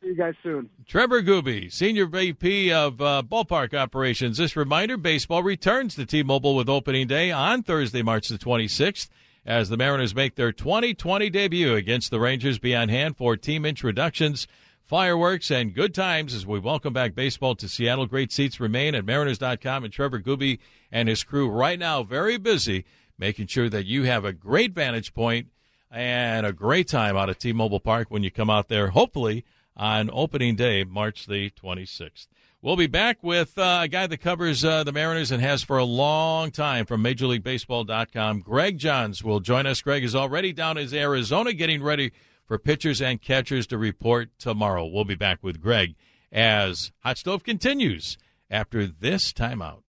See 0.00 0.08
you 0.08 0.14
guys 0.14 0.34
soon. 0.42 0.70
Trevor 0.86 1.22
Gooby, 1.22 1.72
Senior 1.72 2.06
VP 2.06 2.72
of 2.72 3.00
uh, 3.00 3.22
Ballpark 3.26 3.74
Operations. 3.74 4.38
This 4.38 4.56
reminder 4.56 4.96
baseball 4.96 5.42
returns 5.42 5.94
to 5.96 6.06
T 6.06 6.22
Mobile 6.22 6.54
with 6.54 6.68
opening 6.68 7.06
day 7.08 7.30
on 7.30 7.62
Thursday, 7.62 8.02
March 8.02 8.28
the 8.28 8.38
26th, 8.38 9.08
as 9.48 9.70
the 9.70 9.78
Mariners 9.78 10.14
make 10.14 10.34
their 10.34 10.52
2020 10.52 11.30
debut 11.30 11.74
against 11.74 12.10
the 12.10 12.20
Rangers. 12.20 12.58
Be 12.58 12.76
on 12.76 12.90
hand 12.90 13.16
for 13.16 13.34
team 13.34 13.64
introductions, 13.64 14.46
fireworks, 14.84 15.50
and 15.50 15.74
good 15.74 15.94
times 15.94 16.34
as 16.34 16.46
we 16.46 16.58
welcome 16.58 16.92
back 16.92 17.14
baseball 17.14 17.54
to 17.54 17.66
Seattle. 17.66 18.04
Great 18.04 18.30
seats 18.30 18.60
remain 18.60 18.94
at 18.94 19.06
Mariners.com, 19.06 19.84
and 19.84 19.92
Trevor 19.92 20.20
Gooby 20.20 20.58
and 20.92 21.08
his 21.08 21.24
crew 21.24 21.48
right 21.48 21.78
now 21.78 22.02
very 22.02 22.36
busy 22.36 22.84
making 23.16 23.46
sure 23.46 23.70
that 23.70 23.86
you 23.86 24.02
have 24.04 24.22
a 24.22 24.34
great 24.34 24.74
vantage 24.74 25.14
point 25.14 25.46
and 25.90 26.44
a 26.44 26.52
great 26.52 26.86
time 26.86 27.16
out 27.16 27.30
at 27.30 27.40
T 27.40 27.54
Mobile 27.54 27.80
Park 27.80 28.08
when 28.10 28.22
you 28.22 28.30
come 28.30 28.50
out 28.50 28.68
there, 28.68 28.88
hopefully 28.88 29.46
on 29.74 30.10
opening 30.12 30.56
day, 30.56 30.84
March 30.84 31.26
the 31.26 31.48
26th. 31.50 32.26
We'll 32.60 32.76
be 32.76 32.88
back 32.88 33.22
with 33.22 33.56
uh, 33.56 33.80
a 33.82 33.88
guy 33.88 34.08
that 34.08 34.18
covers 34.18 34.64
uh, 34.64 34.82
the 34.82 34.90
Mariners 34.90 35.30
and 35.30 35.40
has 35.40 35.62
for 35.62 35.78
a 35.78 35.84
long 35.84 36.50
time 36.50 36.86
from 36.86 37.04
MajorLeagueBaseball.com. 37.04 38.40
Greg 38.40 38.78
Johns 38.78 39.22
will 39.22 39.38
join 39.38 39.64
us. 39.64 39.80
Greg 39.80 40.02
is 40.02 40.16
already 40.16 40.52
down 40.52 40.76
in 40.76 40.92
Arizona 40.92 41.52
getting 41.52 41.84
ready 41.84 42.10
for 42.44 42.58
pitchers 42.58 43.00
and 43.00 43.22
catchers 43.22 43.66
to 43.68 43.78
report 43.78 44.30
tomorrow. 44.40 44.86
We'll 44.86 45.04
be 45.04 45.14
back 45.14 45.38
with 45.40 45.60
Greg 45.60 45.94
as 46.32 46.90
Hot 47.04 47.18
Stove 47.18 47.44
continues 47.44 48.18
after 48.50 48.88
this 48.88 49.32
timeout. 49.32 49.82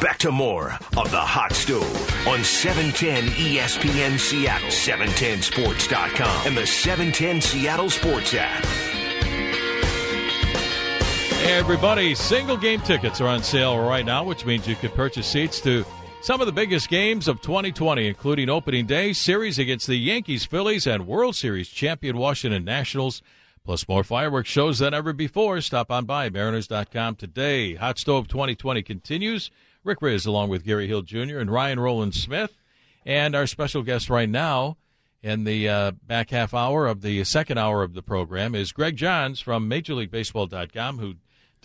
Back 0.00 0.18
to 0.18 0.30
more 0.30 0.74
of 0.96 1.10
the 1.10 1.18
Hot 1.18 1.52
Stove 1.52 2.26
on 2.28 2.40
E 2.40 2.44
710 2.44 3.24
ESPN 3.30 4.18
Seattle, 4.18 4.68
710sports.com, 4.68 6.46
and 6.46 6.56
the 6.56 6.66
710 6.66 7.40
Seattle 7.40 7.90
Sports 7.90 8.34
app. 8.34 8.64
Everybody, 11.48 12.14
single 12.16 12.56
game 12.56 12.80
tickets 12.80 13.20
are 13.20 13.28
on 13.28 13.42
sale 13.42 13.78
right 13.78 14.04
now, 14.04 14.24
which 14.24 14.44
means 14.44 14.66
you 14.66 14.74
can 14.74 14.90
purchase 14.90 15.28
seats 15.28 15.60
to 15.60 15.84
some 16.20 16.40
of 16.40 16.46
the 16.46 16.52
biggest 16.52 16.88
games 16.88 17.28
of 17.28 17.40
2020, 17.40 18.06
including 18.06 18.50
opening 18.50 18.84
day, 18.84 19.12
series 19.12 19.58
against 19.58 19.86
the 19.86 19.96
Yankees, 19.96 20.44
Phillies, 20.44 20.86
and 20.86 21.06
World 21.06 21.36
Series 21.36 21.68
champion 21.68 22.18
Washington 22.18 22.64
Nationals, 22.64 23.22
plus 23.64 23.88
more 23.88 24.02
fireworks 24.02 24.48
shows 24.48 24.80
than 24.80 24.92
ever 24.92 25.12
before. 25.12 25.60
Stop 25.60 25.90
on 25.90 26.04
by 26.04 26.28
Mariners.com 26.28 27.14
today. 27.14 27.76
Hot 27.76 27.98
Stove 27.98 28.26
2020 28.26 28.82
continues. 28.82 29.50
Rick 29.84 30.00
Rizzs, 30.00 30.26
along 30.26 30.48
with 30.48 30.64
Gary 30.64 30.88
Hill 30.88 31.02
Jr. 31.02 31.38
and 31.38 31.50
Ryan 31.50 31.78
Rowland 31.78 32.14
Smith, 32.14 32.60
and 33.04 33.36
our 33.36 33.46
special 33.46 33.82
guest 33.82 34.10
right 34.10 34.28
now 34.28 34.76
in 35.22 35.44
the 35.44 35.68
uh, 35.68 35.90
back 35.90 36.30
half 36.30 36.54
hour 36.54 36.86
of 36.86 37.02
the 37.02 37.22
second 37.24 37.58
hour 37.58 37.82
of 37.82 37.94
the 37.94 38.02
program 38.02 38.54
is 38.54 38.72
Greg 38.72 38.96
Johns 38.96 39.40
from 39.40 39.70
MajorLeagueBaseball.com, 39.70 40.98
who 40.98 41.14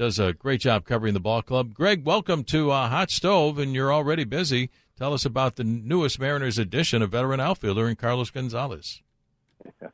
does 0.01 0.17
a 0.17 0.33
great 0.33 0.59
job 0.59 0.83
covering 0.83 1.13
the 1.13 1.19
ball 1.19 1.43
club. 1.43 1.75
Greg, 1.75 2.03
welcome 2.03 2.43
to 2.45 2.71
uh, 2.71 2.89
Hot 2.89 3.11
Stove, 3.11 3.59
and 3.59 3.75
you're 3.75 3.93
already 3.93 4.23
busy. 4.23 4.71
Tell 4.97 5.13
us 5.13 5.25
about 5.25 5.57
the 5.57 5.63
newest 5.63 6.19
Mariners 6.19 6.57
edition 6.57 7.03
of 7.03 7.11
veteran 7.11 7.39
outfielder 7.39 7.87
in 7.87 7.95
Carlos 7.95 8.31
Gonzalez. 8.31 9.03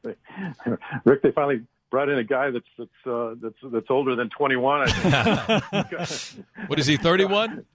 Rick, 1.03 1.23
they 1.23 1.31
finally 1.31 1.61
brought 1.91 2.07
in 2.07 2.19
a 2.19 2.23
guy 2.23 2.51
that's 2.51 2.65
that's 2.77 2.89
uh, 3.05 3.35
that's 3.41 3.57
that's 3.69 3.87
older 3.89 4.15
than 4.15 4.29
21. 4.29 4.87
what 6.67 6.79
is 6.79 6.85
he? 6.85 6.95
31? 6.95 7.65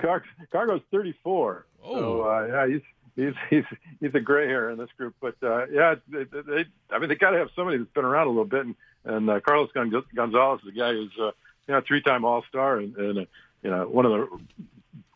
Car- 0.00 0.24
Cargo's 0.50 0.80
34. 0.90 1.66
Oh, 1.84 1.94
so, 2.00 2.22
uh, 2.22 2.46
yeah, 2.46 2.66
he's 2.66 2.82
he's 3.14 3.34
he's 3.50 3.64
he's 4.00 4.14
a 4.14 4.20
gray 4.20 4.46
hair 4.46 4.70
in 4.70 4.78
this 4.78 4.88
group. 4.96 5.14
But 5.20 5.34
uh, 5.42 5.66
yeah, 5.66 5.96
they, 6.08 6.24
they, 6.24 6.64
I 6.90 6.98
mean, 6.98 7.10
they 7.10 7.14
got 7.14 7.32
to 7.32 7.38
have 7.38 7.48
somebody 7.54 7.76
that's 7.76 7.92
been 7.92 8.06
around 8.06 8.28
a 8.28 8.30
little 8.30 8.46
bit, 8.46 8.64
and 8.64 8.74
and 9.04 9.28
uh, 9.28 9.40
Carlos 9.40 9.68
Gonzalez 9.74 10.60
is 10.62 10.68
a 10.70 10.78
guy 10.78 10.92
who's 10.92 11.12
uh, 11.20 11.32
you 11.68 11.74
know 11.74 11.82
three-time 11.86 12.24
All-Star 12.24 12.78
and, 12.78 12.96
and 12.96 13.18
uh, 13.18 13.24
you 13.62 13.70
know 13.70 13.88
one 13.88 14.06
of 14.06 14.12
the 14.12 14.28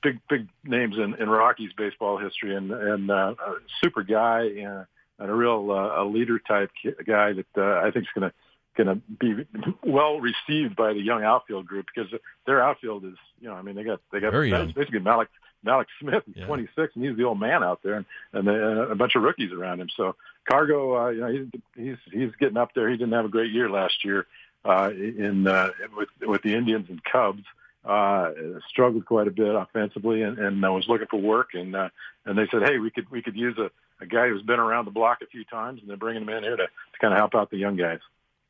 big 0.03 0.20
big 0.29 0.49
names 0.65 0.97
in, 0.97 1.15
in 1.15 1.29
Rockies 1.29 1.73
baseball 1.77 2.19
history, 2.19 2.55
and 2.55 2.70
and 2.70 3.11
uh, 3.11 3.35
a 3.39 3.55
super 3.83 4.03
guy 4.03 4.43
and, 4.43 4.87
and 5.19 5.31
a 5.31 5.35
real 5.35 5.70
uh, 5.70 6.03
a 6.03 6.05
leader 6.05 6.39
type 6.39 6.70
guy 7.07 7.33
that 7.33 7.47
uh, 7.57 7.87
I 7.87 7.91
think 7.91 8.05
is 8.05 8.11
going 8.15 8.31
to 8.31 8.35
going 8.77 8.89
to 8.89 9.03
be 9.19 9.45
well 9.83 10.20
received 10.20 10.77
by 10.77 10.93
the 10.93 11.01
young 11.01 11.25
outfield 11.25 11.66
group 11.66 11.87
because 11.93 12.12
their 12.47 12.62
outfield 12.62 13.05
is, 13.05 13.16
you 13.41 13.49
know, 13.49 13.55
I 13.55 13.62
mean, 13.62 13.75
they 13.75 13.83
got 13.83 14.01
they 14.12 14.20
got 14.20 14.31
Very 14.31 14.51
young. 14.51 14.70
basically 14.70 15.01
Mallex 15.01 15.27
Mallex 15.66 15.87
Smith, 16.01 16.23
Yeah. 16.35 16.47
26, 16.47 16.95
and 16.95 17.05
he's 17.05 17.16
the 17.16 17.25
old 17.25 17.41
man 17.41 17.65
out 17.65 17.81
there, 17.83 17.95
and 17.95 18.07
and, 18.33 18.47
they, 18.47 18.55
and 18.55 18.79
a 18.93 18.95
bunch 18.95 19.16
of 19.16 19.23
rookies 19.23 19.53
around 19.53 19.81
him. 19.81 19.89
So 19.97 20.15
Cargo, 20.49 20.97
uh, 20.97 21.09
you 21.11 21.20
know, 21.20 21.29
he's 21.29 21.61
he's 21.77 21.97
he's 22.12 22.31
getting 22.39 22.57
up 22.57 22.70
there. 22.75 22.89
He 22.89 22.97
didn't 22.97 23.15
have 23.15 23.25
a 23.25 23.29
great 23.29 23.51
year 23.51 23.69
last 23.69 24.05
year 24.05 24.27
uh, 24.64 24.90
in 24.94 25.47
uh, 25.47 25.70
with 25.97 26.09
with 26.22 26.43
the 26.43 26.55
Indians 26.55 26.86
and 26.89 27.02
Cubs. 27.05 27.43
Uh, 27.85 28.32
struggled 28.68 29.06
quite 29.06 29.28
a 29.28 29.30
bit 29.30 29.55
offensively, 29.55 30.20
and, 30.20 30.39
and 30.39 30.62
uh, 30.62 30.70
was 30.70 30.85
looking 30.89 31.06
for 31.10 31.18
work. 31.20 31.51
And 31.55 31.74
uh, 31.74 31.89
and 32.26 32.36
they 32.36 32.47
said, 32.51 32.62
hey, 32.64 32.78
we 32.78 32.90
could 32.90 33.10
we 33.10 33.22
could 33.22 33.36
use 33.36 33.56
a, 33.56 33.70
a 34.02 34.06
guy 34.06 34.28
who's 34.28 34.43
been 34.43 34.59
around 34.59 34.85
the 34.85 34.90
block 34.90 35.18
a 35.22 35.26
few 35.26 35.44
times, 35.44 35.80
and 35.80 35.89
they're 35.89 35.97
bringing 35.97 36.22
him 36.22 36.28
in 36.28 36.43
here 36.43 36.56
to, 36.56 36.64
to 36.66 36.98
kind 37.01 37.14
of 37.14 37.18
help 37.18 37.35
out 37.35 37.51
the 37.51 37.56
young 37.56 37.76
guys. 37.76 38.01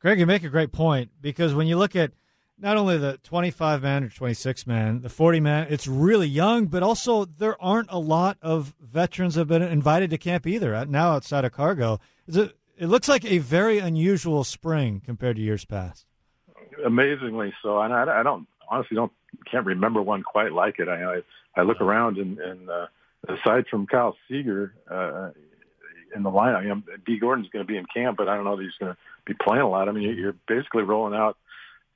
Greg, 0.01 0.19
you 0.19 0.25
make 0.25 0.43
a 0.43 0.49
great 0.49 0.71
point 0.73 1.11
because 1.21 1.53
when 1.53 1.67
you 1.67 1.77
look 1.77 1.95
at 1.95 2.11
not 2.57 2.75
only 2.75 2.97
the 2.97 3.17
25 3.23 3.81
man 3.83 4.03
or 4.03 4.09
26 4.09 4.67
man, 4.67 5.01
the 5.01 5.09
40 5.09 5.39
man, 5.39 5.67
it's 5.69 5.87
really 5.87 6.27
young, 6.27 6.65
but 6.65 6.83
also 6.83 7.23
there 7.23 7.61
aren't 7.63 7.89
a 7.91 7.99
lot 7.99 8.37
of 8.41 8.73
veterans 8.81 9.35
have 9.35 9.47
been 9.47 9.61
invited 9.61 10.09
to 10.09 10.17
camp 10.17 10.45
either. 10.47 10.75
uh, 10.75 10.83
Now 10.85 11.11
outside 11.11 11.45
of 11.45 11.53
Cargo, 11.53 11.99
It's 12.27 12.35
a- 12.35 12.51
it 12.79 12.87
looks 12.87 13.07
like 13.07 13.25
a 13.25 13.39
very 13.39 13.77
unusual 13.77 14.43
spring 14.43 15.01
compared 15.05 15.35
to 15.35 15.41
years 15.41 15.65
past. 15.65 16.05
amazingly 16.83 17.53
so. 17.61 17.81
And 17.81 17.93
I, 17.93 18.21
I 18.21 18.23
don't 18.23 18.47
honestly 18.69 18.95
don't 18.95 19.11
can't 19.51 19.65
remember 19.65 20.01
one 20.01 20.23
quite 20.23 20.53
like 20.53 20.79
it. 20.79 20.87
I 20.87 21.03
I, 21.03 21.21
I 21.57 21.61
look 21.63 21.81
around 21.81 22.17
and, 22.17 22.39
and 22.39 22.69
uh, 22.69 22.87
aside 23.27 23.65
from 23.69 23.85
Kyle 23.85 24.15
Seager 24.27 24.73
uh, 24.89 25.31
in 26.15 26.23
the 26.23 26.31
lineup, 26.31 26.63
you 26.63 26.69
know, 26.69 26.81
Dee 27.05 27.19
Gordon's 27.19 27.49
going 27.49 27.65
to 27.65 27.67
be 27.67 27.77
in 27.77 27.85
camp, 27.93 28.17
but 28.17 28.29
I 28.29 28.35
don't 28.35 28.45
know 28.45 28.55
that 28.55 28.63
he's 28.63 28.77
going 28.79 28.93
to 28.93 28.97
be 29.25 29.33
playing 29.33 29.61
a 29.61 29.69
lot. 29.69 29.89
I 29.89 29.91
mean, 29.91 30.17
you're 30.17 30.35
basically 30.47 30.83
rolling 30.83 31.13
out 31.13 31.37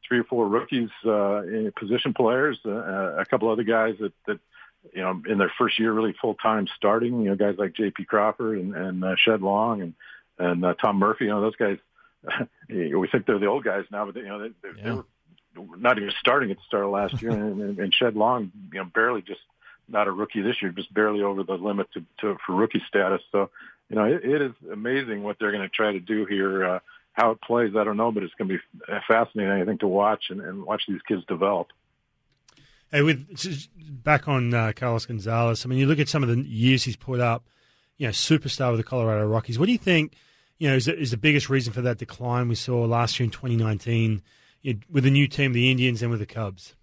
three 0.08 0.20
or 0.20 0.24
four 0.26 0.48
rookies, 0.48 0.90
uh, 1.06 1.42
position 1.80 2.14
players, 2.14 2.60
uh, 2.66 3.16
a 3.18 3.26
couple 3.26 3.50
other 3.50 3.64
guys 3.64 3.96
that 4.02 4.14
that 4.28 4.40
you 4.94 5.02
know 5.02 5.22
in 5.30 5.38
their 5.38 5.52
first 5.58 5.80
year 5.80 5.94
really 5.94 6.14
full 6.20 6.36
time 6.36 6.68
starting. 6.76 7.22
You 7.22 7.30
know, 7.30 7.36
guys 7.36 7.56
like 7.58 7.74
J.P. 7.74 8.04
Crawford 8.04 8.58
and, 8.58 8.76
and 8.76 9.04
uh, 9.04 9.16
Shed 9.18 9.42
Long 9.42 9.82
and 9.82 9.94
and 10.40 10.66
uh, 10.66 10.74
Tom 10.76 10.98
Murphy. 10.98 11.26
You 11.26 11.32
know, 11.32 11.42
those 11.42 11.56
guys. 11.56 11.78
we 12.70 13.08
think 13.12 13.26
they're 13.26 13.38
the 13.38 13.48
old 13.48 13.66
guys 13.66 13.84
now, 13.92 14.06
but 14.06 14.16
they, 14.16 14.22
you 14.22 14.28
know 14.28 14.40
they, 14.40 14.48
they, 14.62 14.70
yeah. 14.78 15.02
they 15.56 15.60
were 15.60 15.78
not 15.78 15.98
even 15.98 16.12
starting 16.20 16.52
at 16.52 16.58
the 16.58 16.64
start 16.66 16.86
of 16.86 16.92
last 16.92 17.22
year, 17.22 17.32
and, 17.32 17.78
and 17.78 17.94
Shed 17.94 18.16
Long, 18.16 18.50
you 18.72 18.80
know, 18.80 18.86
barely 18.86 19.22
just 19.22 19.42
not 19.90 20.08
a 20.08 20.12
rookie 20.12 20.42
this 20.42 20.62
year, 20.62 20.72
just 20.72 20.94
barely 20.94 21.22
over 21.22 21.44
the 21.44 21.56
limit 21.56 21.88
to, 21.94 22.06
to 22.22 22.38
for 22.46 22.56
rookie 22.56 22.82
status. 22.88 23.22
So, 23.32 23.50
you 23.90 23.98
know, 23.98 24.06
it, 24.06 24.24
it 24.24 24.42
is 24.42 24.54
amazing 24.72 25.24
what 25.24 25.36
they're 25.38 25.52
going 25.52 25.64
to 25.64 25.70
try 25.70 25.92
to 25.92 26.00
do 26.00 26.26
here. 26.26 26.66
Uh, 26.66 26.80
how 27.14 27.32
it 27.32 27.42
plays, 27.42 27.74
I 27.78 27.84
don't 27.84 27.98
know, 27.98 28.12
but 28.12 28.24
it's 28.24 28.34
going 28.38 28.50
to 28.50 28.58
be 28.58 28.94
fascinating, 29.08 29.52
I 29.52 29.66
think, 29.66 29.82
to 29.82 29.88
watch 29.88 30.26
and, 30.30 30.42
and 30.42 30.64
watch 30.64 30.84
these 30.88 31.02
kids 31.08 31.24
develop. 31.28 31.68
Hey, 32.92 33.02
with 33.02 33.28
back 34.04 34.28
on 34.28 34.54
uh, 34.54 34.72
Carlos 34.76 35.06
Gonzalez, 35.06 35.66
I 35.66 35.70
mean, 35.70 35.80
you 35.80 35.86
look 35.86 36.00
at 36.00 36.10
some 36.10 36.24
of 36.24 36.30
the 36.30 36.42
years 36.42 36.84
he's 36.84 36.96
put 36.96 37.20
up. 37.20 37.44
You 37.98 38.08
know, 38.08 38.12
superstar 38.12 38.72
with 38.72 38.80
the 38.80 38.84
Colorado 38.84 39.26
Rockies. 39.28 39.60
What 39.60 39.68
do 39.68 39.72
you 39.72 39.78
think? 39.78 40.14
You 40.58 40.70
know, 40.70 40.76
is, 40.76 40.88
is 40.88 41.12
the 41.12 41.18
biggest 41.18 41.50
reason 41.50 41.74
for 41.74 41.82
that 41.82 41.98
decline 41.98 42.48
we 42.48 42.56
saw 42.56 42.86
last 42.86 43.20
year 43.20 43.26
in 43.26 43.32
2019? 43.32 44.22
with 44.90 45.04
the 45.04 45.12
new 45.12 45.28
team, 45.28 45.54
the 45.54 45.70
Indians, 45.70 46.02
and 46.02 46.10
with 46.10 46.20
the 46.20 46.26
Cubs? 46.26 46.76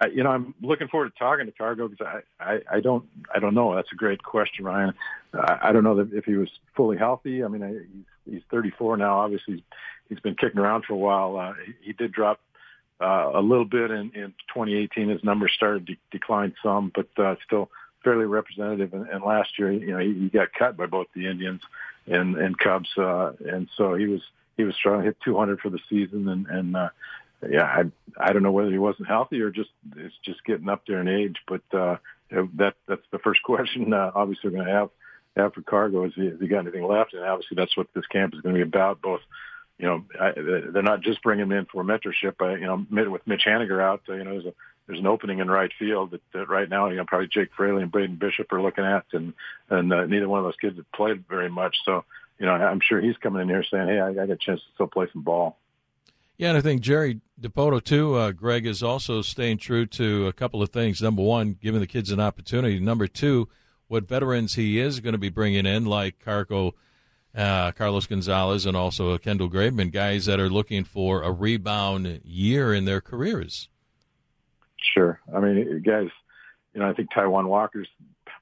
Uh, 0.00 0.06
you 0.08 0.22
know, 0.22 0.30
I'm 0.30 0.54
looking 0.60 0.88
forward 0.88 1.12
to 1.12 1.18
talking 1.18 1.46
to 1.46 1.52
Cargo 1.52 1.88
because 1.88 2.06
I, 2.40 2.44
I, 2.44 2.76
I 2.76 2.80
don't, 2.80 3.04
I 3.34 3.38
don't 3.38 3.54
know. 3.54 3.74
That's 3.74 3.92
a 3.92 3.96
great 3.96 4.22
question, 4.22 4.64
Ryan. 4.64 4.92
I, 5.32 5.58
I 5.62 5.72
don't 5.72 5.84
know 5.84 5.98
if 5.98 6.24
he 6.24 6.34
was 6.34 6.48
fully 6.76 6.96
healthy. 6.96 7.44
I 7.44 7.48
mean, 7.48 7.62
I, 7.62 7.70
he's, 8.26 8.34
he's 8.34 8.42
34 8.50 8.96
now. 8.96 9.20
Obviously, 9.20 9.54
he's, 9.54 9.62
he's 10.08 10.20
been 10.20 10.34
kicking 10.34 10.58
around 10.58 10.84
for 10.84 10.94
a 10.94 10.96
while. 10.96 11.36
Uh, 11.36 11.54
he, 11.64 11.74
he 11.86 11.92
did 11.92 12.12
drop 12.12 12.40
uh, 13.00 13.30
a 13.34 13.40
little 13.40 13.64
bit 13.64 13.90
in, 13.90 14.10
in 14.14 14.34
2018. 14.52 15.08
His 15.08 15.22
numbers 15.22 15.52
started 15.54 15.86
to 15.86 15.94
decline 16.10 16.54
some, 16.62 16.92
but 16.94 17.08
uh, 17.16 17.36
still 17.46 17.70
fairly 18.04 18.26
representative. 18.26 18.92
And, 18.94 19.08
and 19.08 19.24
last 19.24 19.58
year, 19.58 19.72
you 19.72 19.92
know, 19.92 19.98
he, 19.98 20.14
he 20.14 20.28
got 20.28 20.52
cut 20.52 20.76
by 20.76 20.86
both 20.86 21.06
the 21.14 21.26
Indians 21.26 21.62
and, 22.06 22.36
and 22.36 22.58
Cubs, 22.58 22.90
uh, 22.96 23.32
and 23.46 23.68
so 23.76 23.94
he 23.94 24.06
was 24.06 24.20
he 24.56 24.64
was 24.64 24.76
trying 24.80 25.00
to 25.00 25.06
hit 25.06 25.16
200 25.24 25.60
for 25.60 25.70
the 25.70 25.80
season, 25.88 26.28
and 26.28 26.46
and 26.46 26.76
uh, 26.76 26.90
yeah, 27.48 27.64
I 27.64 27.84
I 28.18 28.32
don't 28.32 28.42
know 28.42 28.52
whether 28.52 28.70
he 28.70 28.78
wasn't 28.78 29.08
healthy 29.08 29.40
or 29.40 29.50
just 29.50 29.70
it's 29.96 30.14
just 30.24 30.44
getting 30.44 30.68
up 30.68 30.82
there 30.86 31.00
in 31.00 31.08
age, 31.08 31.36
but 31.48 31.62
uh, 31.72 31.96
that 32.30 32.74
that's 32.86 33.06
the 33.10 33.18
first 33.18 33.42
question. 33.44 33.92
Uh, 33.92 34.10
obviously, 34.14 34.50
we're 34.50 34.56
going 34.56 34.66
to 34.66 34.72
have 34.72 34.90
have 35.36 35.54
for 35.54 35.62
Cargo 35.62 36.04
is 36.04 36.12
he, 36.14 36.26
has 36.26 36.40
he 36.40 36.46
got 36.46 36.60
anything 36.60 36.86
left, 36.86 37.14
and 37.14 37.24
obviously 37.24 37.56
that's 37.56 37.76
what 37.76 37.88
this 37.94 38.06
camp 38.06 38.34
is 38.34 38.40
going 38.40 38.54
to 38.54 38.58
be 38.58 38.68
about. 38.68 39.02
Both, 39.02 39.20
you 39.78 39.86
know, 39.86 40.04
I, 40.20 40.32
they're 40.32 40.82
not 40.82 41.00
just 41.00 41.22
bringing 41.22 41.44
him 41.44 41.52
in 41.52 41.66
for 41.66 41.82
mentorship. 41.82 42.34
I, 42.40 42.54
you 42.54 42.66
know, 42.66 43.10
with 43.10 43.26
Mitch 43.26 43.44
Haniger 43.46 43.82
out, 43.82 44.02
uh, 44.08 44.14
you 44.14 44.24
know, 44.24 44.32
there's 44.32 44.46
a 44.46 44.54
there's 44.86 45.00
an 45.00 45.06
opening 45.06 45.38
in 45.38 45.50
right 45.50 45.72
field 45.78 46.10
that, 46.10 46.20
that 46.32 46.48
right 46.48 46.68
now, 46.68 46.88
you 46.90 46.96
know, 46.96 47.04
probably 47.06 47.28
Jake 47.28 47.50
Fraley 47.56 47.82
and 47.82 47.90
Braden 47.90 48.16
Bishop 48.16 48.52
are 48.52 48.60
looking 48.60 48.84
at, 48.84 49.04
and 49.12 49.32
and 49.70 49.92
uh, 49.92 50.06
neither 50.06 50.28
one 50.28 50.40
of 50.40 50.44
those 50.44 50.56
kids 50.60 50.76
have 50.76 50.92
played 50.92 51.24
very 51.28 51.48
much, 51.50 51.76
so 51.84 52.04
you 52.38 52.46
know, 52.46 52.52
I'm 52.52 52.80
sure 52.80 53.00
he's 53.00 53.16
coming 53.18 53.42
in 53.42 53.48
here 53.48 53.64
saying, 53.70 53.88
"Hey, 53.88 54.00
I, 54.00 54.08
I 54.08 54.14
got 54.14 54.30
a 54.30 54.36
chance 54.36 54.60
to 54.60 54.66
still 54.74 54.86
play 54.88 55.06
some 55.12 55.22
ball." 55.22 55.58
Yeah, 56.36 56.48
and 56.48 56.58
I 56.58 56.60
think 56.60 56.82
Jerry 56.82 57.20
Dipoto 57.40 57.82
too. 57.82 58.14
Uh, 58.14 58.32
Greg 58.32 58.66
is 58.66 58.82
also 58.82 59.22
staying 59.22 59.58
true 59.58 59.86
to 59.86 60.26
a 60.26 60.32
couple 60.32 60.62
of 60.62 60.70
things. 60.70 61.00
Number 61.00 61.22
one, 61.22 61.56
giving 61.62 61.80
the 61.80 61.86
kids 61.86 62.10
an 62.10 62.20
opportunity. 62.20 62.80
Number 62.80 63.06
two, 63.06 63.48
what 63.86 64.08
veterans 64.08 64.54
he 64.54 64.80
is 64.80 65.00
going 65.00 65.12
to 65.12 65.18
be 65.18 65.28
bringing 65.28 65.64
in, 65.66 65.84
like 65.86 66.18
Cargo. 66.18 66.74
uh, 67.36 67.72
Carlos 67.72 68.06
Gonzalez, 68.06 68.64
and 68.66 68.76
also 68.76 69.18
Kendall 69.18 69.50
Graveman, 69.50 69.92
guys 69.92 70.26
that 70.26 70.38
are 70.38 70.48
looking 70.48 70.84
for 70.84 71.22
a 71.22 71.32
rebound 71.32 72.20
year 72.24 72.72
in 72.72 72.84
their 72.84 73.00
careers. 73.00 73.68
Sure, 74.92 75.20
I 75.34 75.40
mean, 75.40 75.82
guys. 75.82 76.08
You 76.74 76.80
know, 76.80 76.90
I 76.90 76.92
think 76.92 77.12
Taijuan 77.12 77.46
Walker's 77.46 77.86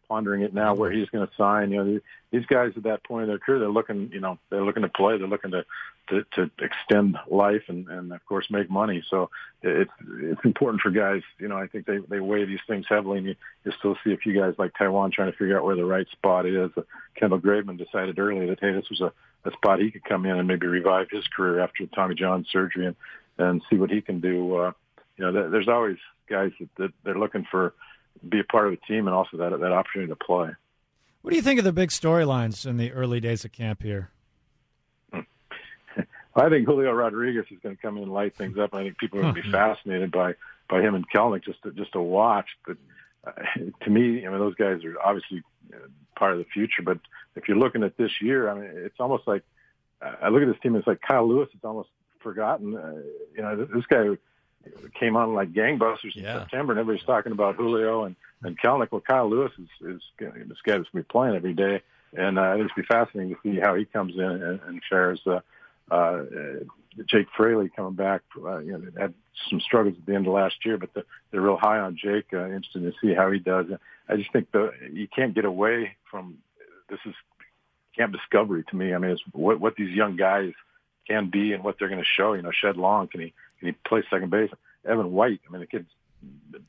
pondering 0.08 0.42
it 0.42 0.54
now 0.54 0.74
where 0.74 0.90
he's 0.90 1.08
going 1.10 1.26
to 1.26 1.32
sign. 1.36 1.70
You 1.70 1.84
know, 1.84 2.00
these 2.30 2.46
guys 2.46 2.72
at 2.76 2.82
that 2.84 3.04
point 3.04 3.24
in 3.24 3.28
their 3.28 3.38
career, 3.38 3.58
they're 3.58 3.68
looking, 3.68 4.10
you 4.12 4.20
know, 4.20 4.38
they're 4.50 4.64
looking 4.64 4.82
to 4.82 4.88
play, 4.88 5.18
they're 5.18 5.28
looking 5.28 5.52
to 5.52 5.64
to, 6.08 6.24
to 6.34 6.50
extend 6.58 7.16
life 7.30 7.62
and 7.68 7.88
and 7.88 8.12
of 8.12 8.24
course 8.26 8.46
make 8.50 8.68
money. 8.68 9.02
So 9.08 9.30
it's 9.62 9.90
it's 10.20 10.44
important 10.44 10.82
for 10.82 10.90
guys. 10.90 11.22
You 11.38 11.48
know, 11.48 11.56
I 11.56 11.66
think 11.66 11.86
they 11.86 11.98
they 12.08 12.20
weigh 12.20 12.44
these 12.44 12.60
things 12.66 12.86
heavily, 12.88 13.18
and 13.18 13.26
you, 13.28 13.34
you 13.64 13.72
still 13.78 13.96
see 14.04 14.12
a 14.12 14.16
few 14.16 14.38
guys 14.38 14.54
like 14.58 14.72
Taijuan 14.74 15.12
trying 15.12 15.30
to 15.30 15.38
figure 15.38 15.56
out 15.56 15.64
where 15.64 15.76
the 15.76 15.84
right 15.84 16.06
spot 16.10 16.46
is. 16.46 16.70
Kendall 17.14 17.40
Graveman 17.40 17.78
decided 17.78 18.18
early 18.18 18.46
that 18.46 18.60
hey, 18.60 18.72
this 18.72 18.90
was 18.90 19.00
a, 19.00 19.12
a 19.48 19.52
spot 19.52 19.80
he 19.80 19.90
could 19.90 20.04
come 20.04 20.26
in 20.26 20.36
and 20.36 20.48
maybe 20.48 20.66
revive 20.66 21.08
his 21.10 21.26
career 21.28 21.60
after 21.60 21.86
Tommy 21.86 22.14
John 22.14 22.44
surgery 22.50 22.86
and 22.86 22.96
and 23.38 23.62
see 23.70 23.76
what 23.76 23.90
he 23.90 24.00
can 24.00 24.20
do. 24.20 24.56
Uh, 24.56 24.72
you 25.22 25.30
know, 25.30 25.50
there's 25.50 25.68
always 25.68 25.98
guys 26.28 26.50
that, 26.58 26.68
that 26.78 26.90
they're 27.04 27.18
looking 27.18 27.46
for 27.48 27.74
be 28.28 28.40
a 28.40 28.44
part 28.44 28.66
of 28.66 28.72
the 28.72 28.86
team 28.92 29.06
and 29.06 29.14
also 29.14 29.36
that 29.36 29.50
that 29.50 29.72
opportunity 29.72 30.10
to 30.10 30.16
play. 30.16 30.50
What 31.22 31.30
do 31.30 31.36
you 31.36 31.42
think 31.42 31.58
of 31.60 31.64
the 31.64 31.72
big 31.72 31.90
storylines 31.90 32.66
in 32.66 32.76
the 32.76 32.92
early 32.92 33.20
days 33.20 33.44
of 33.44 33.52
camp 33.52 33.82
here? 33.82 34.10
I 35.12 36.48
think 36.48 36.66
Julio 36.66 36.90
Rodriguez 36.92 37.46
is 37.50 37.58
going 37.62 37.76
to 37.76 37.80
come 37.80 37.96
in 37.98 38.04
and 38.04 38.12
light 38.12 38.36
things 38.36 38.58
up. 38.58 38.74
I 38.74 38.82
think 38.82 38.98
people 38.98 39.20
are 39.20 39.22
going 39.22 39.34
to 39.36 39.42
be 39.42 39.50
fascinated 39.52 40.10
by 40.10 40.34
by 40.68 40.80
him 40.80 40.94
and 40.94 41.08
Kelenic 41.08 41.44
just 41.44 41.62
to, 41.62 41.70
just 41.70 41.92
to 41.92 42.00
watch. 42.00 42.48
But 42.66 42.78
uh, 43.24 43.30
to 43.84 43.90
me, 43.90 44.26
I 44.26 44.30
mean, 44.30 44.40
those 44.40 44.56
guys 44.56 44.84
are 44.84 44.96
obviously 45.04 45.42
uh, 45.72 45.86
part 46.16 46.32
of 46.32 46.38
the 46.38 46.46
future. 46.46 46.82
But 46.84 46.98
if 47.36 47.46
you're 47.46 47.58
looking 47.58 47.84
at 47.84 47.96
this 47.96 48.10
year, 48.20 48.48
I 48.48 48.54
mean, 48.54 48.70
it's 48.74 48.98
almost 48.98 49.28
like 49.28 49.44
uh, 50.00 50.14
I 50.20 50.30
look 50.30 50.42
at 50.42 50.48
this 50.48 50.60
team. 50.62 50.74
It's 50.74 50.86
like 50.86 51.00
Kyle 51.00 51.28
Lewis. 51.28 51.48
It's 51.54 51.64
almost 51.64 51.90
forgotten. 52.20 52.76
Uh, 52.76 53.02
you 53.36 53.42
know, 53.42 53.56
this 53.56 53.86
guy 53.86 54.16
came 54.98 55.16
on 55.16 55.34
like 55.34 55.52
gangbusters 55.52 56.16
in 56.16 56.24
yeah. 56.24 56.40
September, 56.40 56.72
and 56.72 56.80
everybody's 56.80 57.06
talking 57.06 57.32
about 57.32 57.56
Julio 57.56 58.04
and 58.04 58.16
and 58.42 58.58
Kelenic. 58.60 58.90
Well, 58.90 59.00
Kyle 59.00 59.28
Lewis 59.28 59.52
is 59.58 59.94
is 59.94 60.02
this 60.18 60.58
guy 60.64 60.78
that's 60.78 60.82
going 60.82 60.84
to 60.84 60.90
be 60.94 61.02
playing 61.02 61.36
every 61.36 61.54
day, 61.54 61.82
and 62.16 62.38
uh, 62.38 62.54
it'll 62.54 62.68
be 62.76 62.82
fascinating 62.82 63.34
to 63.34 63.40
see 63.42 63.60
how 63.60 63.74
he 63.74 63.84
comes 63.84 64.14
in 64.14 64.22
and, 64.22 64.60
and 64.66 64.82
fares. 64.88 65.20
Uh, 65.26 65.40
uh, 65.90 66.22
Jake 67.06 67.26
Fraley 67.36 67.70
coming 67.74 67.94
back, 67.94 68.22
uh, 68.44 68.58
you 68.58 68.72
know, 68.72 68.82
had 68.98 69.14
some 69.48 69.60
struggles 69.60 69.96
at 69.98 70.06
the 70.06 70.14
end 70.14 70.26
of 70.26 70.32
last 70.32 70.56
year, 70.64 70.76
but 70.76 70.92
the, 70.94 71.04
they're 71.30 71.40
real 71.40 71.56
high 71.56 71.78
on 71.78 71.96
Jake. 71.96 72.26
Uh, 72.32 72.46
interested 72.46 72.82
to 72.82 72.92
see 73.00 73.14
how 73.14 73.30
he 73.30 73.38
does. 73.38 73.66
I 74.08 74.16
just 74.16 74.32
think 74.32 74.50
the 74.52 74.72
you 74.92 75.08
can't 75.08 75.34
get 75.34 75.44
away 75.44 75.96
from 76.10 76.38
this 76.88 77.00
is 77.06 77.14
camp 77.96 78.12
discovery 78.12 78.64
to 78.68 78.76
me. 78.76 78.94
I 78.94 78.98
mean, 78.98 79.12
it's 79.12 79.22
what 79.32 79.60
what 79.60 79.76
these 79.76 79.94
young 79.94 80.16
guys 80.16 80.52
can 81.06 81.30
be 81.30 81.52
and 81.52 81.64
what 81.64 81.78
they're 81.78 81.88
going 81.88 82.00
to 82.00 82.06
show. 82.06 82.32
You 82.34 82.42
know, 82.42 82.52
Shed 82.52 82.76
Long 82.76 83.08
can 83.08 83.20
he 83.20 83.32
can 83.58 83.68
he 83.68 83.72
play 83.72 84.02
second 84.10 84.30
base? 84.30 84.50
Evan 84.84 85.12
White, 85.12 85.40
I 85.48 85.52
mean, 85.52 85.60
the 85.60 85.66
kid's 85.66 85.88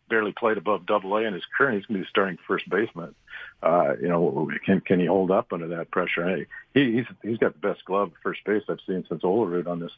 barely 0.10 0.31
played 0.31 0.57
above 0.57 0.85
Double 0.85 1.15
A 1.18 1.23
in 1.23 1.34
his 1.34 1.43
career. 1.45 1.72
He's 1.72 1.85
going 1.85 1.99
to 1.99 2.03
be 2.05 2.10
starting 2.10 2.38
first 2.47 2.69
baseman. 2.69 3.15
Uh, 3.61 3.93
you 4.01 4.07
know, 4.07 4.51
can 4.65 4.81
can 4.81 4.99
he 4.99 5.05
hold 5.05 5.31
up 5.31 5.53
under 5.53 5.68
that 5.69 5.91
pressure? 5.91 6.45
He, 6.73 6.91
he's 6.91 7.05
he's 7.22 7.38
got 7.38 7.53
the 7.53 7.68
best 7.68 7.85
glove 7.85 8.11
first 8.22 8.43
base 8.43 8.64
I've 8.69 8.80
seen 8.85 9.05
since 9.07 9.23
Olerud 9.23 9.68
on 9.68 9.80
this 9.80 9.91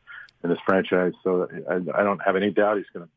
in 0.44 0.50
this 0.50 0.60
franchise. 0.66 1.14
So 1.24 1.50
I, 1.70 1.76
I 1.76 2.04
don't 2.04 2.22
have 2.22 2.36
any 2.36 2.52
doubt 2.52 2.78
he's 2.78 2.86
going 2.94 3.06
to 3.06 3.12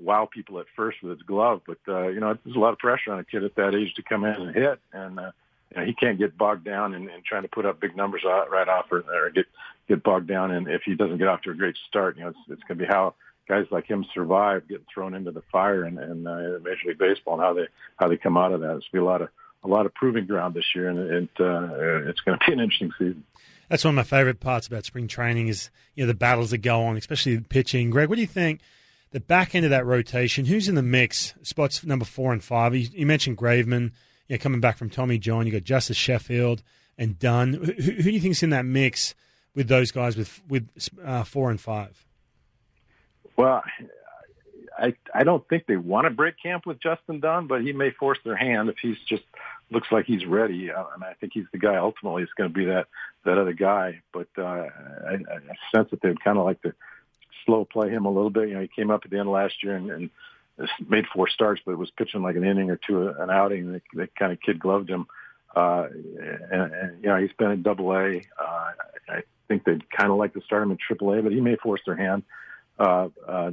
wow 0.00 0.28
people 0.30 0.58
at 0.58 0.66
first 0.74 1.02
with 1.02 1.18
his 1.18 1.22
glove. 1.22 1.62
But 1.66 1.78
uh, 1.88 2.08
you 2.08 2.20
know, 2.20 2.36
there's 2.44 2.56
a 2.56 2.60
lot 2.60 2.72
of 2.72 2.78
pressure 2.78 3.12
on 3.12 3.18
a 3.18 3.24
kid 3.24 3.44
at 3.44 3.54
that 3.56 3.74
age 3.74 3.94
to 3.94 4.02
come 4.02 4.24
in 4.24 4.34
and 4.34 4.54
hit, 4.54 4.80
and 4.92 5.18
uh, 5.18 5.30
you 5.76 5.82
know, 5.82 5.86
he 5.86 5.94
can't 5.94 6.18
get 6.18 6.38
bogged 6.38 6.64
down 6.64 6.94
in, 6.94 7.02
in 7.02 7.22
trying 7.26 7.42
to 7.42 7.48
put 7.48 7.66
up 7.66 7.80
big 7.80 7.96
numbers 7.96 8.22
right 8.24 8.68
off 8.68 8.86
or, 8.90 9.00
or 9.00 9.30
get 9.30 9.46
get 9.88 10.02
bogged 10.02 10.26
down. 10.26 10.50
And 10.50 10.68
if 10.68 10.82
he 10.84 10.94
doesn't 10.94 11.18
get 11.18 11.28
off 11.28 11.42
to 11.42 11.50
a 11.50 11.54
great 11.54 11.76
start, 11.88 12.16
you 12.16 12.24
know, 12.24 12.30
it's, 12.30 12.38
it's 12.48 12.62
going 12.62 12.78
to 12.78 12.84
be 12.84 12.88
how 12.88 13.14
guys 13.48 13.66
like 13.70 13.86
him 13.86 14.04
survive 14.14 14.66
getting 14.68 14.86
thrown 14.92 15.14
into 15.14 15.30
the 15.30 15.42
fire 15.52 15.84
in, 15.84 15.98
in 15.98 16.26
uh, 16.26 16.58
Major 16.62 16.88
League 16.88 16.98
Baseball 16.98 17.34
and 17.34 17.42
how 17.42 17.54
they 17.54 17.66
how 17.96 18.08
they 18.08 18.16
come 18.16 18.36
out 18.36 18.52
of 18.52 18.60
that. 18.60 18.76
It's 18.76 18.86
going 18.90 18.92
to 18.92 18.92
be 18.92 18.98
a 19.00 19.04
lot 19.04 19.22
of 19.22 19.28
a 19.64 19.68
lot 19.68 19.86
of 19.86 19.94
proving 19.94 20.26
ground 20.26 20.54
this 20.54 20.64
year, 20.74 20.88
and 20.88 20.98
it, 20.98 21.30
uh, 21.40 22.08
it's 22.08 22.20
going 22.20 22.38
to 22.38 22.46
be 22.46 22.52
an 22.52 22.60
interesting 22.60 22.92
season. 22.98 23.24
That's 23.68 23.84
one 23.84 23.92
of 23.92 23.96
my 23.96 24.04
favorite 24.04 24.38
parts 24.40 24.66
about 24.66 24.84
spring 24.84 25.08
training 25.08 25.48
is 25.48 25.70
you 25.94 26.04
know 26.04 26.08
the 26.08 26.14
battles 26.14 26.50
that 26.50 26.58
go 26.58 26.84
on, 26.84 26.96
especially 26.96 27.38
pitching. 27.40 27.90
Greg, 27.90 28.08
what 28.08 28.14
do 28.14 28.20
you 28.20 28.26
think? 28.26 28.60
The 29.12 29.20
back 29.20 29.54
end 29.54 29.64
of 29.64 29.70
that 29.70 29.86
rotation, 29.86 30.46
who's 30.46 30.68
in 30.68 30.74
the 30.74 30.82
mix? 30.82 31.34
Spots 31.42 31.84
number 31.84 32.04
four 32.04 32.32
and 32.32 32.42
five. 32.42 32.74
You, 32.74 32.88
you 32.92 33.06
mentioned 33.06 33.38
Graveman, 33.38 33.92
you 34.28 34.36
know, 34.36 34.42
coming 34.42 34.60
back 34.60 34.76
from 34.76 34.90
Tommy 34.90 35.18
John. 35.18 35.46
You 35.46 35.52
got 35.52 35.64
Justus 35.64 35.96
Sheffield 35.96 36.62
and 36.98 37.18
Dunn. 37.18 37.54
Who, 37.54 37.72
who, 37.72 38.02
do 38.02 38.10
you 38.10 38.20
think's 38.20 38.42
in 38.42 38.50
that 38.50 38.64
mix 38.64 39.14
with 39.54 39.68
those 39.68 39.90
guys 39.90 40.16
with 40.16 40.40
with 40.48 40.68
uh, 41.04 41.24
four 41.24 41.50
and 41.50 41.60
five? 41.60 42.04
Well, 43.36 43.62
I 44.78 44.94
I 45.14 45.24
don't 45.24 45.46
think 45.48 45.66
they 45.66 45.76
want 45.76 46.06
to 46.06 46.10
break 46.10 46.34
camp 46.42 46.66
with 46.66 46.80
Justin 46.80 47.20
Dunn, 47.20 47.46
but 47.46 47.62
he 47.62 47.72
may 47.72 47.90
force 47.90 48.18
their 48.24 48.36
hand 48.36 48.68
if 48.68 48.76
he's 48.80 48.98
just 49.08 49.24
looks 49.70 49.88
like 49.90 50.06
he's 50.06 50.26
ready. 50.26 50.70
Uh, 50.70 50.84
and 50.94 51.04
I 51.04 51.14
think 51.14 51.32
he's 51.34 51.46
the 51.52 51.58
guy 51.58 51.76
ultimately 51.76 52.22
is 52.22 52.28
going 52.36 52.50
to 52.50 52.54
be 52.54 52.66
that 52.66 52.86
that 53.24 53.38
other 53.38 53.52
guy. 53.52 54.00
But 54.12 54.28
uh, 54.38 54.42
I, 54.42 55.14
I 55.14 55.74
sense 55.74 55.90
that 55.90 56.00
they'd 56.02 56.22
kind 56.22 56.38
of 56.38 56.44
like 56.44 56.62
to 56.62 56.74
slow 57.44 57.64
play 57.64 57.90
him 57.90 58.04
a 58.04 58.10
little 58.10 58.30
bit. 58.30 58.48
You 58.48 58.54
know, 58.54 58.60
he 58.60 58.68
came 58.68 58.90
up 58.90 59.02
at 59.04 59.10
the 59.10 59.18
end 59.18 59.28
of 59.28 59.34
last 59.34 59.62
year 59.62 59.76
and, 59.76 59.90
and 59.90 60.10
made 60.88 61.06
four 61.12 61.28
starts, 61.28 61.60
but 61.64 61.72
it 61.72 61.78
was 61.78 61.90
pitching 61.90 62.22
like 62.22 62.36
an 62.36 62.44
inning 62.44 62.70
or 62.70 62.76
two 62.76 63.08
an 63.08 63.30
outing. 63.30 63.72
They, 63.72 63.80
they 63.94 64.06
kind 64.18 64.32
of 64.32 64.40
kid 64.40 64.58
gloved 64.58 64.88
him. 64.88 65.06
Uh, 65.54 65.86
and, 66.50 66.72
and 66.72 67.02
you 67.02 67.08
know, 67.08 67.16
he's 67.16 67.32
been 67.38 67.50
in 67.50 67.62
Double 67.62 67.92
A. 67.92 68.22
Uh, 68.40 68.70
I 69.08 69.22
think 69.48 69.64
they'd 69.64 69.88
kind 69.90 70.10
of 70.10 70.18
like 70.18 70.34
to 70.34 70.42
start 70.42 70.62
him 70.62 70.70
in 70.70 70.78
Triple 70.78 71.12
A, 71.12 71.22
but 71.22 71.32
he 71.32 71.40
may 71.40 71.56
force 71.56 71.80
their 71.86 71.96
hand. 71.96 72.24
Uh, 72.78 73.08
uh, 73.26 73.52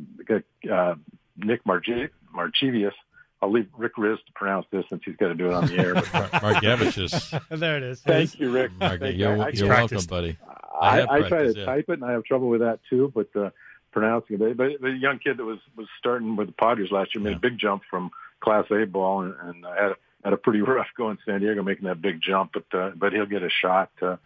uh, 0.72 0.96
Nick 1.38 1.66
Marge- 1.66 2.12
Margevicius. 2.36 2.94
I'll 3.42 3.52
leave 3.52 3.68
Rick 3.78 3.98
Rizzs 3.98 4.24
to 4.26 4.32
pronounce 4.34 4.66
this 4.72 4.86
since 4.90 5.02
he's 5.06 5.18
got 5.18 5.28
to 5.28 5.36
do 5.36 5.48
it 5.48 5.54
on 5.54 5.68
the 5.68 5.78
air. 5.78 5.96
Margevicius. 5.96 7.42
there 7.60 7.78
it 7.78 7.84
is. 7.84 8.02
Thank 8.02 8.40
you, 8.40 8.52
Rick. 8.52 8.72
Marge, 8.80 9.02
Thank 9.02 9.18
you're, 9.18 9.36
you. 9.36 9.42
I- 9.42 9.50
you're 9.50 9.68
welcome, 9.68 10.06
buddy. 10.06 10.38
I, 10.80 11.00
have 11.02 11.10
I, 11.10 11.30
try 11.30 11.44
to 11.44 11.54
yeah. 11.54 11.66
type 11.66 11.86
it, 11.90 11.94
and 11.94 12.06
I 12.06 12.14
have 12.14 12.24
trouble 12.24 12.50
with 12.50 12.62
that 12.62 12.80
too. 12.90 13.12
But 13.14 13.36
uh, 13.36 13.52
pronouncing 13.94 14.42
it, 14.42 14.58
but 14.58 14.82
the 14.82 14.90
young 14.90 15.20
kid 15.20 15.38
that 15.38 15.46
was 15.46 15.60
was 15.78 15.88
starting 16.00 16.36
with 16.36 16.48
the 16.48 16.54
Padres 16.54 16.92
last 16.92 17.14
year 17.16 17.24
made 17.24 17.32
Yeah. 17.32 17.38
a 17.38 17.40
big 17.40 17.58
jump 17.58 17.84
from 17.90 18.12
Class 18.42 18.66
A 18.72 18.86
ball, 18.86 19.22
and, 19.22 19.34
and 19.42 19.66
uh, 19.66 19.74
had 19.74 19.92
a, 19.92 19.96
had 20.24 20.34
a 20.34 20.38
pretty 20.38 20.62
rough 20.76 20.88
go 20.98 21.10
in 21.12 21.18
San 21.26 21.40
Diego, 21.42 21.64
making 21.64 21.86
that 21.88 22.02
big 22.02 22.20
jump. 22.22 22.54
But 22.54 22.78
uh, 22.78 22.92
but 22.96 23.14
he'll 23.14 23.26
get 23.26 23.44
a 23.44 23.50
shot. 23.50 23.92
Uh, 24.02 24.18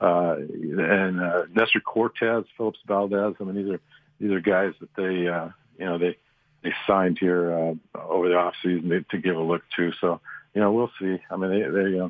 uh, 0.00 0.36
and 0.38 1.20
uh, 1.20 1.44
Nestor 1.54 1.80
Cortes, 1.80 2.44
Phillips 2.56 2.80
Valdez. 2.86 3.34
I 3.40 3.44
mean, 3.44 3.56
these 3.56 3.72
are 3.74 3.80
these 4.20 4.30
are 4.32 4.40
guys 4.40 4.74
that 4.80 4.94
they 4.96 5.26
uh, 5.28 5.48
you 5.78 5.86
know 5.86 5.98
they 5.98 6.16
they 6.62 6.72
signed 6.86 7.18
here 7.18 7.52
uh, 7.52 7.74
over 7.98 8.28
the 8.28 8.36
off 8.36 8.54
season 8.62 8.88
to, 8.90 9.02
to 9.02 9.18
give 9.18 9.36
a 9.36 9.42
look 9.42 9.62
to. 9.76 9.92
So 10.00 10.20
you 10.54 10.60
know 10.60 10.72
we'll 10.72 10.90
see. 11.00 11.18
I 11.30 11.36
mean 11.36 11.50
they 11.50 11.62
they 11.68 11.98
uh, 12.00 12.08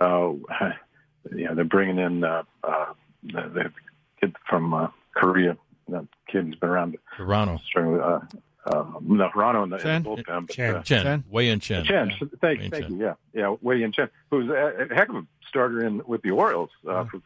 uh, 0.00 0.32
you 1.34 1.44
know 1.46 1.54
they're 1.54 1.64
bringing 1.64 1.98
in 1.98 2.24
uh, 2.24 2.42
uh, 2.64 2.86
the, 3.22 3.42
the 3.54 3.72
kid 4.20 4.34
from 4.48 4.74
uh, 4.74 4.88
Korea. 5.14 5.56
That 6.32 6.44
kid's 6.44 6.54
been 6.56 6.68
around. 6.68 6.96
Toronto. 7.16 7.58
Struggling 7.66 8.00
uh, 8.00 8.20
uh, 8.66 8.84
no, 9.00 9.30
Toronto 9.30 9.62
in 9.64 9.70
the, 9.70 9.76
in 9.76 10.02
the 10.02 10.08
bullpen. 10.08 10.46
But, 10.46 10.50
Chen. 10.54 10.74
uh, 10.76 10.82
Chen. 10.82 11.02
Chen? 11.02 11.24
Wei 11.30 11.44
Yin 11.46 11.60
Chen. 11.60 11.84
Chen, 11.84 12.10
Yeah. 12.10 12.28
thank, 12.40 12.60
Wei 12.60 12.68
thank 12.68 12.84
Chen. 12.84 12.92
you. 12.98 13.04
Yeah, 13.04 13.14
yeah, 13.32 13.56
Wei 13.62 13.76
Yin 13.78 13.92
Chen, 13.92 14.08
who's 14.30 14.48
a, 14.50 14.86
a 14.90 14.94
heck 14.94 15.08
of 15.08 15.16
a 15.16 15.22
starter 15.48 15.84
in 15.84 16.02
with 16.06 16.22
the 16.22 16.30
Orioles 16.30 16.70
uh, 16.88 17.04
for 17.04 17.20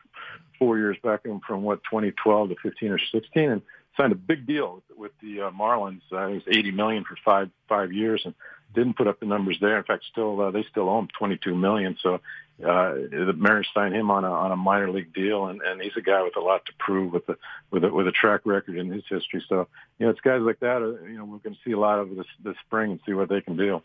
four 0.59 0.79
years 0.79 0.97
back 1.03 1.21
in 1.25 1.41
from 1.41 1.63
what 1.63 1.83
2012 1.85 2.51
to 2.51 2.57
15 2.63 2.93
or 2.93 2.99
16, 2.99 3.51
and 3.51 3.63
signed 3.97 4.13
a 4.13 4.17
big 4.17 4.47
deal 4.47 4.75
with, 4.89 4.99
with 4.99 5.13
the 5.21 5.43
uh, 5.43 5.51
Marlins. 5.51 6.03
Uh, 6.13 6.29
it 6.29 6.35
was 6.35 6.43
80 6.49 6.71
million 6.73 7.05
for 7.05 7.17
five 7.25 7.51
five 7.69 7.93
years, 7.93 8.23
and 8.25 8.35
didn't 8.75 8.97
put 8.97 9.07
up 9.07 9.21
the 9.21 9.27
numbers 9.27 9.59
there. 9.61 9.79
In 9.79 9.85
fact, 9.85 10.05
still 10.11 10.41
uh, 10.41 10.51
they 10.51 10.65
still 10.71 10.89
owe 10.89 10.99
him 10.99 11.09
22 11.19 11.55
million. 11.55 11.97
So 12.03 12.21
uh, 12.63 12.95
the 12.95 13.35
Mariners 13.37 13.69
signed 13.75 13.95
him 13.95 14.11
on 14.11 14.25
a 14.25 14.31
on 14.31 14.53
a 14.53 14.57
minor 14.57 14.91
league 14.91 15.13
deal, 15.13 15.47
and, 15.47 15.61
and 15.63 15.81
he's 15.81 15.97
a 15.97 16.01
guy 16.01 16.23
with 16.23 16.37
a 16.37 16.41
lot 16.41 16.65
to 16.67 16.73
prove 16.79 17.13
with 17.13 17.29
a 17.29 17.37
with 17.71 17.85
a 17.85 17.93
with 17.93 18.07
a 18.07 18.13
track 18.13 18.43
record 18.45 18.77
in 18.77 18.91
his 18.91 19.03
history. 19.09 19.45
So 19.49 19.67
you 19.99 20.07
know, 20.07 20.11
it's 20.11 20.21
guys 20.21 20.43
like 20.43 20.61
that. 20.61 20.83
Uh, 20.83 21.05
you 21.07 21.19
know, 21.19 21.25
we're 21.25 21.39
going 21.39 21.55
to 21.55 21.61
see 21.65 21.73
a 21.73 21.79
lot 21.79 21.99
of 21.99 22.15
this 22.15 22.27
this 22.43 22.57
spring 22.67 22.93
and 22.93 23.01
see 23.07 23.13
what 23.13 23.29
they 23.29 23.41
can 23.41 23.57
do. 23.57 23.83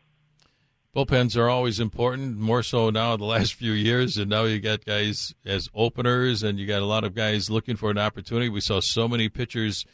Bullpens 0.95 1.37
are 1.37 1.49
always 1.49 1.79
important, 1.79 2.37
more 2.37 2.63
so 2.63 2.89
now 2.89 3.15
the 3.15 3.23
last 3.23 3.53
few 3.53 3.71
years. 3.71 4.17
And 4.17 4.29
now 4.29 4.45
you 4.45 4.59
got 4.59 4.85
guys 4.85 5.35
as 5.45 5.69
openers, 5.73 6.43
and 6.43 6.59
you 6.59 6.67
got 6.67 6.81
a 6.81 6.85
lot 6.85 7.03
of 7.03 7.13
guys 7.13 7.49
looking 7.49 7.75
for 7.75 7.91
an 7.91 7.97
opportunity. 7.97 8.49
We 8.49 8.61
saw 8.61 8.79
so 8.81 9.07
many 9.07 9.29
pitchers 9.29 9.85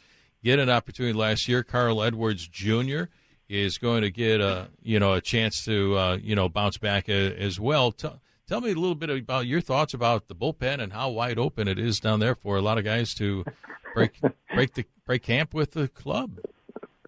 get 0.42 0.58
an 0.58 0.70
opportunity 0.70 1.12
last 1.12 1.48
year. 1.48 1.62
Carl 1.62 2.02
Edwards 2.02 2.48
Jr. 2.48 3.04
is 3.48 3.78
going 3.78 4.02
to 4.02 4.10
get 4.10 4.40
a 4.40 4.68
you 4.82 4.98
know 4.98 5.14
a 5.14 5.20
chance 5.20 5.64
to 5.64 5.96
uh, 5.96 6.18
you 6.22 6.34
know 6.34 6.48
bounce 6.48 6.78
back 6.78 7.08
a, 7.08 7.34
as 7.40 7.60
well. 7.60 7.92
Tell, 7.92 8.20
tell 8.48 8.60
me 8.60 8.70
a 8.70 8.74
little 8.74 8.94
bit 8.94 9.10
about 9.10 9.46
your 9.46 9.60
thoughts 9.60 9.94
about 9.94 10.28
the 10.28 10.34
bullpen 10.34 10.80
and 10.80 10.92
how 10.92 11.10
wide 11.10 11.38
open 11.38 11.68
it 11.68 11.78
is 11.78 12.00
down 12.00 12.20
there 12.20 12.34
for 12.34 12.56
a 12.56 12.62
lot 12.62 12.78
of 12.78 12.84
guys 12.84 13.14
to 13.14 13.44
break 13.94 14.20
break 14.54 14.74
the 14.74 14.84
break 15.04 15.22
camp 15.22 15.54
with 15.54 15.72
the 15.72 15.88
club. 15.88 16.38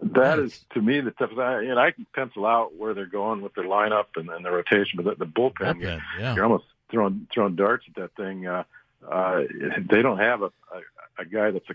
That 0.00 0.38
Nice. 0.38 0.52
is 0.52 0.64
to 0.74 0.80
me 0.80 1.00
the 1.00 1.10
toughest. 1.10 1.38
I, 1.40 1.60
you 1.62 1.74
know, 1.74 1.78
I 1.78 1.90
can 1.90 2.06
pencil 2.14 2.46
out 2.46 2.76
where 2.76 2.94
they're 2.94 3.06
going 3.06 3.42
with 3.42 3.54
their 3.54 3.64
lineup 3.64 4.06
and, 4.16 4.28
and 4.30 4.44
their 4.44 4.52
rotation, 4.52 4.96
but 5.02 5.18
the, 5.18 5.24
the 5.24 5.30
bullpen, 5.30 5.74
Bullpen, 5.74 6.00
yeah. 6.18 6.34
you're 6.34 6.44
almost 6.44 6.64
throwing 6.90 7.26
throwing 7.34 7.56
darts 7.56 7.84
at 7.88 7.96
that 7.96 8.14
thing. 8.14 8.46
Uh, 8.46 8.62
uh, 9.10 9.42
they 9.90 10.02
don't 10.02 10.18
have 10.18 10.42
a, 10.42 10.46
a, 10.46 11.22
a 11.22 11.24
guy 11.24 11.50
that's 11.50 11.68
a, 11.70 11.74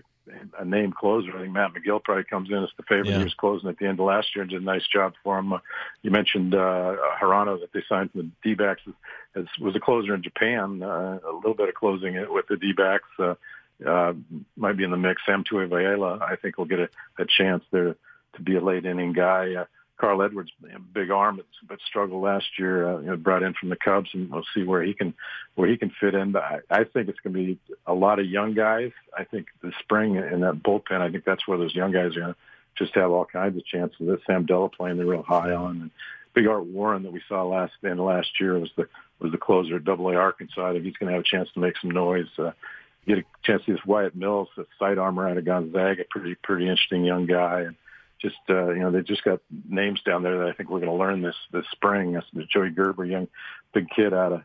a 0.58 0.64
name 0.64 0.92
closer. 0.92 1.36
I 1.36 1.42
think 1.42 1.52
Matt 1.52 1.72
Magill 1.74 2.02
probably 2.02 2.24
comes 2.24 2.50
in 2.50 2.62
as 2.62 2.70
the 2.76 2.82
favorite. 2.84 3.08
Yeah. 3.08 3.18
He 3.18 3.24
was 3.24 3.34
closing 3.34 3.68
at 3.68 3.78
the 3.78 3.86
end 3.86 4.00
of 4.00 4.06
last 4.06 4.34
year 4.34 4.42
and 4.42 4.50
did 4.50 4.62
a 4.62 4.64
nice 4.64 4.86
job 4.86 5.14
for 5.22 5.38
him. 5.38 5.52
Uh, 5.52 5.58
you 6.02 6.10
mentioned 6.10 6.54
uh, 6.54 6.96
Hirano 7.20 7.60
that 7.60 7.72
they 7.72 7.82
signed 7.88 8.10
from 8.12 8.20
the 8.20 8.30
D-backs 8.42 8.82
as, 9.34 9.46
was 9.60 9.76
a 9.76 9.80
closer 9.80 10.14
in 10.14 10.22
Japan. 10.22 10.82
Uh, 10.82 11.18
a 11.26 11.32
little 11.34 11.54
bit 11.54 11.68
of 11.68 11.74
closing 11.74 12.14
it 12.14 12.32
with 12.32 12.46
the 12.48 12.56
D-backs. 12.56 13.08
Uh, 13.18 13.34
uh, 13.84 14.14
might 14.56 14.76
be 14.76 14.84
in 14.84 14.90
the 14.90 14.96
mix. 14.96 15.22
Sam 15.26 15.44
Tuivailala, 15.44 16.22
I 16.22 16.36
think, 16.36 16.58
will 16.58 16.64
get 16.64 16.78
a, 16.78 16.88
a 17.18 17.26
chance 17.26 17.64
there 17.70 17.96
to 18.34 18.42
be 18.42 18.56
a 18.56 18.60
late 18.60 18.86
inning 18.86 19.12
guy. 19.12 19.54
Uh, 19.54 19.64
Carl 19.96 20.22
Edwards, 20.22 20.50
big 20.92 21.10
arm, 21.10 21.40
but, 21.68 21.78
struggled 21.86 22.22
last 22.22 22.46
year. 22.58 22.88
Uh, 22.88 23.00
you 23.00 23.06
know, 23.06 23.16
brought 23.16 23.42
in 23.42 23.54
from 23.54 23.68
the 23.68 23.76
Cubs, 23.76 24.10
and 24.12 24.30
we'll 24.30 24.44
see 24.54 24.64
where 24.64 24.82
he 24.82 24.92
can 24.92 25.14
where 25.54 25.68
he 25.68 25.76
can 25.76 25.90
fit 26.00 26.14
in. 26.14 26.32
But 26.32 26.42
I, 26.42 26.58
I 26.70 26.84
think 26.84 27.08
it's 27.08 27.20
going 27.20 27.34
to 27.34 27.44
be 27.44 27.58
a 27.86 27.94
lot 27.94 28.18
of 28.18 28.26
young 28.26 28.54
guys. 28.54 28.90
I 29.16 29.24
think 29.24 29.46
the 29.62 29.72
spring 29.80 30.16
in 30.16 30.40
that 30.40 30.62
bullpen, 30.62 31.00
I 31.00 31.10
think 31.10 31.24
that's 31.24 31.46
where 31.46 31.58
those 31.58 31.74
young 31.74 31.92
guys 31.92 32.16
are 32.16 32.20
going 32.20 32.34
to 32.34 32.36
just 32.76 32.94
have 32.96 33.10
all 33.10 33.24
kinds 33.24 33.56
of 33.56 33.64
chances. 33.64 33.98
That 34.00 34.20
Sam 34.26 34.46
Delaplane 34.46 34.96
they're 34.96 35.06
real 35.06 35.22
high 35.22 35.52
on, 35.52 35.80
and 35.80 35.90
Big 36.34 36.48
Art 36.48 36.66
Warren 36.66 37.04
that 37.04 37.12
we 37.12 37.22
saw 37.28 37.44
last 37.44 37.72
of 37.82 37.98
last 37.98 38.40
year 38.40 38.58
was 38.58 38.70
the 38.76 38.88
was 39.20 39.30
the 39.30 39.38
closer 39.38 39.76
at 39.76 39.84
Double 39.84 40.08
A 40.08 40.16
Arkansas. 40.16 40.70
I 40.70 40.72
think 40.72 40.84
he's 40.84 40.96
going 40.96 41.08
to 41.08 41.14
have 41.14 41.24
a 41.24 41.28
chance 41.28 41.48
to 41.54 41.60
make 41.60 41.74
some 41.80 41.92
noise. 41.92 42.26
Uh, 42.36 42.50
get 43.06 43.18
a 43.18 43.24
chance 43.44 43.62
to 43.62 43.66
see 43.66 43.72
this 43.72 43.86
Wyatt 43.86 44.16
Mills, 44.16 44.48
the 44.56 44.66
sidearmer 44.78 45.28
out 45.28 45.38
of 45.38 45.44
Gonzaga, 45.44 46.04
pretty 46.10 46.34
pretty 46.34 46.64
interesting 46.64 47.04
young 47.04 47.26
guy, 47.26 47.60
and 47.60 47.76
just 48.24 48.36
uh, 48.48 48.70
you 48.70 48.80
know 48.80 48.90
they 48.90 49.02
just 49.02 49.22
got 49.22 49.40
names 49.68 50.00
down 50.02 50.22
there 50.22 50.38
that 50.38 50.48
I 50.48 50.52
think 50.52 50.70
we're 50.70 50.80
going 50.80 50.90
to 50.90 50.96
learn 50.96 51.20
this 51.20 51.36
this 51.52 51.66
spring. 51.70 52.12
That's 52.12 52.26
Joey 52.48 52.70
Gerber, 52.70 53.04
young 53.04 53.28
big 53.72 53.88
kid 53.90 54.14
out 54.14 54.32
of 54.32 54.42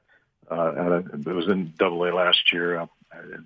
uh, 0.52 0.82
out 0.82 0.92
of 0.92 1.28
it 1.28 1.34
was 1.34 1.48
in 1.48 1.74
Double 1.78 2.04
A 2.04 2.12
last 2.14 2.52
year. 2.52 2.80
Uh, 2.80 2.88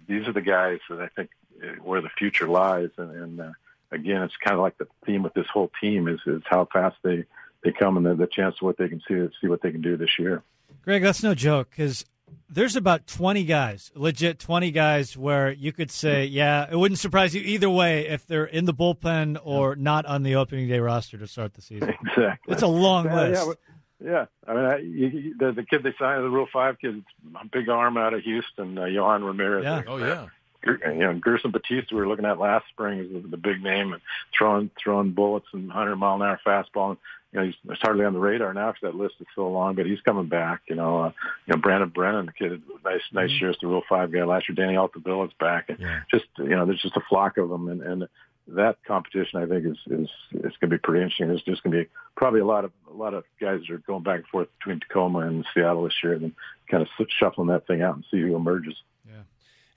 these 0.07 0.27
are 0.27 0.33
the 0.33 0.41
guys 0.41 0.79
that 0.89 0.99
I 0.99 1.07
think 1.07 1.29
uh, 1.63 1.67
where 1.83 2.01
the 2.01 2.09
future 2.09 2.47
lies, 2.47 2.89
and, 2.97 3.11
and 3.11 3.41
uh, 3.41 3.51
again, 3.91 4.23
it's 4.23 4.35
kind 4.43 4.55
of 4.55 4.61
like 4.61 4.77
the 4.77 4.87
theme 5.05 5.21
with 5.23 5.33
this 5.33 5.47
whole 5.53 5.71
team 5.79 6.07
is 6.07 6.19
is 6.25 6.41
how 6.45 6.67
fast 6.73 6.97
they 7.03 7.25
they 7.63 7.71
come 7.71 7.97
and 7.97 8.05
the, 8.05 8.15
the 8.15 8.27
chance 8.27 8.55
of 8.55 8.63
what 8.63 8.77
they 8.77 8.89
can 8.89 9.01
see 9.07 9.15
see 9.39 9.47
what 9.47 9.61
they 9.61 9.71
can 9.71 9.81
do 9.81 9.95
this 9.97 10.17
year. 10.17 10.41
Greg, 10.83 11.03
that's 11.03 11.23
no 11.23 11.35
joke 11.35 11.69
because 11.69 12.05
there's 12.49 12.75
about 12.75 13.07
20 13.07 13.43
guys, 13.45 13.91
legit 13.95 14.39
20 14.39 14.71
guys, 14.71 15.17
where 15.17 15.51
you 15.51 15.71
could 15.71 15.89
say, 15.91 16.25
yeah, 16.25 16.67
it 16.69 16.75
wouldn't 16.75 16.99
surprise 16.99 17.33
you 17.33 17.41
either 17.41 17.69
way 17.69 18.07
if 18.07 18.25
they're 18.27 18.45
in 18.45 18.65
the 18.65 18.73
bullpen 18.73 19.39
or 19.43 19.75
not 19.75 20.05
on 20.05 20.23
the 20.23 20.35
opening 20.35 20.67
day 20.67 20.79
roster 20.79 21.17
to 21.17 21.27
start 21.27 21.53
the 21.53 21.61
season. 21.61 21.93
Exactly. 22.05 22.53
It's 22.53 22.61
a 22.61 22.67
long 22.67 23.05
Yeah, 23.05 23.15
list. 23.15 23.57
Yeah, 24.03 24.11
yeah. 24.11 24.25
I 24.47 24.53
mean, 24.53 24.65
I, 24.65 24.77
you, 24.77 25.07
you, 25.07 25.37
the, 25.37 25.51
the 25.51 25.63
kid 25.63 25.83
they 25.83 25.93
signed, 25.99 26.23
the 26.23 26.29
Rule 26.29 26.47
Five 26.51 26.77
kid, 26.79 27.03
a 27.41 27.45
big 27.47 27.69
arm 27.69 27.97
out 27.97 28.13
of 28.13 28.21
Houston, 28.21 28.77
uh, 28.77 28.81
Yohan 28.83 29.25
Ramirez. 29.25 29.63
Yeah. 29.63 29.81
Oh 29.87 29.97
yeah. 29.97 30.27
Ger- 30.63 30.79
You 30.93 30.99
know, 30.99 31.13
Gerson 31.15 31.51
Bautista, 31.51 31.93
we 31.95 32.01
were 32.01 32.07
looking 32.07 32.25
at 32.25 32.39
last 32.39 32.65
spring, 32.69 32.99
is 32.99 33.11
the, 33.23 33.27
the 33.29 33.37
big 33.37 33.61
name, 33.63 33.93
and 33.93 34.01
throwing 34.37 34.69
throwing 34.81 35.11
bullets 35.11 35.47
and 35.53 35.67
100 35.67 35.95
mile 35.95 36.15
an 36.15 36.21
hour 36.21 36.39
fastball. 36.45 36.97
You 37.33 37.39
know, 37.39 37.45
he's, 37.47 37.55
hardly 37.81 38.05
on 38.05 38.13
the 38.13 38.19
radar 38.19 38.53
now 38.53 38.71
because 38.71 38.91
that 38.93 38.95
list 38.95 39.15
is 39.19 39.27
so 39.35 39.49
long, 39.49 39.73
but 39.75 39.85
he's 39.87 40.01
coming 40.01 40.27
back. 40.27 40.61
You 40.67 40.75
know, 40.75 40.99
uh, 41.05 41.11
you 41.47 41.53
know, 41.55 41.57
Brandon 41.61 41.89
Brennan, 41.89 42.27
the 42.27 42.31
kid, 42.33 42.61
nice 42.85 43.01
nice 43.11 43.29
Mm-hmm. 43.31 43.43
year 43.43 43.49
as 43.49 43.57
the 43.61 43.67
Rule 43.67 43.81
Five 43.89 44.11
guy 44.11 44.23
last 44.23 44.47
year. 44.47 44.55
Danny 44.55 44.77
Altavilla 44.77 45.25
is 45.25 45.33
back, 45.39 45.69
and 45.69 45.79
Yeah. 45.79 46.01
just 46.11 46.25
you 46.37 46.49
know, 46.49 46.65
there's 46.65 46.81
just 46.81 46.95
a 46.95 47.01
flock 47.09 47.37
of 47.37 47.49
them, 47.49 47.67
and 47.69 47.81
and 47.81 48.07
that 48.49 48.77
competition 48.85 49.39
I 49.41 49.45
think 49.47 49.65
is 49.65 49.77
is 49.89 50.09
is 50.33 50.41
going 50.59 50.59
to 50.61 50.67
be 50.67 50.77
pretty 50.77 51.01
interesting. 51.01 51.29
There's 51.29 51.41
just 51.41 51.63
going 51.63 51.71
to 51.75 51.83
be 51.85 51.89
probably 52.15 52.41
a 52.41 52.45
lot 52.45 52.65
of 52.65 52.71
a 52.91 52.93
lot 52.93 53.13
of 53.15 53.23
guys 53.41 53.61
that 53.61 53.73
are 53.73 53.77
going 53.79 54.03
back 54.03 54.17
and 54.17 54.27
forth 54.27 54.49
between 54.59 54.79
Tacoma 54.81 55.19
and 55.19 55.43
Seattle 55.53 55.85
this 55.85 55.93
year, 56.03 56.13
and 56.13 56.21
then 56.21 56.35
kind 56.69 56.83
of 56.83 57.07
shuffling 57.09 57.47
that 57.47 57.65
thing 57.65 57.81
out 57.81 57.95
and 57.95 58.05
see 58.11 58.21
who 58.21 58.35
emerges. 58.35 58.75
Yeah, 59.07 59.21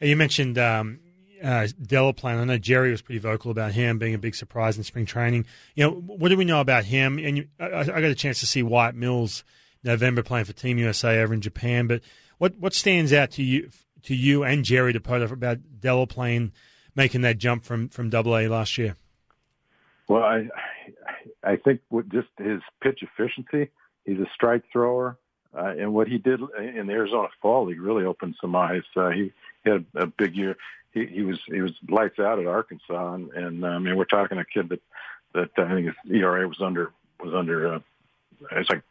and 0.01 0.11
you 0.11 0.17
mentioned 0.17 0.59
um, 0.59 0.99
uh. 1.43 1.67
I 2.25 2.45
know 2.45 2.59
Jerry 2.59 2.91
was 2.91 3.03
pretty 3.03 3.19
vocal 3.19 3.51
about 3.51 3.73
him 3.73 3.99
being 3.99 4.15
a 4.15 4.19
big 4.19 4.35
surprise 4.35 4.77
in 4.77 4.85
spring 4.85 5.07
training. 5.07 5.47
You 5.75 5.85
know, 5.85 5.91
what 5.91 6.29
do 6.29 6.37
we 6.37 6.45
know 6.45 6.61
about 6.61 6.85
him? 6.85 7.19
And 7.19 7.37
you, 7.39 7.49
I, 7.61 7.81
I 7.81 7.85
got 7.85 8.05
a 8.05 8.15
chance 8.15 8.41
to 8.41 8.47
see 8.47 8.63
Wyatt 8.63 8.95
Mills 8.95 9.45
November 9.83 10.23
playing 10.23 10.45
for 10.45 10.53
Team 10.53 10.79
USA 10.79 11.21
over 11.23 11.33
in 11.33 11.41
Japan. 11.41 11.87
But 11.87 12.03
what 12.39 12.57
what 12.59 12.75
stands 12.75 13.13
out 13.13 13.31
to 13.33 13.43
you 13.43 13.71
to 14.03 14.15
you 14.15 14.45
and 14.45 14.65
Jerry 14.65 14.93
Dipoto 14.93 15.31
about 15.31 15.59
Delaplane 15.81 16.53
making 16.95 17.23
that 17.23 17.39
jump 17.39 17.65
from 17.65 17.89
from 17.89 18.11
Double 18.11 18.37
A 18.37 18.49
last 18.49 18.77
year? 18.79 18.97
Well, 20.09 20.23
I 20.23 20.49
I 21.43 21.57
think 21.57 21.81
with 21.91 22.11
just 22.11 22.29
his 22.39 22.61
pitch 22.83 23.03
efficiency, 23.03 23.71
he's 24.05 24.19
a 24.19 24.27
strike 24.35 24.63
thrower, 24.73 25.19
uh, 25.57 25.75
and 25.79 25.95
what 25.95 26.09
he 26.09 26.19
did 26.19 26.41
in 26.41 26.87
the 26.87 26.93
Arizona 26.93 27.29
Fall 27.41 27.67
League 27.67 27.81
really 27.81 28.05
opened 28.05 28.37
some 28.41 28.55
eyes. 28.55 28.83
Uh, 28.97 29.11
he 29.11 29.33
had 29.65 29.85
a 29.95 30.07
big 30.07 30.35
year. 30.35 30.57
He, 30.97 31.05
he 31.05 31.23
was 31.23 31.39
he 31.47 31.61
was 31.61 31.73
lights 31.91 32.19
out 32.19 32.39
at 32.39 32.47
Arkansas, 32.47 33.13
and, 33.13 33.31
and 33.33 33.65
uh, 33.65 33.69
I 33.69 33.79
mean 33.79 33.97
we're 33.97 34.07
talking 34.07 34.39
a 34.39 34.47
kid 34.47 34.71
that 34.71 34.81
that 35.35 35.51
I 35.59 35.75
think 35.75 35.89
his 35.89 36.11
ERA 36.11 36.49
was 36.49 36.63
under 36.63 36.91
was 37.23 37.35
under 37.35 37.75
uh, 37.75 37.79
it's 38.53 38.71
like 38.71 38.83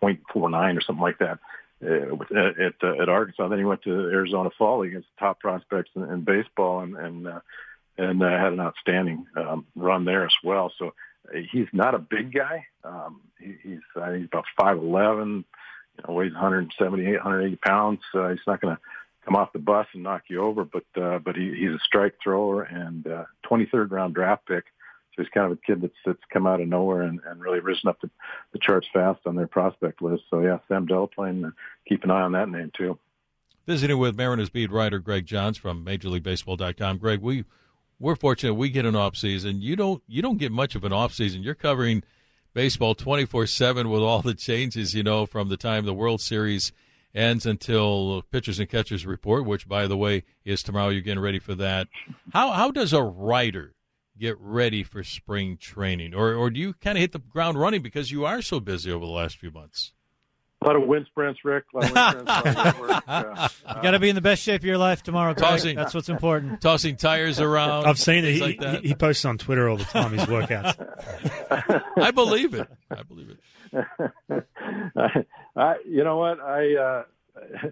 point 0.00 0.20
four 0.32 0.48
nine 0.48 0.78
or 0.78 0.80
something 0.80 1.02
like 1.02 1.18
that. 1.18 1.40
Uh, 1.84 2.14
at 2.36 2.60
at, 2.60 2.74
uh, 2.84 3.02
at 3.02 3.08
Arkansas, 3.08 3.48
then 3.48 3.58
he 3.58 3.64
went 3.64 3.82
to 3.82 3.90
Arizona 3.90 4.50
Fall 4.56 4.82
against 4.82 5.08
top 5.18 5.40
prospects 5.40 5.90
in, 5.96 6.04
in 6.04 6.20
baseball, 6.20 6.82
and 6.82 6.96
and 6.96 7.26
uh, 7.26 7.40
and 7.98 8.22
uh, 8.22 8.28
had 8.28 8.52
an 8.52 8.60
outstanding 8.60 9.26
um, 9.36 9.66
run 9.74 10.04
there 10.04 10.24
as 10.24 10.34
well. 10.44 10.72
So 10.78 10.94
uh, 11.34 11.38
he's 11.50 11.66
not 11.72 11.96
a 11.96 11.98
big 11.98 12.32
guy. 12.32 12.66
Um, 12.84 13.22
he, 13.40 13.56
he's 13.60 13.80
uh, 13.96 14.12
he's 14.12 14.26
about 14.26 14.44
five 14.56 14.78
eleven, 14.78 15.44
you 15.96 16.04
know, 16.06 16.14
weighs 16.14 16.32
178, 16.32 17.12
180 17.14 17.56
pounds. 17.56 18.00
Uh, 18.14 18.28
he's 18.28 18.38
not 18.46 18.60
going 18.60 18.76
to 18.76 18.80
come 19.30 19.40
off 19.40 19.52
the 19.52 19.58
bus 19.58 19.86
and 19.94 20.02
knock 20.02 20.22
you 20.28 20.42
over, 20.42 20.64
but 20.64 20.84
uh, 21.00 21.18
but 21.18 21.36
he, 21.36 21.54
he's 21.54 21.70
a 21.70 21.78
strike 21.84 22.14
thrower 22.22 22.62
and 22.62 23.06
uh, 23.06 23.24
23rd 23.48 23.90
round 23.90 24.14
draft 24.14 24.46
pick. 24.46 24.64
So 25.14 25.22
he's 25.22 25.30
kind 25.32 25.46
of 25.46 25.52
a 25.52 25.60
kid 25.66 25.82
that's 25.82 25.94
that's 26.04 26.18
come 26.32 26.46
out 26.46 26.60
of 26.60 26.68
nowhere 26.68 27.02
and, 27.02 27.20
and 27.26 27.40
really 27.40 27.60
risen 27.60 27.88
up 27.88 28.00
the, 28.00 28.10
the 28.52 28.58
charts 28.58 28.88
fast 28.92 29.20
on 29.26 29.36
their 29.36 29.46
prospect 29.46 30.02
list. 30.02 30.24
So 30.30 30.40
yeah, 30.40 30.58
Sam 30.68 30.86
Delaplane, 30.86 31.46
uh, 31.46 31.50
keep 31.88 32.02
an 32.04 32.10
eye 32.10 32.22
on 32.22 32.32
that 32.32 32.48
name 32.48 32.72
too. 32.76 32.98
Visiting 33.66 33.98
with 33.98 34.16
Mariners 34.16 34.50
beat 34.50 34.72
writer 34.72 34.98
Greg 34.98 35.26
Johns 35.26 35.56
from 35.56 35.84
MajorLeagueBaseball.com. 35.84 36.98
Greg, 36.98 37.20
we 37.20 37.44
we're 38.00 38.16
fortunate 38.16 38.54
we 38.54 38.68
get 38.68 38.84
an 38.84 38.96
off 38.96 39.16
season. 39.16 39.60
You 39.60 39.76
don't 39.76 40.02
you 40.08 40.22
don't 40.22 40.38
get 40.38 40.50
much 40.50 40.74
of 40.74 40.82
an 40.82 40.92
off 40.92 41.14
season. 41.14 41.44
You're 41.44 41.54
covering 41.54 42.02
baseball 42.52 42.96
24/7 42.96 43.90
with 43.90 44.02
all 44.02 44.22
the 44.22 44.34
changes, 44.34 44.92
you 44.92 45.04
know, 45.04 45.24
from 45.24 45.48
the 45.48 45.56
time 45.56 45.84
the 45.84 45.94
World 45.94 46.20
Series 46.20 46.72
ends 47.14 47.44
until 47.46 48.22
pitchers 48.30 48.58
and 48.58 48.68
catchers 48.68 49.06
report, 49.06 49.44
which 49.46 49.68
by 49.68 49.86
the 49.86 49.96
way 49.96 50.24
is 50.44 50.62
tomorrow. 50.62 50.88
You're 50.90 51.02
getting 51.02 51.22
ready 51.22 51.38
for 51.38 51.54
that. 51.56 51.88
How 52.32 52.50
how 52.52 52.70
does 52.70 52.92
a 52.92 53.02
writer 53.02 53.74
get 54.18 54.36
ready 54.38 54.82
for 54.82 55.02
spring 55.02 55.56
training, 55.56 56.14
or 56.14 56.34
or 56.34 56.50
do 56.50 56.60
you 56.60 56.74
kind 56.74 56.98
of 56.98 57.00
hit 57.00 57.12
the 57.12 57.18
ground 57.18 57.58
running 57.58 57.82
because 57.82 58.10
you 58.10 58.24
are 58.24 58.42
so 58.42 58.60
busy 58.60 58.90
over 58.92 59.04
the 59.04 59.10
last 59.12 59.36
few 59.36 59.50
months? 59.50 59.92
A 60.62 60.66
lot 60.66 60.76
of 60.76 60.86
wind 60.86 61.06
sprints, 61.08 61.40
Rick. 61.42 61.64
A 61.74 61.78
lot 61.78 62.16
of 62.16 62.26
wind 62.26 62.28
sprints, 62.28 62.60
a 62.78 62.80
work. 62.82 63.02
Uh, 63.08 63.48
You 63.76 63.82
got 63.82 63.90
to 63.92 63.98
be 63.98 64.10
in 64.10 64.14
the 64.14 64.20
best 64.20 64.42
shape 64.42 64.60
of 64.60 64.66
your 64.66 64.76
life 64.76 65.02
tomorrow, 65.02 65.32
Tossing- 65.32 65.74
That's 65.74 65.94
what's 65.94 66.10
important. 66.10 66.60
Tossing 66.60 66.96
tires 66.96 67.40
around. 67.40 67.86
I've 67.86 67.98
seen 67.98 68.26
it. 68.26 68.34
He, 68.34 68.40
like 68.42 68.60
that. 68.60 68.82
he, 68.82 68.88
he 68.88 68.94
posts 68.94 69.24
on 69.24 69.38
Twitter 69.38 69.70
all 69.70 69.78
the 69.78 69.84
time 69.84 70.12
his 70.12 70.26
workouts. 70.28 70.76
I 71.96 72.10
believe 72.10 72.52
it. 72.52 72.68
I 72.90 73.02
believe 73.04 73.30
it. 73.72 74.46
I, 75.56 75.76
you 75.86 76.04
know 76.04 76.16
what? 76.16 76.40
I 76.40 76.76
uh, 76.76 77.02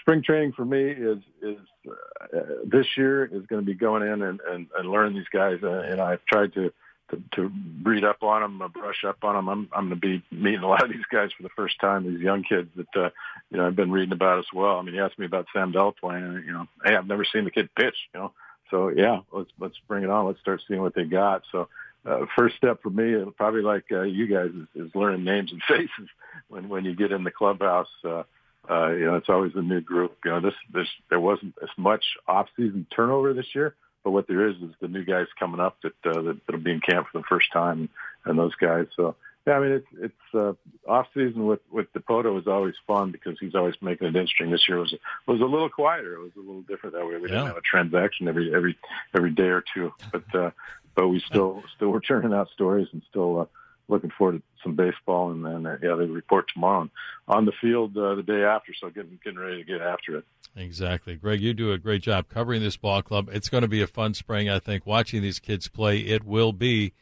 spring 0.00 0.22
training 0.22 0.52
for 0.52 0.64
me 0.64 0.82
is 0.82 1.18
is 1.42 1.58
uh, 1.88 2.40
this 2.64 2.86
year 2.96 3.24
is 3.24 3.46
going 3.46 3.62
to 3.62 3.66
be 3.66 3.74
going 3.74 4.02
in 4.02 4.22
and 4.22 4.40
and, 4.40 4.66
and 4.76 4.90
learning 4.90 5.14
these 5.14 5.28
guys, 5.32 5.58
uh, 5.62 5.84
and 5.90 6.00
I've 6.00 6.24
tried 6.26 6.54
to. 6.54 6.72
To, 7.10 7.22
to 7.36 7.52
read 7.84 8.02
up 8.02 8.24
on 8.24 8.42
them, 8.42 8.60
uh, 8.60 8.66
brush 8.66 9.04
up 9.06 9.22
on 9.22 9.36
them. 9.36 9.48
I'm 9.48 9.68
I'm 9.72 9.88
going 9.88 10.00
to 10.00 10.08
be 10.08 10.24
meeting 10.32 10.64
a 10.64 10.68
lot 10.68 10.82
of 10.82 10.90
these 10.92 11.04
guys 11.08 11.30
for 11.36 11.44
the 11.44 11.48
first 11.54 11.78
time. 11.80 12.02
These 12.02 12.20
young 12.20 12.42
kids 12.42 12.68
that 12.74 13.00
uh, 13.00 13.10
you 13.48 13.58
know 13.58 13.64
I've 13.68 13.76
been 13.76 13.92
reading 13.92 14.10
about 14.10 14.40
as 14.40 14.46
well. 14.52 14.76
I 14.76 14.82
mean, 14.82 14.96
you 14.96 15.04
asked 15.04 15.16
me 15.16 15.24
about 15.24 15.46
Sam 15.52 15.72
Delaplane, 15.72 16.36
and 16.36 16.44
you 16.44 16.52
know, 16.52 16.66
hey, 16.84 16.96
I've 16.96 17.06
never 17.06 17.24
seen 17.24 17.44
the 17.44 17.52
kid 17.52 17.68
pitch. 17.76 17.94
You 18.12 18.18
know, 18.18 18.32
so 18.72 18.88
yeah, 18.88 19.20
let's 19.30 19.50
let's 19.60 19.76
bring 19.86 20.02
it 20.02 20.10
on. 20.10 20.26
Let's 20.26 20.40
start 20.40 20.62
seeing 20.66 20.82
what 20.82 20.96
they 20.96 21.04
got. 21.04 21.42
So 21.52 21.68
uh, 22.06 22.26
first 22.36 22.56
step 22.56 22.82
for 22.82 22.90
me, 22.90 23.24
probably 23.36 23.62
like 23.62 23.84
uh, 23.90 24.02
you 24.02 24.26
guys, 24.26 24.50
is, 24.50 24.86
is 24.86 24.94
learning 24.94 25.24
names 25.24 25.52
and 25.52 25.62
faces 25.68 26.08
when 26.48 26.68
when 26.68 26.84
you 26.84 26.94
get 26.94 27.12
in 27.12 27.24
the 27.24 27.30
clubhouse. 27.30 27.88
Uh, 28.04 28.22
uh, 28.68 28.90
you 28.90 29.04
know, 29.04 29.16
it's 29.16 29.28
always 29.28 29.52
a 29.54 29.62
new 29.62 29.80
group. 29.80 30.16
You 30.24 30.32
know, 30.32 30.40
this 30.40 30.54
this 30.72 30.88
there 31.10 31.20
wasn't 31.20 31.54
as 31.62 31.68
much 31.76 32.04
off-season 32.26 32.86
turnover 32.94 33.32
this 33.32 33.54
year, 33.54 33.74
but 34.04 34.10
what 34.10 34.26
there 34.28 34.48
is 34.48 34.56
is 34.56 34.74
the 34.80 34.88
new 34.88 35.04
guys 35.04 35.26
coming 35.38 35.60
up 35.60 35.76
that 35.82 35.94
uh, 36.04 36.22
that 36.22 36.40
that'll 36.46 36.60
be 36.60 36.72
in 36.72 36.80
camp 36.80 37.08
for 37.10 37.18
the 37.18 37.24
first 37.28 37.52
time, 37.52 37.88
and 38.24 38.38
those 38.38 38.54
guys. 38.54 38.86
So 38.96 39.16
yeah, 39.46 39.54
I 39.54 39.60
mean, 39.60 39.72
it's 39.72 39.86
it's 40.00 40.34
uh, 40.34 40.52
off-season 40.90 41.46
with 41.46 41.60
with 41.70 41.92
Dipoto 41.92 42.38
is 42.40 42.46
always 42.46 42.74
fun 42.86 43.12
because 43.12 43.36
he's 43.38 43.54
always 43.54 43.74
making 43.80 44.08
it 44.08 44.16
interesting. 44.16 44.50
This 44.50 44.68
year 44.68 44.78
was 44.78 44.94
was 45.26 45.40
a 45.40 45.44
little 45.44 45.68
quieter. 45.68 46.14
It 46.14 46.20
was 46.20 46.32
a 46.36 46.40
little 46.40 46.62
different 46.62 46.96
that 46.96 47.06
way. 47.06 47.16
We 47.16 47.28
didn't 47.28 47.46
have 47.46 47.56
a 47.56 47.60
transaction 47.60 48.26
every 48.28 48.54
every 48.54 48.76
every 49.14 49.30
day 49.30 49.48
or 49.48 49.62
two, 49.72 49.92
but 50.10 50.34
uh, 50.34 50.50
but 50.94 51.08
we 51.08 51.20
still 51.20 51.62
still 51.76 51.88
were 51.88 52.00
churning 52.00 52.32
out 52.32 52.48
stories 52.50 52.88
and 52.92 53.02
still. 53.08 53.40
Uh, 53.40 53.46
looking 53.88 54.10
forward 54.18 54.38
to 54.38 54.42
some 54.64 54.74
baseball, 54.74 55.30
and 55.30 55.44
then 55.44 55.64
uh, 55.64 55.78
yeah, 55.80 55.94
they 55.94 56.06
report 56.06 56.46
tomorrow 56.52 56.80
and 56.80 56.90
on 57.28 57.44
the 57.44 57.52
field 57.60 57.96
uh, 57.96 58.16
the 58.16 58.22
day 58.22 58.42
after. 58.42 58.72
So 58.80 58.90
getting 58.90 59.18
getting 59.22 59.38
ready 59.38 59.58
to 59.58 59.64
get 59.64 59.80
after 59.80 60.16
it. 60.16 60.24
Exactly. 60.56 61.14
Greg, 61.14 61.40
you 61.40 61.54
do 61.54 61.70
a 61.70 61.78
great 61.78 62.02
job 62.02 62.28
covering 62.28 62.62
this 62.62 62.76
ball 62.76 63.00
club. 63.02 63.28
It's 63.32 63.48
going 63.48 63.62
to 63.62 63.68
be 63.68 63.82
a 63.82 63.86
fun 63.86 64.14
spring, 64.14 64.48
I 64.48 64.58
think, 64.58 64.86
watching 64.86 65.22
these 65.22 65.38
kids 65.38 65.68
play. 65.68 65.98
It 65.98 66.24
will 66.24 66.52
be 66.52 66.94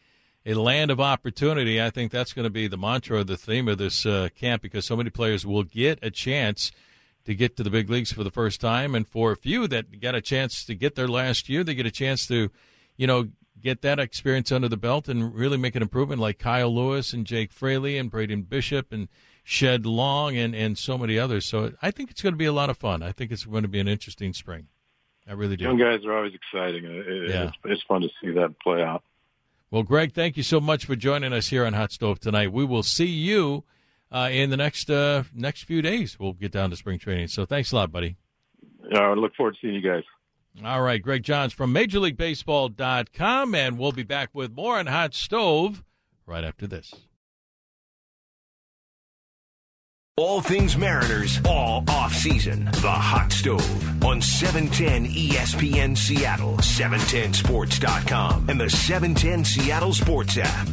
a 0.47 0.55
land 0.55 0.91
of 0.91 1.01
opportunity. 1.01 1.81
I 1.81 1.91
think 1.91 2.13
that's 2.13 2.33
going 2.33 2.45
to 2.45 2.51
be 2.51 2.67
the 2.67 2.77
mantra, 2.77 3.25
the 3.25 3.37
theme 3.37 3.69
of 3.69 3.79
this 3.79 4.05
uh, 4.05 4.29
camp, 4.35 4.63
because 4.63 4.85
so 4.85 4.97
many 4.97 5.11
players 5.11 5.47
will 5.47 5.63
get 5.63 5.99
a 6.03 6.11
chance 6.11 6.71
to 7.25 7.35
get 7.35 7.57
to 7.57 7.63
the 7.63 7.71
big 7.71 7.89
leagues 7.89 8.13
for 8.13 8.23
the 8.23 8.31
first 8.31 8.61
time. 8.61 8.95
And 8.95 9.09
for 9.09 9.33
a 9.33 9.37
few 9.37 9.67
that 9.69 10.01
got 10.01 10.15
a 10.15 10.21
chance 10.21 10.65
to 10.67 10.75
get 10.75 10.95
there 10.95 11.09
last 11.09 11.49
year, 11.49 11.65
they 11.65 11.75
get 11.75 11.87
a 11.87 11.91
chance 11.91 12.27
to, 12.27 12.51
you 12.97 13.07
know, 13.07 13.29
get 13.61 13.81
that 13.81 13.99
experience 13.99 14.53
under 14.53 14.69
the 14.69 14.77
belt 14.77 15.09
and 15.09 15.35
really 15.35 15.57
make 15.57 15.75
an 15.75 15.81
improvement 15.81 16.21
like 16.21 16.39
Kyle 16.39 16.75
Lewis 16.75 17.15
and 17.15 17.25
Jake 17.25 17.51
Fraley 17.51 17.97
and 17.97 18.11
Braden 18.11 18.43
Bishop 18.43 18.93
and 18.93 19.09
Shed 19.43 19.87
Long 19.87 20.37
and, 20.37 20.55
and 20.55 20.77
so 20.77 20.99
many 20.99 21.19
others. 21.19 21.47
So 21.47 21.73
I 21.81 21.91
think 21.91 22.11
it's 22.11 22.21
going 22.21 22.35
to 22.35 22.39
be 22.39 22.45
a 22.45 22.53
lot 22.53 22.69
of 22.69 22.77
fun. 22.77 23.03
I 23.03 23.13
think 23.13 23.31
it's 23.31 23.45
going 23.45 23.63
to 23.63 23.69
be 23.69 23.81
an 23.81 23.89
interesting 23.89 24.35
spring. 24.35 24.69
I 25.27 25.33
really 25.33 25.57
do. 25.57 25.65
Young 25.65 25.79
guys 25.79 26.05
are 26.05 26.15
always 26.15 26.35
exciting. 26.35 26.85
It, 26.85 27.31
Yeah. 27.31 27.45
it's, 27.45 27.57
it's 27.65 27.83
fun 27.85 28.03
to 28.03 28.09
see 28.21 28.33
that 28.33 28.61
play 28.61 28.83
out. 28.83 29.03
Well, 29.75 29.83
Greg, 29.83 30.13
thank 30.13 30.37
you 30.37 30.45
so 30.45 30.61
much 30.61 30.85
for 30.85 30.95
joining 30.95 31.33
us 31.33 31.49
here 31.49 31.67
on 31.67 31.73
Hot 31.73 31.91
Stove 31.91 32.21
tonight. 32.21 32.53
We 32.53 32.65
will 32.65 32.85
see 32.85 33.09
you 33.09 33.65
uh, 34.13 34.29
in 34.31 34.51
the 34.51 34.57
next 34.57 34.89
uh, 34.89 35.25
next 35.35 35.65
few 35.65 35.83
days. 35.83 36.17
We'll 36.17 36.35
get 36.35 36.53
down 36.53 36.71
to 36.71 36.77
spring 36.77 37.01
training. 37.01 37.27
So 37.27 37.45
thanks 37.45 37.73
a 37.73 37.75
lot, 37.75 37.91
buddy. 37.91 38.15
Uh, 38.95 39.01
I 39.01 39.15
look 39.15 39.35
forward 39.35 39.55
to 39.55 39.59
seeing 39.61 39.75
you 39.75 39.81
guys. 39.81 40.05
All 40.65 40.81
right, 40.81 41.03
Greg 41.03 41.25
Johns 41.25 41.53
from 41.53 41.75
MajorLeagueBaseball.com, 41.75 43.55
and 43.57 43.77
we'll 43.77 43.91
be 43.91 44.05
back 44.05 44.31
with 44.33 44.53
more 44.53 44.79
on 44.79 44.87
Hot 44.87 45.13
Stove 45.13 45.83
right 46.25 46.45
after 46.45 46.69
this. 46.69 46.95
All 50.17 50.41
things 50.41 50.77
Mariners, 50.77 51.41
all 51.45 51.83
off 51.89 52.15
season. 52.15 52.67
The 52.67 52.89
Hot 52.89 53.33
Stove 53.33 54.05
on 54.05 54.19
E 54.19 54.21
710 54.21 55.07
ESPN 55.07 55.99
Seattle, 55.99 56.57
710sports.com, 56.59 58.49
and 58.49 58.61
the 58.61 58.71
710 58.71 59.45
Seattle 59.45 59.93
Sports 59.93 60.39
app. 60.39 60.69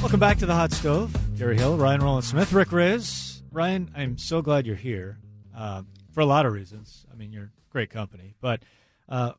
Welcome 0.00 0.20
back 0.20 0.38
to 0.38 0.46
the 0.46 0.54
Hot 0.54 0.70
Stove. 0.70 1.12
Gary 1.36 1.58
Hill, 1.58 1.78
Ryan 1.78 2.00
Rowland 2.00 2.24
Smith, 2.24 2.52
Rick 2.52 2.68
Rizzs. 2.68 3.42
Ryan, 3.50 3.90
I'm 3.96 4.16
so 4.18 4.40
glad 4.40 4.68
you're 4.68 4.76
here 4.76 5.18
uh, 5.56 5.82
for 6.12 6.20
a 6.20 6.26
lot 6.26 6.46
of 6.46 6.52
reasons. 6.52 7.04
I 7.12 7.16
mean, 7.16 7.32
you're 7.32 7.50
great 7.70 7.90
company, 7.90 8.36
but 8.40 8.62
uh, 9.08 9.32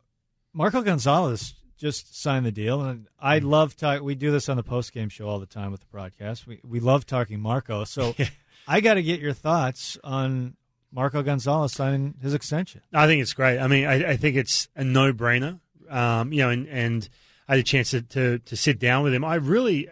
Marco 0.52 0.82
Gonzalez 0.82 1.54
just 1.78 2.22
signed 2.22 2.46
the 2.46 2.52
deal, 2.52 2.82
and 2.82 3.08
I 3.18 3.40
love 3.40 3.78
talk. 3.78 4.02
We 4.02 4.14
do 4.14 4.30
this 4.30 4.50
on 4.50 4.58
the 4.58 4.64
post 4.64 4.92
game 4.92 5.08
show 5.08 5.30
all 5.30 5.40
the 5.40 5.46
time 5.46 5.72
with 5.72 5.80
the 5.80 5.88
broadcast. 5.90 6.46
We 6.46 6.60
we 6.68 6.82
love 6.82 7.06
talking 7.06 7.40
Marco, 7.40 7.86
so 7.86 8.14
I 8.72 8.80
got 8.80 8.94
to 8.94 9.04
get 9.04 9.20
your 9.20 9.34
thoughts 9.34 9.98
on 10.02 10.56
Marco 10.94 11.22
Gonzalez 11.24 11.74
signing 11.74 12.16
his 12.22 12.34
extension. 12.34 12.80
I 12.94 13.06
think 13.06 13.22
it's 13.22 13.34
great. 13.34 13.60
I 13.60 13.68
mean, 13.68 13.86
I, 13.86 14.12
I 14.12 14.16
think 14.16 14.38
it's 14.38 14.70
a 14.78 14.84
no-brainer. 14.86 15.60
Um, 15.90 16.32
you 16.32 16.40
know, 16.40 16.50
and, 16.50 16.70
and 16.70 17.10
I 17.50 17.56
had 17.56 17.60
a 17.60 17.64
chance 17.64 17.92
to, 17.92 18.02
to 18.02 18.40
to 18.40 18.56
sit 18.56 18.80
down 18.80 19.04
with 19.04 19.14
him. 19.14 19.26
I 19.26 19.36
really, 19.36 19.90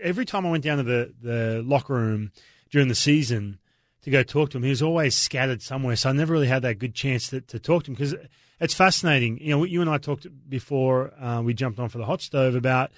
every 0.00 0.24
time 0.24 0.46
I 0.46 0.50
went 0.50 0.62
down 0.62 0.78
to 0.78 0.84
the 0.84 1.12
the 1.20 1.62
locker 1.66 1.94
room 1.94 2.30
during 2.70 2.86
the 2.86 2.94
season 2.94 3.58
to 4.02 4.10
go 4.10 4.22
talk 4.22 4.50
to 4.50 4.58
him, 4.58 4.62
he 4.62 4.70
was 4.70 4.80
always 4.80 5.16
scattered 5.16 5.60
somewhere. 5.60 5.96
So 5.96 6.10
I 6.10 6.12
never 6.12 6.32
really 6.32 6.46
had 6.46 6.62
that 6.62 6.78
good 6.78 6.94
chance 6.94 7.30
to, 7.30 7.40
to 7.40 7.58
talk 7.58 7.82
to 7.84 7.90
him 7.90 7.94
because 7.96 8.14
it's 8.60 8.74
fascinating. 8.74 9.38
You 9.40 9.56
know, 9.56 9.64
you 9.64 9.80
and 9.80 9.90
I 9.90 9.98
talked 9.98 10.28
before 10.48 11.12
uh, 11.20 11.42
we 11.42 11.52
jumped 11.52 11.80
on 11.80 11.88
for 11.88 11.98
the 11.98 12.06
hot 12.06 12.22
stove 12.22 12.54
about 12.54 12.92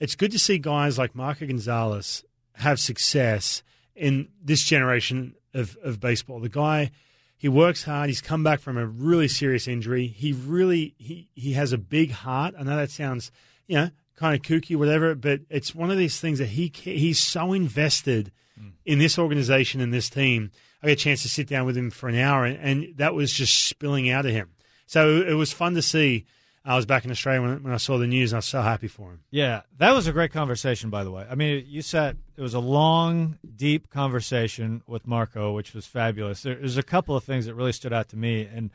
it's 0.00 0.16
good 0.16 0.32
to 0.32 0.38
see 0.38 0.58
guys 0.58 0.98
like 0.98 1.14
Marco 1.14 1.46
Gonzalez 1.46 2.24
have 2.56 2.78
success 2.78 3.62
in 3.96 4.28
this 4.42 4.62
generation 4.62 5.34
of, 5.54 5.76
of 5.82 6.00
baseball. 6.00 6.40
The 6.40 6.48
guy, 6.48 6.90
he 7.36 7.48
works 7.48 7.84
hard. 7.84 8.08
He's 8.08 8.20
come 8.20 8.42
back 8.42 8.60
from 8.60 8.76
a 8.76 8.86
really 8.86 9.28
serious 9.28 9.66
injury. 9.66 10.06
He 10.06 10.32
really 10.32 10.94
he 10.98 11.28
he 11.34 11.52
has 11.52 11.72
a 11.72 11.78
big 11.78 12.10
heart. 12.10 12.54
I 12.58 12.62
know 12.62 12.76
that 12.76 12.90
sounds 12.90 13.30
you 13.66 13.76
know 13.76 13.90
kind 14.16 14.34
of 14.34 14.42
kooky, 14.42 14.76
whatever, 14.76 15.14
but 15.14 15.40
it's 15.50 15.74
one 15.74 15.90
of 15.90 15.98
these 15.98 16.20
things 16.20 16.38
that 16.38 16.48
he 16.50 16.72
he's 16.74 17.18
so 17.18 17.52
invested 17.52 18.32
mm. 18.60 18.72
in 18.84 18.98
this 18.98 19.18
organization 19.18 19.80
and 19.80 19.92
this 19.92 20.10
team. 20.10 20.50
I 20.82 20.88
got 20.88 20.92
a 20.92 20.96
chance 20.96 21.22
to 21.22 21.28
sit 21.28 21.48
down 21.48 21.66
with 21.66 21.76
him 21.76 21.90
for 21.90 22.08
an 22.08 22.16
hour, 22.16 22.44
and, 22.44 22.58
and 22.58 22.96
that 22.98 23.14
was 23.14 23.32
just 23.32 23.66
spilling 23.66 24.10
out 24.10 24.26
of 24.26 24.32
him. 24.32 24.50
So 24.86 25.22
it 25.22 25.34
was 25.34 25.52
fun 25.52 25.74
to 25.74 25.82
see. 25.82 26.26
Uh, 26.64 26.70
I 26.70 26.76
was 26.76 26.86
back 26.86 27.04
in 27.04 27.10
Australia 27.10 27.42
when, 27.42 27.62
when 27.62 27.72
I 27.72 27.78
saw 27.78 27.98
the 27.98 28.06
news, 28.06 28.32
and 28.32 28.36
I 28.36 28.38
was 28.38 28.46
so 28.46 28.62
happy 28.62 28.88
for 28.88 29.10
him. 29.10 29.20
Yeah, 29.30 29.62
that 29.78 29.92
was 29.92 30.06
a 30.06 30.12
great 30.12 30.32
conversation, 30.32 30.90
by 30.90 31.04
the 31.04 31.10
way. 31.10 31.26
I 31.28 31.34
mean, 31.34 31.64
you 31.66 31.82
sat, 31.82 32.16
it 32.36 32.40
was 32.42 32.54
a 32.54 32.58
long, 32.60 33.38
deep 33.56 33.88
conversation 33.90 34.82
with 34.86 35.06
Marco, 35.06 35.52
which 35.54 35.72
was 35.74 35.86
fabulous. 35.86 36.42
There- 36.42 36.54
There's 36.56 36.76
a 36.76 36.82
couple 36.82 37.16
of 37.16 37.24
things 37.24 37.46
that 37.46 37.54
really 37.54 37.72
stood 37.72 37.92
out 37.92 38.08
to 38.10 38.16
me, 38.16 38.42
and 38.44 38.70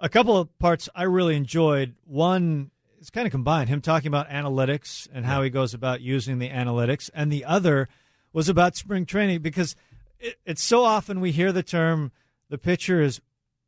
a 0.00 0.08
couple 0.08 0.36
of 0.36 0.56
parts 0.58 0.88
I 0.94 1.04
really 1.04 1.36
enjoyed. 1.36 1.94
One, 2.04 2.70
it's 3.00 3.10
kind 3.10 3.26
of 3.26 3.30
combined, 3.30 3.68
him 3.68 3.80
talking 3.80 4.08
about 4.08 4.28
analytics 4.28 5.08
and 5.12 5.24
how 5.24 5.42
he 5.42 5.50
goes 5.50 5.72
about 5.74 6.00
using 6.00 6.38
the 6.38 6.48
analytics, 6.50 7.08
and 7.14 7.30
the 7.30 7.44
other 7.44 7.88
was 8.32 8.48
about 8.48 8.76
spring 8.76 9.06
training 9.06 9.40
because 9.40 9.76
it, 10.18 10.36
it's 10.44 10.62
so 10.62 10.82
often 10.84 11.20
we 11.20 11.30
hear 11.32 11.52
the 11.52 11.62
term 11.62 12.10
the 12.48 12.58
pitcher 12.58 13.00
is 13.00 13.20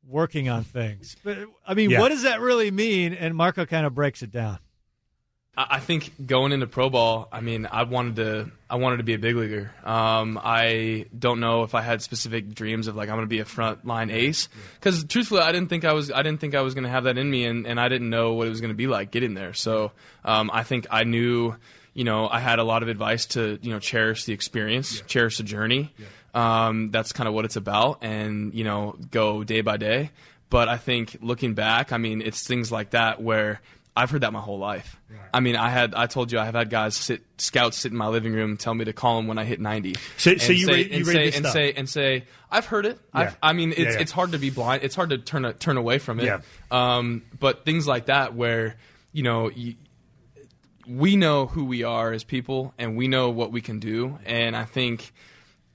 working 0.06 0.48
on 0.48 0.64
things. 0.64 1.16
But 1.22 1.38
I 1.66 1.74
mean, 1.74 1.90
Yeah. 1.90 2.00
what 2.00 2.08
does 2.10 2.22
that 2.22 2.40
really 2.40 2.70
mean? 2.70 3.12
And 3.12 3.34
Marco 3.34 3.64
kind 3.66 3.86
of 3.86 3.94
breaks 3.94 4.22
it 4.22 4.30
down. 4.30 4.58
I 5.60 5.80
think 5.80 6.12
going 6.24 6.52
into 6.52 6.68
pro 6.68 6.88
ball, 6.88 7.26
I 7.32 7.40
mean, 7.40 7.66
I 7.66 7.82
wanted 7.82 8.16
to, 8.16 8.52
I 8.70 8.76
wanted 8.76 8.98
to 8.98 9.02
be 9.02 9.14
a 9.14 9.18
big 9.18 9.34
leaguer. 9.34 9.72
Um, 9.82 10.38
I 10.40 11.06
don't 11.18 11.40
know 11.40 11.64
if 11.64 11.74
I 11.74 11.82
had 11.82 12.00
specific 12.00 12.54
dreams 12.54 12.86
of 12.86 12.94
like 12.94 13.08
I'm 13.08 13.16
going 13.16 13.26
to 13.26 13.28
be 13.28 13.40
a 13.40 13.44
frontline 13.44 14.12
ace, 14.12 14.48
because 14.74 15.02
truthfully, 15.04 15.40
I 15.40 15.50
didn't 15.50 15.68
think 15.68 15.84
I 15.84 15.94
was, 15.94 16.12
I 16.12 16.22
didn't 16.22 16.40
think 16.40 16.54
I 16.54 16.60
was 16.60 16.74
going 16.74 16.84
to 16.84 16.90
have 16.90 17.04
that 17.04 17.18
in 17.18 17.28
me, 17.28 17.44
and, 17.44 17.66
and 17.66 17.80
I 17.80 17.88
didn't 17.88 18.08
know 18.08 18.34
what 18.34 18.46
it 18.46 18.50
was 18.50 18.60
going 18.60 18.72
to 18.72 18.76
be 18.76 18.86
like 18.86 19.10
getting 19.10 19.34
there. 19.34 19.52
So 19.52 19.90
um, 20.24 20.48
I 20.52 20.62
think 20.62 20.86
I 20.92 21.02
knew, 21.02 21.56
you 21.92 22.04
know, 22.04 22.28
I 22.28 22.38
had 22.38 22.60
a 22.60 22.64
lot 22.64 22.84
of 22.84 22.88
advice 22.88 23.26
to, 23.26 23.58
you 23.60 23.72
know, 23.72 23.80
cherish 23.80 24.26
the 24.26 24.32
experience, 24.32 25.00
cherish 25.08 25.38
the 25.38 25.42
journey. 25.42 25.92
Um, 26.34 26.92
that's 26.92 27.12
kind 27.12 27.26
of 27.26 27.34
what 27.34 27.44
it's 27.44 27.56
about, 27.56 28.04
and 28.04 28.54
you 28.54 28.62
know, 28.62 28.96
go 29.10 29.42
day 29.42 29.62
by 29.62 29.76
day. 29.76 30.12
But 30.50 30.68
I 30.68 30.76
think 30.76 31.18
looking 31.20 31.54
back, 31.54 31.92
I 31.92 31.98
mean, 31.98 32.22
it's 32.22 32.46
things 32.46 32.70
like 32.70 32.90
that 32.90 33.20
where 33.20 33.60
I've 33.98 34.10
heard 34.10 34.20
that 34.22 34.32
my 34.32 34.40
whole 34.40 34.58
life. 34.58 35.00
I 35.34 35.40
mean, 35.40 35.56
I 35.56 35.68
had 35.70 35.94
I 35.94 36.06
told 36.06 36.32
you 36.32 36.38
I 36.38 36.44
have 36.44 36.54
had 36.54 36.70
guys 36.70 36.96
sit 36.96 37.22
scouts 37.38 37.76
sit 37.78 37.92
in 37.92 37.98
my 37.98 38.06
living 38.08 38.32
room 38.32 38.56
tell 38.56 38.74
me 38.74 38.84
to 38.84 38.92
call 38.92 39.16
them 39.16 39.26
when 39.26 39.38
I 39.38 39.44
hit 39.44 39.60
ninety. 39.60 39.96
So- 40.16 40.30
and 40.32 40.40
so 40.42 40.52
you 40.52 40.66
say, 40.66 40.72
read- 40.72 40.90
you 40.90 40.96
and 40.98 41.06
read 41.06 41.14
say 41.32 41.36
and 41.36 41.46
say 41.46 41.72
and 41.72 41.88
say 41.88 42.24
I've 42.50 42.66
heard 42.66 42.86
it. 42.86 42.98
Yeah. 43.14 43.20
I've, 43.20 43.36
I 43.42 43.52
mean, 43.52 43.70
it's 43.72 43.78
Yeah, 43.80 43.90
yeah. 43.92 43.98
it's 44.00 44.12
hard 44.12 44.32
to 44.32 44.38
be 44.38 44.50
blind. 44.50 44.82
It's 44.84 44.94
hard 44.94 45.10
to 45.10 45.18
turn 45.18 45.44
a, 45.44 45.52
turn 45.52 45.76
away 45.76 45.98
from 45.98 46.20
it. 46.20 46.24
Yeah. 46.26 46.40
Um, 46.70 47.22
but 47.38 47.64
things 47.64 47.86
like 47.86 48.06
that 48.06 48.34
where 48.34 48.76
you 49.12 49.22
know. 49.22 49.50
You, 49.50 49.74
we 50.86 51.16
know 51.16 51.44
who 51.46 51.64
we 51.66 51.82
are 51.82 52.12
as 52.12 52.24
people 52.24 52.72
and 52.78 52.96
we 52.96 53.08
know 53.08 53.28
what 53.28 53.52
we 53.52 53.60
can 53.60 53.78
do 53.78 54.18
and 54.24 54.56
i 54.56 54.64
think 54.64 55.12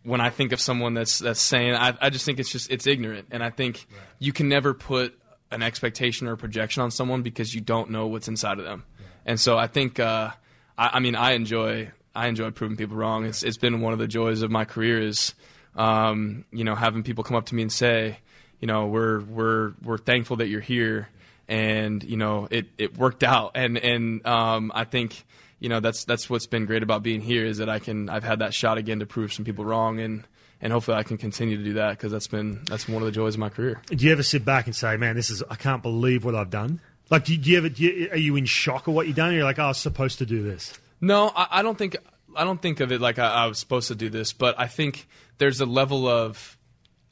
when 0.01 0.19
i 0.19 0.31
think 0.31 0.51
of 0.53 0.59
someone 0.59 0.95
that's 0.95 1.19
that's 1.19 1.39
saying 1.39 1.75
i, 1.75 1.95
I 2.01 2.09
just 2.09 2.25
think 2.25 2.39
it's 2.39 2.51
just 2.51 2.71
it's 2.71 2.87
ignorant 2.87 3.27
and 3.29 3.43
i 3.43 3.51
think 3.51 3.85
you 4.17 4.33
can 4.33 4.49
never 4.49 4.73
put 4.73 5.15
an 5.53 5.61
expectation 5.61 6.27
or 6.27 6.33
a 6.33 6.37
projection 6.37 6.81
on 6.83 6.91
someone 6.91 7.21
because 7.21 7.53
you 7.53 7.61
don't 7.61 7.89
know 7.89 8.07
what's 8.07 8.27
inside 8.27 8.59
of 8.59 8.65
them. 8.65 8.83
And 9.25 9.39
so 9.39 9.57
i 9.57 9.67
think 9.67 9.99
uh, 9.99 10.31
I, 10.77 10.91
I 10.93 10.99
mean 10.99 11.15
i 11.15 11.31
enjoy 11.31 11.91
i 12.15 12.27
enjoy 12.27 12.51
proving 12.51 12.77
people 12.77 12.97
wrong. 12.97 13.25
It's, 13.25 13.43
it's 13.43 13.57
been 13.57 13.81
one 13.81 13.93
of 13.93 13.99
the 13.99 14.07
joys 14.07 14.41
of 14.41 14.51
my 14.51 14.65
career 14.65 15.01
is 15.01 15.33
um, 15.75 16.45
you 16.51 16.63
know 16.63 16.75
having 16.75 17.03
people 17.03 17.23
come 17.23 17.37
up 17.37 17.45
to 17.47 17.55
me 17.55 17.61
and 17.63 17.71
say 17.71 18.17
you 18.59 18.67
know 18.67 18.87
we're 18.87 19.21
we're 19.21 19.73
we're 19.83 19.97
thankful 19.97 20.37
that 20.37 20.47
you're 20.47 20.61
here. 20.61 21.09
And 21.49 22.01
you 22.03 22.15
know 22.15 22.47
it, 22.49 22.67
it 22.77 22.97
worked 22.97 23.23
out. 23.23 23.51
And 23.55 23.77
and 23.77 24.25
um, 24.25 24.71
I 24.73 24.85
think 24.85 25.25
you 25.59 25.67
know 25.67 25.81
that's 25.81 26.05
that's 26.05 26.29
what's 26.29 26.47
been 26.47 26.65
great 26.65 26.83
about 26.83 27.03
being 27.03 27.19
here 27.19 27.45
is 27.45 27.57
that 27.57 27.69
I 27.69 27.79
can 27.79 28.09
I've 28.09 28.23
had 28.23 28.39
that 28.39 28.53
shot 28.53 28.77
again 28.77 28.99
to 28.99 29.05
prove 29.05 29.33
some 29.33 29.43
people 29.43 29.65
wrong. 29.65 29.99
And 29.99 30.23
and 30.63 30.71
hopefully 30.71 30.97
I 30.97 31.03
can 31.03 31.17
continue 31.17 31.57
to 31.57 31.63
do 31.63 31.73
that 31.73 31.91
because 31.91 32.11
that's 32.11 32.27
been 32.27 32.63
that's 32.65 32.85
been 32.85 32.95
one 32.95 33.03
of 33.03 33.05
the 33.05 33.11
joys 33.11 33.35
of 33.35 33.39
my 33.39 33.49
career. 33.49 33.81
Do 33.89 34.03
you 34.03 34.11
ever 34.13 34.23
sit 34.23 34.45
back 34.45 34.65
and 34.65 34.75
say, 34.75 34.95
"Man, 34.97 35.15
this 35.15 35.29
is 35.29 35.43
I 35.51 35.55
can't 35.55 35.83
believe 35.83 36.25
what 36.25 36.33
I've 36.33 36.49
done"? 36.49 36.79
Like, 37.09 37.25
do 37.25 37.33
you, 37.33 37.37
do 37.37 37.51
you 37.51 37.57
ever? 37.57 37.69
Do 37.69 37.83
you, 37.83 38.09
are 38.11 38.17
you 38.17 38.35
in 38.37 38.45
shock 38.45 38.87
of 38.87 38.93
what 38.93 39.05
you've 39.05 39.17
done? 39.17 39.33
You're 39.33 39.43
like, 39.43 39.59
"Oh, 39.59 39.65
I 39.65 39.67
was 39.67 39.77
supposed 39.77 40.17
to 40.19 40.25
do 40.25 40.41
this." 40.41 40.73
No, 41.01 41.31
I, 41.35 41.59
I 41.59 41.61
don't 41.61 41.77
think 41.77 41.97
I 42.35 42.45
don't 42.45 42.61
think 42.61 42.79
of 42.79 42.91
it 42.91 43.01
like 43.01 43.19
I, 43.19 43.43
I 43.43 43.45
was 43.47 43.59
supposed 43.59 43.89
to 43.89 43.95
do 43.95 44.09
this, 44.09 44.31
but 44.31 44.57
I 44.57 44.67
think 44.67 45.05
there's 45.37 45.59
a 45.59 45.65
level 45.65 46.07
of 46.07 46.57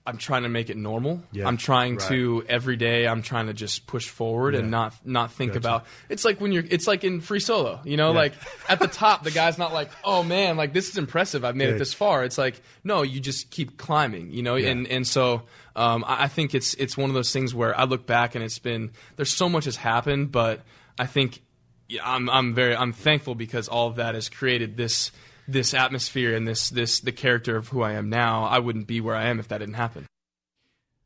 I'm 0.06 0.18
trying 0.18 0.44
to 0.44 0.50
make 0.50 0.72
it 0.72 0.78
normal. 0.78 1.22
Yeah, 1.32 1.48
I'm 1.48 1.58
trying 1.58 1.98
right. 1.98 2.08
to 2.10 2.44
every 2.50 2.76
day. 2.76 3.08
I'm 3.08 3.22
trying 3.22 3.48
to 3.48 3.54
just 3.54 3.86
push 3.86 4.10
forward 4.10 4.56
and 4.56 4.72
not 4.72 4.96
not 5.06 5.32
think 5.32 5.54
Gotcha. 5.54 5.60
about. 5.60 5.86
It's 6.10 6.26
like 6.26 6.42
when 6.42 6.52
you're. 6.52 6.64
It's 6.68 6.88
like 6.88 7.04
in 7.04 7.22
free 7.22 7.40
solo. 7.40 7.80
You 7.84 7.98
know, 7.98 8.12
Yeah. 8.12 8.18
like 8.18 8.34
at 8.68 8.80
the 8.80 8.88
top, 8.88 9.24
the 9.24 9.30
guy's 9.32 9.60
not 9.60 9.74
like, 9.74 9.92
oh 10.04 10.24
man, 10.24 10.58
like 10.58 10.74
this 10.74 10.90
is 10.90 10.98
impressive. 10.98 11.46
I've 11.46 11.56
made 11.56 11.70
Yeah. 11.70 11.76
it 11.76 11.80
this 11.80 11.94
far. 11.94 12.24
It's 12.24 12.38
like 12.38 12.60
no, 12.84 13.04
you 13.04 13.20
just 13.20 13.52
keep 13.52 13.78
climbing. 13.78 14.32
You 14.32 14.42
know, 14.42 14.56
Yeah. 14.56 14.70
and 14.70 14.88
and 14.88 15.08
so. 15.08 15.44
Um, 15.76 16.04
I 16.06 16.24
I 16.24 16.28
think 16.28 16.54
it's 16.56 16.74
it's 16.74 16.98
one 16.98 17.10
of 17.10 17.14
those 17.14 17.32
things 17.32 17.54
where 17.56 17.78
I 17.80 17.86
look 17.86 18.06
back 18.06 18.36
and 18.36 18.44
it's 18.44 18.60
been 18.60 18.92
there's 19.16 19.32
so 19.34 19.48
much 19.48 19.66
has 19.66 19.78
happened, 19.78 20.32
but 20.32 20.62
I 21.00 21.06
think 21.06 21.42
yeah, 21.88 22.02
I'm 22.04 22.30
I'm 22.30 22.54
very 22.54 22.76
I'm 22.76 22.92
thankful 22.92 23.36
because 23.36 23.68
all 23.70 23.88
of 23.88 23.96
that 23.96 24.16
has 24.16 24.28
created 24.30 24.76
this 24.76 25.12
this 25.48 25.74
atmosphere 25.74 26.36
and 26.36 26.48
this 26.48 26.70
this 26.70 27.00
the 27.00 27.12
character 27.12 27.56
of 27.58 27.70
who 27.70 27.82
I 27.82 27.94
am 27.94 28.10
now. 28.10 28.44
I 28.46 28.60
wouldn't 28.60 28.88
be 28.88 29.02
where 29.02 29.16
I 29.16 29.26
am 29.26 29.40
if 29.40 29.48
that 29.50 29.60
didn't 29.60 29.76
happen. 29.76 30.06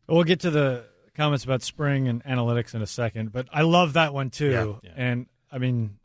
We'll 0.07 0.23
get 0.23 0.41
to 0.41 0.51
the 0.51 0.85
comments 1.15 1.43
about 1.45 1.63
spring 1.63 2.07
and 2.07 2.23
analytics 2.25 2.75
in 2.75 2.81
a 2.81 2.87
second, 2.87 3.31
but 3.31 3.47
I 3.51 3.61
love 3.63 3.93
that 3.93 4.13
one 4.13 4.29
too. 4.29 4.79
Yeah. 4.83 4.91
And 4.95 5.25
I 5.51 5.57
mean, 5.57 5.97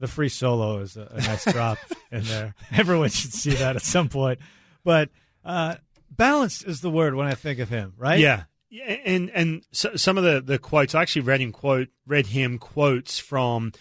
the 0.00 0.08
free 0.08 0.28
solo 0.28 0.78
is 0.78 0.96
a, 0.96 1.10
a 1.12 1.20
nice 1.22 1.44
drop 1.44 1.78
in 2.10 2.24
there. 2.24 2.54
Everyone 2.72 3.08
should 3.08 3.32
see 3.32 3.54
that 3.54 3.76
at 3.76 3.82
some 3.82 4.08
point. 4.08 4.40
But 4.84 5.08
uh, 5.44 5.76
balanced 6.10 6.66
is 6.66 6.80
the 6.80 6.90
word 6.90 7.14
when 7.14 7.26
I 7.26 7.34
think 7.34 7.58
of 7.60 7.68
him, 7.68 7.94
right? 7.96 8.18
Yeah. 8.20 8.44
Yeah, 8.68 8.84
and 8.84 9.30
and 9.30 9.62
so, 9.70 9.94
some 9.94 10.18
of 10.18 10.24
the, 10.24 10.40
the 10.40 10.58
quotes 10.58 10.94
I 10.94 11.00
actually 11.00 11.22
read 11.22 11.40
him 11.40 11.52
quote 11.52 11.88
read 12.04 12.26
him 12.26 12.58
quotes 12.58 13.16
from 13.16 13.72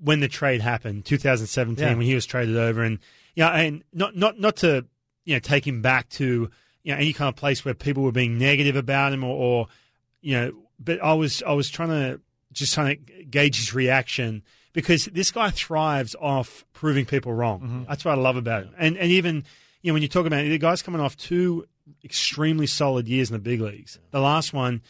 when 0.00 0.20
the 0.20 0.28
trade 0.28 0.60
happened, 0.60 1.04
2017, 1.04 1.84
Yeah. 1.84 1.94
when 1.94 2.06
he 2.06 2.14
was 2.14 2.24
traded 2.24 2.56
over, 2.56 2.82
and 2.84 3.00
yeah, 3.34 3.48
and 3.48 3.84
not 3.92 4.16
not 4.16 4.38
not 4.38 4.56
to 4.56 4.86
you 5.24 5.34
know 5.34 5.40
take 5.40 5.66
him 5.66 5.82
back 5.82 6.08
to 6.10 6.50
you 6.82 6.92
know 6.92 6.98
any 6.98 7.12
kind 7.12 7.28
of 7.28 7.36
place 7.36 7.64
where 7.64 7.74
people 7.74 8.02
were 8.02 8.12
being 8.12 8.38
negative 8.38 8.76
about 8.76 9.12
him 9.12 9.24
or, 9.24 9.36
or 9.36 9.66
you 10.20 10.36
know, 10.36 10.52
but 10.78 11.02
I 11.02 11.14
was 11.14 11.42
I 11.42 11.52
was 11.52 11.70
trying 11.70 11.90
to 11.90 12.20
just 12.52 12.74
trying 12.74 13.04
to 13.06 13.24
gauge 13.24 13.56
his 13.56 13.74
reaction 13.74 14.42
because 14.72 15.06
this 15.06 15.30
guy 15.30 15.50
thrives 15.50 16.14
off 16.20 16.64
proving 16.72 17.04
people 17.04 17.32
wrong. 17.32 17.60
Mm-hmm. 17.60 17.82
That's 17.88 18.04
what 18.04 18.18
I 18.18 18.20
love 18.20 18.36
about 18.36 18.64
him, 18.64 18.74
and 18.78 18.96
and 18.96 19.10
even 19.10 19.44
you 19.82 19.90
know 19.90 19.94
when 19.94 20.02
you 20.02 20.08
talk 20.08 20.26
about 20.26 20.44
it, 20.44 20.48
the 20.48 20.58
guy's 20.58 20.82
coming 20.82 21.00
off 21.00 21.16
two 21.16 21.66
extremely 22.04 22.66
solid 22.66 23.08
years 23.08 23.30
in 23.30 23.34
the 23.34 23.40
big 23.40 23.60
leagues. 23.60 23.98
The 24.10 24.20
last 24.20 24.52
one, 24.52 24.82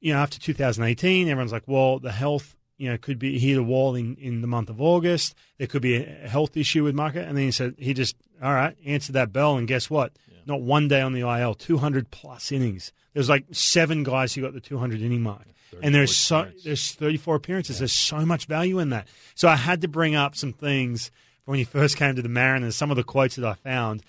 you 0.00 0.12
know, 0.12 0.18
after 0.18 0.38
2018, 0.38 1.28
everyone's 1.28 1.52
like, 1.52 1.64
well, 1.66 1.98
the 1.98 2.12
health, 2.12 2.56
you 2.78 2.88
know, 2.88 2.96
could 2.96 3.18
be 3.18 3.38
hit 3.38 3.58
a 3.58 3.62
wall 3.62 3.94
in, 3.94 4.16
in 4.16 4.40
the 4.40 4.46
month 4.46 4.70
of 4.70 4.80
August. 4.80 5.34
There 5.58 5.66
could 5.66 5.82
be 5.82 5.96
a 5.96 6.28
health 6.28 6.56
issue 6.56 6.84
with 6.84 6.94
Market. 6.94 7.26
And 7.26 7.36
then 7.36 7.44
he 7.44 7.50
said, 7.50 7.74
he 7.76 7.92
just, 7.92 8.16
all 8.42 8.54
right, 8.54 8.76
answered 8.86 9.12
that 9.14 9.32
bell. 9.32 9.58
And 9.58 9.68
guess 9.68 9.90
what? 9.90 10.12
Not 10.46 10.62
one 10.62 10.88
day 10.88 11.02
on 11.02 11.12
the 11.12 11.20
IL, 11.20 11.54
200 11.54 12.10
plus 12.10 12.50
innings. 12.52 12.92
There's 13.12 13.28
like 13.28 13.44
seven 13.50 14.04
guys 14.04 14.32
who 14.32 14.42
got 14.42 14.54
the 14.54 14.60
200 14.60 15.02
inning 15.02 15.22
mark. 15.22 15.42
And 15.82 15.94
there's 15.94 16.16
so 16.16 16.48
there's 16.64 16.92
34 16.92 17.34
appearances. 17.34 17.78
There's 17.78 17.92
so 17.92 18.24
much 18.24 18.46
value 18.46 18.78
in 18.78 18.88
that. 18.90 19.06
So 19.34 19.48
I 19.48 19.56
had 19.56 19.82
to 19.82 19.88
bring 19.88 20.14
up 20.14 20.34
some 20.34 20.54
things 20.54 21.10
from 21.44 21.52
when 21.52 21.58
he 21.58 21.64
first 21.64 21.96
came 21.96 22.16
to 22.16 22.22
the 22.22 22.28
Mariners, 22.28 22.74
some 22.74 22.90
of 22.90 22.96
the 22.96 23.04
quotes 23.04 23.36
that 23.36 23.44
I 23.44 23.54
found. 23.54 24.02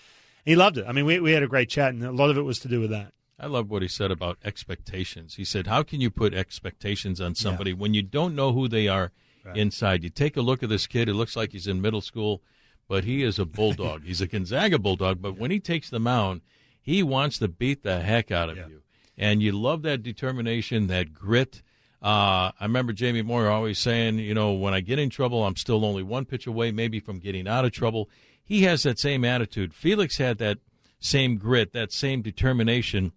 He 0.45 0.55
loved 0.55 0.77
it. 0.77 0.85
I 0.87 0.93
mean, 0.93 1.05
we, 1.05 1.19
we 1.19 1.33
had 1.33 1.43
a 1.43 1.47
great 1.47 1.69
chat, 1.69 1.93
and 1.93 2.03
a 2.03 2.11
lot 2.11 2.29
of 2.29 2.37
it 2.37 2.43
was 2.43 2.59
to 2.59 2.69
do 2.69 2.79
with 2.79 2.91
that. 2.91 3.11
I 3.40 3.48
love 3.48 3.70
what 3.70 3.82
he 3.82 3.88
said 3.88 4.11
about 4.11 4.38
expectations. 4.44 5.36
He 5.36 5.45
said, 5.45 5.68
"How 5.68 5.82
can 5.82 6.02
you 6.02 6.10
put 6.10 6.34
expectations 6.34 7.22
on 7.22 7.36
somebody 7.36 7.72
when 7.74 7.94
you 7.94 8.02
don't 8.02 8.36
know 8.36 8.52
who 8.52 8.68
they 8.68 8.88
are 8.88 9.11
inside?" 9.56 10.03
You 10.03 10.10
take 10.10 10.36
a 10.36 10.41
look 10.41 10.61
at 10.61 10.70
this 10.70 10.88
kid; 10.88 11.07
it 11.07 11.14
looks 11.14 11.36
like 11.36 11.53
he's 11.53 11.68
in 11.68 11.82
middle 11.82 12.02
school, 12.02 12.41
but 12.88 13.06
he 13.06 13.24
is 13.24 13.40
a 13.40 13.45
bulldog. 13.45 14.03
he's 14.06 14.20
a 14.20 14.28
Gonzaga 14.28 14.78
bulldog, 14.78 15.22
but 15.22 15.38
when 15.38 15.52
he 15.52 15.60
takes 15.60 15.90
the 15.90 15.99
mound, 15.99 16.41
he 16.82 17.02
wants 17.02 17.38
to 17.40 17.48
beat 17.48 17.84
the 17.84 18.02
heck 18.02 18.30
out 18.30 18.49
of 18.49 18.57
you, 18.57 18.82
and 19.18 19.41
you 19.41 19.53
love 19.53 19.84
that 19.84 20.03
determination, 20.03 20.88
that 20.88 21.14
grit. 21.14 21.61
Uh, 22.02 22.52
I 22.60 22.64
remember 22.64 22.94
Jamie 22.94 23.22
Moyer 23.22 23.49
always 23.49 23.78
saying, 23.78 24.20
you 24.20 24.34
know, 24.34 24.53
when 24.53 24.74
I 24.74 24.80
get 24.80 24.99
in 24.99 25.10
trouble, 25.10 25.45
I'm 25.45 25.57
still 25.57 25.84
only 25.84 26.03
one 26.03 26.26
pitch 26.26 26.48
away, 26.48 26.72
maybe 26.72 26.99
from 26.99 27.20
getting 27.20 27.48
out 27.48 27.66
of 27.66 27.72
trouble. 27.74 28.10
He 28.44 28.64
has 28.64 28.84
that 28.84 28.99
same 28.99 29.26
attitude. 29.26 29.74
Felix 29.74 30.18
had 30.18 30.38
that 30.38 30.60
same 30.99 31.38
grit, 31.38 31.74
that 31.74 31.91
same 31.91 32.22
determination 32.22 33.11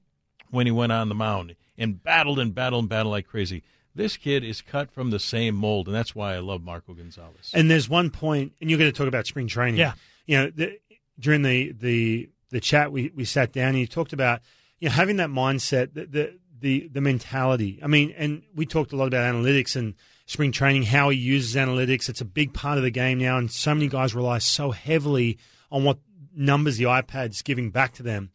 when 0.52 0.66
he 0.66 0.70
went 0.70 0.92
on 0.92 1.08
the 1.08 1.14
mound 1.16 1.56
and 1.76 2.00
battled 2.00 2.38
and 2.38 2.54
battled 2.54 2.84
and 2.84 2.88
battled 2.88 3.10
like 3.10 3.26
crazy. 3.26 3.64
This 3.94 4.16
kid 4.16 4.44
is 4.44 4.62
cut 4.62 4.90
from 4.90 5.10
the 5.10 5.18
same 5.18 5.54
mold, 5.54 5.86
and 5.86 5.94
that's 5.94 6.14
why 6.14 6.34
I 6.34 6.38
love 6.38 6.62
Marco 6.62 6.94
Gonzalez. 6.94 7.50
And 7.52 7.70
there's 7.70 7.88
one 7.88 8.10
point, 8.10 8.52
and 8.60 8.70
you're 8.70 8.78
going 8.78 8.90
to 8.90 8.96
talk 8.96 9.08
about 9.08 9.26
spring 9.26 9.48
training. 9.48 9.80
Yeah. 9.80 9.94
You 10.26 10.38
know, 10.38 10.50
the, 10.50 10.78
during 11.18 11.42
the, 11.42 11.72
the 11.72 12.30
the 12.50 12.60
chat, 12.60 12.92
we, 12.92 13.10
we 13.14 13.24
sat 13.24 13.52
down 13.52 13.70
and 13.70 13.78
you 13.78 13.86
talked 13.86 14.12
about 14.12 14.40
you 14.78 14.88
know 14.88 14.94
having 14.94 15.16
that 15.16 15.30
mindset, 15.30 15.94
the, 15.94 16.06
the 16.06 16.38
the 16.60 16.88
the 16.92 17.00
mentality. 17.00 17.80
I 17.82 17.86
mean, 17.86 18.14
and 18.16 18.42
we 18.54 18.66
talked 18.66 18.92
a 18.92 18.96
lot 18.96 19.08
about 19.08 19.34
analytics 19.34 19.76
and 19.76 19.94
spring 20.26 20.52
training, 20.52 20.84
how 20.84 21.10
he 21.10 21.18
uses 21.18 21.56
analytics. 21.56 22.08
It's 22.08 22.20
a 22.20 22.26
big 22.26 22.54
part 22.54 22.78
of 22.78 22.84
the 22.84 22.90
game 22.90 23.18
now, 23.18 23.36
and 23.36 23.50
so 23.50 23.74
many 23.74 23.88
guys 23.88 24.14
rely 24.14 24.38
so 24.38 24.70
heavily 24.70 25.38
on 25.70 25.84
what 25.84 25.98
numbers 26.34 26.76
the 26.76 26.84
iPad's 26.84 27.42
giving 27.42 27.70
back 27.70 27.92
to 27.94 28.02
them. 28.02 28.30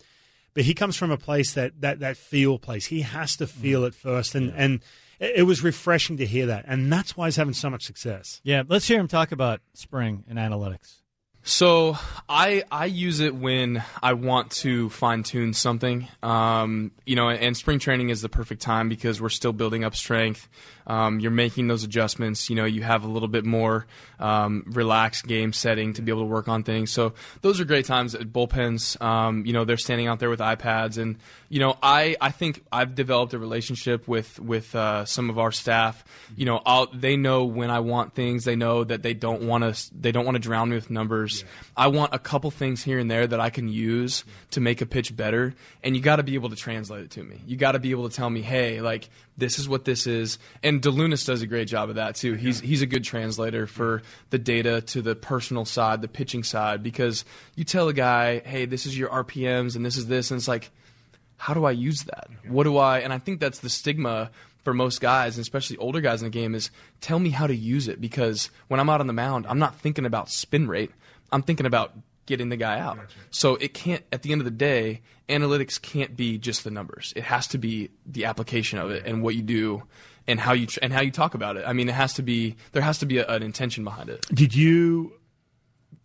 But 0.58 0.66
he 0.66 0.74
comes 0.74 0.96
from 0.96 1.12
a 1.12 1.18
place 1.18 1.54
that 1.54 1.82
that 1.82 2.00
that 2.00 2.18
feel 2.18 2.58
place. 2.58 2.88
He 2.88 3.02
has 3.02 3.36
to 3.36 3.46
feel 3.46 3.84
it 3.84 3.94
first, 3.94 4.34
and 4.34 4.52
and 4.58 4.82
it 5.20 5.34
it 5.36 5.44
was 5.44 5.64
refreshing 5.64 6.18
to 6.18 6.26
hear 6.26 6.48
that, 6.48 6.66
and 6.68 6.92
that's 6.92 7.16
why 7.16 7.28
he's 7.28 7.36
having 7.36 7.54
so 7.54 7.70
much 7.70 7.84
success. 7.84 8.42
Yeah, 8.44 8.64
let's 8.68 8.88
hear 8.88 9.00
him 9.00 9.08
talk 9.08 9.32
about 9.32 9.62
spring 9.76 10.24
and 10.28 10.40
analytics. 10.40 10.96
So 11.44 11.96
I 12.28 12.64
I 12.72 12.86
use 12.88 13.20
it 13.20 13.36
when 13.36 13.84
I 14.02 14.14
want 14.14 14.50
to 14.64 14.90
fine 14.90 15.22
tune 15.22 15.54
something, 15.54 16.08
um, 16.24 16.90
you 17.06 17.16
know, 17.16 17.30
and 17.30 17.56
spring 17.56 17.78
training 17.78 18.10
is 18.10 18.24
the 18.24 18.28
perfect 18.28 18.64
time 18.64 18.90
because 18.90 19.22
we're 19.22 19.30
still 19.30 19.54
building 19.54 19.84
up 19.84 19.96
strength. 19.96 20.50
Um, 20.88 21.20
you're 21.20 21.32
making 21.32 21.68
those 21.68 21.84
adjustments. 21.84 22.50
You 22.50 22.56
know, 22.56 22.66
you 22.66 22.82
have 22.82 23.04
a 23.04 23.08
little 23.08 23.28
bit 23.28 23.46
more 23.46 23.86
um, 24.20 24.64
relaxed 24.68 25.28
game 25.28 25.54
setting 25.54 25.94
to 25.94 26.02
be 26.02 26.12
able 26.12 26.22
to 26.22 26.28
work 26.28 26.48
on 26.48 26.64
things. 26.64 26.92
So 26.92 27.14
those 27.42 27.60
are 27.60 27.66
great 27.66 27.86
times 27.86 28.16
at 28.16 28.32
bullpens. 28.32 29.00
Um, 29.02 29.46
you 29.46 29.54
know, 29.54 29.66
they're 29.66 29.78
standing 29.78 30.08
out 30.08 30.20
there 30.20 30.30
with 30.30 30.40
iPads, 30.40 30.98
and 30.98 31.18
you 31.50 31.60
know, 31.60 31.78
I 31.84 32.16
I 32.22 32.32
think 32.32 32.64
I've 32.72 32.96
developed 32.96 33.34
a 33.34 33.40
relationship 33.40 34.08
with 34.08 34.40
with 34.40 34.74
uh, 34.76 35.06
some 35.06 35.30
of 35.30 35.38
our 35.38 35.52
staff. 35.52 36.04
You 36.36 36.46
know, 36.46 36.62
I'll, 36.66 36.88
they 36.88 37.18
know 37.18 37.46
when 37.46 37.70
I 37.70 37.82
want 37.82 38.16
things. 38.16 38.46
They 38.46 38.56
know 38.56 38.84
that 38.84 39.04
they 39.04 39.14
don't 39.14 39.44
want 39.44 39.64
to 39.76 39.94
they 39.94 40.12
don't 40.14 40.26
want 40.26 40.36
to 40.36 40.40
drown 40.40 40.70
me 40.70 40.76
with 40.76 40.90
numbers. 40.90 41.42
Yeah. 41.42 41.48
I 41.76 41.88
want 41.88 42.14
a 42.14 42.20
couple 42.20 42.50
things 42.50 42.82
here 42.82 42.98
and 42.98 43.12
there 43.12 43.28
that 43.28 43.40
I 43.40 43.50
can 43.50 43.68
use 43.68 44.24
to 44.52 44.62
make 44.62 44.82
a 44.82 44.86
pitch 44.86 45.16
better, 45.16 45.54
and 45.84 45.96
you 45.96 46.02
got 46.02 46.16
to 46.16 46.24
be 46.24 46.36
able 46.36 46.50
to 46.50 46.56
translate 46.56 47.04
it 47.04 47.12
to 47.12 47.24
me. 47.24 47.42
You 47.46 47.58
got 47.58 47.74
to 47.74 47.80
be 47.80 47.92
able 47.92 48.10
to 48.10 48.16
tell 48.16 48.30
me, 48.30 48.42
hey, 48.42 48.80
like 48.82 49.10
this 49.38 49.60
is 49.60 49.70
what 49.70 49.86
this 49.86 50.08
is. 50.08 50.40
And 50.64 50.82
DeLunas 50.82 51.26
does 51.26 51.42
a 51.42 51.48
great 51.48 51.68
job 51.68 51.90
of 51.90 51.96
that 51.96 52.16
too. 52.16 52.34
He's 52.34 52.60
he's 52.60 52.82
a 52.82 52.88
good 52.88 53.04
translator 53.04 53.68
for 53.68 54.02
the 54.32 54.40
data 54.40 54.82
to 54.82 55.02
the 55.02 55.16
personal 55.16 55.66
side, 55.66 56.02
the 56.02 56.08
pitching 56.08 56.44
side, 56.44 56.82
because 56.82 57.24
you 57.56 57.64
tell 57.64 57.88
a 57.88 57.94
guy, 57.94 58.40
hey, 58.40 58.66
this 58.66 58.86
is 58.86 58.98
your 58.98 59.10
RPMs 59.10 59.76
and 59.76 59.86
this 59.86 59.98
is 59.98 60.08
this, 60.08 60.32
and 60.32 60.40
it's 60.40 60.48
like, 60.48 60.72
how 61.38 61.54
do 61.54 61.66
I 61.66 61.72
use 61.72 62.04
that? 62.04 62.28
What 62.48 62.64
do 62.64 62.78
I? 62.78 63.00
And 63.00 63.14
I 63.14 63.20
think 63.20 63.40
that's 63.40 63.60
the 63.60 63.70
stigma 63.70 64.32
for 64.64 64.74
most 64.74 65.00
guys, 65.00 65.38
and 65.38 65.42
especially 65.42 65.78
older 65.78 66.02
guys 66.02 66.22
in 66.22 66.26
the 66.26 66.32
game, 66.32 66.56
is 66.56 66.72
tell 67.00 67.20
me 67.20 67.30
how 67.30 67.48
to 67.48 67.56
use 67.56 67.88
it 67.88 68.02
because 68.02 68.50
when 68.68 68.80
I'm 68.80 68.90
out 68.90 69.00
on 69.00 69.08
the 69.08 69.14
mound, 69.14 69.46
I'm 69.48 69.60
not 69.60 69.76
thinking 69.80 70.06
about 70.06 70.30
spin 70.30 70.68
rate. 70.68 70.92
I'm 71.32 71.42
thinking 71.42 71.66
about 71.66 71.94
getting 72.28 72.50
the 72.50 72.58
guy 72.58 72.80
out. 72.80 72.98
Gotcha. 72.98 73.18
So 73.32 73.56
it 73.56 73.74
can't, 73.74 74.04
at 74.12 74.22
the 74.22 74.32
end 74.32 74.42
of 74.42 74.46
the 74.46 74.52
day, 74.52 75.02
analytics 75.28 75.82
can't 75.82 76.16
be 76.16 76.38
just 76.38 76.64
the 76.64 76.70
numbers. 76.70 77.14
It 77.16 77.24
has 77.24 77.48
to 77.48 77.58
be 77.58 77.90
the 78.06 78.26
application 78.26 78.78
of 78.78 78.92
it 78.92 79.06
and 79.06 79.24
what 79.24 79.34
you 79.34 79.42
do 79.42 79.84
and 80.28 80.40
how 80.40 80.54
you 80.54 80.68
and 80.82 80.94
how 80.94 81.02
you 81.02 81.12
talk 81.12 81.34
about 81.34 81.58
it. 81.58 81.64
I 81.66 81.74
mean, 81.74 81.90
it 81.90 81.96
has 81.96 82.14
to 82.16 82.22
be 82.22 82.56
there 82.74 82.84
has 82.84 83.00
to 83.00 83.06
be 83.06 83.18
a, 83.18 83.28
an 83.28 83.42
intention 83.42 83.84
behind 83.84 84.10
it. 84.10 84.26
Did 84.34 84.54
you 84.54 85.14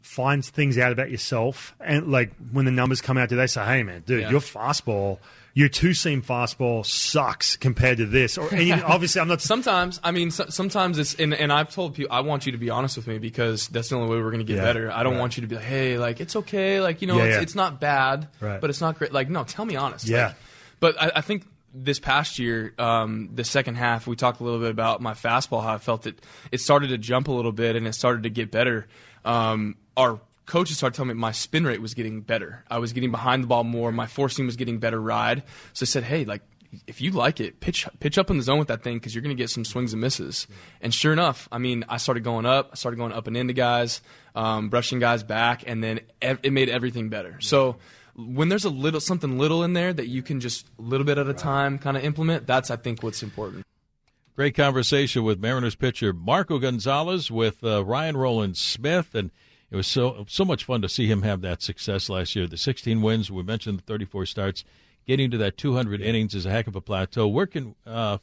find 0.01 0.45
things 0.45 0.79
out 0.79 0.93
about 0.93 1.11
yourself 1.11 1.75
and 1.81 2.11
like 2.11 2.33
when 2.53 2.65
the 2.65 2.71
numbers 2.71 3.01
come 3.01 3.19
out? 3.19 3.29
Do 3.29 3.37
they 3.37 3.47
say, 3.47 3.65
"Hey, 3.65 3.83
man, 3.83 4.03
dude, 4.07 4.23
yeah. 4.23 4.31
your 4.31 4.41
fastball"? 4.41 5.19
Your 5.55 5.69
two 5.69 5.95
seam 5.95 6.23
fastball 6.23 6.85
sucks 6.85 7.57
compared 7.57 7.99
to 7.99 8.07
this. 8.07 8.39
Or 8.39 8.45
obviously, 8.53 9.21
I'm 9.21 9.29
not. 9.29 9.41
sometimes, 9.41 10.01
I 10.03 10.11
mean, 10.11 10.31
so, 10.31 10.47
sometimes 10.49 10.99
it's 10.99 11.15
and, 11.15 11.35
and 11.35 11.53
I've 11.53 11.75
told 11.75 11.95
people 11.95 12.15
I 12.15 12.21
want 12.21 12.47
you 12.47 12.53
to 12.53 12.59
be 12.59 12.71
honest 12.71 12.97
with 12.97 13.07
me 13.07 13.19
because 13.19 13.69
that's 13.69 13.91
the 13.91 13.97
only 13.97 14.09
way 14.09 14.17
we're 14.17 14.31
going 14.31 14.45
to 14.45 14.51
get 14.51 14.57
yeah, 14.57 14.63
better. 14.63 14.91
I 14.91 15.03
don't 15.03 15.15
right. 15.15 15.21
want 15.21 15.37
you 15.37 15.43
to 15.43 15.47
be 15.47 15.57
like, 15.57 15.65
hey, 15.65 15.99
like 15.99 16.21
it's 16.21 16.37
okay, 16.37 16.81
like 16.81 17.03
you 17.03 17.09
know, 17.09 17.19
yeah, 17.19 17.25
it's, 17.25 17.37
yeah. 17.37 17.43
it's 17.43 17.55
not 17.55 17.81
bad, 17.81 18.29
right. 18.41 18.61
but 18.61 18.71
it's 18.71 18.81
not 18.81 18.99
great. 18.99 19.13
Like, 19.13 19.29
no, 19.29 19.45
tell 19.45 19.65
me 19.65 19.77
honest. 19.77 20.09
Yeah. 20.09 20.27
Like, 20.27 20.37
but 20.81 21.01
I, 21.01 21.13
I, 21.17 21.21
think 21.21 21.45
this 21.73 22.01
past 22.01 22.39
year, 22.39 22.75
um, 22.79 23.31
the 23.35 23.45
second 23.45 23.77
half, 23.77 24.07
we 24.07 24.17
talked 24.17 24.41
a 24.41 24.45
little 24.45 24.59
bit 24.59 24.71
about 24.71 25.01
my 25.01 25.13
fastball, 25.13 25.63
how 25.63 25.75
I 25.75 25.79
felt 25.79 26.07
it. 26.07 26.21
It 26.51 26.61
started 26.61 26.89
to 26.89 26.99
jump 26.99 27.29
a 27.29 27.33
little 27.33 27.53
bit 27.53 27.77
and 27.77 27.87
it 27.87 27.95
started 27.95 28.25
to 28.25 28.31
get 28.31 28.51
better. 28.51 28.89
Um, 29.25 29.77
our 29.97 30.21
coaches 30.53 30.77
started 30.77 30.95
telling 30.95 31.09
me 31.09 31.15
my 31.15 31.33
spin 31.33 31.65
rate 31.65 31.81
was 31.81 31.95
getting 31.95 32.21
better. 32.21 32.63
I 32.71 32.77
was 32.77 32.93
getting 32.93 33.11
behind 33.11 33.43
the 33.43 33.47
ball 33.47 33.65
more. 33.65 33.91
My 33.91 34.07
seam 34.07 34.45
was 34.45 34.57
getting 34.57 34.79
better 34.79 35.01
ride. 35.01 35.43
So 35.73 35.85
I 35.85 35.87
said, 35.87 36.05
hey, 36.05 36.27
like 36.27 36.43
if 36.87 37.01
you 37.01 37.11
like 37.11 37.41
it, 37.41 37.61
pitch 37.61 37.89
pitch 38.01 38.19
up 38.19 38.31
in 38.31 38.37
the 38.37 38.43
zone 38.43 38.59
with 38.59 38.69
that 38.69 38.83
thing 38.83 38.97
because 38.97 39.15
you're 39.15 39.23
going 39.23 39.35
to 39.35 39.43
get 39.43 39.49
some 39.49 39.65
swings 39.65 39.95
and 39.95 40.03
misses. 40.03 40.47
And 40.83 40.93
sure 40.93 41.11
enough, 41.11 41.49
I 41.51 41.57
mean, 41.57 41.87
I 41.89 41.97
started 41.97 42.23
going 42.23 42.45
up. 42.45 42.69
I 42.73 42.75
started 42.75 42.99
going 42.99 43.13
up 43.13 43.27
and 43.27 43.35
into 43.35 43.55
guys, 43.55 44.03
um, 44.35 44.69
brushing 44.69 44.99
guys 44.99 45.23
back, 45.23 45.65
and 45.67 45.83
then 45.83 46.01
ev- 46.21 46.41
it 46.43 46.53
made 46.53 46.69
everything 46.69 47.09
better. 47.09 47.41
So 47.41 47.79
when 48.15 48.51
there's 48.51 48.67
a 48.67 48.71
little 48.71 49.01
something 49.01 49.39
little 49.39 49.65
in 49.65 49.73
there 49.73 49.95
that 49.95 50.09
you 50.09 50.21
can 50.21 50.39
just 50.39 50.67
a 50.79 50.83
little 50.83 51.07
bit 51.07 51.17
at 51.17 51.27
a 51.29 51.35
time 51.35 51.79
kind 51.79 51.97
of 51.97 52.05
implement, 52.05 52.47
that's 52.47 52.71
I 52.71 52.77
think 52.77 53.03
what's 53.03 53.23
important. 53.23 53.65
Great 54.37 54.55
conversation 54.55 55.25
with 55.25 55.41
Mariners 55.41 55.77
pitcher 55.77 56.13
Marco 56.13 56.59
Gonzalez 56.59 57.31
with 57.31 57.65
uh, 57.65 57.83
Ryan 57.85 58.19
Rowland-Smith 58.19 59.15
and 59.15 59.31
it 59.73 59.77
was 59.77 59.87
so 59.87 60.27
so 60.29 60.45
much 60.45 60.65
fun 60.65 60.83
to 60.83 60.89
see 60.89 61.07
him 61.07 61.23
have 61.23 61.41
that 61.41 61.63
success 61.63 62.11
last 62.11 62.37
year. 62.37 62.47
The 62.47 62.59
16 62.59 63.01
wins, 63.01 63.31
we 63.31 63.43
mentioned 63.43 63.79
the 63.79 63.83
34 63.83 64.27
starts, 64.27 64.65
getting 65.07 65.31
to 65.31 65.39
that 65.39 65.57
200 65.57 66.03
innings 66.03 66.35
is 66.35 66.45
a 66.45 66.51
heck 66.51 66.67
of 66.67 66.77
a 66.77 66.83
plateau. 66.83 67.27
Where 67.27 67.47
can 67.47 67.75
uh, 67.87 68.19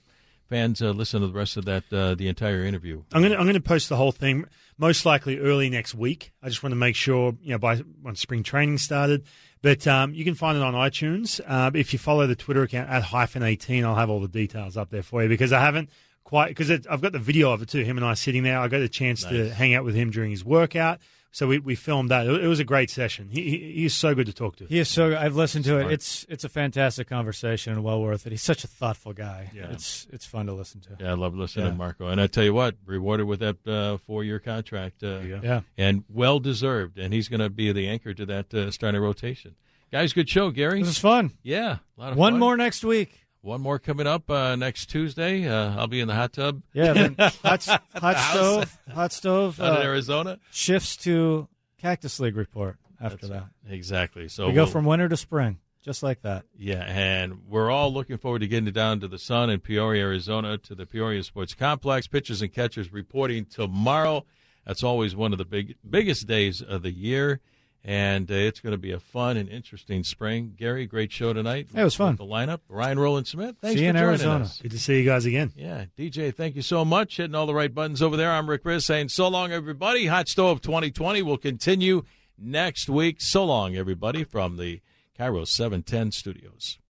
fans 0.48 0.80
uh, 0.80 0.92
listen 0.92 1.22
to 1.22 1.28
the 1.28 1.34
rest 1.34 1.58
of 1.58 1.66
that 1.66 1.92
uh, 1.92 2.14
the 2.14 2.28
entire 2.28 2.64
interview? 2.64 3.02
I'm 3.12 3.24
going 3.24 3.32
to 3.32 3.40
I'm 3.40 3.52
to 3.52 3.60
post 3.60 3.90
the 3.90 3.96
whole 3.96 4.12
thing 4.12 4.46
most 4.78 5.08
likely 5.08 5.40
early 5.40 5.72
next 5.72 5.96
week. 5.96 6.34
I 6.44 6.50
just 6.50 6.62
want 6.62 6.72
to 6.72 6.78
make 6.78 6.96
sure 6.96 7.36
you 7.42 7.54
know 7.54 7.58
by 7.58 7.78
when 7.78 8.16
spring 8.16 8.44
training 8.44 8.78
started. 8.78 9.24
But 9.64 9.88
um, 9.88 10.14
you 10.14 10.24
can 10.24 10.36
find 10.36 10.56
it 10.56 10.62
on 10.62 10.76
iTunes. 10.76 11.42
Uh, 11.46 11.72
if 11.74 11.94
you 11.94 12.00
follow 12.00 12.28
the 12.28 12.36
Twitter 12.36 12.62
account 12.62 12.92
at 12.92 13.02
hyphen 13.02 13.42
18, 13.42 13.84
I'll 13.84 13.96
have 13.96 14.12
all 14.12 14.22
the 14.22 14.28
details 14.28 14.78
up 14.78 14.92
there 14.92 15.04
for 15.04 15.24
you 15.24 15.30
because 15.30 15.52
I 15.52 15.62
haven't 15.62 15.90
quite 16.24 16.50
because 16.50 16.70
I've 16.70 17.02
got 17.02 17.12
the 17.12 17.18
video 17.18 17.52
of 17.52 17.64
it 17.64 17.70
too. 17.70 17.84
Him 17.84 17.98
and 17.98 18.06
I 18.06 18.14
sitting 18.14 18.44
there. 18.44 18.60
I 18.60 18.68
got 18.68 18.80
the 18.80 18.88
chance 18.88 19.24
nice. 19.24 19.34
to 19.34 19.50
hang 19.50 19.74
out 19.74 19.84
with 19.84 19.96
him 19.96 20.12
during 20.12 20.30
his 20.30 20.46
workout. 20.46 21.00
So 21.32 21.48
we, 21.48 21.60
we 21.60 21.76
filmed 21.76 22.10
that. 22.10 22.26
It 22.26 22.48
was 22.48 22.60
a 22.60 22.64
great 22.64 22.90
session. 22.90 23.30
He, 23.30 23.44
he 23.44 23.72
he's 23.82 23.94
so 23.94 24.16
good 24.16 24.26
to 24.26 24.34
talk 24.34 24.56
to. 24.58 24.66
He 24.66 24.80
is 24.80 24.90
so. 24.90 25.16
I've 25.16 25.36
listened 25.36 25.64
to 25.66 25.78
it. 25.78 25.92
It's 25.92 26.26
it's 26.28 26.44
a 26.44 26.50
fantastic 26.50 27.08
conversation 27.08 27.74
and 27.74 27.84
well 27.84 28.02
worth 28.02 28.26
it. 28.26 28.32
He's 28.32 28.42
such 28.42 28.64
a 28.64 28.68
thoughtful 28.68 29.14
guy. 29.14 29.52
Yeah. 29.54 29.68
It's 29.70 30.08
it's 30.12 30.26
fun 30.26 30.48
to 30.48 30.54
listen 30.54 30.82
to. 30.82 30.98
Yeah, 31.00 31.12
I 31.12 31.14
love 31.14 31.36
listening 31.36 31.66
yeah. 31.66 31.72
to 31.72 31.78
Marco. 31.78 32.08
And 32.08 32.20
I 32.20 32.28
tell 32.28 32.44
you 32.44 32.54
what, 32.54 32.76
rewarded 32.86 33.28
with 33.28 33.42
that 33.42 33.68
uh, 33.68 33.98
four 33.98 34.24
year 34.24 34.40
contract. 34.40 35.04
Uh, 35.04 35.20
yeah, 35.20 35.62
and 35.78 36.04
well 36.10 36.40
deserved. 36.40 36.98
And 36.98 37.14
he's 37.14 37.28
going 37.28 37.42
to 37.42 37.50
be 37.50 37.72
the 37.72 37.88
anchor 37.88 38.14
to 38.14 38.26
that 38.26 38.54
uh, 38.54 38.72
starting 38.72 39.00
rotation. 39.02 39.56
Guys, 39.92 40.14
good 40.14 40.30
show, 40.30 40.52
Gary. 40.52 40.80
This 40.80 40.90
is 40.90 40.98
fun. 41.00 41.34
Yeah, 41.44 41.78
lot 41.98 42.16
One 42.16 42.34
fun. 42.34 42.40
more 42.40 42.58
next 42.58 42.84
week. 42.84 43.26
One 43.42 43.62
more 43.62 43.80
coming 43.80 44.06
up 44.06 44.30
uh, 44.30 44.56
next 44.58 44.88
Tuesday. 44.88 45.48
Uh, 45.48 45.78
I'll 45.78 45.88
be 45.88 46.02
in 46.02 46.10
the 46.10 46.14
hot 46.14 46.34
tub. 46.34 46.62
Yeah, 46.74 46.92
then 46.94 47.16
hot, 47.20 47.66
hot 47.96 48.18
stove, 48.18 48.78
hot 48.94 49.14
stove. 49.14 49.62
Out 49.62 49.80
in 49.80 49.82
uh, 49.82 49.90
Arizona. 49.90 50.40
Shifts 50.52 50.98
to 50.98 51.48
Cactus 51.78 52.20
League 52.20 52.36
report 52.36 52.78
after 53.00 53.28
That's, 53.28 53.46
that. 53.46 53.74
Exactly. 53.74 54.28
So 54.28 54.48
we 54.48 54.54
go 54.54 54.64
we'll, 54.64 54.72
from 54.72 54.84
winter 54.84 55.08
to 55.08 55.16
spring, 55.16 55.60
just 55.82 56.04
like 56.04 56.22
that. 56.24 56.44
Yeah, 56.58 56.84
and 56.86 57.44
we're 57.48 57.72
all 57.72 57.94
looking 57.94 58.18
forward 58.18 58.40
to 58.40 58.48
getting 58.48 58.72
down 58.74 59.00
to 59.00 59.08
the 59.08 59.20
sun 59.20 59.50
in 59.50 59.62
Peoria, 59.62 60.04
Arizona, 60.04 60.58
to 60.58 60.76
the 60.76 60.86
Peoria 60.86 61.24
Sports 61.24 61.54
Complex. 61.54 62.08
Pitchers 62.08 62.42
and 62.42 62.54
catchers 62.54 62.92
reporting 62.92 63.46
tomorrow. 63.46 64.26
That's 64.66 64.84
always 64.84 65.16
one 65.16 65.32
of 65.32 65.38
the 65.38 65.46
big 65.46 65.76
biggest 65.90 66.28
days 66.28 66.62
of 66.62 66.82
the 66.82 66.92
year 66.92 67.40
and 67.84 68.30
uh, 68.30 68.34
it's 68.34 68.60
going 68.60 68.72
to 68.72 68.78
be 68.78 68.92
a 68.92 69.00
fun 69.00 69.38
and 69.38 69.48
interesting 69.50 70.04
spring. 70.04 70.54
Gary, 70.58 70.86
great 70.86 71.12
show 71.12 71.34
tonight. 71.34 71.68
It 71.74 71.84
was 71.84 71.96
fun. 71.96 72.16
The 72.16 72.26
lineup, 72.26 72.60
Ryan 72.68 73.00
Rowland-Smith. 73.00 73.58
Thanks 73.62 73.78
see 73.78 73.84
you 73.84 73.90
in 73.90 73.96
Arizona. 73.96 74.46
Us. 74.46 74.62
Good 74.62 74.72
to 74.72 74.80
see 74.80 75.00
you 75.00 75.06
guys 75.06 75.26
again. 75.26 75.54
Yeah, 75.56 75.86
DJ, 75.98 76.34
thank 76.34 76.56
you 76.56 76.62
so 76.62 76.84
much. 76.84 77.18
Hitting 77.18 77.36
all 77.36 77.46
the 77.46 77.54
right 77.54 77.74
buttons 77.74 78.02
over 78.02 78.18
there. 78.18 78.32
I'm 78.32 78.50
Rick 78.50 78.64
Rizzs 78.64 78.84
saying 78.84 79.10
so 79.10 79.28
long, 79.28 79.52
everybody. 79.52 80.08
Hot 80.08 80.28
Stove 80.28 80.62
2020 80.62 81.22
will 81.22 81.38
continue 81.38 82.04
next 82.38 82.90
week. 82.90 83.22
So 83.22 83.46
long, 83.46 83.76
everybody, 83.76 84.24
from 84.24 84.58
the 84.58 84.82
KIRO 85.18 85.48
710 85.48 86.12
studios. 86.12 86.80